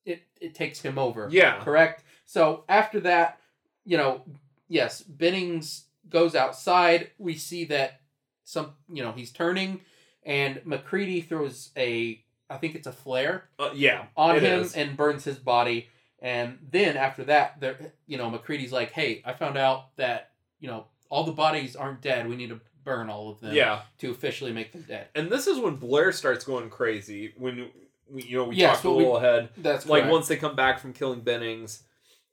it 0.06 0.24
it 0.40 0.56
takes 0.56 0.82
him 0.82 0.98
over 0.98 1.28
yeah 1.32 1.60
correct? 1.60 2.04
So 2.26 2.64
after 2.70 3.00
that, 3.02 3.40
you 3.86 3.98
know, 3.98 4.22
yes, 4.68 5.02
Bennings 5.02 5.86
goes 6.08 6.36
outside. 6.36 7.12
We 7.18 7.36
see 7.36 7.66
that 7.66 8.02
some, 8.44 8.74
you 8.88 9.04
know, 9.04 9.12
he's 9.12 9.32
turning, 9.32 9.82
and 10.24 10.62
MacReady 10.66 11.22
throws 11.22 11.72
a, 11.78 12.24
I 12.50 12.58
think 12.58 12.76
it's 12.76 12.88
a 12.88 12.92
flare 12.92 13.46
uh, 13.60 13.72
yeah 13.74 14.06
on 14.18 14.36
him 14.40 14.62
is. 14.62 14.76
and 14.76 14.96
burns 14.98 15.24
his 15.24 15.38
body. 15.38 15.88
And 16.22 16.58
then 16.72 16.98
after 16.98 17.24
that, 17.26 17.60
there, 17.62 17.94
you 18.06 18.18
know, 18.18 18.30
MacReady's 18.30 18.74
like, 18.74 18.92
"Hey, 18.92 19.22
I 19.26 19.34
found 19.34 19.58
out 19.58 19.96
that 19.96 20.32
you 20.60 20.68
know 20.68 20.86
all 21.10 21.24
the 21.24 21.32
bodies 21.32 21.76
aren't 21.76 22.02
dead. 22.02 22.28
We 22.28 22.36
need 22.36 22.50
to 22.50 22.60
burn 22.84 23.10
all 23.10 23.30
of 23.30 23.40
them 23.40 23.54
Yeah, 23.56 23.82
to 24.00 24.12
officially 24.12 24.52
make 24.52 24.72
them 24.74 24.84
dead." 24.88 25.08
and 25.16 25.30
this 25.30 25.48
is 25.48 25.60
when 25.60 25.76
Blair 25.78 26.12
starts 26.12 26.44
going 26.44 26.70
crazy. 26.70 27.34
When 27.38 27.70
we, 28.10 28.24
you 28.24 28.38
know, 28.38 28.46
we 28.46 28.58
Yes, 28.58 28.74
talked 28.78 28.86
a 28.86 28.90
what 28.90 28.98
we- 28.98 29.04
little 29.04 29.18
ahead. 29.18 29.50
That's 29.58 29.86
Like 29.86 30.02
correct. 30.02 30.12
once 30.12 30.28
they 30.28 30.36
come 30.36 30.56
back 30.58 30.80
from 30.80 30.92
killing 30.92 31.22
Bennings, 31.22 31.84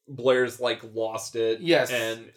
Blair's 0.08 0.58
like 0.60 0.82
lost 0.94 1.36
it. 1.36 1.60
Yes. 1.60 1.90
and 1.92 2.32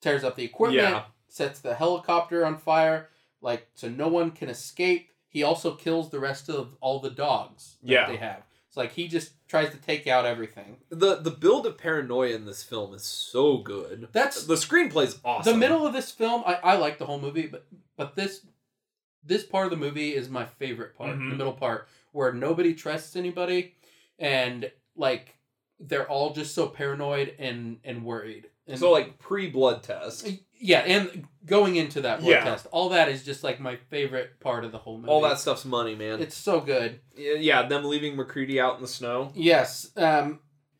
tears 0.00 0.22
up 0.24 0.36
the 0.36 0.44
equipment, 0.44 0.82
Yeah. 0.88 1.04
sets 1.28 1.60
the 1.60 1.74
helicopter 1.74 2.44
on 2.46 2.58
fire, 2.58 3.08
like 3.42 3.68
so 3.74 3.88
no 3.88 4.08
one 4.08 4.30
can 4.30 4.48
escape. 4.48 5.10
He 5.28 5.42
also 5.42 5.74
kills 5.74 6.10
the 6.10 6.20
rest 6.20 6.48
of 6.48 6.76
all 6.80 6.98
the 7.00 7.10
dogs 7.10 7.76
that 7.82 7.90
Yeah. 7.90 8.06
they 8.08 8.16
have. 8.16 8.42
It's 8.68 8.76
like 8.78 8.92
he 8.92 9.06
just 9.08 9.32
tries 9.48 9.70
to 9.70 9.76
take 9.76 10.06
out 10.06 10.24
everything. 10.24 10.78
the 10.88 11.16
the 11.16 11.30
build 11.30 11.66
of 11.66 11.76
paranoia 11.76 12.34
in 12.34 12.46
this 12.46 12.62
film 12.62 12.94
is 12.94 13.02
so 13.04 13.58
good. 13.58 14.08
That's 14.12 14.46
The 14.46 14.54
screenplay's 14.54 15.18
awesome. 15.24 15.52
the 15.52 15.58
middle 15.58 15.86
of 15.86 15.92
this 15.92 16.10
film. 16.10 16.42
I, 16.46 16.54
I 16.54 16.76
like 16.76 16.96
the 16.98 17.04
whole 17.06 17.20
movie, 17.20 17.46
but 17.48 17.66
but 17.96 18.14
this 18.16 18.46
this 19.24 19.44
part 19.44 19.66
of 19.66 19.70
the 19.70 19.76
movie 19.76 20.14
is 20.14 20.28
my 20.30 20.44
favorite 20.46 20.96
part. 20.96 21.16
Mhm. 21.18 21.30
The 21.30 21.36
middle 21.36 21.52
part 21.52 21.86
where 22.12 22.32
nobody 22.32 22.74
trusts 22.74 23.14
anybody, 23.16 23.74
and 24.18 24.70
like 24.96 25.36
they're 25.78 26.08
all 26.08 26.32
just 26.32 26.54
so 26.54 26.66
paranoid 26.68 27.34
and 27.38 27.78
and 27.84 28.04
worried. 28.04 28.48
And 28.66 28.78
So 28.78 28.90
like 28.90 29.18
pre 29.18 29.50
blood 29.50 29.82
test, 29.82 30.28
yeah, 30.62 30.78
and 30.80 31.26
going 31.44 31.74
into 31.76 32.00
that 32.02 32.20
blood 32.20 32.30
Yeah. 32.30 32.44
test, 32.44 32.66
all 32.70 32.88
that 32.90 33.08
is 33.08 33.24
just 33.24 33.42
like 33.42 33.58
my 33.60 33.76
favorite 33.90 34.38
part 34.40 34.64
of 34.64 34.70
the 34.72 34.78
whole 34.78 34.96
movie. 34.96 35.08
all 35.10 35.20
that 35.22 35.38
stuff's 35.40 35.64
money, 35.64 35.94
man. 35.96 36.20
It's 36.22 36.36
so 36.36 36.60
good. 36.60 37.00
Yeah, 37.16 37.34
yeah, 37.34 37.62
them 37.66 37.84
leaving 37.84 38.14
MacReady 38.16 38.60
out 38.60 38.76
in 38.76 38.82
the 38.82 38.88
snow. 38.88 39.32
Yes. 39.34 39.90
Um, 39.96 40.38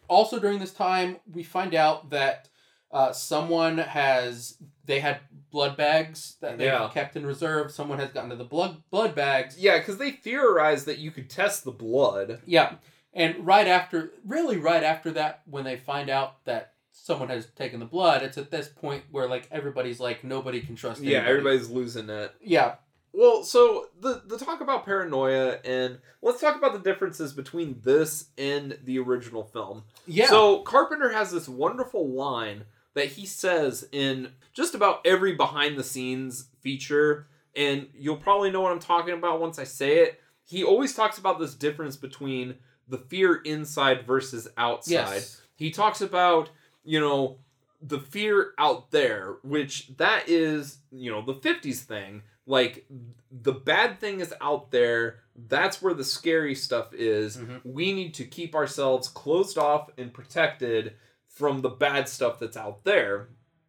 also, 0.09 0.39
during 0.39 0.61
this 0.61 0.73
time, 0.73 1.17
we 1.31 1.43
find 1.43 1.75
out 1.75 2.11
that 2.11 2.49
uh, 2.93 3.13
someone 3.13 3.79
has 3.79 4.57
they 4.85 5.01
had 5.01 5.21
blood 5.51 5.77
bags 5.77 6.37
that 6.41 6.59
they 6.59 6.67
Yeah. 6.67 6.89
kept 6.93 7.17
in 7.17 7.25
reserve. 7.27 7.71
Someone 7.73 7.99
has 7.99 8.11
gotten 8.11 8.31
to 8.31 8.37
the 8.37 8.45
blood 8.45 8.83
blood 8.91 9.15
bags. 9.15 9.59
Yeah, 9.59 9.79
because 9.79 9.97
they 9.99 10.11
theorized 10.13 10.87
that 10.87 10.99
you 10.99 11.11
could 11.11 11.29
test 11.31 11.65
the 11.65 11.71
blood. 11.73 12.41
Yeah. 12.47 12.75
And 13.15 13.45
right 13.47 13.67
after, 13.67 14.13
really 14.25 14.57
right 14.59 14.83
after 14.83 15.11
that, 15.13 15.43
when 15.47 15.65
they 15.65 15.77
find 15.77 16.09
out 16.11 16.45
that 16.45 16.72
someone 16.93 17.29
has 17.29 17.47
taken 17.57 17.81
the 17.81 17.87
blood, 17.87 18.23
it's 18.23 18.39
at 18.39 18.51
this 18.51 18.69
point 18.69 19.03
where 19.11 19.29
like 19.29 19.49
everybody's 19.51 19.99
like 19.99 20.23
nobody 20.23 20.61
can 20.61 20.77
trust. 20.77 21.03
Yeah, 21.03 21.25
everybody's 21.27 21.69
losing 21.71 22.09
it. 22.11 22.35
Yeah. 22.41 22.77
well, 23.13 23.43
so 23.43 23.87
the 24.01 24.23
the 24.27 24.39
talk 24.39 24.61
about 24.61 24.85
paranoia 24.85 25.59
and 25.65 25.99
let's 26.23 26.41
talk 26.41 26.57
about 26.57 26.73
the 26.73 26.79
differences 26.91 27.33
between 27.33 27.81
this 27.83 28.27
and 28.39 28.79
the 28.85 28.99
original 28.99 29.45
film. 29.45 29.85
Yeah. 30.07 30.29
So 30.29 30.61
Carpenter 30.61 31.11
has 31.13 31.31
this 31.31 31.49
wonderful 31.49 32.09
line 32.09 32.65
that 32.95 33.07
he 33.07 33.25
says 33.27 33.89
in 33.91 34.33
just 34.53 34.75
about 34.75 35.01
every 35.07 35.35
behind 35.35 35.79
the 35.79 35.85
scenes 35.85 36.49
feature, 36.61 37.27
and 37.57 37.89
you'll 37.95 38.17
probably 38.19 38.51
know 38.51 38.61
what 38.61 38.71
I'm 38.73 38.79
talking 38.79 39.15
about 39.15 39.41
once 39.41 39.59
I 39.59 39.65
say 39.65 40.01
it. 40.01 40.21
He 40.45 40.63
always 40.63 40.95
talks 40.95 41.17
about 41.17 41.39
this 41.39 41.55
difference 41.55 41.97
between 41.97 42.57
the 42.89 42.99
fear 42.99 43.37
inside 43.37 44.07
versus 44.07 44.49
outside. 44.59 44.93
yes. 44.93 45.41
He 45.55 45.71
talks 45.71 46.01
about, 46.03 46.51
you 46.85 47.01
know, 47.01 47.39
the 47.81 47.99
fear 47.99 48.53
out 48.59 48.91
there, 48.91 49.37
which 49.43 49.89
that 49.97 50.29
is, 50.29 50.79
you 50.91 51.11
know, 51.11 51.23
the 51.25 51.35
50s 51.35 51.81
thing. 51.81 52.23
Like 52.47 52.87
the 53.31 53.53
bad 53.53 54.01
thing 54.01 54.21
is 54.21 54.35
out 54.41 54.71
there. 54.71 55.21
That's 55.37 55.81
where 55.81 55.95
the 55.95 56.05
scary 56.05 56.55
stuff 56.55 56.93
is. 56.93 57.37
Mhm. 57.37 57.61
We 57.65 57.93
need 57.93 58.15
to 58.15 58.25
keep 58.25 58.55
ourselves 58.55 59.09
closed 59.09 59.59
off 59.59 59.91
and 59.97 60.13
protected 60.13 60.95
from 61.29 61.63
the 61.63 61.69
bad 61.71 62.09
stuff 62.09 62.39
that's 62.39 62.57
out 62.57 62.85
there. 62.85 63.29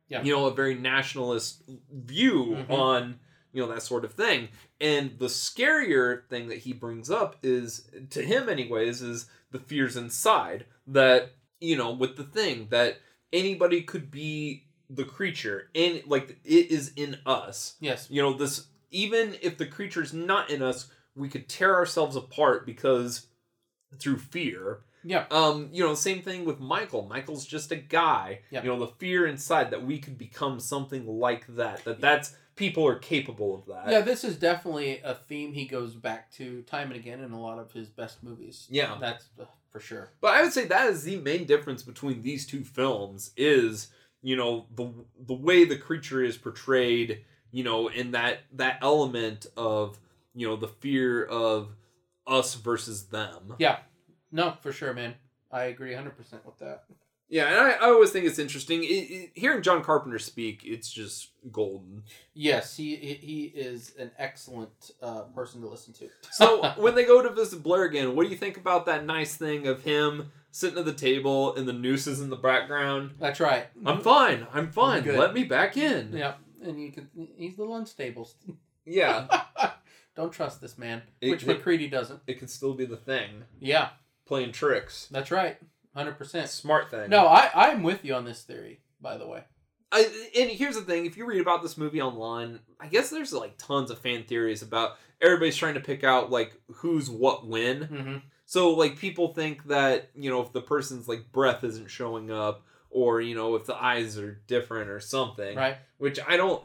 Yeah. 0.09 0.21
You 0.23 0.33
know, 0.33 0.45
a 0.47 0.53
very 0.53 0.75
nationalist 0.75 1.63
view 1.91 2.57
Mhm. 2.67 2.69
on, 2.69 3.19
you 3.51 3.61
know, 3.65 3.71
that 3.71 3.83
sort 3.83 4.05
of 4.05 4.13
thing. 4.13 4.49
And 4.81 5.17
the 5.17 5.27
scarier 5.27 6.27
thing 6.27 6.47
that 6.49 6.59
he 6.59 6.73
brings 6.73 7.09
up 7.09 7.37
is 7.43 7.89
to 8.09 8.21
him 8.21 8.49
anyways 8.49 9.01
is 9.01 9.27
the 9.51 9.59
fears 9.59 9.95
inside 9.95 10.65
that, 10.87 11.31
you 11.63 11.77
know, 11.77 11.91
with 11.91 12.15
the 12.17 12.23
thing 12.23 12.67
that 12.69 12.97
anybody 13.31 13.81
could 13.81 14.11
be 14.11 14.65
the 14.89 15.05
creature 15.05 15.69
and 15.73 16.03
like 16.05 16.37
it 16.43 16.69
is 16.69 16.91
in 16.95 17.17
us 17.25 17.75
Yes. 17.79 18.07
you 18.11 18.21
know 18.21 18.33
this 18.33 18.67
even 18.91 19.35
if 19.41 19.57
the 19.57 19.65
creature's 19.65 20.13
not 20.13 20.51
in 20.51 20.61
us 20.61 20.87
we 21.15 21.29
could 21.29 21.47
tear 21.49 21.73
ourselves 21.73 22.15
apart 22.15 22.65
because 22.67 23.25
through 23.97 24.17
fear 24.19 24.81
Yeah. 25.03 25.25
um 25.31 25.69
you 25.71 25.83
know 25.83 25.95
same 25.95 26.21
thing 26.21 26.45
with 26.45 26.59
michael 26.59 27.07
michael's 27.07 27.45
just 27.45 27.71
a 27.71 27.75
guy 27.77 28.41
Yeah. 28.51 28.61
you 28.61 28.67
know 28.69 28.79
the 28.85 28.93
fear 28.99 29.25
inside 29.25 29.71
that 29.71 29.83
we 29.83 29.97
could 29.97 30.17
become 30.17 30.59
something 30.59 31.07
like 31.07 31.47
that 31.55 31.83
that 31.85 31.99
that's 32.01 32.35
people 32.55 32.85
are 32.85 32.99
capable 32.99 33.55
of 33.55 33.65
that 33.65 33.89
Yeah, 33.91 34.01
this 34.01 34.23
is 34.23 34.37
definitely 34.37 34.99
a 35.03 35.15
theme 35.15 35.53
he 35.53 35.65
goes 35.65 35.95
back 35.95 36.29
to 36.33 36.61
time 36.63 36.91
and 36.91 36.99
again 36.99 37.21
in 37.21 37.31
a 37.31 37.41
lot 37.41 37.57
of 37.57 37.71
his 37.71 37.87
best 37.89 38.21
movies. 38.21 38.67
Yeah. 38.69 38.95
That's 38.99 39.25
uh, 39.39 39.45
for 39.73 39.81
sure. 39.81 40.11
But 40.21 40.35
I 40.35 40.43
would 40.43 40.53
say 40.53 40.65
that 40.65 40.87
is 40.87 41.03
the 41.03 41.17
main 41.17 41.45
difference 41.45 41.83
between 41.83 42.21
these 42.21 42.45
two 42.45 42.63
films 42.63 43.31
is, 43.35 43.89
you 44.21 44.37
know, 44.37 44.67
the 44.73 44.93
the 45.19 45.33
way 45.33 45.65
the 45.65 45.77
creature 45.77 46.23
is 46.23 46.37
portrayed, 46.37 47.25
you 47.51 47.65
know, 47.65 47.89
in 47.89 48.11
that 48.11 48.43
that 48.53 48.77
element 48.81 49.47
of, 49.57 49.99
you 50.33 50.47
know, 50.47 50.55
the 50.55 50.69
fear 50.69 51.25
of 51.25 51.75
us 52.25 52.55
versus 52.55 53.07
them. 53.07 53.55
Yeah 53.59 53.79
no, 54.33 54.57
for 54.59 54.73
sure, 54.73 54.93
man. 54.93 55.13
I 55.51 55.65
agree 55.65 55.91
100% 55.91 56.09
with 56.43 56.57
that. 56.57 56.85
Yeah, 57.29 57.45
and 57.47 57.55
I, 57.59 57.71
I 57.71 57.89
always 57.89 58.11
think 58.11 58.25
it's 58.25 58.37
interesting. 58.37 58.83
It, 58.83 58.87
it, 58.87 59.31
hearing 59.33 59.63
John 59.63 59.81
Carpenter 59.83 60.19
speak, 60.19 60.61
it's 60.63 60.91
just 60.91 61.31
golden. 61.51 62.03
Yes, 62.35 62.77
he 62.77 62.95
he 62.95 63.45
is 63.55 63.93
an 63.97 64.11
excellent 64.19 64.91
uh, 65.01 65.21
person 65.35 65.61
to 65.61 65.67
listen 65.67 65.93
to. 65.95 66.09
So 66.31 66.71
when 66.77 66.93
they 66.95 67.05
go 67.05 67.21
to 67.23 67.29
visit 67.31 67.63
Blair 67.63 67.83
again, 67.83 68.15
what 68.15 68.23
do 68.25 68.29
you 68.29 68.37
think 68.37 68.57
about 68.57 68.85
that 68.85 69.05
nice 69.05 69.35
thing 69.35 69.67
of 69.67 69.83
him 69.83 70.31
sitting 70.51 70.77
at 70.77 70.85
the 70.85 70.93
table 70.93 71.55
and 71.55 71.67
the 71.67 71.73
nooses 71.73 72.21
in 72.21 72.29
the 72.29 72.35
background? 72.35 73.15
That's 73.19 73.39
right. 73.39 73.67
I'm 73.85 74.01
fine. 74.01 74.45
I'm 74.53 74.69
fine. 74.71 75.01
Good. 75.03 75.17
Let 75.17 75.33
me 75.33 75.43
back 75.43 75.75
in. 75.77 76.11
Yeah, 76.13 76.33
and 76.63 76.79
you 76.79 76.91
can. 76.91 77.09
He's 77.37 77.57
a 77.57 77.61
little 77.61 77.75
unstable. 77.77 78.29
Yeah. 78.85 79.27
Don't 80.17 80.33
trust 80.33 80.59
this 80.59 80.77
man, 80.77 81.03
It- 81.21 81.31
which 81.31 81.45
MacReady 81.45 81.87
doesn't. 81.87 82.19
it 82.27 82.37
can 82.37 82.49
still 82.49 82.73
be 82.73 82.83
the 82.85 82.97
thing. 82.97 83.43
Yeah, 83.61 83.89
Playing 84.27 84.51
tricks. 84.51 85.07
that's 85.09 85.31
right. 85.31 85.57
Hundred 85.95 86.17
percent. 86.17 86.49
Smart 86.49 86.89
thing. 86.89 87.09
No, 87.09 87.27
I 87.27 87.49
I'm 87.53 87.83
with 87.83 88.03
you 88.03 88.15
on 88.15 88.25
this 88.25 88.41
theory. 88.43 88.79
By 89.01 89.17
the 89.17 89.27
way. 89.27 89.43
I, 89.91 90.29
and 90.35 90.49
here's 90.49 90.75
the 90.75 90.81
thing: 90.81 91.05
if 91.05 91.17
you 91.17 91.25
read 91.25 91.41
about 91.41 91.61
this 91.61 91.77
movie 91.77 92.01
online, 92.01 92.59
I 92.79 92.87
guess 92.87 93.09
there's 93.09 93.31
like 93.31 93.57
tons 93.57 93.91
of 93.91 93.99
fan 93.99 94.23
theories 94.23 94.63
about 94.63 94.97
everybody's 95.21 95.55
trying 95.55 95.75
to 95.75 95.79
pick 95.79 96.03
out 96.03 96.31
like 96.31 96.53
who's 96.71 97.09
what 97.09 97.47
when. 97.47 97.79
Mm-hmm. 97.81 98.17
So 98.45 98.71
like 98.71 98.97
people 98.97 99.33
think 99.33 99.67
that 99.67 100.09
you 100.15 100.31
know 100.31 100.41
if 100.41 100.51
the 100.51 100.61
person's 100.61 101.07
like 101.07 101.31
breath 101.31 101.63
isn't 101.63 101.91
showing 101.91 102.31
up, 102.31 102.63
or 102.89 103.21
you 103.21 103.35
know 103.35 103.55
if 103.55 103.65
the 103.65 103.75
eyes 103.75 104.17
are 104.17 104.41
different 104.47 104.89
or 104.89 104.99
something. 104.99 105.55
Right. 105.55 105.77
Which 105.99 106.19
I 106.27 106.37
don't. 106.37 106.63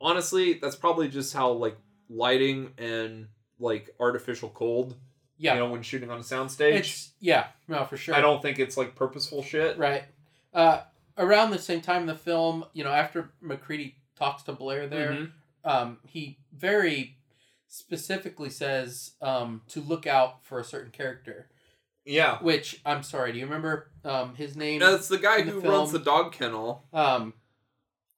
Honestly, 0.00 0.54
that's 0.54 0.76
probably 0.76 1.08
just 1.08 1.32
how 1.32 1.52
like 1.52 1.78
lighting 2.10 2.72
and 2.76 3.28
like 3.58 3.94
artificial 3.98 4.50
cold. 4.50 4.94
Yeah. 5.38 5.54
You 5.54 5.60
know 5.60 5.70
when 5.70 5.82
shooting 5.82 6.10
on 6.10 6.18
a 6.18 6.22
soundstage. 6.22 6.74
It's 6.74 7.12
yeah. 7.20 7.46
No, 7.68 7.84
for 7.84 7.96
sure. 7.96 8.14
I 8.14 8.20
don't 8.20 8.42
think 8.42 8.58
it's 8.58 8.76
like 8.76 8.94
purposeful 8.96 9.42
shit. 9.42 9.78
Right. 9.78 10.04
Uh, 10.52 10.80
around 11.16 11.50
the 11.50 11.58
same 11.58 11.80
time 11.80 12.02
in 12.02 12.06
the 12.06 12.14
film, 12.16 12.64
you 12.72 12.82
know, 12.84 12.92
after 12.92 13.30
MacReady 13.40 13.96
talks 14.16 14.42
to 14.44 14.52
Blair 14.52 14.86
there, 14.88 15.10
Mhm. 15.12 15.30
um, 15.64 15.98
he 16.06 16.38
very 16.52 17.16
specifically 17.68 18.50
says 18.50 19.12
um, 19.20 19.62
to 19.68 19.80
look 19.80 20.06
out 20.06 20.44
for 20.44 20.58
a 20.58 20.64
certain 20.64 20.90
character. 20.90 21.48
Yeah. 22.04 22.38
Which 22.40 22.80
I'm 22.86 23.02
sorry, 23.02 23.32
do 23.32 23.38
you 23.38 23.44
remember 23.44 23.90
um, 24.04 24.34
his 24.34 24.56
name? 24.56 24.80
That's 24.80 25.08
the 25.08 25.18
guy 25.18 25.38
in 25.38 25.46
the 25.46 25.52
who 25.52 25.60
film- 25.60 25.74
runs 25.74 25.92
the 25.92 25.98
dog 25.98 26.32
kennel. 26.32 26.84
um, 26.92 27.34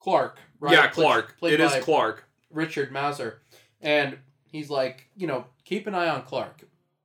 Clark. 0.00 0.38
Right? 0.60 0.72
Yeah, 0.74 0.86
Clark. 0.88 1.38
Played 1.38 1.54
it 1.54 1.60
is 1.60 1.84
Clark. 1.84 2.24
Richard 2.50 2.92
Masur, 2.92 3.34
and 3.80 4.18
he's 4.44 4.70
like, 4.70 5.06
you 5.16 5.26
know, 5.26 5.46
keep 5.64 5.86
an 5.86 5.94
eye 5.94 6.08
on 6.08 6.22
Clark, 6.22 6.62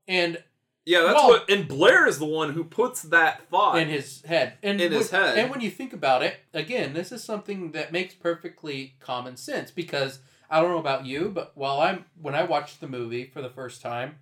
and 0.07 0.43
Yeah, 0.87 1.01
that's 1.01 1.15
Well- 1.15 1.27
what. 1.29 1.49
And 1.49 1.67
Blair 1.67 2.05
is 2.05 2.19
the 2.19 2.25
one 2.25 2.53
who 2.53 2.63
puts 2.63 3.01
that 3.03 3.49
thought. 3.49 3.79
in 3.79 3.87
his 3.89 4.21
head 4.21 4.57
and 4.61 4.79
In 4.79 4.91
his 4.91 5.11
when- 5.11 5.21
head. 5.21 5.37
and 5.39 5.49
when 5.49 5.61
you 5.61 5.71
think 5.71 5.93
about 5.93 6.21
it 6.21 6.35
again 6.53 6.93
this 6.93 7.11
is 7.11 7.23
something 7.23 7.71
that 7.71 7.91
makes 7.91 8.13
perfectly 8.13 8.93
common 8.99 9.35
sense 9.35 9.71
because 9.71 10.19
i 10.49 10.61
don't 10.61 10.69
know 10.69 10.77
about 10.77 11.03
you 11.05 11.29
but 11.29 11.51
while 11.55 11.79
i'm 11.81 12.05
when 12.21 12.35
i 12.35 12.43
watched 12.43 12.79
the 12.81 12.87
movie 12.87 13.25
for 13.25 13.41
the 13.41 13.49
first 13.49 13.81
time 13.81 14.19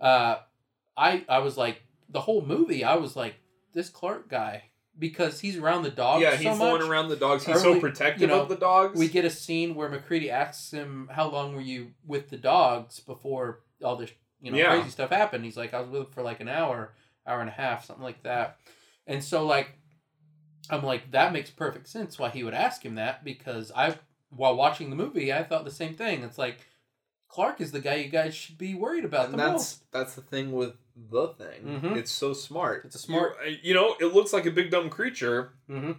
uh 0.00 0.36
i 0.96 1.24
i 1.28 1.38
was 1.40 1.58
like 1.58 1.82
the 2.08 2.22
whole 2.22 2.40
movie 2.40 2.82
i 2.84 2.94
was 2.94 3.14
like 3.14 3.34
this 3.74 3.90
clark 3.90 4.30
guy 4.30 4.62
because 4.98 5.40
he's 5.40 5.58
around 5.58 5.82
the 5.82 5.90
dogs 5.90 6.22
yeah, 6.22 6.30
so 6.30 6.36
he's 6.36 6.44
the 6.58 6.64
much. 6.64 6.80
one 6.80 6.90
around 6.90 7.08
the 7.08 7.16
dogs. 7.16 7.44
He's 7.46 7.54
Early- 7.64 7.74
so 7.74 7.80
protective 7.80 8.22
you 8.22 8.26
know, 8.26 8.40
of 8.42 8.48
the 8.48 8.56
dogs. 8.56 8.98
we 8.98 9.06
get 9.08 9.24
a 9.24 9.30
scene 9.30 9.76
where 9.76 9.88
macready 9.88 10.28
asks 10.28 10.72
him 10.72 11.08
how 11.12 11.28
long 11.28 11.54
were 11.54 11.60
you 11.60 11.92
with 12.04 12.30
the 12.30 12.36
dogs 12.38 12.98
before 12.98 13.60
all 13.84 13.94
this 13.94 14.10
you 14.40 14.50
know 14.50 14.58
Yeah. 14.58 14.70
crazy 14.74 14.90
stuff 14.90 15.10
happened 15.10 15.44
he's 15.44 15.56
like 15.56 15.74
i 15.74 15.80
was 15.80 15.88
with 15.90 16.02
him 16.02 16.12
for 16.12 16.22
like 16.22 16.40
an 16.40 16.48
hour 16.48 16.94
hour 17.26 17.40
and 17.40 17.48
a 17.48 17.52
half 17.52 17.84
something 17.84 18.04
like 18.04 18.22
that 18.22 18.58
and 19.06 19.22
so 19.22 19.44
like 19.46 19.76
i'm 20.70 20.82
like 20.82 21.10
that 21.10 21.32
makes 21.32 21.50
perfect 21.50 21.88
sense 21.88 22.18
why 22.18 22.28
he 22.30 22.44
would 22.44 22.54
ask 22.54 22.84
him 22.84 22.94
that 22.96 23.24
because 23.24 23.70
i 23.76 23.94
while 24.30 24.54
watching 24.56 24.90
the 24.90 24.96
movie 24.96 25.32
i 25.32 25.42
thought 25.42 25.64
the 25.64 25.70
same 25.70 25.94
thing 25.94 26.22
it's 26.22 26.38
like 26.38 26.66
clark 27.28 27.60
is 27.60 27.72
the 27.72 27.80
guy 27.80 27.94
you 27.96 28.08
guys 28.08 28.34
should 28.34 28.56
be 28.58 28.74
worried 28.74 29.04
about 29.04 29.26
and 29.26 29.34
the 29.34 29.38
that's 29.38 29.52
most 29.52 29.92
that's 29.92 30.14
the 30.14 30.22
thing 30.22 30.52
with 30.52 30.74
the 31.10 31.28
thing. 31.28 31.80
Mhm. 31.80 31.96
It's 31.96 32.10
so 32.10 32.32
smart. 32.32 32.84
It's 32.84 32.96
a 32.96 32.98
smart- 32.98 33.36
You, 33.46 33.56
you 33.62 33.74
know, 33.74 33.94
it 34.00 34.06
looks 34.12 34.32
like 34.32 34.46
a 34.46 34.50
big 34.50 34.72
dumb 34.72 34.90
creature, 34.90 35.52
mm-hmm. 35.70 35.92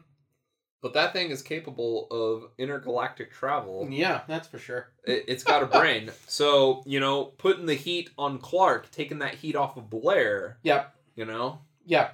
But 0.82 0.94
that 0.94 1.12
thing 1.14 1.30
is 1.32 1.42
capable 1.42 2.08
of 2.10 2.50
intergalactic 2.58 3.32
travel. 3.32 3.88
yeah 3.90 4.22
that's 4.28 4.48
for 4.48 4.58
sure 4.60 4.88
It, 5.04 5.26
it's 5.28 5.44
got 5.44 5.64
a 5.64 5.66
brain. 5.66 6.12
so 6.28 6.84
you 6.86 7.00
know, 7.00 7.26
putting 7.26 7.66
the 7.66 7.74
heat 7.76 8.10
on 8.18 8.38
Clark, 8.40 8.92
taking 8.92 9.20
that 9.20 9.36
heat 9.36 9.56
off 9.56 9.78
of 9.78 9.90
Blair. 9.90 10.58
Yep. 10.64 10.96
You 11.16 11.26
know. 11.26 11.60
Yeah. 11.86 12.12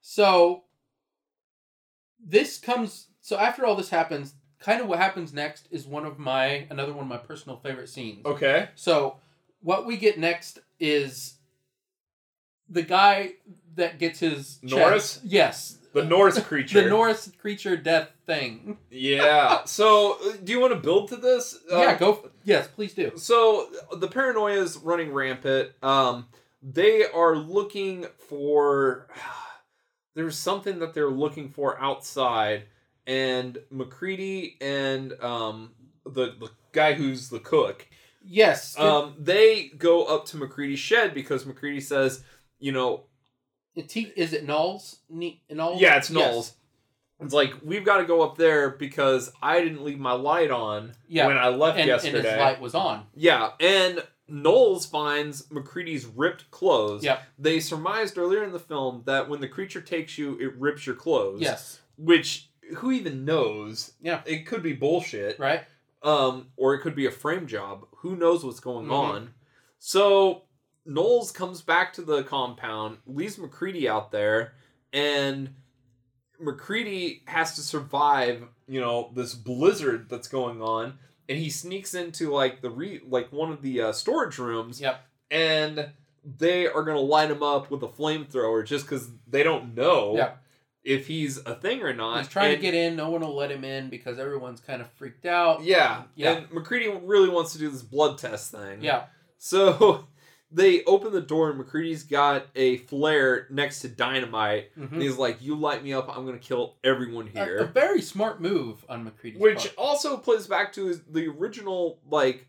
So 0.00 0.64
this 2.24 2.58
comes 2.58 3.08
so 3.20 3.36
after 3.38 3.64
all 3.64 3.74
this 3.76 3.90
happens, 3.90 4.34
kind 4.58 4.80
of 4.80 4.88
what 4.88 4.98
happens 4.98 5.32
next 5.32 5.68
is 5.70 5.86
one 5.86 6.04
of 6.04 6.18
my 6.18 6.66
another 6.70 6.92
one 6.92 7.02
of 7.04 7.08
my 7.08 7.16
personal 7.18 7.56
favorite 7.58 7.88
scenes. 7.88 8.24
Okay. 8.26 8.68
So 8.74 9.16
what 9.60 9.86
we 9.86 9.96
get 9.96 10.18
next 10.18 10.58
is 10.80 11.34
the 12.68 12.82
guy 12.82 13.34
that 13.74 13.98
gets 13.98 14.20
his 14.20 14.58
chest- 14.58 14.72
Norris? 14.74 15.20
Yes. 15.24 15.78
The 15.92 16.04
Norris 16.04 16.38
creature. 16.40 16.80
The 16.84 16.88
Norris 16.88 17.30
creature 17.38 17.76
death 17.76 18.10
thing. 18.26 18.78
Yeah. 18.90 19.64
So, 19.64 20.18
uh, 20.24 20.36
do 20.42 20.52
you 20.52 20.60
want 20.60 20.72
to 20.72 20.78
build 20.80 21.08
to 21.08 21.16
this? 21.16 21.58
yeah, 21.70 21.92
Um, 21.92 21.98
go. 21.98 22.30
Yes, 22.44 22.66
please 22.68 22.94
do. 22.94 23.12
So 23.16 23.68
the 23.96 24.08
paranoia 24.08 24.54
is 24.60 24.76
running 24.78 25.12
rampant. 25.12 25.70
Um, 25.82 26.26
they 26.62 27.04
are 27.06 27.36
looking 27.36 28.06
for. 28.28 29.08
There's 30.14 30.36
something 30.36 30.78
that 30.80 30.92
they're 30.92 31.08
looking 31.10 31.48
for 31.48 31.80
outside, 31.80 32.64
and 33.06 33.56
MacReady 33.70 34.56
and 34.60 35.14
um, 35.22 35.70
the 36.04 36.34
the 36.38 36.50
guy 36.72 36.92
who's 36.92 37.28
the 37.30 37.38
cook. 37.40 37.86
Yes. 38.24 38.78
Um, 38.78 39.14
they 39.18 39.68
go 39.76 40.04
up 40.04 40.26
to 40.26 40.36
MacReady's 40.36 40.78
shed 40.78 41.12
because 41.14 41.44
MacReady 41.44 41.80
says, 41.80 42.22
you 42.60 42.70
know, 42.72 43.04
it, 43.74 43.96
is 44.16 44.32
it 44.32 44.46
Nauls? 44.46 44.98
Ne- 45.08 45.40
Nauls? 45.50 45.80
yeah, 45.80 45.96
it's 45.96 46.10
Yes. 46.10 46.32
Nauls. 46.32 46.52
It's 47.20 47.32
like 47.34 47.54
we've 47.62 47.84
got 47.84 47.98
to 47.98 48.04
go 48.04 48.22
up 48.22 48.36
there 48.36 48.70
because 48.70 49.32
I 49.40 49.60
didn't 49.60 49.84
leave 49.84 49.98
my 50.00 50.12
light 50.12 50.50
on 50.50 50.92
Yeah. 51.08 51.28
when 51.28 51.38
I 51.38 51.48
left 51.48 51.78
and, 51.78 51.88
and 51.88 52.02
yesterday. 52.02 52.30
his 52.30 52.38
light 52.40 52.60
was 52.60 52.74
on. 52.74 53.06
Yeah, 53.14 53.50
and 53.60 54.02
Nauls 54.28 54.86
finds 54.86 55.42
MacReady's 55.50 56.04
ripped 56.06 56.50
clothes. 56.50 57.04
Yep. 57.04 57.22
They 57.38 57.60
surmised 57.60 58.18
earlier 58.18 58.42
in 58.42 58.50
the 58.52 58.58
film 58.58 59.02
that 59.06 59.28
when 59.28 59.40
the 59.40 59.48
creature 59.48 59.80
takes 59.80 60.18
you, 60.18 60.36
it 60.40 60.56
rips 60.56 60.84
your 60.86 60.96
clothes. 60.96 61.40
Yes. 61.42 61.80
Which 61.96 62.48
who 62.78 62.90
even 62.90 63.24
knows? 63.24 63.92
Yeah. 64.00 64.22
It 64.26 64.46
could 64.46 64.62
be 64.62 64.72
bullshit. 64.72 65.38
Right. 65.38 65.62
Um, 66.02 66.48
or 66.56 66.74
it 66.74 66.80
could 66.80 66.96
be 66.96 67.06
a 67.06 67.10
frame 67.12 67.46
job. 67.46 67.86
Who 67.98 68.16
knows 68.16 68.44
what's 68.44 68.58
going 68.60 68.86
Mhm. 68.88 68.92
on? 68.92 69.34
So 69.78 70.42
Nauls 70.84 71.30
comes 71.30 71.62
back 71.62 71.92
to 71.94 72.02
the 72.02 72.22
compound, 72.24 72.98
leaves 73.06 73.38
MacReady 73.38 73.88
out 73.88 74.10
there, 74.10 74.54
and 74.92 75.54
MacReady 76.40 77.22
has 77.26 77.54
to 77.54 77.60
survive, 77.60 78.44
you 78.66 78.80
know, 78.80 79.10
this 79.14 79.34
blizzard 79.34 80.08
that's 80.08 80.28
going 80.28 80.60
on, 80.60 80.98
and 81.28 81.38
he 81.38 81.50
sneaks 81.50 81.94
into 81.94 82.30
like 82.32 82.62
the 82.62 82.70
re 82.70 83.00
like 83.06 83.30
one 83.32 83.52
of 83.52 83.62
the 83.62 83.80
uh, 83.80 83.92
storage 83.92 84.38
rooms. 84.38 84.80
Yep. 84.80 85.00
And 85.30 85.90
they 86.24 86.66
are 86.66 86.82
gonna 86.82 87.00
light 87.00 87.30
him 87.30 87.42
up 87.42 87.70
with 87.70 87.82
a 87.82 87.88
flamethrower 87.88 88.66
just 88.66 88.84
because 88.84 89.08
they 89.26 89.42
don't 89.42 89.74
know 89.74 90.16
Yeah. 90.16 90.32
if 90.84 91.06
he's 91.06 91.38
a 91.38 91.54
thing 91.54 91.82
or 91.82 91.94
not. 91.94 92.18
He's 92.18 92.28
trying 92.28 92.52
And- 92.52 92.60
to 92.60 92.62
get 92.62 92.74
in. 92.74 92.96
No 92.96 93.10
one 93.10 93.20
will 93.22 93.34
let 93.36 93.50
him 93.50 93.64
in 93.64 93.88
because 93.88 94.18
everyone's 94.18 94.60
kind 94.60 94.82
of 94.82 94.90
freaked 94.92 95.26
out. 95.26 95.62
Yeah, 95.62 96.04
Yeah. 96.16 96.32
And 96.32 96.50
MacReady 96.52 96.88
really 96.88 97.28
wants 97.28 97.52
to 97.52 97.58
do 97.58 97.70
this 97.70 97.82
blood 97.82 98.18
test 98.18 98.50
thing. 98.52 98.82
Yeah. 98.82 99.04
So 99.38 100.06
they 100.54 100.84
open 100.84 101.12
the 101.12 101.20
door 101.20 101.50
and 101.50 101.58
MacReady's 101.58 102.02
got 102.02 102.46
a 102.54 102.76
flare 102.78 103.46
next 103.50 103.80
to 103.80 103.88
dynamite. 103.88 104.74
Mhm. 104.76 104.92
And 104.92 105.02
he's 105.02 105.16
like, 105.16 105.40
"You 105.40 105.54
light 105.56 105.82
me 105.82 105.92
up, 105.92 106.14
I'm 106.14 106.26
gonna 106.26 106.38
kill 106.38 106.76
everyone 106.84 107.30
A, 107.34 107.40
a 107.40 107.44
here." 107.44 107.64
very 107.72 108.02
smart 108.02 108.40
move 108.40 108.84
on 108.88 109.04
MacReady's 109.04 109.40
Which 109.40 109.58
part. 109.58 109.74
also 109.78 110.16
plays 110.18 110.46
back 110.46 110.72
to 110.74 110.86
his, 110.86 111.02
the 111.04 111.26
original, 111.28 111.98
like 112.08 112.46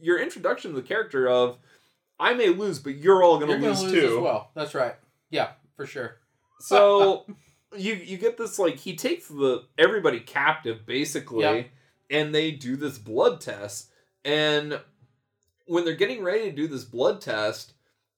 your 0.00 0.18
introduction 0.20 0.72
to 0.74 0.76
the 0.80 0.86
character 0.86 1.28
of, 1.28 1.58
"I 2.18 2.34
may 2.34 2.48
lose, 2.50 2.78
but 2.78 2.94
you're 2.96 3.22
all 3.22 3.38
gonna 3.38 3.52
You're 3.52 3.60
going 3.60 3.70
lose, 3.70 3.80
to 3.80 3.86
lose 3.88 4.00
too." 4.10 4.16
as 4.18 4.22
well. 4.22 4.50
That's 4.54 4.74
right. 4.74 4.94
Yeah, 5.30 5.52
for 5.76 5.86
sure. 5.86 6.18
So 6.60 7.24
you 7.76 7.94
you 7.94 8.18
get 8.18 8.36
this 8.36 8.58
like 8.58 8.76
he 8.76 8.96
takes 8.96 9.28
the 9.28 9.64
everybody 9.78 10.20
captive 10.20 10.84
basically, 10.86 11.42
Yeah. 11.44 11.62
and 12.10 12.34
they 12.34 12.50
do 12.50 12.76
this 12.76 12.98
blood 12.98 13.40
test. 13.40 13.90
And 14.24 14.80
when 15.66 15.84
they're 15.84 15.94
getting 15.94 16.22
ready 16.22 16.44
to 16.44 16.52
do 16.52 16.66
this 16.68 16.84
blood 16.84 17.20
test, 17.20 17.72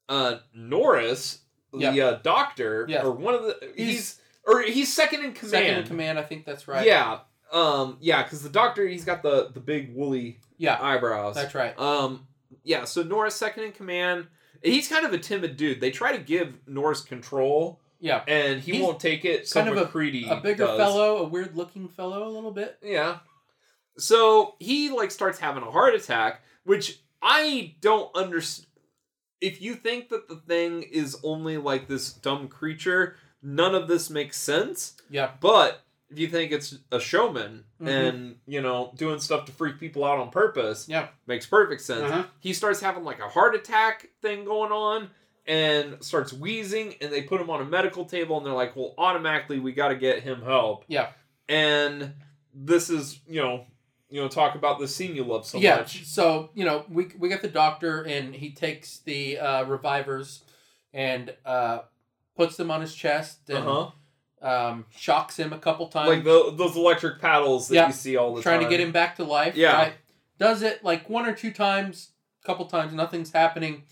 uh, 0.08 0.36
Norris, 0.54 1.40
the 1.72 1.92
Yeah. 1.92 2.06
uh, 2.06 2.18
doctor, 2.22 2.86
Yeah. 2.88 3.02
or 3.04 3.12
one 3.12 3.34
of 3.34 3.42
the 3.42 3.58
he's, 3.76 3.86
He's- 3.88 4.20
or 4.46 4.62
he's 4.62 4.92
second 4.94 5.24
in 5.24 5.32
command. 5.32 5.50
Second 5.50 5.78
in 5.78 5.86
command, 5.86 6.18
I 6.18 6.22
think 6.22 6.44
that's 6.46 6.66
right. 6.68 6.86
Yeah. 6.86 7.20
Um. 7.52 7.96
Yeah, 8.00 8.22
because 8.22 8.42
the 8.42 8.48
doctor 8.50 8.86
he's 8.86 9.04
got 9.04 9.22
the 9.22 9.50
the 9.52 9.60
big 9.60 9.94
woolly 9.94 10.40
Yeah, 10.58 10.78
eyebrows. 10.80 11.34
that's 11.34 11.54
right. 11.54 11.78
Um, 11.78 12.26
yeah, 12.64 12.84
so 12.84 13.02
Norris 13.02 13.34
second 13.36 13.64
in 13.64 13.72
command. 13.72 14.26
He's 14.62 14.88
kind 14.88 15.06
of 15.06 15.12
a 15.12 15.18
timid 15.18 15.56
dude. 15.56 15.80
They 15.80 15.90
try 15.90 16.12
to 16.16 16.22
give 16.22 16.54
Norris 16.66 17.00
control, 17.00 17.80
Yeah. 18.00 18.24
and 18.26 18.60
he 18.60 18.72
He's 18.72 18.82
won't 18.82 18.98
take 19.00 19.24
it. 19.24 19.48
Kind 19.50 19.68
of 19.68 19.76
a- 19.76 19.84
MacReady 19.84 20.26
A 20.28 20.36
bigger 20.36 20.66
does. 20.66 20.76
fellow, 20.78 21.18
a 21.18 21.24
weird 21.24 21.56
looking 21.56 21.88
fellow, 21.88 22.26
a 22.26 22.30
little 22.30 22.50
bit. 22.50 22.76
Yeah. 22.82 23.20
So 23.98 24.54
he 24.58 24.90
like 24.90 25.10
starts 25.10 25.38
having 25.38 25.62
a 25.62 25.70
heart 25.70 25.94
attack, 25.94 26.42
which 26.64 27.00
I 27.22 27.74
don't 27.80 28.14
understand. 28.16 28.66
If 29.40 29.62
you 29.62 29.74
think 29.74 30.08
that 30.08 30.28
the 30.28 30.36
thing 30.36 30.82
is 30.82 31.16
only 31.22 31.58
like 31.58 31.86
this 31.88 32.12
dumb 32.12 32.48
creature, 32.48 33.16
none 33.42 33.74
of 33.74 33.86
this 33.88 34.10
makes 34.10 34.38
sense. 34.38 34.96
Yeah. 35.10 35.30
But 35.40 35.82
if 36.10 36.18
you 36.18 36.26
think 36.26 36.50
it's 36.52 36.76
a 36.90 36.98
showman 36.98 37.64
Mhm. 37.80 37.86
and 37.88 38.38
you 38.46 38.60
know 38.60 38.92
doing 38.96 39.20
stuff 39.20 39.44
to 39.46 39.52
freak 39.52 39.78
people 39.78 40.04
out 40.04 40.18
on 40.18 40.30
purpose, 40.30 40.88
Yeah. 40.88 41.08
makes 41.26 41.46
perfect 41.46 41.82
sense. 41.82 42.10
Uh-huh. 42.10 42.24
He 42.40 42.52
starts 42.52 42.80
having 42.80 43.04
like 43.04 43.20
a 43.20 43.28
heart 43.28 43.54
attack 43.54 44.08
thing 44.22 44.44
going 44.44 44.72
on 44.72 45.10
and 45.46 46.02
starts 46.02 46.32
wheezing, 46.32 46.94
and 47.00 47.12
they 47.12 47.22
put 47.22 47.40
him 47.40 47.48
on 47.50 47.60
a 47.60 47.64
medical 47.64 48.04
table, 48.04 48.36
and 48.38 48.44
they're 48.44 48.52
like, 48.52 48.74
"Well, 48.76 48.94
automatically 48.98 49.58
we 49.60 49.72
got 49.72 49.88
to 49.88 49.94
get 49.96 50.22
him 50.22 50.42
help." 50.42 50.84
Yeah. 50.88 51.12
And 51.48 52.14
this 52.52 52.90
is 52.90 53.20
you 53.28 53.40
know 53.40 53.66
you 54.10 54.20
know 54.20 54.28
talk 54.28 54.54
about 54.54 54.78
the 54.78 54.88
scene 54.88 55.14
you 55.14 55.24
love 55.24 55.46
so 55.46 55.58
yeah. 55.58 55.76
much. 55.76 56.04
So 56.06 56.50
you 56.54 56.64
know, 56.64 56.84
we 56.88 57.08
we 57.18 57.28
get 57.28 57.42
the 57.42 57.48
doctor, 57.48 58.02
and 58.02 58.34
he 58.34 58.50
takes 58.52 58.98
the 58.98 59.38
uh, 59.38 59.64
revivers 59.64 60.42
and 60.92 61.34
uh, 61.44 61.80
puts 62.36 62.56
them 62.56 62.70
on 62.70 62.80
his 62.80 62.94
chest 62.94 63.48
and 63.50 63.58
Uh 63.68 63.90
huh. 64.42 64.48
um, 64.70 64.86
shocks 64.96 65.38
him 65.38 65.52
a 65.52 65.58
couple 65.58 65.88
times. 65.88 66.08
Like 66.08 66.24
the, 66.24 66.52
those 66.56 66.76
electric 66.76 67.20
paddles 67.20 67.68
that 67.68 67.74
Yeah. 67.74 67.86
you 67.88 67.92
see 67.92 68.16
all 68.16 68.30
the 68.34 68.36
time. 68.36 68.42
trying 68.42 68.60
time. 68.60 68.70
to 68.70 68.76
get 68.76 68.80
him 68.84 68.92
back 68.92 69.16
to 69.16 69.24
life. 69.24 69.54
Yeah. 69.56 69.72
right? 69.76 69.92
Does 70.38 70.62
it 70.62 70.82
like 70.84 71.10
one 71.10 71.26
or 71.26 71.34
two 71.34 71.50
times, 71.52 72.10
couple 72.44 72.64
times, 72.66 72.94
nothing's 72.94 73.32
happening. 73.32 73.82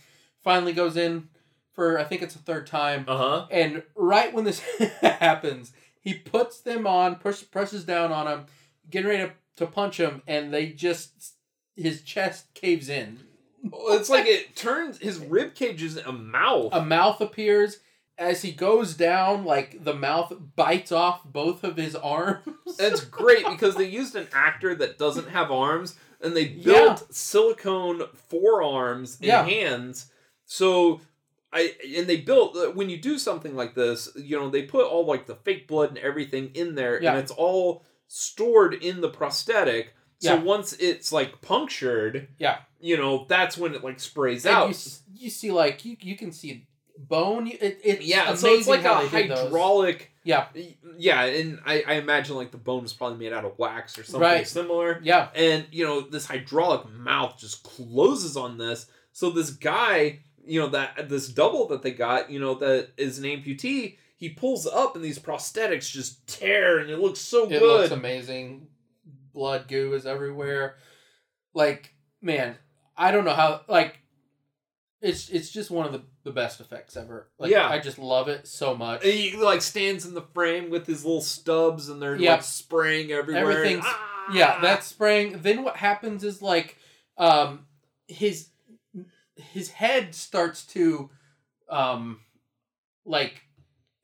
Finally 0.43 0.73
goes 0.73 0.97
in 0.97 1.29
for 1.73 1.99
I 1.99 2.05
think 2.05 2.23
it's 2.23 2.35
a 2.37 2.39
third 2.39 2.67
time. 2.67 3.05
Uh 3.09 3.17
huh. 3.19 3.47
And 3.51 3.83
right 3.95 4.33
when 4.33 4.45
this 4.45 4.61
happens, 5.03 5.73
he 6.01 6.15
puts 6.15 6.61
them 6.61 6.87
on, 6.87 7.17
push, 7.17 7.45
presses 7.51 7.85
down 7.85 8.13
on 8.13 8.27
him, 8.29 8.47
getting 8.89 9.09
ready 9.11 9.25
to, 9.25 9.33
to 9.57 9.66
punch 9.66 9.99
him, 9.99 10.23
and 10.27 10.53
they 10.53 10.69
just 10.69 11.35
his 11.77 12.03
chest 12.03 12.53
caves 12.55 12.89
in. 12.89 13.19
It's 13.65 14.09
like 14.09 14.27
it 14.27 14.55
turns 14.57 14.99
his 14.99 15.19
rib 15.19 15.55
cage 15.55 15.83
is 15.83 15.97
a 15.97 16.12
mouth. 16.12 16.70
A 16.73 16.85
mouth 16.85 17.20
appears 17.20 17.78
as 18.19 18.43
he 18.43 18.53
goes 18.53 18.95
down. 18.95 19.45
Like 19.45 19.83
the 19.85 19.95
mouth 19.95 20.33
bites 20.55 20.93
off 20.93 21.23
both 21.24 21.65
of 21.65 21.77
his 21.77 21.95
arms. 21.97 22.47
That's 22.78 23.01
great 23.05 23.45
because 23.47 23.74
they 23.74 23.89
used 23.89 24.15
an 24.15 24.28
actor 24.33 24.74
that 24.77 24.99
doesn't 24.99 25.28
have 25.31 25.51
arms 25.51 25.97
and 26.20 26.37
they 26.37 26.45
Yeah. 26.49 26.65
built 26.65 27.15
silicone 27.15 28.03
forearms 28.28 29.16
and 29.16 29.27
Yeah. 29.27 29.45
hands. 29.45 30.11
So 30.45 31.01
I 31.53 31.74
and 31.97 32.07
they 32.07 32.19
built 32.19 32.57
uh, 32.57 32.70
when 32.70 32.89
you 32.91 32.99
do 32.99 33.19
something 33.19 33.57
like 33.57 33.74
this, 33.74 34.11
you 34.16 34.39
know, 34.39 34.49
they 34.51 34.62
put 34.62 34.87
all 34.87 35.05
like 35.07 35.27
the 35.27 35.35
fake 35.37 35.66
blood 35.66 35.89
and 35.91 35.99
everything 35.99 36.51
in 36.55 36.74
there 36.74 37.03
Yeah. 37.03 37.11
and 37.12 37.19
it's 37.20 37.33
all 37.33 37.85
stored 38.09 38.74
in 38.74 39.01
the 39.01 39.09
prosthetic. 39.09 39.95
So 40.19 40.35
Yeah. 40.35 40.43
once 40.43 40.73
it's 40.74 41.12
like 41.12 41.41
punctured, 41.43 42.28
Yeah. 42.39 42.59
you 42.81 42.97
know, 42.97 43.27
that's 43.28 43.59
when 43.59 43.74
it 43.74 43.85
like 43.85 44.01
sprays 44.01 44.47
And 44.47 44.55
out. 44.57 44.69
you, 44.70 45.24
you 45.24 45.31
see 45.31 45.51
like 45.53 45.85
you 45.85 45.97
you 46.01 46.16
can 46.16 46.33
see 46.33 46.66
bone. 46.99 47.47
It, 47.47 47.81
it's 47.85 48.05
yeah, 48.07 48.35
so 48.35 48.49
it's 48.55 48.66
like 48.66 48.85
a 48.85 48.95
hydraulic 49.07 50.12
Yeah, 50.24 50.47
yeah, 50.97 51.23
and 51.24 51.61
I, 51.66 51.85
I 51.87 51.93
imagine 51.95 52.35
like 52.37 52.51
the 52.51 52.57
bone 52.57 52.85
is 52.85 52.93
probably 52.95 53.19
made 53.19 53.33
out 53.35 53.45
of 53.45 53.59
wax 53.59 53.99
or 53.99 54.03
something 54.05 54.20
Right. 54.23 54.49
similar. 54.49 55.01
yeah, 55.03 55.28
And 55.35 55.66
you 55.70 55.85
know, 55.85 56.01
this 56.01 56.27
hydraulic 56.27 56.89
mouth 56.91 57.37
just 57.39 57.62
closes 57.62 58.37
on 58.37 58.57
this. 58.59 58.87
So 59.12 59.31
this 59.31 59.51
guy, 59.51 60.20
you 60.47 60.59
know, 60.61 60.69
that 60.69 61.09
this 61.11 61.28
double 61.28 61.69
that 61.69 61.83
they 61.83 61.91
got, 61.93 62.31
you 62.31 62.41
know, 62.41 62.55
that 62.55 62.89
is 62.97 63.19
an 63.19 63.24
amputee, 63.24 63.97
he 64.17 64.31
pulls 64.31 64.67
up 64.67 64.97
and 64.97 65.05
these 65.05 65.19
prosthetics 65.19 65.91
just 65.91 66.27
tear 66.27 66.79
and 66.79 66.91
it 66.91 66.99
looks 66.99 67.21
so 67.21 67.45
it 67.45 67.51
good. 67.51 67.63
It 67.63 67.65
looks 67.67 67.91
amazing. 67.93 68.67
Blood 69.35 69.69
goo 69.69 69.93
is 69.95 70.07
everywhere. 70.07 70.77
Like 71.55 71.95
man, 72.23 72.57
I 72.97 73.13
don't 73.13 73.25
know 73.25 73.35
how. 73.35 73.61
Like, 73.69 73.99
it's 75.03 75.29
it's 75.29 75.51
just 75.51 75.71
one 75.71 75.87
of 75.87 75.93
the, 75.93 76.03
the 76.25 76.31
best 76.33 76.61
effects 76.61 76.97
ever. 76.97 77.29
Like, 77.39 77.51
Yeah. 77.51 77.69
I 77.69 77.79
just 77.79 77.99
love 77.99 78.29
it 78.29 78.47
so 78.47 78.75
much. 78.75 79.05
And 79.05 79.13
he 79.13 79.37
like 79.37 79.61
stands 79.63 80.07
in 80.07 80.15
the 80.15 80.23
frame 80.35 80.71
with 80.71 80.87
his 80.87 81.05
little 81.05 81.21
stubs 81.21 81.89
and 81.89 82.01
they're 82.01 82.17
Yep. 82.17 82.31
like 82.39 82.43
spraying 82.43 83.13
everywhere. 83.13 83.51
Everything's- 83.53 83.85
Ah! 83.87 84.31
yeah, 84.33 84.59
that's 84.61 84.87
spraying. 84.87 85.43
Then 85.43 85.63
what 85.63 85.77
happens 85.77 86.25
is 86.25 86.41
like, 86.43 86.77
um, 87.19 87.67
his 88.09 88.49
his 89.53 89.71
head 89.71 90.15
starts 90.15 90.65
to, 90.69 91.11
um, 91.69 92.21
like 93.05 93.43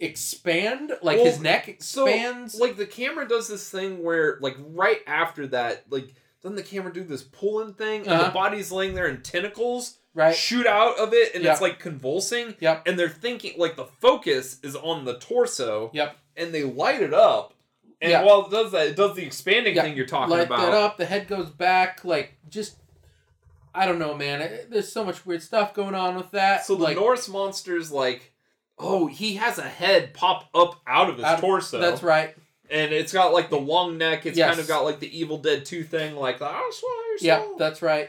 expand. 0.02 0.92
Like 1.02 1.18
his 1.18 1.34
Well, 1.34 1.42
neck 1.42 1.76
so 1.80 2.06
expands. 2.06 2.58
like 2.60 2.76
the 2.76 2.86
camera 2.86 3.26
does 3.26 3.48
this 3.48 3.68
thing 3.70 4.02
where 4.02 4.38
like 4.40 4.56
right 4.58 5.00
after 5.06 5.46
that, 5.48 5.84
like 5.90 6.14
doesn't 6.42 6.56
the 6.56 6.62
camera 6.62 6.92
do 6.92 7.04
this 7.04 7.22
pulling 7.22 7.74
thing 7.74 8.02
and 8.02 8.10
Uh-huh. 8.10 8.24
the 8.24 8.30
body's 8.30 8.72
laying 8.72 8.94
there 8.94 9.06
and 9.06 9.22
tentacles 9.24 9.98
right. 10.14 10.34
shoot 10.34 10.66
out 10.66 10.98
of 10.98 11.12
it 11.14 11.34
and 11.34 11.44
Yep. 11.44 11.52
it's 11.52 11.62
like 11.62 11.78
convulsing 11.78 12.56
Yep. 12.60 12.82
and 12.86 12.98
they're 12.98 13.08
thinking 13.08 13.54
like 13.58 13.76
the 13.76 13.84
focus 13.86 14.58
is 14.62 14.74
on 14.74 15.04
the 15.04 15.18
torso 15.18 15.90
Yep. 15.94 16.16
and 16.36 16.52
they 16.52 16.64
light 16.64 17.00
it 17.00 17.14
up 17.14 17.54
and 18.00 18.10
Yeah. 18.10 18.24
while 18.24 18.46
it 18.46 18.50
does 18.50 18.72
that 18.72 18.88
it 18.88 18.96
does 18.96 19.14
the 19.14 19.24
expanding 19.24 19.76
Yeah. 19.76 19.82
thing 19.82 19.96
you're 19.96 20.04
talking 20.06 20.30
Light 20.36 20.46
about 20.46 20.60
that 20.62 20.74
up. 20.74 20.96
The 20.96 21.04
head 21.06 21.28
goes 21.28 21.48
back. 21.50 22.04
Like 22.04 22.34
just. 22.48 22.76
I 23.74 23.86
don't 23.86 23.98
know, 23.98 24.14
man. 24.14 24.66
There's 24.68 24.92
so 24.92 25.02
much 25.02 25.24
weird 25.24 25.42
stuff 25.42 25.72
going 25.72 25.94
on 25.94 26.14
with 26.16 26.30
that. 26.32 26.66
so 26.66 26.74
the 26.74 26.82
like, 26.82 26.96
Norse 26.96 27.26
monster's 27.28 27.90
like 27.90 28.31
oh 28.78 29.06
he 29.06 29.34
has 29.36 29.58
a 29.58 29.62
head 29.62 30.14
pop 30.14 30.48
up 30.54 30.80
out 30.86 31.08
of 31.10 31.16
his 31.16 31.24
Out 31.24 31.34
of- 31.34 31.40
torso 31.40 31.78
That's 31.80 32.02
right. 32.02 32.34
and 32.70 32.92
it's 32.92 33.12
got 33.12 33.32
like 33.32 33.50
the 33.50 33.58
long 33.58 33.98
neck 33.98 34.24
it's 34.26 34.36
Yes. 34.38 34.48
kind 34.50 34.60
of 34.60 34.68
got 34.68 34.84
like 34.84 34.98
the 35.00 35.16
evil 35.18 35.38
dead 35.38 35.64
2 35.64 35.84
thing 35.84 36.16
like 36.16 36.38
oh, 36.40 36.70
swallow 36.72 36.94
your 37.10 37.18
Yeah, 37.20 37.46
that's 37.58 37.82
right. 37.82 38.08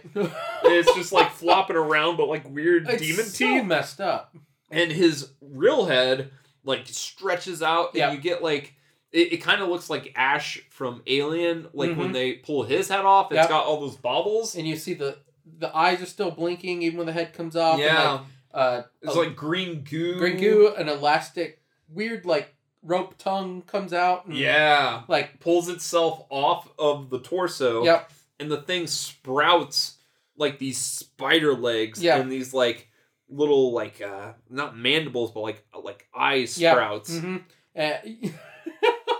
it's 0.64 0.94
just 0.96 1.12
like 1.12 1.32
flopping 1.32 1.76
around, 1.76 2.18
but 2.18 2.28
like 2.30 2.50
weird 2.50 2.88
it's 2.88 3.02
demon 3.02 3.26
so 3.26 3.46
teeth. 3.46 3.66
messed 3.66 4.00
up. 4.02 4.36
And 4.72 4.92
his 4.92 5.30
real 5.42 5.86
head 5.86 6.32
like 6.64 6.88
stretches 6.88 7.62
out, 7.62 7.90
and 7.90 7.98
Yeah. 7.98 8.12
you 8.14 8.18
get 8.20 8.42
like 8.42 8.74
It, 9.12 9.34
it 9.34 9.38
kind 9.44 9.62
of 9.62 9.70
looks 9.70 9.92
like 9.92 10.12
Ash 10.16 10.60
from 10.72 11.04
Alien, 11.06 11.68
like 11.74 11.96
when 11.96 12.10
Mhm. 12.10 12.14
they 12.14 12.34
pull 12.34 12.64
his 12.64 12.88
head 12.90 13.06
off. 13.06 13.32
It's 13.32 13.36
Yep. 13.36 13.50
got 13.50 13.66
all 13.66 13.80
those 13.80 13.96
bobbles. 13.98 14.56
and 14.56 14.68
you 14.68 14.76
see 14.76 14.94
the 14.96 15.18
the 15.60 15.76
eyes 15.76 16.02
are 16.02 16.06
still 16.08 16.32
blinking 16.32 16.82
even 16.82 16.98
when 16.98 17.06
the 17.06 17.14
head 17.14 17.34
comes 17.34 17.56
off. 17.56 17.74
and, 17.76 17.84
yeah, 17.84 18.12
like, 18.14 18.22
uh, 18.54 18.84
it's 19.02 19.16
a- 19.16 19.20
like 19.20 19.36
green 19.36 19.82
goo. 19.84 20.18
green 20.18 20.38
goo, 20.38 20.74
an 20.78 20.90
elastic, 20.90 21.62
weird 21.90 22.26
like 22.26 22.54
rope 22.82 23.18
tongue 23.18 23.62
comes 23.64 23.94
out. 23.94 24.26
And, 24.26 24.36
Yeah, 24.38 25.04
like 25.08 25.40
pulls 25.40 25.70
itself 25.70 26.26
off 26.30 26.70
of 26.78 27.10
the 27.10 27.20
torso. 27.20 27.84
yep, 27.84 28.12
and 28.40 28.52
the 28.52 28.62
thing 28.62 28.88
sprouts 28.88 29.98
like 30.38 30.60
these 30.60 30.78
spider 30.80 31.54
legs 31.54 32.02
Yeah. 32.02 32.18
and 32.18 32.32
these 32.32 32.54
like 32.54 32.90
little 33.30 33.72
like 33.72 34.02
uh 34.02 34.34
not 34.50 34.76
mandibles 34.78 35.32
but 35.32 35.40
like 35.42 35.64
like 35.84 36.08
eye 36.14 36.46
sprouts 36.46 37.18
hmm 37.20 37.38
Uh, 37.76 37.94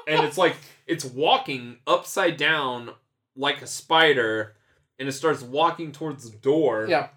and 0.08 0.24
it's 0.26 0.38
like 0.38 0.56
it's 0.86 1.06
walking 1.06 1.78
upside 1.88 2.38
down 2.38 2.90
like 3.36 3.62
a 3.62 3.68
spider 3.68 4.56
and 5.00 5.08
it 5.08 5.14
starts 5.14 5.42
walking 5.42 5.92
towards 5.92 6.30
the 6.30 6.38
door 6.38 6.86
yeah, 6.90 7.08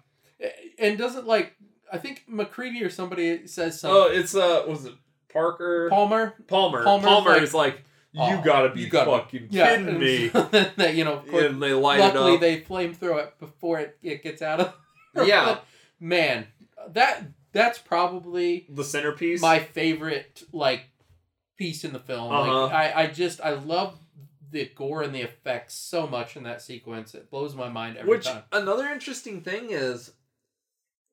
and 0.79 0.97
doesn't 0.97 1.27
like 1.27 1.55
I 1.91 1.97
think 1.97 2.23
MacReady 2.27 2.83
or 2.83 2.89
somebody 2.89 3.47
says 3.47 3.79
something. 3.79 3.97
oh 3.99 4.05
it's 4.11 4.35
uh 4.35 4.63
was 4.67 4.85
it 4.85 4.93
parker 5.31 5.87
Palmer. 5.89 6.33
palmer 6.47 6.83
Palmer's 6.83 7.05
palmer 7.05 7.29
like, 7.31 7.41
is 7.41 7.53
like 7.53 7.83
you 8.13 8.21
"Oh, 8.23 8.41
gotta 8.43 8.69
be 8.69 8.81
you 8.81 8.89
gotta- 8.89 9.11
fucking 9.11 9.47
Yeah, 9.51 9.77
kidding 9.77 9.99
me 9.99 10.27
that 10.77 10.95
you 10.95 11.03
know, 11.03 11.17
course, 11.29 11.45
and 11.45 11.61
they 11.61 11.73
light 11.73 11.99
luckily 11.99 12.31
it 12.31 12.35
up 12.35 12.41
they 12.41 12.61
flamethrow 12.61 13.21
it 13.23 13.39
before 13.39 13.79
it, 13.79 13.97
it 14.01 14.23
gets 14.23 14.41
out 14.41 14.59
of. 14.59 14.73
Yeah. 15.25 15.45
But, 15.45 15.65
man, 15.99 16.45
that 16.89 17.23
that's 17.51 17.79
probably 17.79 18.67
the 18.69 18.83
centerpiece 18.83 19.41
my 19.41 19.59
favorite 19.59 20.43
like 20.51 20.85
piece 21.57 21.83
in 21.83 21.91
the 21.93 21.99
film. 21.99 22.31
Uh-huh. 22.31 22.63
Like 22.65 22.73
I, 22.73 23.01
I 23.03 23.07
just 23.07 23.41
I 23.41 23.51
love 23.51 23.97
the 24.51 24.69
gore 24.75 25.01
and 25.01 25.13
the 25.13 25.21
effects 25.21 25.73
so 25.73 26.05
much 26.07 26.37
in 26.37 26.43
that 26.43 26.61
sequence. 26.61 27.13
It 27.15 27.29
blows 27.31 27.55
my 27.55 27.67
mind 27.69 27.97
every 27.97 28.11
Which 28.11 28.25
time. 28.25 28.43
Which 28.51 28.61
another 28.61 28.85
interesting 28.87 29.41
thing 29.41 29.71
is, 29.71 30.11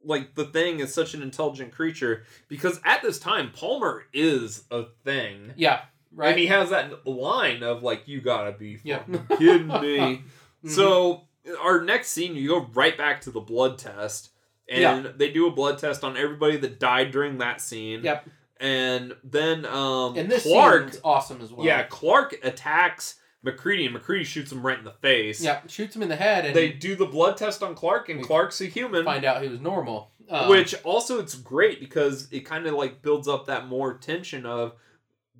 like 0.04 0.34
the 0.34 0.44
thing 0.44 0.80
is 0.80 0.92
such 0.94 1.14
an 1.14 1.22
intelligent 1.22 1.72
creature 1.72 2.24
because 2.48 2.80
at 2.84 3.02
this 3.02 3.18
time 3.18 3.50
Palmer 3.52 4.04
is 4.12 4.64
a 4.70 4.84
thing, 5.04 5.52
Yeah, 5.56 5.80
right. 6.14 6.30
and 6.30 6.38
he 6.38 6.46
has 6.46 6.70
that 6.70 7.06
line 7.06 7.62
of 7.62 7.82
like, 7.82 8.06
"You 8.06 8.20
gotta 8.20 8.52
be 8.52 8.78
Yeah. 8.84 9.02
kidding 9.38 9.68
me." 9.68 9.98
Mhm. 9.98 10.22
So 10.70 11.22
our 11.60 11.82
next 11.82 12.08
scene, 12.08 12.34
you 12.36 12.48
go 12.48 12.66
right 12.72 12.96
back 12.96 13.20
to 13.22 13.30
the 13.30 13.40
blood 13.40 13.76
test, 13.78 14.30
and 14.68 15.12
they 15.16 15.30
do 15.30 15.46
a 15.46 15.50
blood 15.50 15.78
test 15.78 16.02
on 16.04 16.16
everybody 16.16 16.56
that 16.56 16.80
died 16.80 17.10
during 17.10 17.38
that 17.38 17.60
scene. 17.60 18.02
Yep. 18.02 18.26
And 18.60 19.14
then 19.24 19.66
um, 19.66 20.16
and 20.16 20.30
this 20.30 20.44
Clark, 20.44 20.94
awesome 21.04 21.42
as 21.42 21.52
well. 21.52 21.66
yeah, 21.66 21.82
Clark 21.82 22.36
attacks 22.42 23.16
MacReady, 23.44 23.84
and 23.84 23.94
MacReady 23.94 24.24
shoots 24.24 24.50
him 24.50 24.64
right 24.64 24.78
in 24.78 24.84
the 24.84 24.92
face. 24.92 25.40
yeah, 25.42 25.60
shoots 25.68 25.94
him 25.94 26.02
in 26.02 26.08
the 26.08 26.16
head 26.16 26.46
and 26.46 26.54
They 26.56 26.70
do 26.70 26.96
the 26.96 27.06
blood 27.06 27.36
test 27.36 27.62
on 27.62 27.74
Clark, 27.74 28.08
and 28.08 28.22
Clark's 28.22 28.60
a 28.60 28.66
human. 28.66 29.04
find 29.04 29.24
out 29.24 29.42
he 29.42 29.48
was 29.48 29.60
normal. 29.60 30.10
Um, 30.30 30.48
which 30.48 30.74
also 30.84 31.18
it's 31.20 31.34
great 31.34 31.80
because 31.80 32.28
it 32.32 32.40
kind 32.40 32.66
of 32.66 32.72
like 32.74 33.02
builds 33.02 33.28
up 33.28 33.46
that 33.46 33.66
more 33.66 33.92
tension 33.98 34.46
of, 34.46 34.72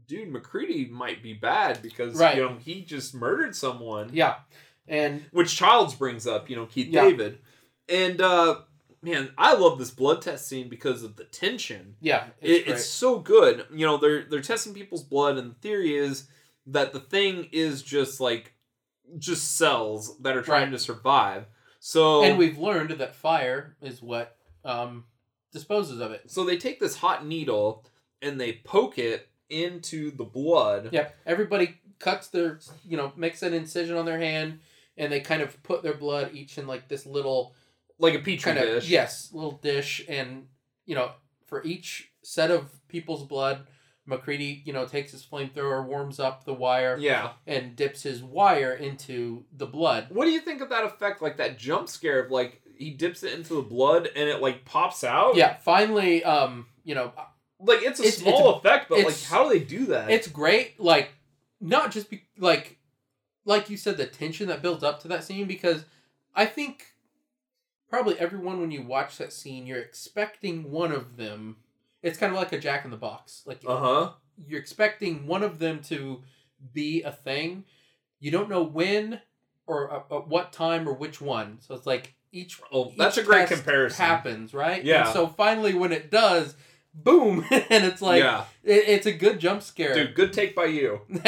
dude, 0.07 0.29
MacReady 0.31 0.87
might 0.91 1.23
be 1.23 1.33
bad 1.33 1.81
because 1.81 2.17
Right. 2.17 2.37
you 2.37 2.43
know 2.43 2.57
he 2.59 2.83
just 2.83 3.15
murdered 3.15 3.57
someone. 3.57 4.11
yeah, 4.13 4.35
and 4.87 5.25
Which 5.33 5.57
Childs 5.57 5.95
brings 5.95 6.27
up, 6.27 6.51
you 6.51 6.57
know, 6.57 6.67
Keith 6.67 6.89
Yeah. 6.89 7.05
David, 7.05 7.39
and 7.89 8.21
uh 8.21 8.61
man, 9.01 9.31
I 9.39 9.55
love 9.55 9.79
this 9.79 9.91
blood 9.91 10.21
test 10.23 10.49
scene 10.49 10.69
because 10.69 11.03
of 11.03 11.17
the 11.17 11.25
tension. 11.25 11.97
yeah, 12.03 12.25
It, 12.43 12.51
it's, 12.51 12.69
it's 12.71 12.85
so 12.87 13.19
good. 13.19 13.67
You 13.73 13.87
know, 13.87 13.97
they're 13.97 14.25
they're 14.25 14.41
testing 14.43 14.75
people's 14.75 15.03
blood, 15.03 15.39
and 15.39 15.51
the 15.53 15.55
theory 15.57 15.95
is 15.95 16.29
that 16.67 16.93
the 16.93 17.01
thing 17.01 17.49
is 17.53 17.83
just 17.83 18.21
like 18.21 18.55
just 19.19 19.57
cells 19.57 20.17
that 20.21 20.37
are 20.37 20.43
trying 20.43 20.65
Right. 20.65 20.73
to 20.73 20.79
survive. 20.79 21.45
So 21.81 22.25
and 22.25 22.39
we've 22.39 22.59
learned 22.59 22.93
that 22.93 23.15
fire 23.15 23.77
is 23.83 24.01
what 24.03 24.37
um, 24.65 25.05
disposes 25.53 26.01
of 26.01 26.11
it. 26.13 26.31
So 26.31 26.45
they 26.45 26.57
take 26.57 26.81
this 26.81 26.97
hot 26.97 27.27
needle 27.27 27.85
and 28.23 28.41
they 28.41 28.55
poke 28.65 28.99
it 28.99 29.29
into 29.51 30.11
the 30.11 30.25
blood. 30.25 30.89
Yep. 30.93 31.15
Everybody 31.27 31.77
cuts 31.99 32.29
their, 32.29 32.59
you 32.89 32.97
know, 32.97 33.13
makes 33.17 33.43
an 33.43 33.53
incision 33.53 33.97
on 33.97 34.07
their 34.07 34.19
hand, 34.19 34.61
and 34.97 35.13
they 35.13 35.21
kind 35.21 35.43
of 35.43 35.63
put 35.63 35.83
their 35.83 35.95
blood 35.95 36.31
each 36.33 36.57
in 36.57 36.67
like 36.67 36.89
this 36.89 37.05
little 37.05 37.55
Like 37.99 38.15
a 38.15 38.19
petri 38.19 38.39
kind 38.39 38.59
of 38.59 38.65
dish. 38.65 38.89
yes, 38.89 39.31
little 39.33 39.53
dish, 39.63 40.03
and 40.09 40.49
you 40.87 40.95
know, 40.95 41.11
for 41.47 41.63
each 41.63 42.11
set 42.23 42.51
of 42.51 42.71
people's 42.89 43.23
blood, 43.25 43.67
MacReady, 44.07 44.63
you 44.65 44.73
know, 44.73 44.87
takes 44.87 45.13
his 45.13 45.25
flamethrower, 45.25 45.85
warms 45.87 46.21
up 46.21 46.45
the 46.45 46.53
wire, 46.55 46.97
Yeah. 46.99 47.33
and 47.47 47.75
dips 47.75 48.03
his 48.03 48.23
wire 48.23 48.73
into 48.75 49.45
the 49.57 49.67
blood. 49.67 50.09
What 50.11 50.27
do 50.27 50.31
you 50.31 50.41
think 50.41 50.61
of 50.61 50.69
that 50.71 50.85
effect? 50.85 51.23
Like 51.23 51.39
that 51.39 51.59
jump 51.59 51.89
scare 51.89 52.23
of 52.23 52.31
like 52.31 52.61
he 52.77 52.91
dips 52.91 53.23
it 53.23 53.33
into 53.33 53.55
the 53.55 53.63
blood 53.63 54.09
and 54.15 54.29
it 54.29 54.43
like 54.43 54.65
pops 54.65 55.05
out? 55.05 55.37
Yeah. 55.37 55.57
Finally, 55.57 56.23
um, 56.25 56.67
you 56.85 56.95
know, 56.95 57.13
Like 57.61 57.83
it's 57.83 57.99
a 58.01 58.03
It's- 58.03 58.19
small 58.19 58.57
effect, 58.57 58.89
but 58.91 58.99
like 59.05 59.23
how 59.23 59.45
do 59.49 59.59
they 59.59 59.65
do 59.65 59.87
that? 59.87 60.11
it's 60.11 60.29
great. 60.29 60.79
Like, 60.79 61.13
not 61.61 61.93
just 61.93 62.11
be 62.11 62.25
like, 62.37 62.77
like 63.47 63.71
you 63.71 63.77
said, 63.79 63.97
the 63.97 64.07
tension 64.07 64.49
that 64.49 64.61
builds 64.61 64.85
up 64.85 65.01
to 65.03 65.09
that 65.09 65.25
scene 65.25 65.47
because 65.47 65.85
I 66.35 66.45
think 66.47 66.95
probably 67.89 68.19
everyone 68.19 68.61
when 68.61 68.71
you 68.71 68.83
watch 68.83 69.17
that 69.19 69.33
scene, 69.33 69.67
you're 69.67 69.79
expecting 69.79 70.71
one 70.71 70.93
of 70.93 71.17
them. 71.17 71.57
It's 72.05 72.19
kind 72.19 72.33
of 72.33 72.39
like 72.39 72.53
a 72.53 72.59
Jack 72.59 72.85
in 72.85 72.91
the 72.91 72.97
Box. 72.97 73.43
Like 73.47 73.61
Uh 73.67 73.77
huh. 73.79 74.11
you're 74.37 74.61
expecting 74.61 75.27
one 75.27 75.43
of 75.43 75.59
them 75.59 75.81
to 75.85 76.23
be 76.73 77.03
a 77.03 77.11
thing. 77.11 77.65
You 78.21 78.31
don't 78.31 78.49
know 78.49 78.63
when 78.63 79.21
or 79.67 79.93
at 80.13 80.29
what 80.29 80.53
time 80.53 80.89
or 80.89 80.93
which 80.93 81.21
one. 81.21 81.59
So 81.61 81.75
it's 81.75 81.87
like 81.87 82.15
each. 82.33 82.61
Oh, 82.73 82.93
that's 82.97 83.17
each 83.19 83.25
a 83.25 83.27
great 83.27 83.49
comparison. 83.49 84.05
Happens 84.05 84.53
right. 84.55 84.85
Yeah. 84.85 85.05
And 85.07 85.13
so 85.13 85.27
finally, 85.27 85.75
when 85.75 85.93
it 85.93 86.11
does, 86.11 86.55
boom, 86.95 87.45
and 87.51 87.85
it's 87.85 88.03
like 88.03 88.23
yeah, 88.23 88.45
it, 88.63 88.85
it's 88.89 89.07
a 89.07 89.13
good 89.13 89.41
jump 89.41 89.63
scare. 89.63 89.95
dude, 89.95 90.15
good 90.15 90.33
take 90.33 90.55
by 90.55 90.67
you. 90.67 91.01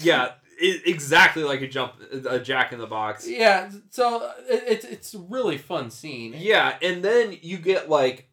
yeah, 0.00 0.32
it, 0.60 0.82
exactly 0.86 1.42
like 1.42 1.62
a 1.62 1.68
jump, 1.68 1.94
a 2.28 2.38
Jack 2.38 2.72
in 2.72 2.78
the 2.78 2.86
Box. 2.86 3.28
yeah. 3.28 3.70
So 3.90 4.22
uh, 4.24 4.32
it, 4.48 4.64
it's 4.66 4.84
it's 4.84 5.14
a 5.14 5.18
really 5.18 5.58
fun 5.58 5.90
scene. 5.90 6.34
Yeah, 6.36 6.76
and 6.82 7.02
then 7.02 7.36
you 7.42 7.58
get 7.58 7.88
like 7.88 8.28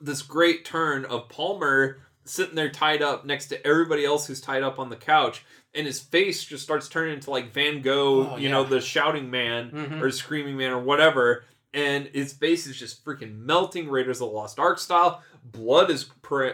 this 0.00 0.22
great 0.22 0.64
turn 0.64 1.04
of 1.04 1.28
Palmer 1.28 1.98
sitting 2.24 2.54
there 2.54 2.70
tied 2.70 3.00
up 3.02 3.24
next 3.24 3.46
to 3.48 3.66
everybody 3.66 4.04
else 4.04 4.26
who's 4.26 4.40
tied 4.40 4.62
up 4.62 4.78
on 4.78 4.90
the 4.90 4.96
couch, 4.96 5.44
and 5.74 5.86
his 5.86 6.00
face 6.00 6.44
just 6.44 6.62
starts 6.62 6.88
turning 6.88 7.14
into 7.14 7.30
like 7.30 7.52
Van 7.52 7.80
Gogh, 7.82 8.30
Oh, 8.32 8.36
you 8.36 8.48
know, 8.50 8.64
the 8.64 8.80
shouting 8.80 9.30
man 9.30 9.70
Mhm. 9.70 10.02
or 10.02 10.10
screaming 10.10 10.56
man 10.56 10.72
or 10.72 10.78
whatever. 10.80 11.44
And 11.74 12.06
his 12.08 12.32
face 12.32 12.66
is 12.66 12.78
just 12.78 13.04
freaking 13.04 13.40
melting, 13.40 13.88
Raiders 13.90 14.20
of 14.20 14.28
the 14.30 14.34
Lost 14.34 14.58
Ark 14.58 14.78
style. 14.78 15.22
Blood 15.44 15.90
is 15.90 16.08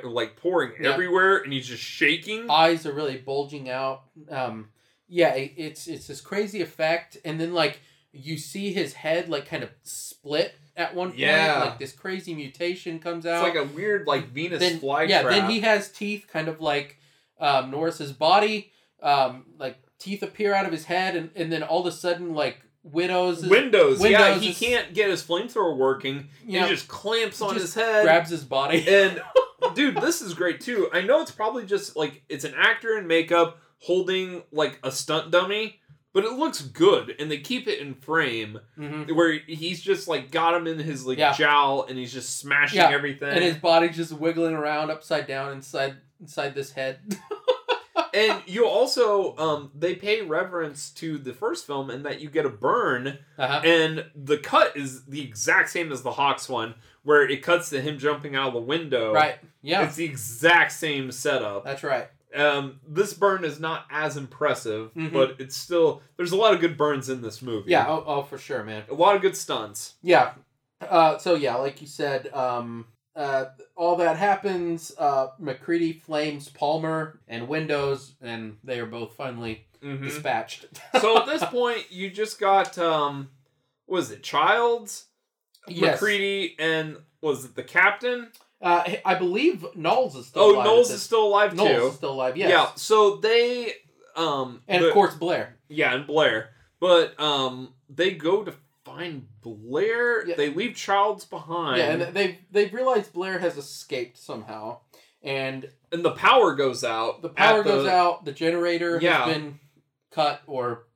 like 0.04 0.36
pouring 0.36 0.72
Yeah. 0.80 0.92
everywhere, 0.92 1.38
and 1.38 1.52
he's 1.52 1.66
just 1.68 1.82
shaking. 1.82 2.48
Eyes 2.50 2.84
are 2.86 2.92
really 2.92 3.16
bulging 3.18 3.68
out. 3.70 4.02
Um, 4.30 4.70
yeah, 5.08 5.34
it, 5.34 5.52
it's 5.56 5.86
it's 5.86 6.06
this 6.08 6.20
crazy 6.20 6.60
effect, 6.62 7.16
and 7.24 7.40
then 7.40 7.52
like 7.54 7.80
you 8.12 8.36
see 8.38 8.72
his 8.72 8.92
head 8.94 9.28
like 9.28 9.46
kind 9.46 9.62
of 9.64 9.70
split 9.82 10.54
at 10.76 10.94
one 10.94 11.09
point. 11.09 11.18
Yeah. 11.20 11.60
Like 11.64 11.78
this 11.78 11.92
crazy 11.92 12.34
mutation 12.34 12.98
comes 12.98 13.24
It's 13.24 13.32
out. 13.32 13.42
like 13.42 13.55
a 13.55 13.64
weird 13.64 14.06
like 14.06 14.28
Venus 14.28 14.60
then, 14.60 14.80
flytrap. 14.80 15.09
yeah, 15.09 15.22
then 15.22 15.51
he 15.51 15.60
has 15.60 15.90
teeth, 15.90 16.26
kind 16.32 16.48
of 16.48 16.60
like 16.60 16.98
um, 17.38 17.70
Norris's 17.70 18.12
body. 18.12 18.70
Um, 19.02 19.44
like 19.59 19.76
teeth 19.98 20.22
appear 20.22 20.55
out 20.55 20.64
of 20.66 20.72
his 20.72 20.84
head, 20.86 21.14
and, 21.16 21.30
and 21.36 21.52
then 21.52 21.62
all 21.62 21.80
of 21.80 21.86
a 21.86 21.92
sudden, 21.92 22.34
like 22.34 22.59
Widow's 22.82 23.46
Windows. 23.46 24.02
yeah, 24.05 24.34
he 24.34 24.51
is- 24.51 24.59
can't 24.59 24.94
get 24.94 25.10
his 25.10 25.22
flamethrower 25.22 25.76
working. 25.76 26.28
He 26.46 26.52
just 26.55 26.88
clamps 26.88 27.40
on 27.42 27.55
just 27.55 27.62
his 27.66 27.74
head. 27.74 28.05
grabs 28.05 28.30
his 28.30 28.44
body. 28.44 28.84
And 28.88 29.20
dude, 29.74 29.96
this 29.96 30.20
is 30.22 30.34
great 30.34 30.60
too. 30.60 30.88
I 30.92 31.01
know 31.02 31.20
it's 31.22 31.30
probably 31.30 31.64
just 31.66 31.96
like 31.96 32.22
it's 32.28 32.44
an 32.44 32.55
actor 32.56 32.98
in 32.98 33.06
makeup 33.06 33.59
holding 33.78 34.42
like 34.52 34.78
a 34.82 34.90
stunt 34.90 35.30
dummy, 35.30 35.80
but 36.14 36.24
it 36.24 36.32
looks 36.32 36.62
good 36.62 37.14
and 37.18 37.30
they 37.30 37.38
keep 37.38 37.68
it 37.68 37.80
in 37.80 37.92
frame 37.94 38.58
hmm 38.76 39.02
where 39.14 39.32
he's 39.46 39.82
just 39.82 40.08
like 40.08 40.30
got 40.30 40.54
him 40.54 40.66
in 40.66 40.78
his 40.78 41.04
like 41.06 41.18
Yeah. 41.18 41.34
jowl 41.34 41.84
and 41.86 41.98
he's 41.98 42.12
just 42.12 42.38
smashing 42.38 42.78
Yeah, 42.78 42.88
everything. 42.88 43.28
And 43.28 43.44
his 43.44 43.56
body's 43.56 43.96
just 43.96 44.12
wiggling 44.12 44.54
around 44.54 44.90
upside 44.90 45.26
down 45.26 45.52
inside 45.52 45.96
inside 46.20 46.54
this 46.54 46.72
head. 46.72 47.00
and 48.14 48.42
you 48.46 48.66
also 48.66 49.36
um 49.36 49.70
they 49.74 49.94
pay 49.94 50.22
reverence 50.22 50.90
to 50.90 51.18
the 51.18 51.32
first 51.34 51.66
film 51.66 51.90
and 51.90 52.06
that 52.06 52.20
you 52.20 52.30
get 52.30 52.46
a 52.46 52.50
burn 52.50 53.18
uh-huh. 53.36 53.60
and 53.64 54.06
the 54.14 54.38
cut 54.38 54.76
is 54.76 55.04
the 55.06 55.20
exact 55.20 55.68
same 55.70 55.92
as 55.92 56.02
the 56.02 56.12
Hawks 56.12 56.48
one 56.48 56.74
where 57.02 57.28
it 57.28 57.42
cuts 57.42 57.68
to 57.70 57.80
him 57.82 57.98
jumping 57.98 58.34
out 58.34 58.48
of 58.48 58.54
the 58.54 58.60
window. 58.60 59.12
Right. 59.12 59.36
Yeah. 59.60 59.84
It's 59.84 59.96
the 59.96 60.06
exact 60.06 60.72
same 60.72 61.12
setup. 61.12 61.64
That's 61.64 61.82
right. 61.82 62.08
Um, 62.35 62.81
this 62.86 63.15
burn 63.15 63.44
is 63.44 63.61
not 63.61 63.86
as 63.90 64.16
impressive, 64.16 64.93
Mhm. 64.94 65.12
but 65.12 65.36
it's 65.39 65.56
still 65.56 66.02
there's 66.16 66.32
a 66.32 66.36
lot 66.36 66.52
of 66.55 66.61
good 66.61 66.77
burns 66.77 67.09
in 67.09 67.23
this 67.23 67.40
movie. 67.43 67.70
Yeah. 67.70 67.86
Oh, 67.89 68.02
oh, 68.06 68.23
for 68.23 68.39
sure, 68.39 68.65
man. 68.65 68.85
a 68.90 68.94
lot 68.94 69.15
of 69.16 69.23
good 69.23 69.36
stunts. 69.36 69.94
Yeah. 70.02 70.35
Uh, 70.81 71.16
so 71.19 71.35
yeah, 71.35 71.55
like 71.56 71.81
you 71.81 71.86
said, 71.86 72.28
um, 72.35 72.86
uh, 73.16 73.47
all 73.77 73.97
that 73.97 74.16
happens. 74.16 74.93
Uh, 74.98 75.28
MacReady 75.39 75.93
flames 75.93 76.48
Palmer 76.48 77.20
and 77.28 77.47
Windows, 77.48 78.15
and 78.20 78.59
they 78.65 78.81
are 78.81 78.86
both 78.86 79.15
finally 79.15 79.66
Mhm. 79.82 80.02
dispatched. 80.02 80.66
so 81.01 81.16
at 81.19 81.27
this 81.27 81.44
point, 81.44 81.90
you 81.93 82.11
just 82.11 82.40
got 82.40 82.77
um, 82.78 83.31
was 83.86 84.11
it 84.11 84.23
Childs, 84.24 85.06
yes. 85.69 86.01
MacReady, 86.01 86.56
and 86.59 86.97
was 87.20 87.44
it 87.44 87.55
the 87.55 87.62
captain? 87.62 88.32
Uh, 88.64 88.82
I 89.04 89.14
believe 89.16 89.64
Nauls 89.76 90.16
is 90.16 90.26
still 90.26 90.42
Oh, 90.42 90.54
alive. 90.56 90.64
Nauls 90.64 90.90
is 90.90 91.02
still 91.02 91.26
alive 91.26 91.54
Nauls 91.54 91.68
too. 91.70 91.86
is 91.88 91.94
still 91.94 92.12
alive. 92.12 92.36
Yes. 92.36 92.50
Yeah. 92.50 92.70
So 92.76 93.16
they 93.16 93.74
um, 94.16 94.62
And 94.66 94.82
the- 94.82 94.88
of 94.88 94.94
course 94.94 95.14
Blair. 95.14 95.56
yeah, 95.68 95.92
and 95.94 96.06
Blair, 96.06 96.50
but 96.80 97.18
um, 97.20 97.74
they 97.90 98.12
go 98.12 98.42
to 98.42 98.54
find 98.84 99.26
Blair. 99.42 100.26
Yeah. 100.26 100.36
They 100.36 100.50
leave 100.50 100.74
Childs 100.76 101.24
behind. 101.24 101.78
Yeah, 101.78 101.90
and 102.06 102.14
they 102.16 102.38
they 102.50 102.66
realized 102.66 103.12
Blair 103.12 103.38
has 103.38 103.56
escaped 103.58 104.16
somehow, 104.16 104.78
and 105.22 105.68
and 105.92 106.04
the 106.04 106.12
power 106.12 106.54
goes 106.54 106.84
out. 106.84 107.20
the 107.22 107.28
power 107.28 107.62
goes 107.62 107.84
the- 107.84 107.92
out. 107.92 108.24
The 108.24 108.32
generator 108.32 108.98
Yeah. 109.02 109.24
has 109.26 109.34
been 109.34 109.60
cut, 110.10 110.40
or 110.46 110.86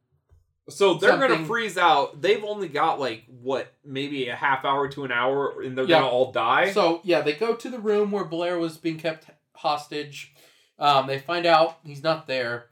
So 0.69 0.95
they're 0.95 1.17
gonna 1.17 1.45
freeze 1.47 1.79
out. 1.79 2.21
They've 2.21 2.45
only 2.45 2.69
got 2.69 3.01
like 3.01 3.25
what, 3.29 3.73
maybe 3.85 4.29
a 4.29 4.35
half 4.37 4.65
hour 4.65 4.89
to 4.89 5.05
an 5.05 5.13
hour, 5.13 5.63
and 5.63 5.77
they're 5.77 5.85
Yeah. 5.87 6.01
gonna 6.01 6.09
all 6.11 6.33
die. 6.33 6.73
so 6.73 7.01
yeah, 7.05 7.21
they 7.23 7.33
go 7.35 7.55
to 7.55 7.69
the 7.71 7.79
room 7.79 8.11
where 8.11 8.25
Blair 8.25 8.59
was 8.59 8.77
being 8.77 8.99
kept 8.99 9.27
hostage. 9.55 10.35
Um, 10.79 11.07
they 11.07 11.19
find 11.19 11.47
out 11.47 11.79
he's 11.85 12.03
not 12.03 12.27
there. 12.27 12.67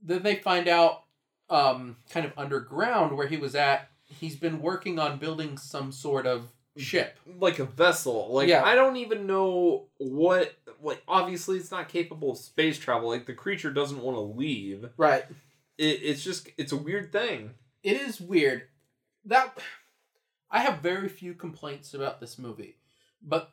Then 0.00 0.22
they 0.22 0.36
find 0.36 0.68
out, 0.68 1.02
um, 1.50 1.96
kind 2.10 2.24
of 2.26 2.32
underground 2.36 3.16
where 3.16 3.26
he 3.26 3.36
was 3.36 3.54
at. 3.54 3.88
He's 4.04 4.36
been 4.36 4.60
working 4.62 4.98
on 4.98 5.18
building 5.18 5.56
some 5.58 5.90
sort 5.92 6.26
of 6.26 6.48
ship. 6.76 7.18
like 7.38 7.58
a 7.58 7.64
vessel. 7.64 8.28
Like 8.32 8.48
Yeah. 8.48 8.64
I 8.64 8.74
don't 8.74 8.96
even 8.96 9.26
know 9.26 9.86
what. 9.98 10.52
Like 10.82 11.02
obviously, 11.06 11.56
it's 11.58 11.70
not 11.70 11.88
capable 11.88 12.32
of 12.32 12.38
space 12.38 12.78
travel. 12.78 13.08
Like 13.08 13.26
the 13.26 13.34
creature 13.34 13.70
doesn't 13.70 14.00
want 14.00 14.16
to 14.16 14.20
leave. 14.20 14.88
Right. 14.96 15.24
It, 15.82 16.00
it's 16.02 16.22
just 16.22 16.48
it's 16.56 16.72
a 16.72 16.76
weird 16.76 17.10
thing. 17.12 17.50
it 17.82 17.96
is 18.00 18.20
weird 18.20 18.62
that 19.24 19.58
i 20.50 20.60
have 20.60 20.78
very 20.78 21.08
few 21.08 21.34
complaints 21.34 21.94
about 21.94 22.20
this 22.20 22.38
movie 22.38 22.76
but 23.22 23.50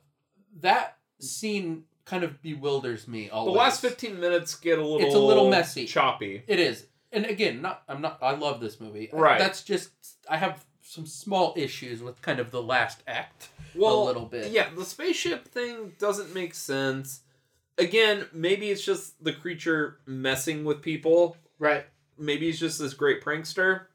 that 0.62 0.98
scene 1.20 1.84
kind 2.06 2.24
of 2.24 2.42
bewilders 2.42 3.08
me 3.08 3.30
All 3.30 3.46
The 3.46 3.52
last 3.52 3.82
fifteen 3.82 4.20
minutes 4.20 4.56
get 4.56 4.80
a 4.80 4.82
little. 4.82 5.06
It's 5.06 5.16
a 5.16 5.20
little 5.20 5.50
messy. 5.50 5.86
choppy. 5.86 6.44
it 6.48 6.60
is 6.60 6.86
and 7.12 7.26
again 7.26 7.62
not 7.62 7.84
i'm 7.90 8.02
not 8.02 8.20
i 8.22 8.32
love 8.36 8.60
this 8.60 8.80
movie 8.80 9.12
uh, 9.14 9.18
Right. 9.18 9.40
that's 9.40 9.64
just 9.64 9.90
i 10.30 10.38
have 10.38 10.66
some 10.82 11.06
small 11.06 11.54
issues 11.56 12.02
with 12.02 12.22
kind 12.22 12.40
of 12.40 12.50
the 12.52 12.62
last 12.64 13.04
act 13.08 13.50
Well, 13.76 14.04
a 14.04 14.06
little 14.06 14.26
bit 14.26 14.52
Yeah, 14.52 14.70
the 14.76 14.86
spaceship 14.86 15.48
thing 15.48 15.94
doesn't 16.00 16.34
make 16.34 16.54
sense. 16.56 17.22
Again, 17.78 18.26
maybe 18.34 18.72
it's 18.72 18.84
just 18.84 19.24
the 19.24 19.32
creature 19.34 20.00
messing 20.08 20.66
with 20.66 20.82
people. 20.82 21.38
right 21.60 21.86
Maybe 22.20 22.46
he's 22.48 22.60
just 22.60 22.78
this 22.80 22.94
great 22.94 23.24
prankster. 23.24 23.86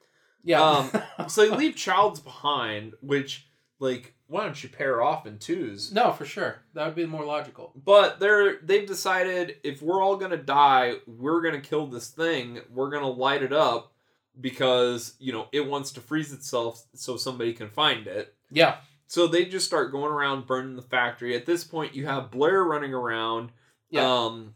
yeah 0.43 0.89
So 1.29 1.49
they 1.49 1.57
leave 1.57 1.77
Childs 1.77 2.21
behind, 2.21 2.95
which, 3.01 3.47
like, 3.79 4.15
why 4.27 4.45
don't 4.45 4.63
you 4.63 4.69
pair 4.71 5.03
off 5.03 5.27
in 5.27 5.39
twos? 5.39 5.93
no 5.93 6.11
for 6.13 6.25
sure 6.25 6.63
that 6.75 6.87
would 6.87 6.95
be 6.95 7.07
more 7.07 7.25
logical 7.25 7.73
But 7.85 8.19
they're 8.21 8.57
they've 8.63 8.87
decided 8.87 9.57
if 9.63 9.83
we're 9.83 10.03
all 10.03 10.17
gonna 10.17 10.37
die, 10.39 10.95
we're 11.07 11.43
gonna 11.43 11.61
kill 11.61 11.87
this 11.87 12.09
thing. 12.09 12.61
We're 12.73 12.91
gonna 12.91 13.11
light 13.11 13.43
it 13.43 13.53
up 13.53 13.93
because 14.41 15.15
you 15.21 15.33
know 15.33 15.49
it 15.53 15.67
wants 15.67 15.93
to 15.93 16.01
freeze 16.01 16.33
itself 16.33 16.83
so 16.95 17.17
somebody 17.17 17.53
can 17.53 17.69
find 17.71 18.07
it. 18.07 18.35
yeah 18.51 18.77
So 19.07 19.27
they 19.27 19.45
just 19.45 19.67
start 19.67 19.93
going 19.93 20.11
around 20.13 20.47
burning 20.47 20.75
the 20.77 20.83
factory. 20.83 21.37
At 21.37 21.47
this 21.47 21.63
point, 21.65 21.95
you 21.95 22.07
have 22.07 22.31
Blair 22.33 22.65
running 22.65 22.93
around, 22.95 23.51
Yeah. 23.91 24.11
um, 24.11 24.55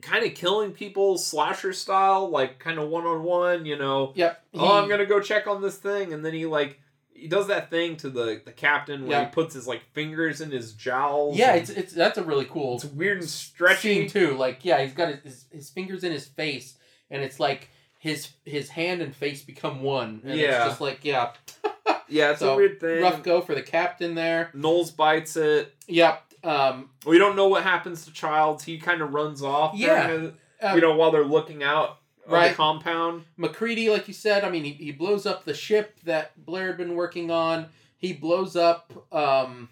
kind 0.00 0.24
of 0.24 0.34
killing 0.34 0.72
people 0.72 1.18
slasher 1.18 1.72
style, 1.72 2.28
like 2.30 2.58
kind 2.58 2.78
of 2.78 2.88
one 2.88 3.04
on 3.04 3.22
one. 3.22 3.66
You 3.66 3.76
know, 3.78 4.12
yep 4.14 4.42
oh, 4.54 4.78
I'm 4.80 4.88
gonna 4.88 5.06
go 5.06 5.20
check 5.20 5.46
on 5.46 5.62
this 5.62 5.76
thing, 5.76 6.12
and 6.12 6.24
then 6.24 6.34
he 6.34 6.46
like 6.46 6.80
he 7.12 7.26
does 7.26 7.48
that 7.48 7.68
thing 7.70 7.96
to 7.96 8.10
the 8.10 8.40
the 8.44 8.52
captain 8.52 9.02
where 9.06 9.18
Yeah. 9.20 9.24
he 9.26 9.30
puts 9.32 9.54
his 9.54 9.66
like 9.66 9.82
fingers 9.92 10.40
in 10.40 10.50
his 10.52 10.72
jowls. 10.72 11.36
yeah 11.36 11.54
it's 11.54 11.68
it's 11.70 11.92
that's 11.92 12.16
a 12.16 12.22
really 12.22 12.44
cool 12.44 12.76
it's 12.76 12.84
weird 12.84 13.18
and 13.18 13.28
stretching 13.28 14.08
too. 14.08 14.36
Like, 14.36 14.64
yeah, 14.64 14.82
he's 14.82 14.92
got 14.94 15.08
his, 15.08 15.22
his 15.24 15.44
his 15.52 15.70
fingers 15.70 16.04
in 16.04 16.12
his 16.12 16.26
face, 16.26 16.76
and 17.10 17.22
it's 17.22 17.40
like 17.40 17.70
his 17.98 18.28
his 18.44 18.68
hand 18.68 19.02
and 19.02 19.14
face 19.16 19.42
become 19.42 19.82
one. 19.82 20.20
And 20.24 20.38
Yeah. 20.38 20.58
it's 20.58 20.68
just 20.68 20.80
like 20.80 21.04
yeah, 21.04 21.32
Yeah, 22.10 22.30
it's 22.30 22.38
So, 22.40 22.54
a 22.54 22.56
weird 22.56 22.78
thing. 22.80 23.02
rough 23.02 23.22
go 23.24 23.40
for 23.40 23.54
the 23.54 23.62
captain 23.62 24.14
there. 24.14 24.50
Nauls 24.54 24.90
bites 24.92 25.36
it. 25.36 25.74
Yep. 25.88 26.22
Um. 26.44 26.90
We 27.06 27.18
don't 27.18 27.36
know 27.36 27.48
what 27.48 27.62
happens 27.62 28.04
to 28.04 28.12
Childs. 28.12 28.64
He 28.64 28.78
kind 28.78 29.00
of 29.02 29.12
runs 29.12 29.42
off. 29.42 29.74
Yeah. 29.76 30.06
the- 30.08 30.34
uh, 30.60 30.74
you 30.74 30.80
know, 30.80 30.96
while 30.96 31.10
they're 31.12 31.24
looking 31.24 31.62
out 31.62 31.98
Right. 32.26 32.48
the 32.50 32.54
compound. 32.56 33.24
MacReady, 33.38 33.88
like 33.90 34.06
you 34.08 34.12
said, 34.14 34.44
I 34.44 34.50
mean, 34.50 34.64
he, 34.64 34.72
he 34.72 34.92
blows 34.92 35.24
up 35.24 35.44
the 35.44 35.54
ship 35.54 35.98
that 36.04 36.32
Blair 36.44 36.66
had 36.68 36.76
been 36.76 36.94
working 36.94 37.30
on. 37.30 37.66
He 37.96 38.12
blows 38.12 38.54
up 38.56 39.06
um, 39.12 39.68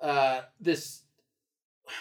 uh, 0.00 0.42
this. 0.60 1.00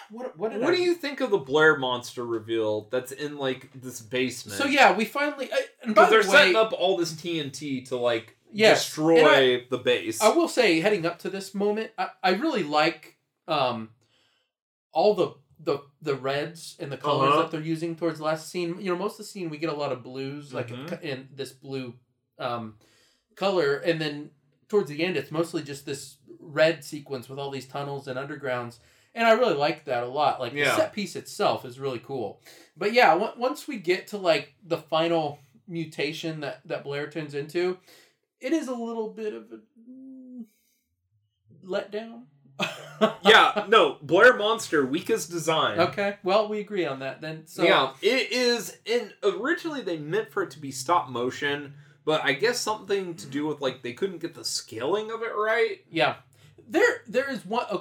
What 0.09 0.37
what 0.37 0.53
What 0.59 0.73
I- 0.73 0.77
do 0.77 0.81
you 0.81 0.93
think 0.95 1.21
of 1.21 1.29
the 1.31 1.37
Blair 1.37 1.77
monster 1.77 2.25
reveal 2.25 2.87
that's 2.91 3.11
in 3.11 3.37
like 3.37 3.69
this 3.73 3.99
basement? 4.01 4.57
So 4.57 4.65
yeah, 4.65 4.95
we 4.95 5.05
finally. 5.05 5.49
I, 5.51 5.61
and 5.83 5.95
by 5.95 6.03
because 6.05 6.11
they're 6.11 6.23
the 6.23 6.29
way, 6.29 6.35
setting 6.37 6.55
up 6.55 6.73
all 6.73 6.97
this 6.97 7.13
TNT 7.13 7.87
to 7.89 7.97
like 7.97 8.37
Yes, 8.51 8.85
destroy 8.85 9.55
I- 9.55 9.65
the 9.69 9.77
base. 9.79 10.21
I 10.21 10.29
will 10.29 10.47
say, 10.47 10.79
heading 10.81 11.05
up 11.05 11.19
to 11.19 11.29
this 11.29 11.55
moment, 11.55 11.91
I, 11.97 12.09
I 12.21 12.29
really 12.31 12.63
like 12.63 13.12
um, 13.47 13.89
all 14.91 15.13
the 15.13 15.33
the 15.59 15.79
the 16.01 16.15
reds 16.15 16.75
and 16.79 16.91
the 16.91 16.97
colors 16.97 17.31
Uh-huh. 17.33 17.41
that 17.43 17.51
they're 17.51 17.61
using 17.61 17.95
towards 17.95 18.19
the 18.19 18.25
last 18.25 18.49
scene. 18.49 18.79
You 18.81 18.91
know, 18.91 18.97
most 18.97 19.13
of 19.13 19.17
the 19.19 19.23
scene 19.25 19.49
we 19.49 19.57
get 19.57 19.69
a 19.69 19.73
lot 19.75 19.91
of 19.91 20.03
blues, 20.03 20.53
like 20.53 20.67
Mhm. 20.69 21.01
in 21.01 21.29
this 21.33 21.51
blue 21.53 21.95
um, 22.39 22.77
color, 23.35 23.75
and 23.77 24.01
then 24.01 24.31
towards 24.67 24.89
the 24.89 25.03
end, 25.03 25.15
it's 25.15 25.31
mostly 25.31 25.61
just 25.63 25.85
this 25.85 26.17
red 26.39 26.83
sequence 26.83 27.29
with 27.29 27.37
all 27.39 27.51
these 27.51 27.67
tunnels 27.67 28.07
and 28.07 28.17
undergrounds. 28.19 28.79
And 29.15 29.27
I 29.27 29.31
really 29.33 29.53
like 29.53 29.85
that 29.85 30.03
a 30.03 30.07
lot. 30.07 30.39
Like 30.39 30.53
Yeah. 30.53 30.65
the 30.65 30.75
set 30.75 30.93
piece 30.93 31.15
itself 31.15 31.63
is 31.63 31.79
really 31.79 31.99
cool. 31.99 32.41
But 32.75 32.91
yeah, 32.91 33.13
on- 33.15 33.39
once 33.39 33.67
we 33.67 33.77
get 33.77 34.07
to 34.07 34.17
like 34.17 34.55
the 34.63 34.77
final 34.79 35.39
mutation 35.67 36.39
that 36.41 36.61
that 36.67 36.83
Blair 36.83 37.09
turns 37.09 37.35
into, 37.35 37.79
it 38.41 38.51
is 38.51 38.67
a 38.67 38.73
little 38.75 39.09
bit 39.11 39.33
of 39.33 39.51
a 39.51 39.59
mm, 39.89 40.45
letdown. 41.63 42.25
yeah, 43.25 43.65
no, 43.67 43.97
Blair 44.01 44.35
monster 44.35 44.85
weakest 44.85 45.31
design. 45.31 45.79
Okay. 45.79 46.17
Well, 46.23 46.47
we 46.47 46.59
agree 46.59 46.85
on 46.85 46.99
that 46.99 47.21
then. 47.21 47.47
So 47.47 47.63
yeah, 47.63 47.93
it 48.01 48.31
is. 48.31 48.77
And 48.89 49.13
originally 49.23 49.81
they 49.81 49.97
meant 49.97 50.31
for 50.31 50.43
it 50.43 50.51
to 50.51 50.59
be 50.59 50.71
stop 50.71 51.09
motion, 51.09 51.73
but 52.05 52.23
I 52.23 52.33
guess 52.33 52.59
something 52.59 53.15
to 53.15 53.27
do 53.27 53.45
with 53.45 53.61
like 53.61 53.81
they 53.81 53.93
couldn't 53.93 54.19
get 54.19 54.33
the 54.33 54.45
scaling 54.45 55.11
of 55.11 55.21
it 55.21 55.31
right. 55.35 55.79
yeah, 55.89 56.15
there 56.67 57.01
there 57.07 57.29
is 57.29 57.45
one. 57.45 57.65
Uh, 57.69 57.77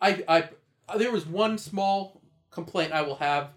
I 0.00 0.24
I 0.28 0.96
there 0.96 1.12
was 1.12 1.26
one 1.26 1.58
small 1.58 2.22
complaint 2.50 2.92
I 2.92 3.02
will 3.02 3.16
have. 3.16 3.50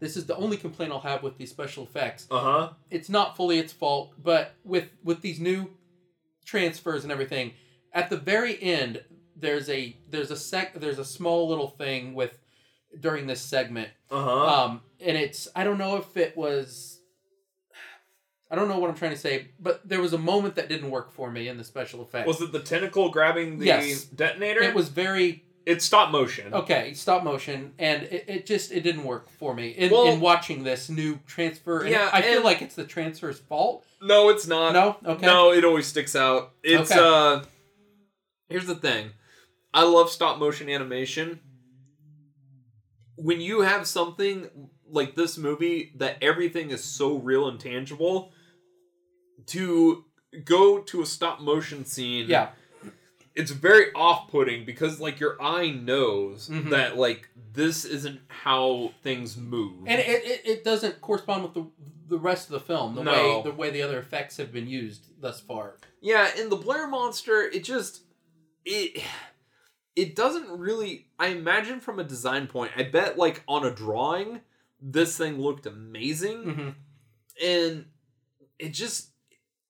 This 0.00 0.16
is 0.16 0.26
the 0.26 0.36
only 0.36 0.56
complaint 0.56 0.92
I'll 0.92 1.00
have 1.00 1.22
with 1.22 1.38
these 1.38 1.50
special 1.50 1.84
effects. 1.84 2.26
Uh 2.30 2.40
huh. 2.40 2.70
It's 2.90 3.08
not 3.08 3.36
fully 3.36 3.58
its 3.58 3.72
fault, 3.72 4.12
but 4.22 4.54
with 4.64 4.88
with 5.02 5.22
these 5.22 5.40
new 5.40 5.70
transfers 6.44 7.04
and 7.04 7.12
everything, 7.12 7.52
at 7.92 8.10
the 8.10 8.16
very 8.16 8.62
end 8.62 9.02
there's 9.36 9.68
a 9.68 9.96
there's 10.10 10.30
a 10.30 10.36
sec 10.36 10.74
there's 10.74 10.98
a 10.98 11.04
small 11.04 11.48
little 11.48 11.68
thing 11.68 12.14
with 12.14 12.38
during 13.00 13.26
this 13.26 13.40
segment 13.40 13.88
Uh 14.10 14.22
huh. 14.22 14.46
um 14.64 14.80
and 15.00 15.16
it's 15.16 15.48
i 15.56 15.64
don't 15.64 15.78
know 15.78 15.96
if 15.96 16.16
it 16.16 16.36
was 16.36 17.00
i 18.50 18.54
don't 18.54 18.68
know 18.68 18.78
what 18.78 18.88
i'm 18.90 18.96
trying 18.96 19.10
to 19.12 19.18
say 19.18 19.48
but 19.58 19.86
there 19.88 20.00
was 20.00 20.12
a 20.12 20.18
moment 20.18 20.54
that 20.54 20.68
didn't 20.68 20.90
work 20.90 21.10
for 21.12 21.30
me 21.30 21.48
in 21.48 21.58
the 21.58 21.64
special 21.64 22.02
effects 22.02 22.26
was 22.26 22.40
it 22.40 22.52
the 22.52 22.60
tentacle 22.60 23.10
grabbing 23.10 23.58
the 23.58 23.66
Yes. 23.66 24.04
detonator? 24.04 24.60
it 24.62 24.74
was 24.74 24.88
very 24.88 25.42
It's 25.66 25.84
stop 25.84 26.10
motion. 26.12 26.54
okay 26.54 26.94
stop 26.94 27.24
motion 27.24 27.72
and 27.78 28.04
it, 28.04 28.24
it 28.28 28.46
just 28.46 28.70
it 28.70 28.80
didn't 28.82 29.04
work 29.04 29.28
for 29.28 29.54
me 29.54 29.70
in, 29.70 29.90
Well- 29.90 30.06
in 30.06 30.20
watching 30.20 30.62
this 30.62 30.88
new 30.88 31.18
transfer 31.26 31.80
and 31.80 31.90
Yeah, 31.90 32.08
i 32.12 32.22
feel 32.22 32.44
like 32.44 32.62
it's 32.62 32.76
the 32.76 32.84
transfer's 32.84 33.40
fault 33.40 33.84
No, 34.00 34.28
it's 34.28 34.46
not. 34.46 34.72
no 34.74 34.96
okay 35.14 35.26
No, 35.26 35.52
it 35.52 35.64
always 35.64 35.86
sticks 35.88 36.14
out. 36.14 36.52
It's 36.62 36.92
Okay. 36.92 37.00
uh 37.02 37.42
Here's 38.48 38.66
the 38.66 38.74
thing. 38.76 39.10
I 39.74 39.82
love 39.82 40.08
stop 40.08 40.38
motion 40.38 40.70
animation. 40.70 41.40
When 43.16 43.40
you 43.40 43.60
have 43.62 43.86
something 43.86 44.48
like 44.88 45.14
this 45.14 45.36
movie 45.38 45.92
that 45.96 46.16
everything 46.22 46.70
is 46.70 46.82
so 46.84 47.16
real 47.16 47.48
and 47.48 47.58
tangible 47.60 48.32
to 49.46 50.04
go 50.44 50.78
to 50.80 51.02
a 51.02 51.06
stop 51.06 51.40
motion 51.40 51.84
scene 51.84 52.26
yeah 52.28 52.48
it's 53.34 53.50
very 53.50 53.86
off-putting 53.94 54.64
because 54.64 55.00
like 55.00 55.18
your 55.20 55.40
eye 55.42 55.70
knows 55.70 56.48
Mhm. 56.48 56.70
that 56.70 56.96
like 56.96 57.28
this 57.52 57.84
isn't 57.84 58.20
how 58.28 58.92
things 59.02 59.36
move 59.36 59.78
and 59.86 60.00
it, 60.00 60.06
it, 60.24 60.40
it 60.44 60.64
doesn't 60.64 61.00
correspond 61.00 61.42
with 61.44 61.54
the 61.54 61.66
the 62.08 62.18
rest 62.18 62.46
of 62.48 62.52
the 62.52 62.60
film 62.60 62.94
the 62.94 63.02
No. 63.04 63.12
way 63.12 63.42
the 63.44 63.52
way 63.56 63.70
the 63.70 63.82
other 63.82 63.98
effects 63.98 64.36
have 64.36 64.52
been 64.52 64.66
used 64.66 65.06
thus 65.20 65.40
far 65.40 65.76
Yeah, 66.00 66.28
in 66.38 66.48
the 66.50 66.56
Blair 66.56 66.86
Monster, 66.88 67.42
it 67.42 67.64
just 67.64 68.02
it 68.64 69.02
it 69.96 70.16
doesn't 70.16 70.48
really. 70.58 71.06
I 71.18 71.28
imagine 71.28 71.80
from 71.80 71.98
a 71.98 72.04
design 72.04 72.46
point, 72.46 72.72
I 72.76 72.82
bet 72.84 73.16
like 73.18 73.42
on 73.48 73.64
a 73.64 73.70
drawing, 73.70 74.40
this 74.80 75.16
thing 75.16 75.38
looked 75.40 75.66
amazing, 75.66 76.42
hmm 76.42 76.68
and 77.44 77.86
it 78.58 78.70
just. 78.70 79.10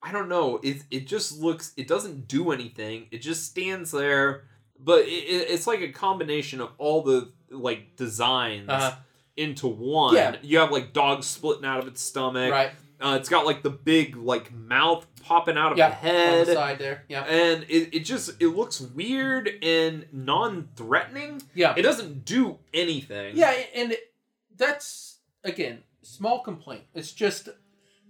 I 0.06 0.12
don't 0.12 0.28
know. 0.28 0.60
It 0.62 0.82
it 0.90 1.06
just 1.06 1.40
looks. 1.40 1.72
It 1.78 1.88
doesn't 1.88 2.28
do 2.28 2.52
anything. 2.52 3.06
It 3.10 3.18
just 3.22 3.44
stands 3.46 3.90
there. 3.90 4.44
But 4.78 5.06
it, 5.06 5.24
it, 5.24 5.50
it's 5.50 5.66
like 5.66 5.80
a 5.80 5.88
combination 5.92 6.60
of 6.60 6.72
all 6.76 7.00
the 7.02 7.32
like 7.50 7.96
designs 7.96 8.68
Uh-huh. 8.68 8.96
into 9.38 9.66
one. 9.66 10.14
Yeah. 10.14 10.36
You 10.42 10.58
have 10.58 10.70
like 10.70 10.92
dogs 10.92 11.26
splitting 11.26 11.64
out 11.64 11.78
of 11.80 11.88
its 11.88 12.02
stomach. 12.02 12.52
Right. 12.52 12.72
Uh, 13.00 13.16
it's 13.20 13.28
got 13.28 13.44
like 13.44 13.62
the 13.62 13.70
big 13.70 14.16
like 14.16 14.52
mouth 14.54 15.06
popping 15.22 15.56
out 15.58 15.72
of 15.72 15.78
Yeah. 15.78 15.90
the 15.90 15.94
On 15.96 16.00
head, 16.02 16.46
the 16.46 16.52
side 16.54 16.78
there. 16.78 17.04
Yeah. 17.08 17.22
and 17.24 17.64
it, 17.68 17.94
it 17.96 18.00
just 18.00 18.30
it 18.40 18.48
looks 18.48 18.80
weird 18.80 19.50
and 19.62 20.06
non-threatening. 20.12 21.42
Yeah. 21.54 21.74
It 21.76 21.82
doesn't 21.82 22.24
do 22.24 22.58
anything. 22.72 23.36
Yeah, 23.36 23.52
and 23.74 23.92
it, 23.92 24.12
that's 24.56 25.18
again 25.42 25.82
small 26.02 26.40
complaint. 26.40 26.84
It's 26.94 27.12
just 27.12 27.48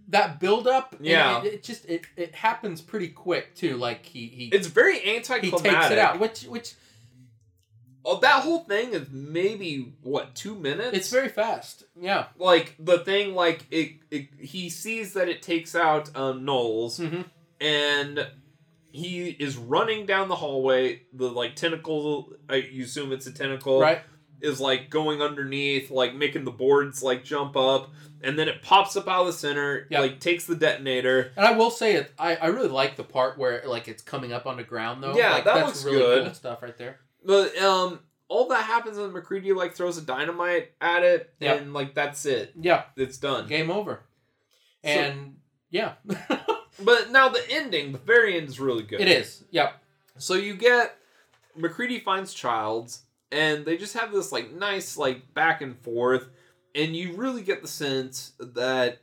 that 0.08 0.38
buildup. 0.38 0.96
Yeah. 1.00 1.42
it, 1.42 1.54
it 1.54 1.62
just 1.62 1.86
it, 1.86 2.02
it 2.16 2.34
happens 2.34 2.80
pretty 2.80 3.08
quick 3.08 3.54
too. 3.54 3.76
Like 3.76 4.04
he 4.04 4.26
he 4.26 4.44
It's 4.48 4.66
very 4.66 4.96
anticlimactic. 5.16 5.70
he 5.70 5.76
takes 5.76 5.90
it 5.90 5.98
out, 5.98 6.18
which 6.20 6.42
which 6.42 6.74
Oh, 8.06 8.20
that 8.20 8.42
whole 8.42 8.60
thing 8.64 8.92
is 8.92 9.08
maybe 9.10 9.94
what 10.02 10.34
two 10.34 10.54
minutes. 10.54 10.96
it's 10.96 11.10
very 11.10 11.28
fast. 11.28 11.84
Yeah. 11.98 12.26
like 12.38 12.74
the 12.78 12.98
thing 12.98 13.34
like 13.34 13.66
it, 13.70 13.92
it 14.10 14.28
he 14.38 14.68
sees 14.68 15.14
that 15.14 15.28
it 15.28 15.40
takes 15.42 15.74
out 15.74 16.14
um, 16.16 16.44
Nauls 16.44 16.98
hmm 16.98 17.22
and 17.60 18.26
he 18.90 19.28
is 19.28 19.56
running 19.56 20.06
down 20.06 20.28
the 20.28 20.36
hallway. 20.36 21.02
The 21.12 21.30
like 21.30 21.56
tentacle, 21.56 22.32
I 22.48 22.56
you 22.56 22.84
assume 22.84 23.12
it's 23.12 23.26
a 23.26 23.32
tentacle, 23.32 23.80
Right. 23.80 24.02
is 24.40 24.60
like 24.60 24.90
going 24.90 25.22
underneath, 25.22 25.90
like 25.90 26.14
making 26.14 26.44
the 26.44 26.50
boards 26.50 27.02
like 27.02 27.24
jump 27.24 27.56
up, 27.56 27.90
and 28.22 28.38
then 28.38 28.48
it 28.48 28.60
pops 28.62 28.96
up 28.96 29.08
out 29.08 29.22
of 29.22 29.26
the 29.28 29.32
center, 29.32 29.86
Yeah. 29.90 30.00
like 30.00 30.20
takes 30.20 30.44
the 30.46 30.54
detonator. 30.56 31.32
And 31.36 31.46
I 31.46 31.52
will 31.52 31.70
say 31.70 31.94
it. 31.94 32.12
I, 32.18 32.36
I 32.36 32.46
really 32.48 32.68
like 32.68 32.96
the 32.96 33.04
part 33.04 33.38
where 33.38 33.62
like 33.66 33.88
it's 33.88 34.02
coming 34.02 34.32
up 34.32 34.46
on 34.46 34.56
the 34.58 34.62
ground 34.64 35.02
though. 35.02 35.16
Yeah, 35.16 35.32
like, 35.32 35.44
that 35.44 35.54
that's 35.54 35.66
looks 35.68 35.84
really 35.84 35.98
good. 35.98 36.24
cool 36.26 36.34
stuff 36.34 36.62
right 36.62 36.76
there. 36.76 37.00
But 37.24 37.56
um, 37.58 38.00
all 38.28 38.48
that 38.48 38.64
happens 38.64 38.98
when 38.98 39.12
MacReady 39.12 39.52
like 39.52 39.74
throws 39.74 39.96
a 39.98 40.02
dynamite 40.02 40.72
at 40.80 41.02
it, 41.02 41.32
Yeah. 41.40 41.54
and 41.54 41.72
like 41.72 41.94
that's 41.94 42.26
it. 42.26 42.52
Yeah. 42.60 42.84
It's 42.96 43.18
done. 43.18 43.46
Game 43.48 43.70
over. 43.70 44.00
So- 44.84 44.90
And 44.90 45.36
yeah, 45.70 45.94
But 46.82 47.10
now 47.10 47.28
the 47.28 47.42
ending, 47.50 47.92
the 47.92 47.98
very 47.98 48.36
end 48.36 48.48
is 48.48 48.58
really 48.60 48.82
good. 48.82 49.00
it 49.00 49.08
is. 49.08 49.44
Yeah. 49.50 49.72
So 50.18 50.34
you 50.34 50.54
get 50.54 50.96
MacReady 51.56 52.00
finds 52.00 52.34
Childs, 52.34 53.02
and 53.32 53.64
they 53.64 53.76
just 53.76 53.94
have 53.94 54.12
this 54.12 54.32
like 54.32 54.52
nice 54.52 54.96
like 54.96 55.32
back 55.34 55.62
and 55.62 55.78
forth, 55.78 56.28
and 56.74 56.94
you 56.96 57.12
really 57.14 57.42
get 57.42 57.62
the 57.62 57.68
sense 57.68 58.32
that 58.40 58.98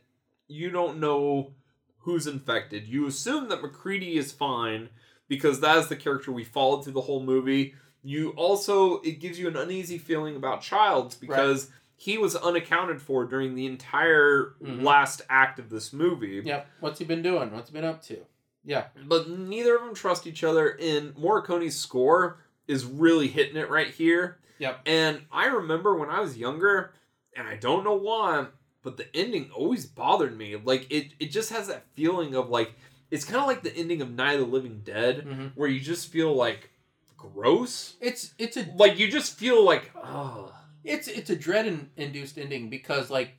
you 0.48 0.70
don't 0.70 0.98
know 1.00 1.52
who's 2.00 2.26
infected. 2.26 2.86
You 2.86 3.06
assume 3.06 3.48
that 3.48 3.62
MacReady 3.62 4.16
is 4.16 4.32
fine 4.32 4.90
because 5.28 5.60
that 5.60 5.78
is 5.78 5.88
the 5.88 5.96
character 5.96 6.30
we 6.30 6.44
followed 6.44 6.82
through 6.84 6.92
the 6.92 7.00
whole 7.00 7.22
movie. 7.22 7.74
You 8.02 8.30
also 8.30 9.00
it 9.02 9.20
gives 9.20 9.38
you 9.38 9.48
an 9.48 9.56
uneasy 9.56 9.98
feeling 9.98 10.36
about 10.36 10.60
Childs 10.62 11.14
because 11.14 11.70
he 11.96 12.18
was 12.18 12.34
unaccounted 12.34 13.00
for 13.00 13.24
during 13.24 13.54
the 13.54 13.66
entire 13.66 14.54
Mhm. 14.60 14.82
last 14.82 15.22
act 15.30 15.58
of 15.60 15.70
this 15.70 15.92
movie. 15.92 16.42
Yeah. 16.44 16.64
What's 16.80 16.98
he 16.98 17.04
been 17.04 17.22
doing? 17.22 17.52
What's 17.52 17.68
he 17.70 17.72
been 17.74 17.84
up 17.84 18.02
to? 18.04 18.18
Yeah. 18.64 18.86
But 19.06 19.28
neither 19.28 19.76
of 19.76 19.82
them 19.84 19.94
trust 19.94 20.26
each 20.26 20.42
other, 20.42 20.76
and 20.80 21.16
Morricone's 21.16 21.76
score 21.76 22.38
is 22.66 22.84
really 22.84 23.28
hitting 23.28 23.56
it 23.56 23.70
right 23.70 23.88
here. 23.88 24.38
Yep. 24.58 24.80
And 24.86 25.22
I 25.30 25.46
remember 25.46 25.94
when 25.94 26.10
I 26.10 26.20
was 26.20 26.36
younger, 26.36 26.92
and 27.36 27.46
I 27.46 27.56
don't 27.56 27.84
know 27.84 27.94
why, 27.94 28.46
but 28.82 28.96
the 28.96 29.06
ending 29.16 29.50
always 29.54 29.86
bothered 29.86 30.36
me. 30.36 30.56
Like 30.56 30.86
it, 30.90 31.12
it 31.20 31.26
just 31.30 31.50
has 31.50 31.68
that 31.68 31.86
feeling 31.94 32.34
of 32.34 32.50
like 32.50 32.72
it's 33.12 33.24
kind 33.24 33.40
of 33.40 33.46
like 33.46 33.62
the 33.62 33.76
ending 33.76 34.00
of 34.02 34.10
Night 34.10 34.34
of 34.34 34.40
the 34.40 34.46
Living 34.46 34.80
Dead, 34.84 35.20
hmm 35.22 35.46
where 35.54 35.68
you 35.68 35.78
just 35.80 36.08
feel 36.10 36.34
like 36.34 36.70
gross. 37.22 37.94
It's 38.00 38.34
it's 38.38 38.56
a 38.56 38.66
Like 38.76 38.98
you 38.98 39.08
just 39.10 39.38
feel 39.38 39.64
like 39.64 39.90
oh 39.96 40.52
it's 40.84 41.06
it's 41.08 41.30
a 41.30 41.36
dread 41.36 41.66
in, 41.66 41.90
induced 41.96 42.36
ending 42.38 42.68
because 42.70 43.08
like 43.10 43.30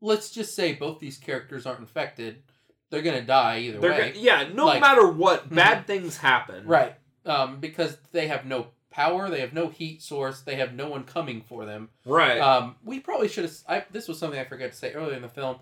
let's 0.00 0.30
just 0.30 0.54
say 0.54 0.72
both 0.74 0.98
these 1.00 1.16
characters 1.18 1.66
aren't 1.66 1.80
infected 1.80 2.42
they're 2.90 3.02
gonna 3.02 3.22
die 3.22 3.60
either 3.60 3.78
they're 3.78 3.90
way 3.92 4.10
gonna, 4.12 4.20
yeah. 4.24 4.48
No 4.52 4.66
Like- 4.66 4.80
matter 4.80 5.06
what, 5.10 5.48
Mhm. 5.48 5.54
bad 5.56 5.86
things 5.86 6.16
happen. 6.16 6.66
right 6.66 6.94
um 7.26 7.60
because 7.60 7.96
they 8.12 8.26
have 8.28 8.44
no 8.46 8.68
power 8.90 9.28
they 9.30 9.40
have 9.40 9.52
no 9.52 9.68
heat 9.68 10.02
source 10.02 10.40
they 10.40 10.56
have 10.56 10.72
no 10.74 10.88
one 10.88 11.04
coming 11.04 11.40
for 11.42 11.64
them 11.66 11.88
Right. 12.04 12.40
um 12.40 12.76
we 12.82 12.98
probably 12.98 13.28
should 13.28 13.44
have 13.44 13.54
I, 13.68 13.84
this 13.90 14.08
was 14.08 14.18
something 14.18 14.40
i 14.40 14.44
forgot 14.44 14.70
to 14.72 14.76
say 14.76 14.92
earlier 14.92 15.14
in 15.16 15.22
the 15.22 15.28
film 15.28 15.58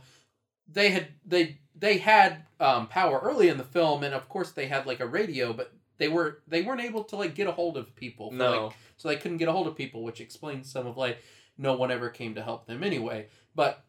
they 0.67 0.91
had 0.91 1.09
they 1.27 1.59
they 1.75 1.99
had 1.99 2.45
um 2.61 2.87
power 2.87 3.19
early 3.23 3.49
in 3.49 3.59
the 3.59 3.65
film 3.65 4.03
and 4.05 4.15
of 4.15 4.29
course 4.29 4.53
they 4.53 4.67
had 4.67 4.87
like 4.87 5.01
a 5.01 5.07
radio 5.07 5.53
but 5.53 5.73
they 5.99 6.09
were 6.09 6.39
they 6.49 6.63
weren't 6.63 6.81
able 6.81 7.05
to 7.05 7.17
like 7.17 7.35
get 7.35 7.47
a 7.47 7.53
hold 7.53 7.77
of 7.77 7.95
people 7.95 8.31
no. 8.33 8.67
like, 8.67 8.77
so 8.97 9.09
they 9.09 9.17
couldn't 9.17 9.39
get 9.39 9.49
a 9.49 9.53
hold 9.53 9.67
of 9.67 9.77
people, 9.77 10.03
which 10.03 10.21
explains 10.21 10.71
some 10.71 10.87
of 10.87 10.97
like 10.97 11.19
no 11.57 11.75
one 11.75 11.91
ever 11.91 12.09
came 12.09 12.35
to 12.37 12.43
help 12.43 12.67
them 12.67 12.83
anyway. 12.83 13.27
But 13.55 13.85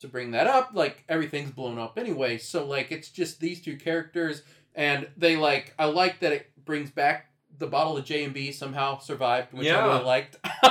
to 0.00 0.08
bring 0.08 0.30
that 0.32 0.46
up, 0.46 0.70
like 0.72 1.04
everything's 1.08 1.50
blown 1.50 1.78
up 1.78 1.98
anyway. 1.98 2.38
So 2.38 2.66
like 2.66 2.90
it's 2.90 3.08
just 3.10 3.40
these 3.40 3.60
two 3.60 3.76
characters, 3.76 4.42
and 4.74 5.08
they 5.16 5.36
like 5.36 5.74
I 5.78 5.86
like 5.86 6.20
that 6.20 6.32
it 6.32 6.50
brings 6.64 6.90
back 6.90 7.26
the 7.58 7.66
bottle 7.66 7.96
of 7.96 8.04
J 8.04 8.24
and 8.24 8.32
B 8.34 8.52
somehow 8.52 8.98
survived, 8.98 9.52
which 9.52 9.66
I 9.68 9.86
really 9.86 10.04
liked. 10.04 10.36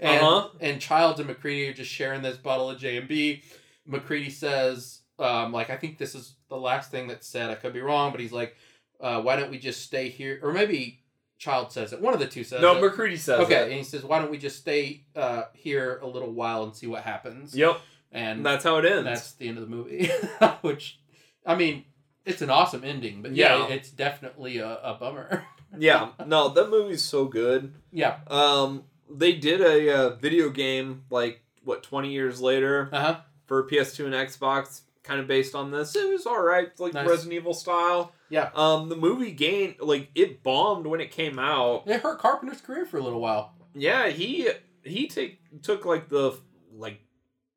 and 0.00 0.22
Uh-huh. 0.22 0.48
and 0.60 0.80
Childs 0.80 1.20
and 1.20 1.28
MacReady 1.28 1.68
are 1.68 1.74
just 1.74 1.90
sharing 1.90 2.22
this 2.22 2.38
bottle 2.38 2.70
of 2.70 2.78
J 2.78 2.96
and 2.96 3.06
B. 3.08 3.42
MacReady 3.86 4.30
says, 4.30 5.00
um, 5.18 5.52
like 5.52 5.68
I 5.68 5.76
think 5.76 5.98
this 5.98 6.14
is 6.14 6.34
the 6.48 6.56
last 6.56 6.90
thing 6.90 7.06
that's 7.08 7.26
said. 7.26 7.50
I 7.50 7.54
could 7.56 7.74
be 7.74 7.80
wrong, 7.82 8.10
but 8.10 8.20
he's 8.20 8.32
like, 8.32 8.56
uh, 9.04 9.20
why 9.22 9.36
don't 9.36 9.50
we 9.52 9.58
just 9.58 9.82
stay 9.82 10.08
here? 10.08 10.40
Or 10.42 10.52
maybe 10.52 11.00
Child 11.38 11.70
says 11.72 11.92
it. 11.92 12.00
One 12.00 12.14
of 12.14 12.20
the 12.20 12.26
two 12.26 12.42
says 12.44 12.60
No, 12.62 12.76
it. 12.76 12.80
MacReady 12.80 13.16
says 13.16 13.40
Okay, 13.40 13.62
it. 13.62 13.68
and 13.68 13.72
he 13.72 13.84
says, 13.84 14.02
"Why 14.04 14.18
don't 14.18 14.30
we 14.30 14.38
just 14.38 14.58
stay 14.58 15.04
uh, 15.14 15.44
here 15.52 15.98
a 16.02 16.06
little 16.06 16.32
while 16.32 16.62
and 16.64 16.74
see 16.74 16.86
what 16.86 17.02
happens?" 17.02 17.54
Yep. 17.54 17.78
And 18.12 18.38
And 18.38 18.46
that's 18.46 18.64
how 18.64 18.78
it 18.78 18.84
ends. 18.84 19.04
that's 19.04 19.32
the 19.32 19.48
end 19.48 19.58
of 19.58 19.68
the 19.68 19.74
movie. 19.76 20.08
Which, 20.62 21.00
I 21.44 21.54
mean, 21.56 21.84
it's 22.24 22.40
an 22.42 22.48
awesome 22.50 22.82
ending, 22.84 23.20
but 23.22 23.34
yeah, 23.34 23.58
Yeah. 23.68 23.74
it's 23.74 23.90
definitely 23.90 24.58
a, 24.58 24.76
a 24.78 24.94
bummer. 24.94 25.44
yeah. 25.78 26.10
No, 26.24 26.48
that 26.50 26.70
movie's 26.70 27.02
so 27.02 27.24
good. 27.26 27.74
yeah. 27.92 28.18
Um, 28.28 28.84
they 29.10 29.32
did 29.32 29.60
a 29.60 29.90
uh, 29.94 30.10
video 30.16 30.48
game 30.48 31.02
like 31.10 31.42
what 31.64 31.82
twenty 31.82 32.12
years 32.12 32.40
later 32.40 32.88
Uh 32.92 33.00
huh. 33.00 33.16
for 33.46 33.68
PS2 33.68 34.06
and 34.06 34.14
Xbox, 34.14 34.82
kind 35.04 35.20
of 35.20 35.28
based 35.28 35.54
on 35.54 35.70
this. 35.70 35.94
It 35.94 36.10
was 36.10 36.26
all 36.26 36.42
right, 36.42 36.68
like 36.80 36.94
Nice. 36.94 37.08
Resident 37.08 37.34
Evil 37.34 37.54
style. 37.54 38.12
Yeah. 38.30 38.50
Um, 38.54 38.88
the 38.88 38.96
movie 38.96 39.30
gained 39.30 39.76
like 39.80 40.08
it 40.16 40.42
bombed 40.42 40.86
when 40.86 41.00
it 41.00 41.12
came 41.12 41.38
out. 41.38 41.84
It 41.86 42.00
hurt 42.00 42.18
Carpenter's 42.18 42.60
career 42.60 42.84
for 42.86 42.96
a 42.98 43.02
little 43.02 43.20
while. 43.20 43.54
Yeah, 43.74 44.08
he 44.08 44.48
he 44.82 45.06
take 45.06 45.38
took 45.62 45.84
like 45.84 46.08
the 46.08 46.36
like 46.72 47.00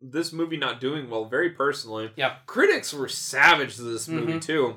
this 0.02 0.32
movie 0.32 0.58
not 0.58 0.80
doing 0.80 1.10
well 1.10 1.26
very 1.26 1.50
personally. 1.52 2.12
Yeah. 2.16 2.36
Critics 2.46 2.94
were 2.94 3.08
savage 3.08 3.78
to 3.78 3.82
this 3.82 4.08
movie 4.08 4.34
Mhm. 4.34 4.42
too. 4.42 4.76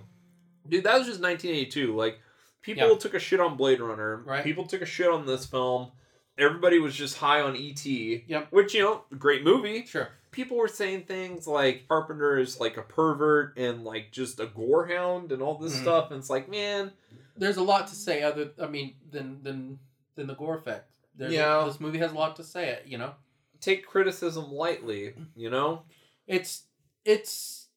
Dude, 0.69 0.85
that 0.85 0.97
was 0.99 1.07
just 1.07 1.21
1982. 1.21 1.95
Like 1.95 2.19
people 2.63 2.89
Yeah. 2.89 2.97
took 2.97 3.13
a 3.15 3.19
shit 3.19 3.41
on 3.41 3.57
Blade 3.57 3.81
Runner. 3.81 4.23
Right. 4.25 4.43
People 4.45 4.65
took 4.65 4.81
a 4.81 4.87
shit 4.87 5.09
on 5.09 5.27
this 5.27 5.45
film. 5.45 5.91
Everybody 6.39 6.79
was 6.79 6.95
just 6.95 7.19
high 7.19 7.43
on 7.43 7.55
ET. 7.55 7.85
Yep. 7.85 8.47
Which, 8.51 8.73
you 8.75 8.81
know, 8.83 9.05
great 9.19 9.45
movie. 9.45 9.85
Sure. 9.85 10.09
People 10.32 10.57
were 10.57 10.69
saying 10.69 11.05
things 11.05 11.47
like 11.47 11.89
Carpenter 11.89 12.39
is 12.39 12.61
like 12.61 12.77
a 12.77 12.82
pervert 12.82 13.57
and 13.59 13.85
like 13.85 14.12
just 14.12 14.39
a 14.40 14.47
gorehound 14.47 15.32
and 15.32 15.43
all 15.43 15.59
this 15.59 15.77
Mhm. 15.77 15.82
stuff. 15.82 16.11
And 16.11 16.19
it's 16.20 16.31
like, 16.31 16.48
man, 16.48 16.93
There's 17.36 17.57
a 17.57 17.62
lot 17.62 17.86
to 17.89 17.94
say 17.94 18.23
other. 18.23 18.51
I 18.62 18.66
mean, 18.66 18.97
than 19.11 19.43
than 19.43 19.78
than 20.15 20.27
the 20.27 20.35
gore 20.35 20.59
effect. 20.59 20.90
There's 21.16 21.32
Yeah. 21.32 21.65
this 21.65 21.81
movie 21.81 21.98
has 21.98 22.12
a 22.12 22.15
lot 22.15 22.36
to 22.36 22.44
say. 22.44 22.69
It 22.69 22.86
You 22.86 22.98
know, 22.98 23.15
take 23.61 23.86
criticism 23.86 24.52
lightly, 24.52 25.15
you 25.35 25.48
know? 25.51 25.85
it's 26.27 26.65
it's 27.05 27.69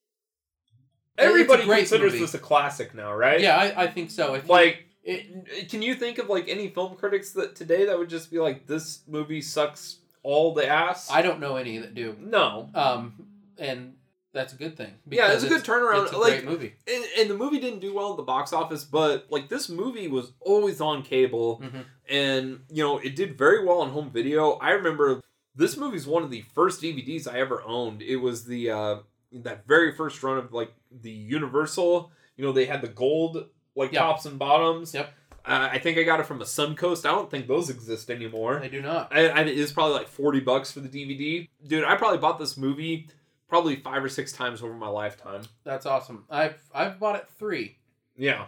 Everybody 1.17 1.65
great 1.65 1.80
considers 1.80 2.11
movie. 2.13 2.23
this 2.23 2.34
a 2.34 2.39
classic 2.39 2.93
now, 2.95 3.13
right? 3.13 3.39
yeah. 3.39 3.55
I, 3.57 3.84
I 3.84 3.88
think 3.88 4.09
so. 4.11 4.34
If 4.34 4.43
you- 4.43 4.49
Like, 4.49 4.85
it, 5.03 5.69
can 5.69 5.81
you 5.81 5.95
think 5.95 6.17
of 6.17 6.27
like 6.27 6.47
any 6.49 6.69
film 6.69 6.95
critics 6.95 7.31
that 7.31 7.55
today 7.55 7.85
that 7.85 7.97
would 7.97 8.09
just 8.09 8.31
be 8.31 8.39
like, 8.39 8.65
this 8.67 9.01
movie 9.07 9.41
sucks 9.41 9.99
all 10.23 10.53
the 10.53 10.67
ass? 10.67 11.09
I 11.11 11.21
don't 11.21 11.39
know 11.39 11.55
any 11.57 11.77
that 11.77 11.93
do. 11.93 12.15
no. 12.19 12.69
Um, 12.73 13.27
and 13.57 13.93
that's 14.33 14.51
a 14.53 14.55
good 14.55 14.75
thing. 14.75 14.93
Yeah, 15.09 15.31
it's 15.33 15.43
a 15.43 15.47
good 15.49 15.63
turnaround. 15.63 16.03
It's 16.05 16.11
a 16.13 16.17
like, 16.17 16.33
great 16.41 16.45
movie. 16.45 16.73
and, 16.87 17.05
and 17.19 17.29
the 17.29 17.35
movie 17.35 17.59
didn't 17.59 17.79
do 17.81 17.93
well 17.93 18.11
at 18.11 18.17
the 18.17 18.23
box 18.23 18.51
office, 18.51 18.83
but 18.83 19.27
like 19.29 19.47
this 19.49 19.69
movie 19.69 20.07
was 20.07 20.31
always 20.39 20.81
on 20.81 21.03
cable, 21.03 21.61
Mhm. 21.63 21.85
and 22.09 22.59
you 22.71 22.83
know 22.83 22.97
it 22.97 23.15
did 23.15 23.37
very 23.37 23.63
well 23.63 23.79
on 23.81 23.89
home 23.89 24.09
video. 24.09 24.53
I 24.53 24.71
remember 24.71 25.21
this 25.55 25.77
movie's 25.77 26.07
one 26.07 26.23
of 26.23 26.31
the 26.31 26.41
first 26.55 26.81
DVDs 26.81 27.27
I 27.31 27.37
ever 27.39 27.61
owned. 27.63 28.01
It 28.01 28.15
was 28.17 28.45
the 28.45 28.71
uh, 28.71 28.95
that 29.33 29.67
very 29.67 29.91
first 29.95 30.23
run 30.23 30.39
of 30.39 30.51
like 30.51 30.73
the 30.91 31.11
Universal. 31.11 32.11
You 32.35 32.43
know 32.45 32.51
they 32.51 32.65
had 32.65 32.81
the 32.81 32.87
gold 32.87 33.49
like 33.75 33.91
Yeah. 33.91 33.99
tops 34.01 34.25
and 34.25 34.39
bottoms. 34.39 34.93
Yep. 34.95 35.13
Uh, 35.45 35.70
I 35.72 35.80
think 35.80 35.98
I 35.98 36.03
got 36.03 36.20
it 36.20 36.26
from 36.26 36.41
a 36.41 36.45
Suncoast. 36.45 37.06
I 37.06 37.11
don't 37.11 37.30
think 37.30 37.48
those 37.48 37.70
exist 37.70 38.10
anymore. 38.10 38.60
They 38.60 38.70
do 38.70 38.82
not. 38.82 39.14
I, 39.14 39.28
I, 39.28 39.41
it's 39.41 39.74
probably 39.74 39.95
like 39.95 40.07
40 40.07 40.40
bucks 40.40 40.72
for 40.72 40.80
the 40.80 40.88
DVD. 40.88 41.48
Dude, 41.68 41.84
I 41.84 41.95
probably 41.95 42.20
bought 42.20 42.40
this 42.40 42.56
movie 42.56 43.10
probably 43.53 43.76
five 43.76 44.03
or 44.03 44.10
six 44.10 44.32
times 44.32 44.64
over 44.64 44.74
my 44.74 44.88
lifetime. 44.88 45.44
That's 45.64 45.86
awesome. 45.86 46.26
I've 46.30 46.60
I've 46.74 46.99
bought 46.99 47.18
it 47.18 47.28
three. 47.38 47.78
Yeah. 48.18 48.45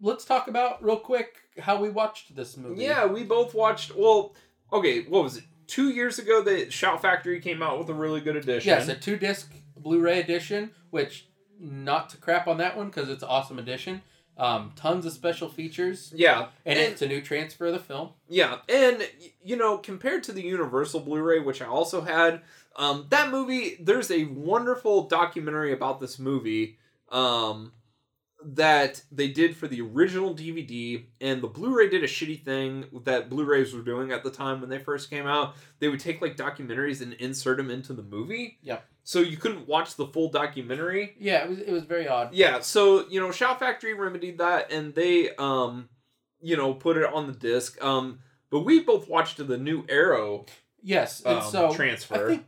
Let's 0.00 0.24
talk 0.24 0.48
about 0.48 0.80
real 0.80 0.98
quick 0.98 1.36
how 1.58 1.80
we 1.80 1.88
watched 1.88 2.36
this 2.36 2.56
movie. 2.56 2.82
Yeah, 2.82 3.06
we 3.06 3.24
both 3.24 3.54
watched. 3.54 3.96
Well, 3.96 4.34
okay, 4.72 5.02
what 5.02 5.24
was 5.24 5.38
it? 5.38 5.44
Two 5.66 5.90
years 5.90 6.18
ago, 6.18 6.42
the 6.42 6.70
Shout 6.70 7.00
Factory 7.00 7.40
came 7.40 7.62
out 7.62 7.78
with 7.78 7.88
a 7.88 7.94
really 7.94 8.20
good 8.20 8.36
edition. 8.36 8.68
Yes, 8.68 8.86
a 8.86 8.94
two 8.94 9.16
disc 9.16 9.52
Blu-ray 9.76 10.20
edition, 10.20 10.70
which 10.90 11.26
not 11.58 12.10
to 12.10 12.16
crap 12.16 12.46
on 12.46 12.58
that 12.58 12.76
one 12.76 12.86
because 12.86 13.08
it's 13.08 13.22
an 13.22 13.28
awesome 13.28 13.58
edition. 13.58 14.02
Um, 14.36 14.72
tons 14.74 15.06
of 15.06 15.12
special 15.12 15.48
features, 15.48 16.12
yeah, 16.16 16.48
and, 16.66 16.76
it's 16.76 17.02
a 17.02 17.06
new 17.06 17.22
transfer 17.22 17.66
of 17.66 17.72
the 17.72 17.78
film. 17.78 18.10
Yeah, 18.28 18.58
and 18.68 19.08
you 19.44 19.54
know, 19.56 19.78
compared 19.78 20.24
to 20.24 20.32
the 20.32 20.42
Universal 20.42 21.00
Blu-ray, 21.00 21.38
which 21.38 21.62
I 21.62 21.66
also 21.66 22.00
had, 22.00 22.40
um, 22.74 23.06
that 23.10 23.30
movie, 23.30 23.76
there's 23.78 24.10
a 24.10 24.24
wonderful 24.24 25.06
documentary 25.06 25.72
about 25.72 26.00
this 26.00 26.18
movie 26.18 26.78
um, 27.10 27.70
that 28.44 29.02
they 29.10 29.28
did 29.28 29.56
for 29.56 29.68
the 29.68 29.80
original 29.80 30.34
DVD, 30.34 31.04
and 31.20 31.42
the 31.42 31.48
Blu-ray 31.48 31.88
did 31.88 32.04
a 32.04 32.06
shitty 32.06 32.44
thing 32.44 32.86
that 33.04 33.30
Blu-rays 33.30 33.74
were 33.74 33.82
doing 33.82 34.12
at 34.12 34.22
the 34.22 34.30
time 34.30 34.60
when 34.60 34.70
they 34.70 34.78
first 34.78 35.10
came 35.10 35.26
out. 35.26 35.54
They 35.78 35.88
would 35.88 36.00
take 36.00 36.20
like 36.20 36.36
documentaries 36.36 37.00
and 37.00 37.14
insert 37.14 37.56
them 37.56 37.70
into 37.70 37.92
the 37.92 38.02
movie. 38.02 38.58
Yep. 38.62 38.84
So 39.02 39.20
you 39.20 39.36
couldn't 39.36 39.68
watch 39.68 39.96
the 39.96 40.06
full 40.06 40.30
documentary. 40.30 41.14
Yeah, 41.18 41.44
it 41.44 41.50
was 41.50 41.58
it 41.58 41.70
was 41.70 41.84
very 41.84 42.08
odd. 42.08 42.32
Yeah, 42.32 42.60
so 42.60 43.08
you 43.08 43.20
know, 43.20 43.30
Shout 43.30 43.58
Factory 43.58 43.94
remedied 43.94 44.38
that, 44.38 44.72
and 44.72 44.94
they, 44.94 45.34
um, 45.36 45.88
you 46.40 46.56
know, 46.56 46.74
put 46.74 46.96
it 46.96 47.12
on 47.12 47.26
the 47.26 47.34
disc. 47.34 47.82
Um, 47.84 48.20
but 48.50 48.60
we 48.60 48.80
both 48.80 49.08
watched 49.08 49.46
the 49.46 49.58
new 49.58 49.84
Arrow 49.88 50.46
Yes, 50.84 51.22
and 51.22 51.38
um, 51.38 51.50
so 51.50 51.74
transfer. 51.74 52.26
I 52.26 52.28
think 52.28 52.46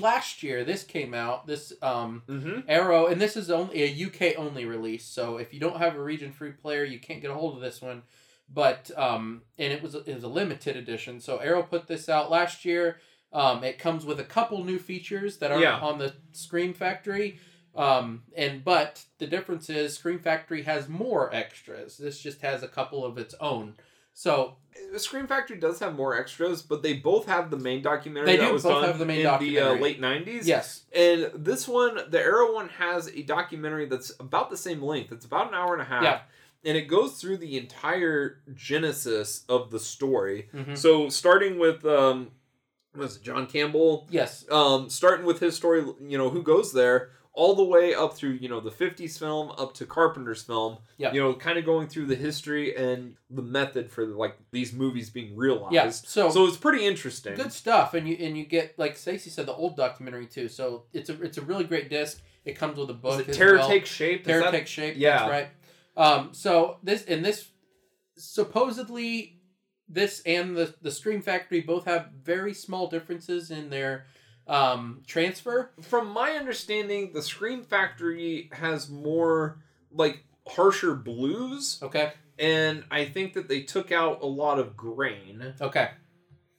last 0.00 0.42
year 0.42 0.64
this 0.64 0.84
came 0.84 1.14
out. 1.14 1.46
This 1.46 1.72
um 1.82 2.22
mm-hmm. 2.28 2.60
Arrow, 2.68 3.06
and 3.06 3.20
this 3.20 3.36
is 3.36 3.50
only 3.50 3.82
a 3.82 4.06
UK 4.06 4.38
only 4.38 4.64
release. 4.64 5.04
So 5.04 5.36
if 5.36 5.52
you 5.54 5.60
don't 5.60 5.78
have 5.78 5.96
a 5.96 6.02
region 6.02 6.32
free 6.32 6.52
player, 6.52 6.84
you 6.84 6.98
can't 6.98 7.20
get 7.20 7.30
a 7.30 7.34
hold 7.34 7.56
of 7.56 7.62
this 7.62 7.80
one. 7.80 8.02
But 8.52 8.90
um, 8.96 9.42
and 9.58 9.72
it 9.72 9.82
was 9.82 9.94
a, 9.94 9.98
it 10.08 10.14
was 10.14 10.24
a 10.24 10.28
limited 10.28 10.76
edition. 10.76 11.20
So 11.20 11.38
Arrow 11.38 11.62
put 11.62 11.86
this 11.86 12.08
out 12.08 12.30
last 12.30 12.64
year. 12.64 12.98
Um, 13.32 13.64
it 13.64 13.78
comes 13.78 14.04
with 14.06 14.20
a 14.20 14.24
couple 14.24 14.62
new 14.62 14.78
features 14.78 15.38
that 15.38 15.50
aren't 15.50 15.62
Yeah. 15.62 15.80
on 15.80 15.98
the 15.98 16.14
Scream 16.32 16.72
Factory. 16.72 17.38
Um, 17.74 18.22
and 18.36 18.64
but 18.64 19.04
the 19.18 19.26
difference 19.26 19.68
is 19.68 19.94
Scream 19.94 20.20
Factory 20.20 20.62
has 20.62 20.88
more 20.88 21.34
extras. 21.34 21.96
This 21.96 22.20
just 22.20 22.42
has 22.42 22.62
a 22.62 22.68
couple 22.68 23.04
of 23.04 23.18
its 23.18 23.34
own. 23.40 23.74
So 24.16 24.56
Scream 24.96 25.26
Factory 25.26 25.58
does 25.58 25.80
have 25.80 25.94
more 25.96 26.16
extras, 26.16 26.62
but 26.62 26.82
they 26.82 26.94
both 26.94 27.26
have 27.26 27.50
the 27.50 27.56
main 27.56 27.82
documentary 27.82 28.32
They 28.32 28.36
that 28.38 28.46
do 28.48 28.52
was 28.54 28.62
both 28.62 28.74
done 28.80 28.84
have 28.84 28.98
the 28.98 29.04
main 29.06 29.26
in 29.26 29.38
the 29.40 29.58
uh, 29.60 29.74
late 29.74 30.00
'90s. 30.00 30.46
yes, 30.46 30.84
And 30.94 31.30
this 31.34 31.66
one, 31.68 31.98
the 32.08 32.20
Arrow 32.20 32.54
one, 32.54 32.68
has 32.70 33.08
a 33.08 33.22
documentary 33.22 33.86
that's 33.86 34.12
about 34.20 34.50
the 34.50 34.56
same 34.56 34.80
length. 34.82 35.10
It's 35.12 35.24
about 35.26 35.48
an 35.48 35.54
hour 35.54 35.72
and 35.72 35.82
a 35.82 35.84
half. 35.86 36.02
Yeah. 36.04 36.20
And 36.66 36.76
it 36.78 36.82
goes 36.88 37.20
through 37.20 37.38
the 37.38 37.58
entire 37.58 38.40
genesis 38.54 39.44
of 39.48 39.70
the 39.70 39.78
story. 39.80 40.48
Mhm. 40.54 40.78
So 40.78 41.08
starting 41.08 41.58
with 41.58 41.84
um, 41.84 42.30
was 42.96 43.16
it 43.16 43.22
John 43.22 43.46
Campbell? 43.46 44.06
yes, 44.10 44.48
Um, 44.50 44.88
starting 44.88 45.26
with 45.26 45.40
his 45.40 45.56
story, 45.56 45.84
you 46.00 46.16
know, 46.16 46.30
who 46.30 46.42
goes 46.42 46.72
there, 46.72 47.10
all 47.36 47.54
the 47.56 47.64
way 47.64 47.92
up 47.94 48.14
through, 48.14 48.30
you 48.34 48.48
know, 48.48 48.60
the 48.60 48.70
50s 48.70 49.18
film 49.18 49.50
up 49.58 49.74
to 49.74 49.84
Carpenter's 49.86 50.42
film. 50.42 50.78
Yeah. 50.98 51.12
You 51.12 51.20
know, 51.20 51.34
kind 51.34 51.58
of 51.58 51.64
going 51.64 51.88
through 51.88 52.06
the 52.06 52.14
history 52.14 52.76
and 52.76 53.16
the 53.28 53.42
method 53.42 53.90
for 53.90 54.06
like 54.06 54.36
these 54.52 54.72
movies 54.72 55.10
being 55.10 55.36
realized. 55.36 55.74
yeah. 55.74 55.90
So, 55.90 56.30
So 56.30 56.46
it's 56.46 56.56
pretty 56.56 56.86
interesting. 56.86 57.34
good 57.34 57.52
stuff, 57.52 57.92
and 57.94 58.08
you 58.08 58.16
and 58.20 58.38
you 58.38 58.44
get 58.44 58.78
like 58.78 58.96
stacy 58.96 59.30
said, 59.30 59.46
the 59.46 59.52
old 59.52 59.76
documentary 59.76 60.26
too. 60.26 60.48
So 60.48 60.84
it's 60.92 61.10
a 61.10 61.20
it's 61.22 61.36
a 61.38 61.42
really 61.42 61.64
great 61.64 61.90
disc. 61.90 62.22
It 62.44 62.56
comes 62.56 62.78
with 62.78 62.88
a 62.90 62.94
book. 62.94 63.14
Is 63.14 63.20
it 63.20 63.28
as 63.30 63.36
Terror 63.36 63.56
well. 63.58 63.68
Take 63.68 63.86
Shape? 63.86 64.24
Terror 64.24 64.42
that- 64.42 64.50
Take 64.52 64.66
Shape. 64.68 64.94
Yeah. 64.96 65.18
That's 65.18 65.30
right. 65.30 65.48
Um, 65.96 66.28
so 66.34 66.78
this 66.82 67.04
and 67.06 67.24
this 67.24 67.48
supposedly 68.16 69.40
this 69.88 70.22
and 70.24 70.56
the 70.56 70.74
the 70.82 70.90
Scream 70.90 71.20
Factory 71.22 71.60
both 71.60 71.84
have 71.84 72.10
very 72.22 72.54
small 72.54 72.86
differences 72.88 73.50
in 73.50 73.70
their 73.70 74.06
um, 74.46 75.02
transfer. 75.06 75.70
From 75.80 76.08
my 76.10 76.32
understanding, 76.32 77.12
the 77.12 77.22
Scream 77.22 77.62
Factory 77.62 78.50
has 78.52 78.88
more 78.90 79.58
like 79.90 80.24
harsher 80.46 80.94
blues, 80.94 81.78
Okay. 81.82 82.12
and 82.38 82.84
I 82.90 83.04
think 83.06 83.34
that 83.34 83.48
they 83.48 83.62
took 83.62 83.90
out 83.92 84.22
a 84.22 84.26
lot 84.26 84.58
of 84.58 84.76
grain. 84.76 85.54
Okay. 85.60 85.90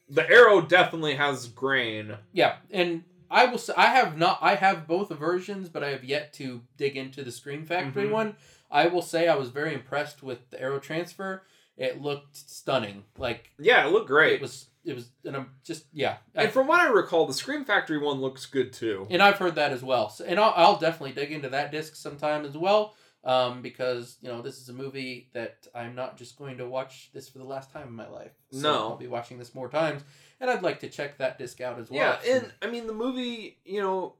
The 0.09 0.27
Arrow 0.29 0.61
definitely 0.61 1.15
has 1.15 1.47
grain. 1.47 2.15
Yeah, 2.31 2.57
and 2.71 3.03
I 3.29 3.45
will 3.47 3.57
say 3.57 3.73
I 3.75 3.87
have 3.87 4.17
not 4.17 4.37
I 4.41 4.55
have 4.55 4.87
both 4.87 5.09
versions, 5.09 5.67
but 5.69 5.83
I 5.83 5.89
have 5.89 6.03
yet 6.03 6.31
to 6.33 6.61
dig 6.77 6.95
into 6.95 7.23
the 7.23 7.31
Scream 7.31 7.65
Factory 7.65 8.07
Mhm. 8.07 8.11
one. 8.11 8.35
I 8.71 8.87
will 8.87 9.01
say 9.01 9.27
I 9.27 9.35
was 9.35 9.49
very 9.49 9.73
impressed 9.73 10.21
with 10.23 10.49
the 10.51 10.61
Arrow 10.61 10.79
transfer. 10.79 11.43
It 11.77 12.01
looked 12.01 12.35
stunning. 12.37 13.03
Like 13.17 13.51
Yeah, 13.59 13.85
it 13.85 13.91
looked 13.91 14.07
great. 14.07 14.33
it 14.33 14.41
was 14.41 14.69
it 14.85 14.95
was 14.95 15.09
and 15.25 15.35
I'm 15.35 15.49
just 15.63 15.85
yeah. 15.93 16.17
and 16.35 16.51
from 16.51 16.67
what 16.67 16.79
I 16.79 16.87
recall, 16.89 17.25
the 17.25 17.33
Scream 17.33 17.65
Factory 17.65 17.97
one 17.97 18.21
looks 18.21 18.45
good 18.45 18.71
too. 18.73 19.07
and 19.09 19.21
I've 19.21 19.37
heard 19.37 19.55
that 19.55 19.71
as 19.71 19.83
well. 19.83 20.09
So, 20.09 20.23
and 20.25 20.39
I'll, 20.39 20.53
I'll 20.55 20.77
definitely 20.77 21.13
dig 21.13 21.31
into 21.31 21.49
that 21.49 21.71
disc 21.71 21.95
sometime 21.95 22.45
as 22.45 22.55
well. 22.57 22.95
Um, 23.23 23.63
because 23.63 24.17
you 24.21 24.29
know 24.29 24.43
this 24.43 24.61
is 24.61 24.69
a 24.69 24.73
movie 24.73 25.29
that 25.33 25.65
I'm 25.73 25.95
not 25.95 26.15
just 26.15 26.37
going 26.37 26.59
to 26.59 26.67
watch 26.69 27.09
this 27.11 27.27
for 27.27 27.39
the 27.39 27.43
last 27.43 27.71
time 27.71 27.87
in 27.87 27.93
my 27.95 28.07
life. 28.07 28.29
So 28.51 28.59
No. 28.61 28.73
I'll 28.89 28.97
be 28.97 29.07
watching 29.07 29.39
this 29.39 29.55
more 29.55 29.67
times, 29.67 30.03
and 30.39 30.47
I'd 30.47 30.61
like 30.61 30.81
to 30.81 30.89
check 30.89 31.17
that 31.17 31.39
disc 31.39 31.59
out 31.59 31.79
as 31.79 31.89
well. 31.89 32.19
Yeah, 32.23 32.35
and 32.35 32.51
I 32.61 32.67
mean 32.67 32.85
the 32.85 32.93
movie, 32.93 33.57
you 33.65 33.81
know, 33.81 34.13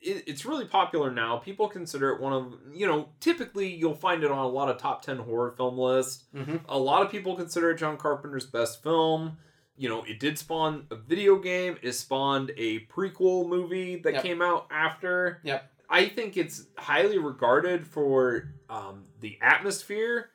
it, 0.00 0.24
it's 0.26 0.46
really 0.46 0.64
popular 0.64 1.10
now. 1.10 1.36
People 1.36 1.68
consider 1.68 2.12
it 2.12 2.20
one 2.22 2.32
of, 2.32 2.54
you 2.72 2.86
know, 2.86 3.10
typically 3.20 3.74
you'll 3.74 3.94
find 3.94 4.24
it 4.24 4.30
on 4.30 4.38
a 4.38 4.48
lot 4.48 4.70
of 4.70 4.78
top 4.78 5.02
10 5.02 5.18
horror 5.18 5.50
film 5.54 5.76
lists. 5.76 6.24
Mhm. 6.34 6.60
A 6.66 6.78
lot 6.78 7.04
of 7.04 7.10
people 7.12 7.36
consider 7.36 7.72
it 7.72 7.76
John 7.76 7.98
Carpenter's 7.98 8.46
best 8.46 8.82
film. 8.82 9.36
You 9.76 9.88
know, 9.88 10.02
it 10.04 10.18
did 10.20 10.38
spawn 10.38 10.86
a 10.90 10.96
video 10.96 11.36
game, 11.38 11.76
it 11.82 11.92
spawned 11.92 12.50
a 12.56 12.80
prequel 12.86 13.46
movie 13.48 13.96
that 13.96 14.14
Yep. 14.14 14.22
came 14.22 14.42
out 14.42 14.66
after. 14.70 15.40
Yep. 15.44 15.70
I 15.88 16.08
think 16.08 16.36
it's 16.36 16.66
highly 16.78 17.18
regarded 17.18 17.86
for 17.86 18.54
um, 18.68 19.04
the 19.20 19.38
atmosphere, 19.40 20.30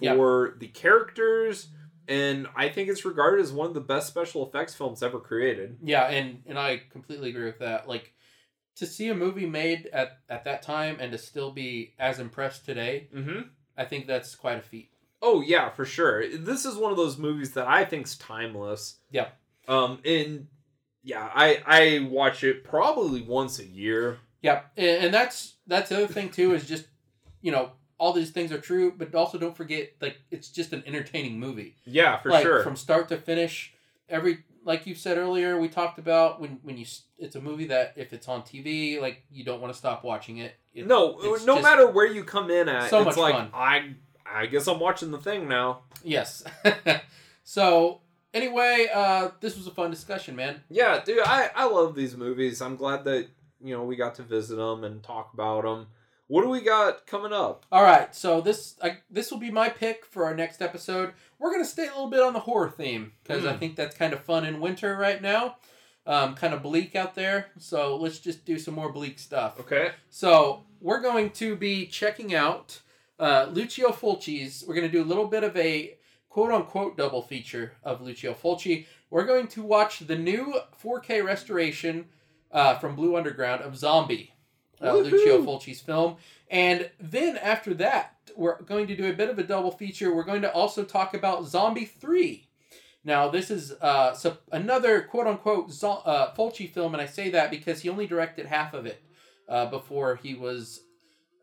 Yep. 0.00 0.16
for 0.16 0.56
the 0.58 0.66
characters, 0.68 1.68
and 2.08 2.46
I 2.56 2.68
think 2.68 2.88
it's 2.88 3.04
regarded 3.04 3.42
as 3.42 3.52
one 3.52 3.68
of 3.68 3.74
the 3.74 3.80
best 3.80 4.08
special 4.08 4.46
effects 4.46 4.74
films 4.74 5.02
ever 5.02 5.20
created. 5.20 5.78
Yeah, 5.82 6.04
and 6.08 6.42
and 6.46 6.58
I 6.58 6.82
completely 6.90 7.30
agree 7.30 7.44
with 7.46 7.58
that. 7.60 7.86
Like 7.88 8.12
to 8.76 8.86
see 8.86 9.08
a 9.08 9.14
movie 9.14 9.46
made 9.46 9.86
at 9.92 10.18
at 10.28 10.44
that 10.44 10.62
time 10.62 10.96
and 11.00 11.12
to 11.12 11.18
still 11.18 11.50
be 11.52 11.94
as 11.98 12.18
impressed 12.18 12.64
today, 12.64 13.08
Mm-hmm. 13.14 13.42
I 13.76 13.84
think 13.84 14.06
that's 14.06 14.34
quite 14.34 14.58
a 14.58 14.62
feat. 14.62 14.90
Oh 15.22 15.40
yeah, 15.40 15.70
for 15.70 15.84
sure. 15.84 16.36
This 16.36 16.64
is 16.64 16.76
one 16.76 16.90
of 16.90 16.96
those 16.96 17.18
movies 17.18 17.52
that 17.52 17.66
I 17.66 17.84
think's 17.84 18.16
timeless. 18.16 18.96
Yeah. 19.10 19.28
Um, 19.68 19.98
and 20.04 20.46
yeah, 21.02 21.28
I 21.34 21.62
I 21.66 22.08
watch 22.10 22.44
it 22.44 22.64
probably 22.64 23.22
once 23.22 23.58
a 23.58 23.66
year. 23.66 24.18
Yeah, 24.42 24.62
and, 24.76 25.04
and 25.04 25.14
that's 25.14 25.56
that's 25.66 25.90
the 25.90 25.96
other 25.96 26.06
thing 26.06 26.30
too 26.30 26.54
is 26.54 26.66
just 26.66 26.86
you 27.42 27.52
know 27.52 27.72
all 27.98 28.12
these 28.14 28.30
things 28.30 28.50
are 28.50 28.58
true, 28.58 28.92
but 28.96 29.14
also 29.14 29.38
don't 29.38 29.56
forget 29.56 29.90
like 30.00 30.16
it's 30.30 30.48
just 30.48 30.72
an 30.72 30.82
entertaining 30.86 31.38
movie. 31.38 31.76
Yeah, 31.84 32.16
for 32.18 32.30
like, 32.30 32.42
sure. 32.42 32.62
From 32.62 32.76
start 32.76 33.08
to 33.08 33.18
finish, 33.18 33.74
every 34.08 34.38
like 34.64 34.86
you 34.86 34.94
said 34.94 35.18
earlier, 35.18 35.58
we 35.58 35.68
talked 35.68 35.98
about 35.98 36.40
when 36.40 36.58
when 36.62 36.78
you 36.78 36.86
it's 37.18 37.36
a 37.36 37.40
movie 37.40 37.66
that 37.66 37.92
if 37.96 38.12
it's 38.12 38.28
on 38.28 38.42
TV, 38.42 39.00
like 39.00 39.22
you 39.30 39.44
don't 39.44 39.60
want 39.60 39.72
to 39.72 39.78
stop 39.78 40.02
watching 40.02 40.38
it. 40.38 40.54
It- 40.74 40.86
no, 40.86 41.18
no 41.20 41.36
just- 41.36 41.62
matter 41.62 41.86
where 41.90 42.06
you 42.06 42.24
come 42.24 42.50
in 42.50 42.68
at, 42.68 42.88
So 42.90 42.98
it's 42.98 43.06
much 43.06 43.16
like 43.16 43.34
fun. 43.34 43.50
I 43.52 43.94
I 44.32 44.46
guess 44.46 44.66
I'm 44.66 44.80
watching 44.80 45.10
the 45.10 45.18
thing 45.18 45.48
now. 45.48 45.80
Yes. 46.04 46.44
so 47.44 48.00
anyway, 48.34 48.88
uh, 48.92 49.30
this 49.40 49.56
was 49.56 49.66
a 49.66 49.70
fun 49.70 49.90
discussion, 49.90 50.36
man. 50.36 50.62
Yeah, 50.68 51.00
dude, 51.04 51.20
I 51.24 51.50
I 51.54 51.64
love 51.66 51.94
these 51.94 52.16
movies. 52.16 52.60
I'm 52.62 52.76
glad 52.76 53.04
that 53.04 53.28
you 53.62 53.74
know 53.76 53.84
we 53.84 53.96
got 53.96 54.14
to 54.16 54.22
visit 54.22 54.56
them 54.56 54.84
and 54.84 55.02
talk 55.02 55.32
about 55.34 55.62
them. 55.64 55.86
What 56.28 56.42
do 56.42 56.48
we 56.48 56.60
got 56.60 57.06
coming 57.08 57.32
up? 57.32 57.66
All 57.72 57.82
right, 57.82 58.14
so 58.14 58.40
this 58.40 58.76
I, 58.82 58.98
this 59.10 59.30
will 59.32 59.38
be 59.38 59.50
my 59.50 59.68
pick 59.68 60.04
for 60.06 60.24
our 60.24 60.34
next 60.34 60.62
episode. 60.62 61.12
We're 61.38 61.50
gonna 61.50 61.64
stay 61.64 61.84
a 61.86 61.90
little 61.90 62.10
bit 62.10 62.20
on 62.22 62.32
the 62.34 62.40
horror 62.40 62.70
theme 62.70 63.12
because 63.22 63.44
I 63.44 63.54
Mm. 63.54 63.58
think 63.58 63.76
that's 63.76 63.96
kind 63.96 64.12
of 64.12 64.20
fun 64.20 64.44
in 64.44 64.60
winter 64.60 64.96
right 64.96 65.20
now. 65.20 65.56
Um, 66.06 66.34
kind 66.34 66.54
of 66.54 66.62
bleak 66.62 66.96
out 66.96 67.14
there, 67.14 67.48
so 67.58 67.96
let's 67.96 68.20
just 68.20 68.44
do 68.44 68.58
some 68.58 68.74
more 68.74 68.90
bleak 68.90 69.18
stuff. 69.18 69.60
Okay. 69.60 69.90
So 70.08 70.64
we're 70.80 71.00
going 71.00 71.30
to 71.30 71.56
be 71.56 71.86
checking 71.86 72.34
out 72.34 72.80
uh, 73.20 73.48
Lucio 73.52 73.90
Fulci's. 73.90 74.64
We're 74.66 74.74
going 74.74 74.86
to 74.86 74.92
do 74.92 75.02
a 75.02 75.06
little 75.06 75.26
bit 75.26 75.44
of 75.44 75.56
a 75.56 75.96
quote 76.28 76.50
unquote 76.50 76.96
double 76.96 77.22
feature 77.22 77.72
of 77.84 78.00
Lucio 78.00 78.34
Fulci. 78.34 78.86
We're 79.10 79.26
going 79.26 79.46
to 79.48 79.62
watch 79.62 80.00
the 80.00 80.16
new 80.16 80.54
4K 80.82 81.24
restoration 81.24 82.06
uh, 82.50 82.76
from 82.78 82.96
Blue 82.96 83.16
Underground 83.16 83.62
of 83.62 83.76
Zombie, 83.76 84.32
uh, 84.82 84.94
Lucio 84.94 85.42
Fulci's 85.42 85.80
film. 85.80 86.16
And 86.48 86.90
then 86.98 87.36
after 87.36 87.74
that, 87.74 88.16
we're 88.36 88.62
going 88.62 88.86
to 88.86 88.96
do 88.96 89.10
a 89.10 89.12
bit 89.12 89.28
of 89.28 89.38
a 89.38 89.42
double 89.42 89.70
feature. 89.70 90.14
We're 90.14 90.24
going 90.24 90.42
to 90.42 90.52
also 90.52 90.84
talk 90.84 91.14
about 91.14 91.46
Zombie 91.46 91.84
Three. 91.84 92.48
Now, 93.04 93.28
this 93.28 93.50
is 93.50 93.72
uh, 93.80 94.14
so 94.14 94.38
another 94.52 95.02
quote 95.02 95.26
unquote 95.26 95.70
zo- 95.70 96.02
uh, 96.04 96.34
Fulci 96.34 96.70
film, 96.70 96.94
and 96.94 97.02
I 97.02 97.06
say 97.06 97.30
that 97.30 97.50
because 97.50 97.82
he 97.82 97.88
only 97.88 98.06
directed 98.06 98.46
half 98.46 98.74
of 98.74 98.86
it 98.86 99.02
uh, 99.48 99.66
before 99.66 100.16
he 100.16 100.34
was 100.34 100.82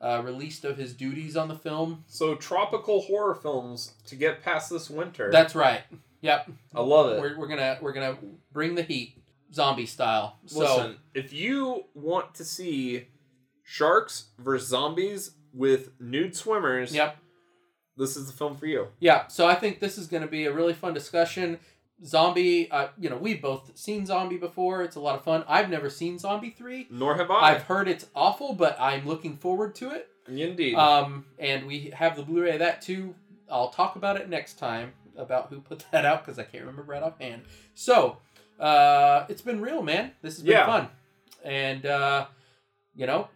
uh, 0.02 0.22
released 0.24 0.66
of 0.66 0.78
his 0.78 0.94
duties 0.94 1.36
on 1.36 1.48
the 1.48 1.56
film. 1.56 2.04
So 2.08 2.36
tropical 2.36 3.02
horror 3.02 3.36
films 3.36 3.94
to 4.06 4.16
get 4.16 4.44
past 4.44 4.70
this 4.70 4.90
winter. 4.90 5.30
That's 5.32 5.56
right. 5.56 5.82
Yep. 6.22 6.52
I 6.76 6.82
love 6.82 7.12
it. 7.14 7.22
We're, 7.22 7.38
we're 7.38 7.48
gonna 7.48 7.78
we're 7.82 7.94
gonna 7.94 8.18
bring 8.52 8.76
the 8.76 8.84
heat, 8.84 9.22
zombie 9.54 9.86
style. 9.86 10.40
So 10.46 10.60
Listen, 10.60 10.98
if 11.14 11.34
you 11.34 11.86
want 11.94 12.36
to 12.36 12.46
see 12.46 13.08
sharks 13.64 14.28
versus 14.40 14.70
zombies 14.70 15.32
with 15.54 15.92
nude 16.00 16.36
swimmers, 16.36 16.94
yep. 16.94 17.18
this 17.98 18.18
is 18.18 18.28
the 18.28 18.34
film 18.34 18.56
for 18.56 18.66
you. 18.66 18.88
Yeah, 19.00 19.28
so 19.28 19.48
I 19.48 19.56
think 19.56 19.80
this 19.80 19.98
is 19.98 20.08
going 20.08 20.24
to 20.24 20.30
be 20.30 20.46
a 20.46 20.54
really 20.54 20.74
fun 20.74 20.94
discussion. 20.94 21.60
Zombie, 22.06 22.70
uh, 22.70 22.90
you 23.00 23.10
know, 23.10 23.18
we've 23.18 23.42
both 23.42 23.72
seen 23.78 24.06
Zombie 24.06 24.38
before. 24.38 24.84
It's 24.84 24.96
a 24.96 25.00
lot 25.00 25.16
of 25.16 25.24
fun. 25.24 25.44
I've 25.48 25.70
never 25.70 25.90
seen 25.90 26.20
Zombie 26.20 26.52
3. 26.52 26.88
Nor 26.92 27.16
have 27.16 27.32
I. 27.32 27.54
I've 27.56 27.64
heard 27.64 27.88
it's 27.88 28.06
awful, 28.16 28.54
but 28.54 28.78
I'm 28.80 29.08
looking 29.08 29.38
forward 29.38 29.74
to 29.76 29.92
it. 29.92 30.08
Indeed. 30.28 30.76
Um, 30.76 31.26
and 31.40 31.66
we 31.66 31.92
have 31.96 32.16
the 32.16 32.24
Blu 32.24 32.44
ray 32.44 32.54
of 32.54 32.60
that 32.60 32.82
too. 32.82 33.16
I'll 33.50 33.70
talk 33.70 33.96
about 33.96 34.18
it 34.18 34.30
next 34.30 34.60
time 34.60 34.94
about 35.18 35.50
who 35.50 35.60
put 35.62 35.86
that 35.92 36.06
out 36.06 36.24
because 36.26 36.38
I 36.38 36.44
can't 36.44 36.64
remember 36.66 36.84
right 36.84 37.02
offhand. 37.02 37.44
So, 37.74 38.18
uh, 38.60 39.26
it's 39.30 39.42
been 39.42 39.62
real, 39.62 39.82
man. 39.82 40.12
This 40.22 40.36
has 40.36 40.44
been 40.44 40.52
Yeah. 40.52 40.66
fun. 40.66 40.90
And, 41.44 41.86
uh, 41.86 42.28
you 42.96 43.08
know, 43.08 43.30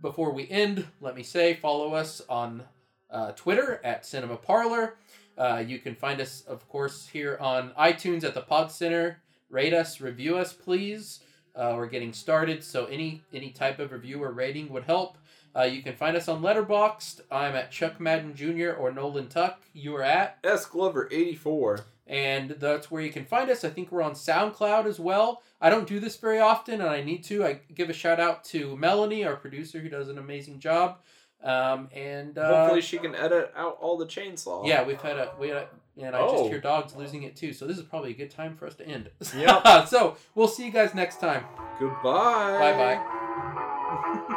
before 0.00 0.32
we 0.32 0.48
end, 0.48 0.86
let 1.00 1.14
me 1.14 1.22
say 1.22 1.54
follow 1.54 1.92
us 1.94 2.22
on 2.28 2.64
uh, 3.10 3.32
Twitter 3.32 3.80
at 3.84 4.06
Cinema 4.06 4.36
Parlor. 4.36 4.94
Uh, 5.40 5.64
you 5.66 5.78
can 5.78 5.94
find 5.94 6.20
us, 6.20 6.42
of 6.46 6.68
course, 6.68 7.08
here 7.08 7.38
on 7.40 7.70
iTunes 7.70 8.24
at 8.24 8.34
the 8.34 8.42
Pod 8.42 8.70
Center. 8.70 9.22
Rate 9.48 9.72
us, 9.72 10.00
review 10.00 10.36
us, 10.36 10.52
please. 10.52 11.20
Uh, 11.56 11.72
we're 11.76 11.86
getting 11.88 12.12
started, 12.12 12.62
so 12.62 12.84
any 12.86 13.22
any 13.32 13.50
type 13.50 13.78
of 13.80 13.90
review 13.90 14.22
or 14.22 14.32
rating 14.32 14.68
would 14.68 14.84
help. 14.84 15.16
Uh, 15.56 15.62
you 15.62 15.82
can 15.82 15.96
find 15.96 16.16
us 16.16 16.28
on 16.28 16.42
Letterboxd. 16.42 17.22
I'm 17.30 17.56
at 17.56 17.72
Chuck 17.72 17.98
Madden 17.98 18.34
Jr. 18.36 18.70
or 18.78 18.92
Nolan 18.92 19.28
Tuck. 19.28 19.60
You 19.72 19.96
are 19.96 20.02
at, 20.04 20.38
S 20.44 20.66
Glover 20.66 21.08
eighty 21.10 21.34
four. 21.34 21.80
and 22.06 22.50
that's 22.50 22.90
where 22.90 23.02
you 23.02 23.10
can 23.12 23.24
find 23.24 23.48
us. 23.50 23.64
I 23.64 23.70
think 23.70 23.90
we're 23.90 24.02
on 24.02 24.12
SoundCloud 24.14 24.84
as 24.86 25.00
well. 25.00 25.42
I 25.60 25.70
don't 25.70 25.88
do 25.88 26.00
this 26.00 26.16
very 26.16 26.38
often, 26.40 26.80
and 26.80 26.90
I 26.90 27.02
need 27.02 27.24
to. 27.24 27.44
I 27.44 27.60
give 27.74 27.88
a 27.88 27.92
shout 27.94 28.20
out 28.20 28.44
to 28.46 28.76
Melanie, 28.76 29.24
our 29.24 29.36
producer, 29.36 29.78
who 29.80 29.88
does 29.88 30.08
an 30.08 30.18
amazing 30.18 30.58
job. 30.60 30.98
Um, 31.42 31.88
and 31.94 32.36
uh, 32.36 32.60
Hopefully 32.62 32.82
she 32.82 32.98
can 32.98 33.14
edit 33.14 33.52
out 33.56 33.78
all 33.80 33.96
the 33.96 34.06
chainsaw. 34.06 34.66
yeah, 34.66 34.84
we've 34.84 35.00
had 35.00 35.16
a 35.16 35.32
we 35.40 35.48
had 35.48 35.56
a, 35.56 35.66
and 36.02 36.14
I 36.14 36.20
Oh. 36.20 36.32
just 36.36 36.50
hear 36.50 36.60
dogs 36.60 36.94
losing 36.94 37.22
it 37.22 37.34
too. 37.36 37.52
So 37.52 37.66
this 37.66 37.78
is 37.78 37.82
probably 37.84 38.10
a 38.10 38.14
good 38.14 38.30
time 38.30 38.56
for 38.56 38.66
us 38.66 38.74
to 38.76 38.86
end. 38.86 39.08
Yep. 39.34 39.86
so 39.88 40.16
we'll 40.34 40.48
see 40.48 40.66
you 40.66 40.70
guys 40.72 40.94
next 40.94 41.18
time. 41.20 41.44
Goodbye. 41.78 42.58
Bye 42.58 42.98
bye. 42.98 44.36